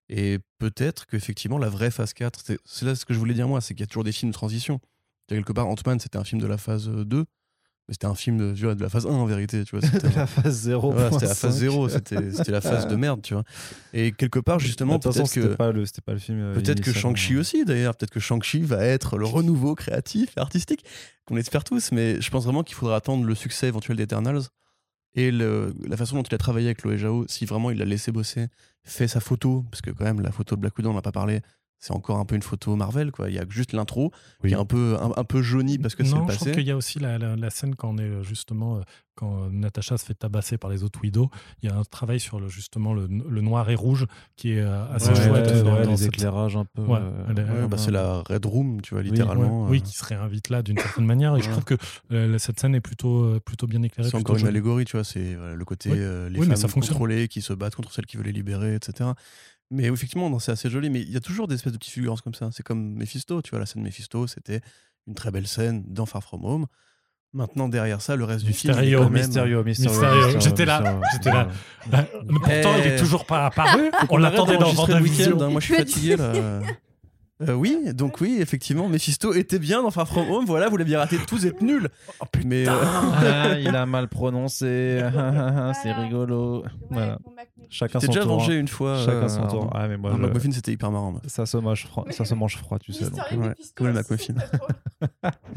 [0.09, 3.61] Et peut-être qu'effectivement, la vraie phase 4, c'est là ce que je voulais dire moi,
[3.61, 4.81] c'est qu'il y a toujours des films de transition.
[5.29, 7.25] Quelque part, Ant-Man, c'était un film de la phase euh, 2, mais
[7.89, 9.65] c'était un film de, tu vois, de la phase 1 en vérité.
[9.65, 10.91] Tu vois, c'était la phase 0.
[10.93, 13.45] voilà, c'était la phase 0, c'était c'était la phase de merde, tu vois.
[13.93, 15.43] Et quelque part, justement, peut-être que.
[15.43, 16.39] c'était pas, le- pas le film.
[16.41, 16.93] euh, Peut-être que.
[16.93, 17.95] Shang-Chi aussi, d'ailleurs.
[17.97, 20.85] Peut-être que Shang-Chi va être le renouveau créatif et artistique,
[21.27, 21.93] qu'on espère tous.
[21.93, 24.43] Mais je pense vraiment qu'il faudra attendre le succès éventuel d'Eternals
[25.15, 27.25] et le- la façon dont il a travaillé avec Chloé Zhao.
[27.29, 28.49] Si vraiment il l'a laissé bosser,
[28.85, 31.13] fait sa photo, parce que quand même, la photo de Black Widow, on n'a pas
[31.13, 31.41] parlé.
[31.79, 33.29] C'est encore un peu une photo Marvel, quoi.
[33.29, 34.11] Il y a juste l'intro
[34.43, 34.49] Oui.
[34.51, 36.49] qui est un peu, un, un peu jaunie parce que c'est le non, je trouve
[36.49, 36.53] passé.
[36.59, 38.81] qu'il y a aussi la, la- la scène quand on est euh, justement euh,
[39.15, 41.31] quand euh, Natasha se fait tabasser par les autres Widow.
[41.63, 44.61] Il y a un travail sur le, justement le, le noir et rouge qui est
[44.63, 45.65] assez Ouais, chouette.
[45.65, 46.83] ouais, les cette- éclairages un peu.
[46.91, 49.67] Euh, bah, c'est la Red Room, tu vois, Oui, littéralement.
[49.69, 51.37] oui, euh, qui se réinvite là d'une certaine manière.
[51.37, 51.75] Et je trouve que
[52.13, 54.09] euh, cette scène est plutôt, plutôt bien éclairée.
[54.11, 54.51] C'est encore une jolie.
[54.51, 55.99] allégorie, tu vois, c'est voilà, le côté Oui.
[56.01, 59.11] euh, les femmes contrôlées qui se battent contre celles qui veulent les libérer, etc.
[59.71, 62.21] Mais effectivement, c'est assez joli, mais il y a toujours des espèces de petites figurances
[62.21, 62.51] comme ça.
[62.53, 64.61] C'est comme Mephisto, tu vois, la scène Mephisto, c'était
[65.09, 66.67] une très belle scène dans Far From Home.
[67.33, 68.73] Maintenant, derrière ça, le reste du film.
[68.75, 69.65] quand même- Mysterio.
[69.65, 71.49] Mysterio, J'étais là, j'étais là.
[71.89, 72.99] Bah, mais pourtant, il est Eh.
[72.99, 73.91] toujours pas apparu.
[74.09, 75.51] On l'attendait dans le week-end, hein.
[75.51, 76.33] Moi, je suis fatigué, là.
[77.43, 80.47] Euh, oui, donc oui, effectivement, Mephisto était bien dans Far From Home.
[80.47, 81.89] Voilà, vous l'aviez raté tous, vous êtes nuls.
[82.47, 85.03] Mais euh, Ah, il a mal prononcé.
[85.83, 86.65] c'est rigolo.
[86.91, 87.19] Voilà.
[87.69, 88.39] Chacun son déjà tour.
[88.39, 88.61] vengé hein.
[88.61, 88.99] une fois.
[89.05, 89.71] Chacun euh, son tour.
[89.75, 91.13] Ah, mais moi, je- McMuffin, c'était hyper marrant.
[91.13, 91.21] moi.
[91.27, 93.05] ça, se mange froid, ça se mange froid, tu sais.
[93.11, 93.15] donc.
[93.33, 94.35] Ouais, comme le McMuffin.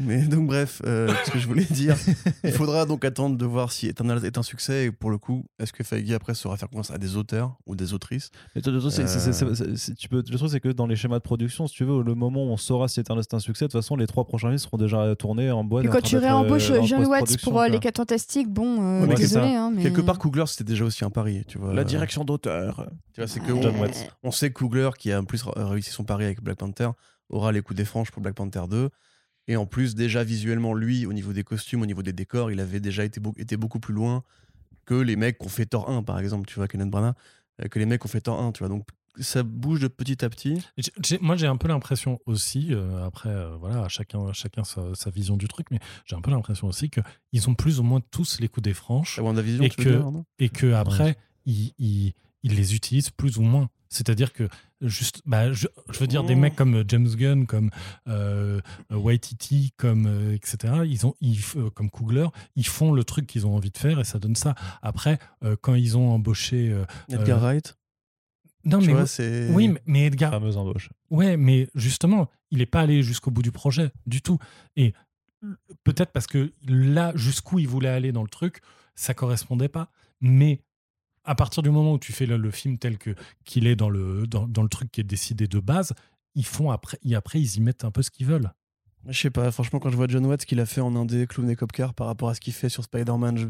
[0.00, 1.96] Mais donc bref, euh, ce que je voulais dire,
[2.44, 5.46] il faudra donc attendre de voir si Eternal est un succès et pour le coup,
[5.58, 8.30] est-ce que Feige après saura faire confiance à des auteurs ou des autrices?
[8.54, 8.80] Mais peux- le
[10.38, 12.56] truc, c'est que dans les schémas de production, si tu veux, le moment où on
[12.56, 15.14] saura si Eternal c'est un succès, de toute façon, les trois prochains films seront déjà
[15.16, 15.86] tournés en boîte.
[15.86, 17.68] Et quand tu réembauches euh, John Watts post-production, pour euh, quoi.
[17.68, 19.54] les 4 fantastiques, bon, euh, désolé.
[19.54, 19.82] Hein, mais...
[19.82, 21.72] Quelque part, Coogler, c'était déjà aussi un pari, tu vois.
[21.72, 22.90] La direction d'auteur.
[23.14, 24.08] Tu vois, c'est que John on, Watts.
[24.22, 26.90] on sait que Coogler, qui a en plus réussi son pari avec Black Panther,
[27.28, 28.90] aura les coups des franges pour Black Panther 2.
[29.48, 32.60] Et en plus, déjà visuellement, lui, au niveau des costumes, au niveau des décors, il
[32.60, 34.22] avait déjà été, été beaucoup plus loin
[34.86, 37.14] que les mecs qui ont fait Thor 1, par exemple, tu vois, Kenneth Branagh,
[37.62, 38.68] euh, que les mecs qui ont fait Thor 1, tu vois.
[38.68, 38.86] Donc
[39.18, 40.62] ça bouge de petit à petit.
[41.20, 45.36] Moi, j'ai un peu l'impression aussi, euh, après, euh, voilà, chacun, chacun sa, sa vision
[45.36, 48.48] du truc, mais j'ai un peu l'impression aussi qu'ils ont plus ou moins tous les
[48.48, 51.16] coups des franches La WandaVision, Et tu veux que- dire, Arnaud et que après
[51.46, 52.12] ils, ils-
[52.42, 53.68] ils les utilisent plus ou moins.
[53.92, 54.48] C'est-à-dire que
[54.80, 56.40] juste, bah, je, je veux dire des Mm.
[56.40, 57.70] mecs comme James Gunn, comme
[58.06, 58.60] euh,
[58.90, 60.74] Waititi, comme euh, etc.
[60.86, 62.26] Ils ont, ils, euh, comme Coogler,
[62.56, 64.54] ils font le truc qu'ils ont envie de faire et ça donne ça.
[64.82, 67.76] Après, euh, quand ils ont embauché, euh, Edgar Euh, Wright,
[68.64, 69.48] non tu mais vois, c'est.
[69.50, 70.90] oui, mais- Edgar, Fameuse embauche.
[71.10, 74.38] Ouais, mais justement, il n'est pas allé jusqu'au bout du projet du tout.
[74.76, 74.92] Et
[75.84, 78.60] peut-être parce que là, jusqu'où il voulait aller dans le truc,
[78.94, 79.90] ça correspondait pas.
[80.20, 80.60] Mais
[81.24, 83.14] à partir du moment où tu fais le, le film tel que
[83.44, 85.92] qu'il est dans le dans, dans le truc qui est décidé de base,
[86.34, 88.52] ils font après, et après ils y mettent un peu ce qu'ils veulent.
[89.08, 91.48] Je sais pas, franchement, quand je vois John Watts qu'il a fait en indé, Clown
[91.48, 93.46] et Copcar par rapport à ce qu'il fait sur Spider-Man, je-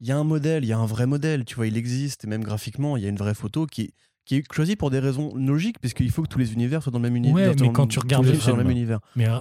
[0.00, 2.24] il y a un modèle, il y a un vrai modèle, tu vois, il existe,
[2.24, 3.92] et même graphiquement, il y a une vraie photo qui,
[4.24, 6.98] qui est choisie pour des raisons logiques, puisqu'il faut que tous les univers soient dans
[6.98, 7.50] le même univers.
[7.50, 9.00] Ouais, mais quand tu regardes le dans le film- même univers.
[9.16, 9.38] Mais euh,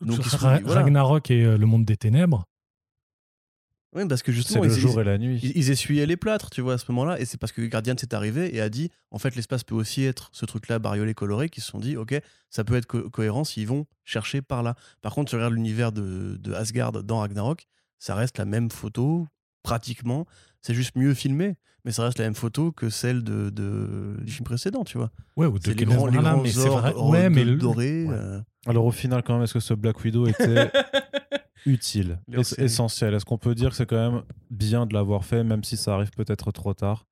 [0.00, 0.20] Donc,
[0.64, 0.82] voilà.
[0.82, 2.44] Ragnarok et euh, le monde des ténèbres,
[3.94, 5.38] Oui, parce que C'est justement, le ils, jour et la nuit.
[5.42, 7.94] ils, ils essuyaient les plâtres, tu vois, à ce moment-là, et c'est parce que Guardian
[7.98, 11.50] s'est arrivé et a dit, en fait, l'espace peut aussi être ce truc-là, bariolé, coloré,
[11.50, 12.14] qui se sont dit, ok,
[12.48, 14.76] ça peut être co- cohérent s'ils vont chercher par là.
[15.02, 17.66] Par contre, tu regardes l'univers de, de Asgard dans Ragnarok,
[17.98, 19.26] ça reste la même photo,
[19.62, 20.26] pratiquement.
[20.62, 24.30] C'est juste mieux filmé, mais ça reste la même photo que celle de, de- du
[24.32, 25.10] film précédent, tu vois.
[25.36, 26.94] ouais, ou de les grands, les grands mais c'est vrai.
[26.94, 28.04] Ouais, mais de- le- dorés.
[28.06, 28.14] ouais.
[28.14, 30.70] euh, Alors au final, quand même, est-ce que ce Black Widow était
[31.66, 32.20] utile,
[32.58, 33.14] essentiel?
[33.14, 35.94] Est-ce qu'on peut dire que c'est quand même bien de l'avoir fait, même si ça
[35.94, 37.06] arrive peut-être trop tard?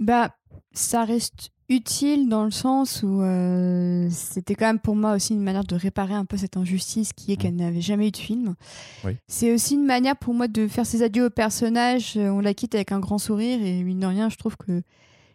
[0.00, 0.34] Bah,
[0.72, 5.42] ça reste utile dans le sens où euh, c'était quand même pour moi aussi une
[5.42, 8.54] manière de réparer un peu cette injustice qui est qu'elle n'avait jamais eu de film.
[9.04, 9.16] Oui.
[9.26, 12.14] C'est aussi une manière pour moi de faire ses adieux au personnage.
[12.16, 14.82] Euh, On la quitte avec un grand sourire et mine de rien, je trouve que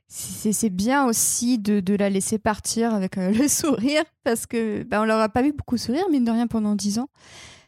[0.08, 5.02] c'est bien aussi de, de la laisser partir avec euh, le sourire parce que bah,
[5.02, 7.10] on l'aura pas vu beaucoup sourire mine de rien pendant dix ans.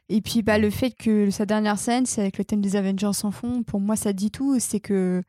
[0.09, 3.11] Et puis bah, le fait que sa dernière scène, c'est avec le thème des Avengers
[3.23, 4.59] en fond, pour moi ça dit tout.
[4.59, 5.23] C'est que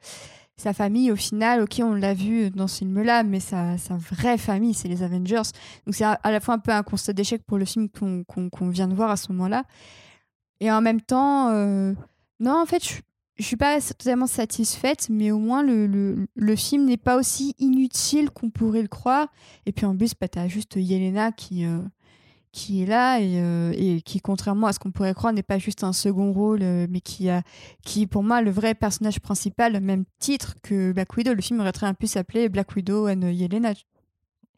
[0.62, 4.38] sa famille, au final, ok, on l'a vu dans ce film-là, mais sa, sa vraie
[4.38, 5.42] famille, c'est les Avengers.
[5.86, 8.68] Donc c'est à, la fois un peu un constat d'échec pour le film qu'on qu'on
[8.68, 9.64] vient de voir à ce moment-là.
[10.60, 11.94] Et en même temps, euh,
[12.38, 12.94] non, en fait, je,
[13.36, 17.56] je suis pas totalement satisfaite, mais au moins le, le, le film n'est pas aussi
[17.58, 19.26] inutile qu'on pourrait le croire.
[19.66, 21.80] Et puis en plus, bah, tu as juste Yelena qui, euh,
[22.52, 25.58] qui est là et, euh, et qui, contrairement à ce qu'on pourrait croire, n'est pas
[25.58, 27.42] juste un second rôle, euh, mais qui a
[27.84, 31.32] qui pour moi le vrai personnage principal, même titre que Black Widow.
[31.34, 33.72] Le film aurait très bien pu s'appeler Black Widow and Yelena.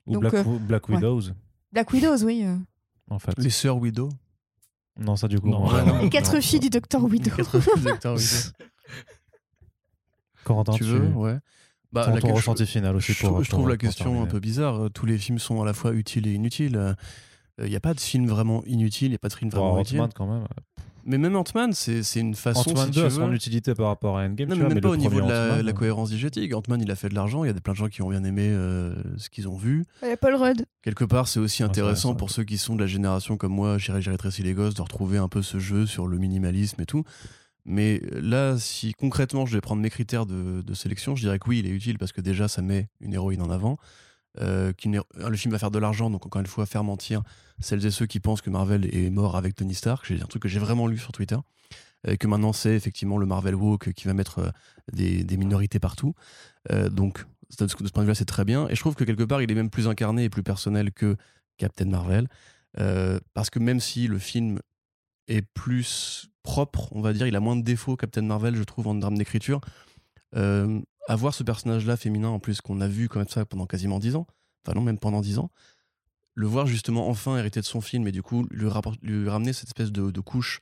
[0.06, 0.94] Ou Donc, Black, euh, ouais.
[0.96, 1.20] Widows,
[1.72, 2.42] Black Widows, oui.
[2.44, 2.56] euh.
[3.10, 3.32] en fait.
[3.38, 4.10] Les sœurs Widow.
[4.98, 5.48] Non, ça du coup.
[5.48, 6.02] Non, non.
[6.02, 6.40] Les quatre non.
[6.40, 7.30] filles du Docteur Widow.
[7.34, 7.56] Quatre
[7.88, 8.50] acteurs Widow.
[10.44, 11.38] Corentin, tu veux Ouais.
[11.92, 13.28] Bah, ton, la- ton je- ressenti final aussi je, pour.
[13.30, 14.90] trouve- je pour- trouve la question un peu bizarre.
[14.92, 16.96] Tous les films sont à la fois utiles et inutiles.
[17.62, 19.80] Il n'y a pas de film vraiment inutile, il n'y a pas de film vraiment
[19.80, 19.98] utile.
[20.00, 20.44] Ant-Man quand même.
[21.06, 22.70] Mais même Ant-Man, c'est c'est une façon.
[22.70, 24.48] Ant-Man si 2 tu a son utilité par rapport à Endgame.
[24.48, 26.54] Non, tu mais vois, même pas au niveau de la, euh, cohérence diégétique.
[26.54, 27.44] Ant-Man, il a fait de l'argent.
[27.44, 29.56] Il y a des- plein de gens qui ont bien aimé euh, ce qu'ils ont
[29.56, 29.84] vu.
[30.02, 30.64] Il y a Paul Rudd.
[30.82, 33.76] Quelque part, c'est aussi Ah, intéressant pour ceux qui sont de la génération comme moi,
[33.76, 36.86] J'irai j'ai rétréci les gosses, de retrouver un peu ce jeu sur le minimalisme et
[36.86, 37.04] tout.
[37.66, 41.48] Mais là, si concrètement je vais prendre mes critères de, de sélection, je dirais que
[41.48, 43.76] oui, il est utile parce que déjà, ça met une héroïne en avant.
[44.40, 47.22] Euh, héro- le film va faire de l'argent, donc encore une fois, faire mentir
[47.60, 50.04] celles et ceux qui pensent que Marvel est mort avec Tony Stark.
[50.06, 51.36] C'est un truc que j'ai vraiment lu sur Twitter.
[52.06, 54.50] Et que maintenant, c'est effectivement le Marvel Walk qui va mettre euh,
[54.92, 56.14] des, minorités partout.
[56.70, 57.24] Euh, donc,
[57.58, 58.68] de ce point de vue-là, c'est très bien.
[58.68, 61.16] Et je trouve que quelque part, il est même plus incarné et plus personnel que
[61.56, 62.28] Captain Marvel.
[62.78, 64.58] Euh, parce que même si le film
[65.28, 68.88] est plus propre, on va dire, il a moins de défauts, Captain Marvel, je trouve,
[68.88, 69.60] en drame d'écriture.
[70.36, 74.16] Euh, avoir ce personnage-là féminin, en plus, qu'on a vu comme ça pendant quasiment 10
[74.16, 74.26] ans,
[74.64, 75.50] enfin non, même pendant 10 ans,
[76.34, 78.68] le voir justement enfin hériter de son film et du coup lui,
[79.02, 80.60] lui ramener cette espèce de, couche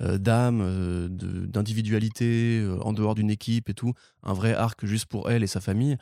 [0.00, 3.92] euh, d'âme, euh, d'individualité euh, en dehors d'une équipe et tout,
[4.22, 5.98] un vrai arc juste pour elle et sa famille,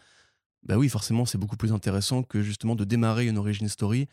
[0.63, 4.09] bah oui, forcément, c'est beaucoup plus intéressant que justement de démarrer une origin story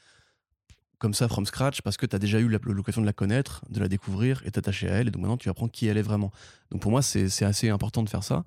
[0.97, 3.79] comme ça, from scratch, parce que tu as déjà eu l'occasion de la connaître, de
[3.79, 6.31] la découvrir et t'attacher à elle, et donc maintenant tu apprends qui elle est vraiment.
[6.71, 8.43] Donc pour moi, c'est assez important de faire ça.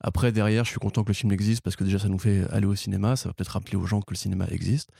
[0.00, 2.48] Après, derrière, je suis content que le film existe parce que déjà, ça nous fait
[2.50, 3.16] aller au cinéma.
[3.16, 4.90] Ça va peut-être rappeler aux gens que le cinéma existe.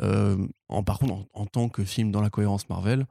[0.00, 3.06] Euh, en, par contre, en, tant que film dans la cohérence Marvel,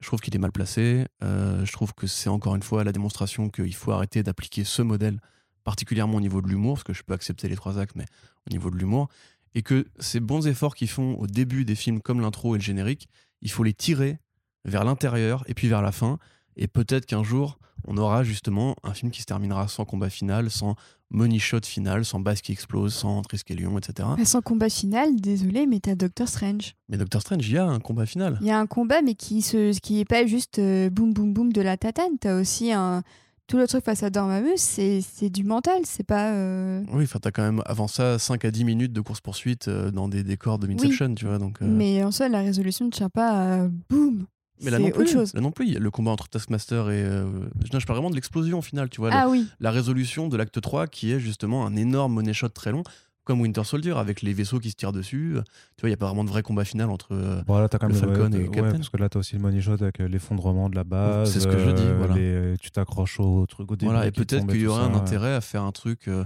[0.00, 1.06] je trouve qu'il est mal placé.
[1.22, 4.82] Euh, je trouve que c'est encore une fois la démonstration qu'il faut arrêter d'appliquer ce
[4.82, 5.20] modèle,
[5.64, 8.06] particulièrement au niveau de l'humour, parce que je peux accepter les trois actes, mais
[8.46, 9.08] au niveau de l'humour.
[9.54, 12.64] Et que ces bons efforts qu'ils font au début des films, comme l'intro et le
[12.64, 13.08] générique,
[13.42, 14.18] il faut les tirer
[14.64, 16.18] vers l'intérieur et puis vers la fin.
[16.56, 20.50] Et peut-être qu'un jour, on aura justement un film qui se terminera sans combat final,
[20.50, 20.74] sans
[21.10, 24.08] money shot final, sans base qui explose, sans Triskelion, etc.
[24.16, 26.74] Mais Sans combat final, désolé, mais t'as Doctor Strange.
[26.88, 28.38] Mais Doctor Strange, il y a un combat final.
[28.42, 31.32] Il y a un combat, mais qui se, qui est pas juste euh, boum boum
[31.32, 32.18] boum de la tatane.
[32.20, 33.02] T'as aussi un
[33.48, 36.30] tout le truc face à Dormammu, c'est c'est du mental, c'est pas.
[36.34, 39.90] euh, Oui, enfin, t'as quand même avant ça 5 à 10 minutes de course-poursuite euh,
[39.90, 41.38] dans des décors de Inception, tu vois.
[41.38, 44.26] Donc, euh, Mais en soi, la résolution ne tient pas à boum.
[44.62, 45.12] Mais là non autre plus.
[45.12, 45.34] chose.
[45.34, 47.02] Là non plus, il y a le combat entre Taskmaster et.
[47.02, 47.24] euh,
[47.72, 49.10] Non, je parle vraiment de l'explosion au final, tu vois.
[49.12, 49.46] Ah oui.
[49.60, 52.82] La résolution de l'acte 3 qui est justement un énorme money shot très long,
[53.24, 55.36] comme Winter Soldier, avec les vaisseaux qui se tirent dessus.
[55.36, 55.42] Euh,
[55.76, 57.08] Tu vois, il n'y a pas vraiment de vrai combat final entre.
[57.12, 58.72] euh, Bon, là, t'as quand Le même Falcon et ouais, Captain.
[58.78, 61.30] parce que là, t'as aussi le money shot avec euh, l'effondrement de la base.
[61.32, 62.14] C'est ce que je dis, euh, voilà.
[62.14, 63.90] les- tu t'accroches au truc au début.
[63.90, 66.24] Voilà, et peut-être qu'il y aurait un intérêt à faire un truc euh,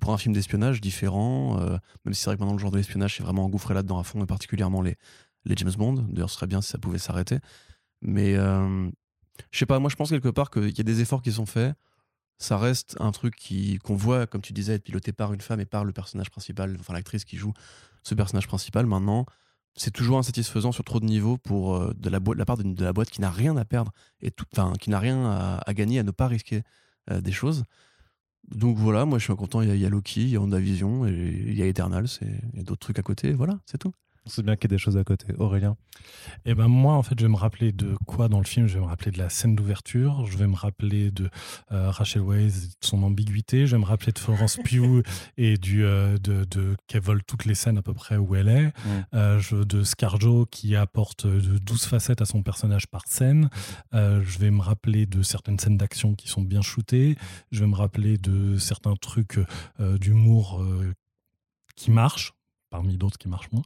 [0.00, 2.76] pour un film d'espionnage différent, euh, même si c'est vrai que maintenant le genre de
[2.78, 4.96] l'espionnage c'est vraiment engouffré là-dedans à fond, et particulièrement les,
[5.46, 6.04] les James Bond.
[6.10, 7.38] D'ailleurs, ce serait bien si ça pouvait s'arrêter.
[8.02, 8.90] Mais euh,
[9.50, 11.46] je sais pas, moi je pense quelque part qu'il y a des efforts qui sont
[11.46, 11.74] faits.
[12.38, 15.60] Ça reste un truc qui- qu'on voit, comme tu disais, être piloté par une femme
[15.60, 17.52] et par le personnage principal, enfin l'actrice qui joue
[18.02, 18.86] ce personnage principal.
[18.86, 19.26] Maintenant,
[19.76, 22.84] c'est toujours insatisfaisant sur trop de niveaux pour euh, de, la de la part de,
[22.84, 24.46] la boîte qui n'a rien à perdre et tout,
[24.80, 25.24] qui n'a rien
[25.66, 26.62] à, gagner, à ne pas risquer
[27.10, 27.64] euh, des choses.
[28.48, 29.62] Donc voilà, moi je suis content.
[29.62, 32.26] Il y, y a Loki, il y a WandaVision, et il y a Eternals, et
[32.52, 33.32] il y a d'autres trucs à côté.
[33.32, 33.92] Voilà, c'est tout.
[34.26, 35.34] C'est bien qu'il y ait des choses à côté.
[35.38, 35.76] Aurélien.
[36.44, 38.66] Et ben moi, en fait, je vais me rappeler de quoi dans le film?
[38.66, 40.26] Je vais me rappeler de la scène d'ouverture.
[40.26, 41.30] Je vais me rappeler de
[41.72, 43.66] euh, Rachel Weisz, et de son ambiguïté.
[43.66, 45.02] Je vais me rappeler de Florence Pugh
[45.36, 48.48] et du euh, de, de qu'elle vole toutes les scènes à peu près où elle
[48.48, 48.72] est.
[49.14, 53.48] Euh, je, de Scarjo qui apporte de 12 facettes à son personnage par scène.
[53.94, 57.16] Euh, je vais me rappeler de certaines scènes d'action qui sont bien shootées.
[57.50, 59.38] Je vais me rappeler de certains trucs
[59.80, 60.92] euh, d'humour euh,
[61.76, 62.32] qui marchent
[62.70, 63.62] parmi d'autres qui marchent moins.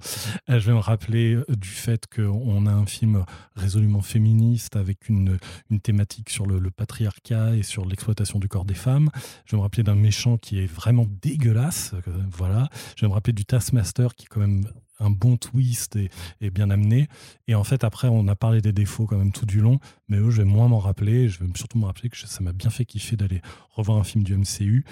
[0.51, 3.25] Euh, je vais me rappeler euh, du fait qu'on a un film
[3.55, 5.39] résolument féministe avec une,
[5.71, 9.11] une thématique sur le, patriarcat et sur l'exploitation du corps des femmes.
[9.45, 11.93] Je vais me rappeler d'un méchant qui est vraiment dégueulasse.
[12.09, 12.69] euh, voilà.
[12.97, 14.67] Je vais me rappeler du Taskmaster qui est quand même
[15.01, 16.11] un bon twist et,
[16.41, 17.09] et bien amené.
[17.49, 19.79] Et en fait, après, on a parlé des défauts quand même tout du long,
[20.09, 21.29] mais eux, je vais moins m'en rappeler.
[21.29, 24.25] Je vais surtout me rappeler que ça m'a bien fait kiffer d'aller revoir un film
[24.25, 24.85] du MCU.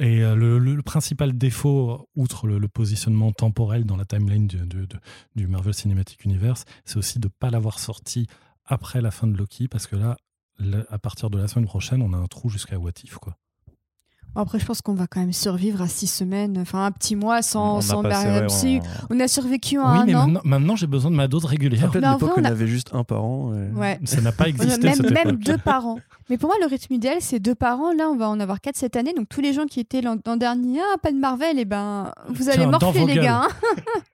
[0.00, 4.46] Et euh, le, le- le principal défaut, outre le, le positionnement temporel dans la timeline
[4.46, 8.26] du, Marvel Cinematic Universe, c'est aussi de ne pas l'avoir sorti
[8.64, 10.16] après la fin de Loki, parce que là,
[10.58, 13.36] le- à partir de la semaine prochaine, on a un trou jusqu'à What If, quoi.
[14.34, 17.42] Après, je pense qu'on va quand même survivre à six semaines, enfin un petit mois
[17.42, 18.80] sans, On a sans MCU.
[19.10, 20.26] on- On a survécu à oui, un mais an.
[20.26, 21.90] maintenant, maintenant, j'ai besoin de ma dose régulière.
[21.90, 23.52] En l'époque on a- avait juste un par an.
[23.54, 23.98] et- Ouais.
[24.04, 25.98] Ça n'a pas a existé même, cette même deux par an.
[26.30, 27.92] Mais pour moi, le rythme idéal, c'est deux par an.
[27.92, 29.14] Là, on va en avoir quatre cette année.
[29.14, 32.48] Donc, tous les gens qui étaient l'an dernier, ah, pas de Marvel, et ben, vous
[32.48, 33.24] allez Tiens, morfler, les gueules.
[33.24, 33.48] gars.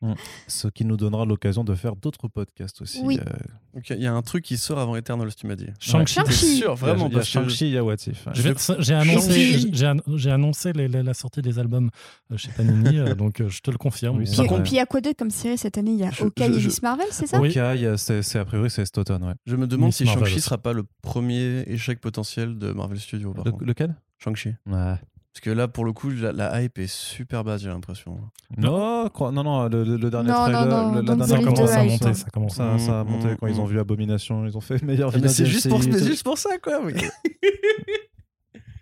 [0.03, 0.15] hein.
[0.49, 3.01] Ce qui nous donnera l'occasion de faire d'autres podcasts aussi.
[3.03, 3.19] Oui.
[3.21, 5.67] euh, il y a un truc qui sort avant Eternals, tu m'as dit.
[5.81, 6.21] Shang-Chi.
[6.25, 8.27] T'es sûr, vraiment Il y a Shang-Chi, il y a What If.
[8.27, 8.55] ouais.
[8.79, 11.91] J'ai annoncé, j'ai an- j'ai annoncé les- les- la sortie des albums
[12.31, 14.19] euh, chez Panini, euh, donc je te le confirme.
[14.19, 14.25] Oui,
[14.63, 15.93] Puis, il y a quoi d'autre comme série cette année?
[15.93, 17.41] Il y a Hawkeye je- et Miss Marvel, c'est ça?
[17.41, 17.57] Oui.
[17.59, 19.35] A- c'est c'est- a priori c'est cet automne, ouais.
[19.47, 23.33] Je me demande Miss si Shang-Chi sera pas le premier échec potentiel de Marvel Studios.
[23.33, 23.65] Par Le- contre.
[23.65, 23.95] lequel?
[24.19, 24.51] Shang-Chi.
[24.67, 24.95] Ouais.
[25.33, 28.21] Parce que là, pour le coup, la, la hype est super basse, j'ai l'impression.
[28.57, 32.15] Non, non, non, le, dernier Non, trailer, non, non, le- la dernière commence à monter,
[32.15, 32.79] ça commence à...
[32.79, 33.71] Ça a monté Mm, quand ils ont mm.
[33.71, 36.39] vu Abomination, ils ont fait meilleur Ah, c'est juste, pour- MCU, mais c'est- juste pour
[36.39, 36.79] ça, quoi.
[36.85, 36.93] oui.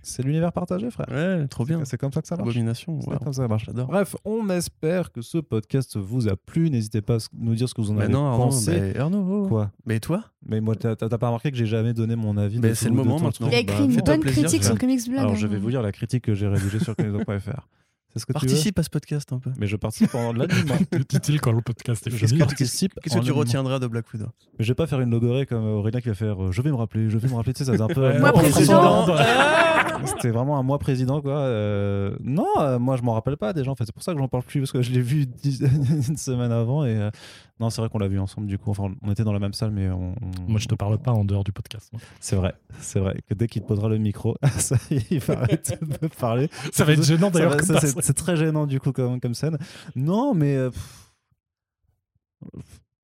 [0.03, 1.07] C'est l'univers partagé, frère.
[1.11, 1.85] ouais, trop bien.
[1.85, 2.49] C'est comme ça que ça marche.
[2.49, 3.01] Abomination.
[3.01, 3.19] C'est wow.
[3.19, 3.65] comme ça que ça marche.
[3.67, 3.87] J'adore.
[3.87, 6.71] Bref, on espère que ce podcast vous a plu.
[6.71, 8.81] N'hésitez pas à nous dire ce que vous en Mais avez non, Arnaud, pensé.
[8.81, 9.49] mais Arnaud, oh, oh.
[9.49, 12.75] Quoi Mais toi Mais moi, t'as pas remarqué que j'ai jamais donné mon avis Mais
[12.75, 13.49] c'est le moment maintenant.
[13.49, 13.71] Il a truc.
[13.71, 15.21] écrit Bah, une bonne plaisir, critique sur vais- Comics Blog.
[15.21, 15.61] Alors, je vais hein.
[15.61, 17.69] vous lire la critique que j'ai rédigée sur comicsblog.fr.
[18.15, 19.49] Ce que tu Participe à ce podcast un peu.
[19.59, 20.75] Mais je participe en l'animant.
[20.93, 22.39] Le titre quand le podcast est Je fini.
[22.41, 24.27] participe Qu'est-ce que tu retiendras de Black Widow?
[24.59, 26.69] Mais je vais pas faire une logorée comme Aurélien qui va faire euh, Je vais
[26.71, 27.55] me rappeler, je vais me rappeler.
[27.55, 28.03] Tu sais, ça faisait un peu.
[28.03, 29.07] Ouais, Moi, président.
[30.17, 31.39] C'était vraiment un mois président, quoi.
[31.39, 33.71] Euh, non, euh, moi, je m'en rappelle pas déjà.
[33.71, 35.61] En fait, c'est pour ça que j'en parle plus, parce que je l'ai vu dix-
[36.09, 36.85] une semaine avant.
[36.85, 37.11] Et euh,
[37.61, 38.71] non, c'est vrai qu'on l'a vu ensemble, du coup.
[38.71, 40.15] Enfin, on était dans la même salle, mais on.
[40.21, 41.89] on- Moi, je te parle pas en dehors du podcast.
[41.93, 42.01] moi.
[42.21, 44.77] C'est vrai, c'est vrai que dès qu'il te posera le micro, ça,
[45.11, 46.49] il va arrêter de parler.
[46.73, 47.57] Ça va être gênant Ça d'ailleurs.
[47.57, 49.59] va- ça, c'est c'est très gênant du coup comme, comme scène.
[49.97, 51.03] Non, mais pff,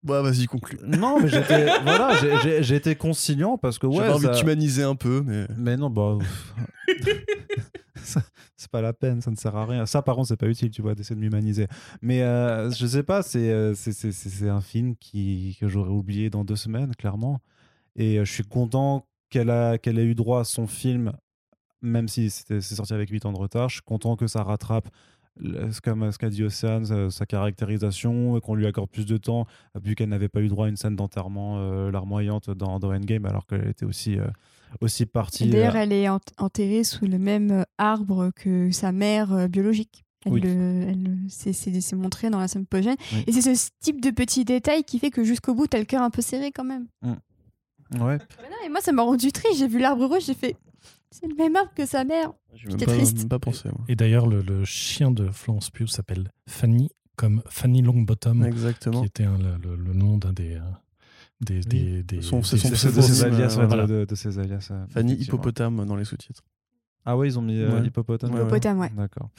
[0.04, 0.78] Bah, vas-y, conclue.
[0.86, 2.14] non, mais j'étais voilà,
[2.76, 5.46] été conciliant parce que ouais, J'avais envie ça- de t'humaniser un peu, mais.
[5.56, 6.18] mais non, bah
[8.56, 9.86] c'est pas la peine, ça ne sert à rien.
[9.86, 11.66] Ça, par contre, c'est pas utile, tu vois, d'essayer de m'humaniser.
[12.00, 16.44] Mais euh, je sais pas, c'est euh, c'est- un film qui, que j'aurais oublié dans
[16.44, 17.40] deux semaines, clairement.
[17.96, 21.12] Et euh, je suis content qu'elle a, qu'elle ait eu droit à son film,
[21.82, 23.68] même si c'est sorti avec 8 ans de retard.
[23.68, 24.88] Je suis content que ça rattrape,
[25.82, 29.46] comme ce qu'a dit Océane, sa, sa caractérisation, et qu'on lui accorde plus de temps,
[29.82, 33.26] vu qu'elle n'avait pas eu droit à une scène d'enterrement euh, larmoyante dans, dans Endgame,
[33.26, 34.26] alors qu'elle était aussi, euh,
[34.80, 35.48] aussi partie.
[35.48, 39.48] D'ailleurs, euh, elle est ent- enterrée sous le même euh, arbre que sa mère euh,
[39.48, 40.04] biologique.
[40.24, 40.42] Elle Oui.
[41.28, 43.24] c'est- montré dans la scène post Oui.
[43.28, 46.02] Et c'est ce type de petit détail qui fait que jusqu'au bout, t'as le cœur
[46.02, 46.86] un peu serré quand même.
[47.02, 48.18] Ouais.
[48.18, 49.58] Mais non, et moi, ça m'a rendu triste.
[49.58, 50.56] J'ai vu l'arbre rouge, j'ai fait.
[51.10, 52.32] C'est le même arbre que sa mère.
[52.54, 53.18] J'ai même J'étais pas, triste.
[53.18, 53.68] même pas pensé.
[53.70, 53.80] moi.
[53.88, 59.00] Et d'ailleurs, le, le chien de Florence Pugh s'appelle Fanny, comme Fanny Longbottom, Exactement.
[59.00, 60.60] qui était le, le- le nom d'un des, euh,
[61.40, 63.86] des, des, des- Son- des- son de, des- ses- de pseudo, ses euh, alias, voilà.
[63.86, 64.68] de, de ses alias.
[64.70, 65.14] euh, Fanny.
[65.14, 66.44] Hippopotame dans les sous-titres.
[67.04, 67.86] Ah ouais, ils ont mis euh, Ouais.
[67.86, 68.30] hippopotame.
[68.30, 68.42] Ouais, ouais.
[68.42, 68.90] Hippopotame, ouais.
[68.94, 69.30] D'accord.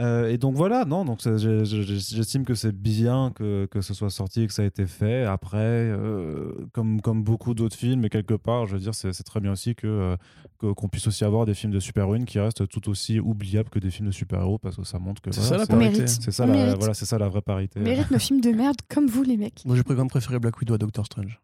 [0.00, 4.42] Euh, et donc voilà, non, donc j'estime que c'est bien que, que ce soit sorti
[4.42, 5.24] et que ça a été fait.
[5.24, 9.22] Après, euh, comme, comme beaucoup d'autres films, et quelque part, je veux dire, c'est c'est
[9.22, 10.16] très bien aussi que
[10.58, 13.78] que- qu'on puisse aussi avoir des films de super-héroïnes qui restent tout aussi oubliables que
[13.78, 16.06] des films de super-héros parce que ça montre que C'est voilà, ça la parité.
[16.06, 16.78] c'est ça la mérite.
[16.78, 17.78] voilà, c'est ça la vraie parité.
[17.80, 19.62] On mérite nos films de merde comme vous, les mecs.
[19.66, 21.38] Moi, j'ai quand même préféré Black Widow à Doctor Strange.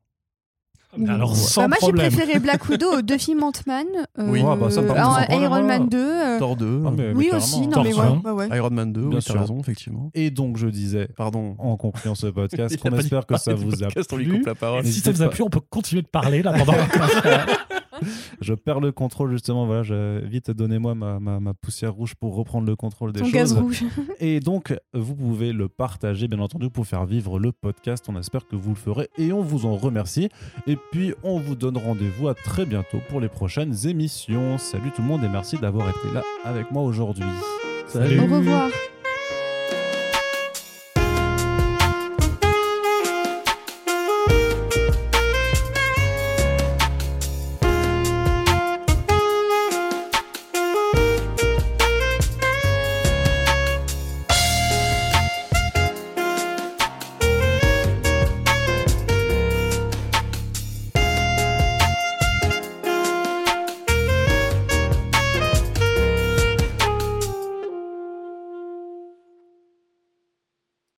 [0.97, 2.11] Mais alors, Bah, sans moi, j'ai problème.
[2.13, 3.87] préféré Black Widow aux deux films Ant-Man.
[4.19, 4.43] euh, Oui.
[4.47, 5.89] Ah, bah, ça, par contre, sans problème, Iron Man ouais.
[5.91, 5.99] 2.
[5.99, 7.61] euh, Thor 2, Ah, mais- mais oui, aussi.
[7.67, 8.21] Non, Thor mais ouais, 1.
[8.25, 8.57] ouais, ouais.
[8.57, 9.39] Iron Man 2, Bien oui, sûr.
[9.41, 10.11] raison, effectivement.
[10.15, 11.57] Et donc je disais Pardon.
[11.59, 13.83] en concluant ce podcast Il a qu'on pas dit espère que ça parler du vous
[13.85, 14.37] a podcast, on lui plu.
[14.39, 14.85] coupe la parole.
[14.87, 16.73] Si ça vous a plu, on peut continuer de parler là pendant.
[18.41, 19.67] Je perds le contrôle justement.
[19.67, 23.27] Voilà, je- vite donnez-moi ma, ma, ma poussière rouge pour reprendre le contrôle des Ton
[23.27, 23.35] choses.
[23.35, 23.85] gaz rouge.
[24.21, 28.07] Et donc, vous pouvez le partager, bien entendu, pour faire vivre le podcast.
[28.09, 30.29] On espère que vous le ferez et on vous en remercie.
[30.67, 34.59] Et puis, on vous donne rendez-vous à très bientôt pour les prochaines émissions.
[34.59, 37.25] Salut tout le monde et merci d'avoir été là avec moi aujourd'hui.
[37.87, 38.21] Salut.
[38.21, 38.71] Au revoir.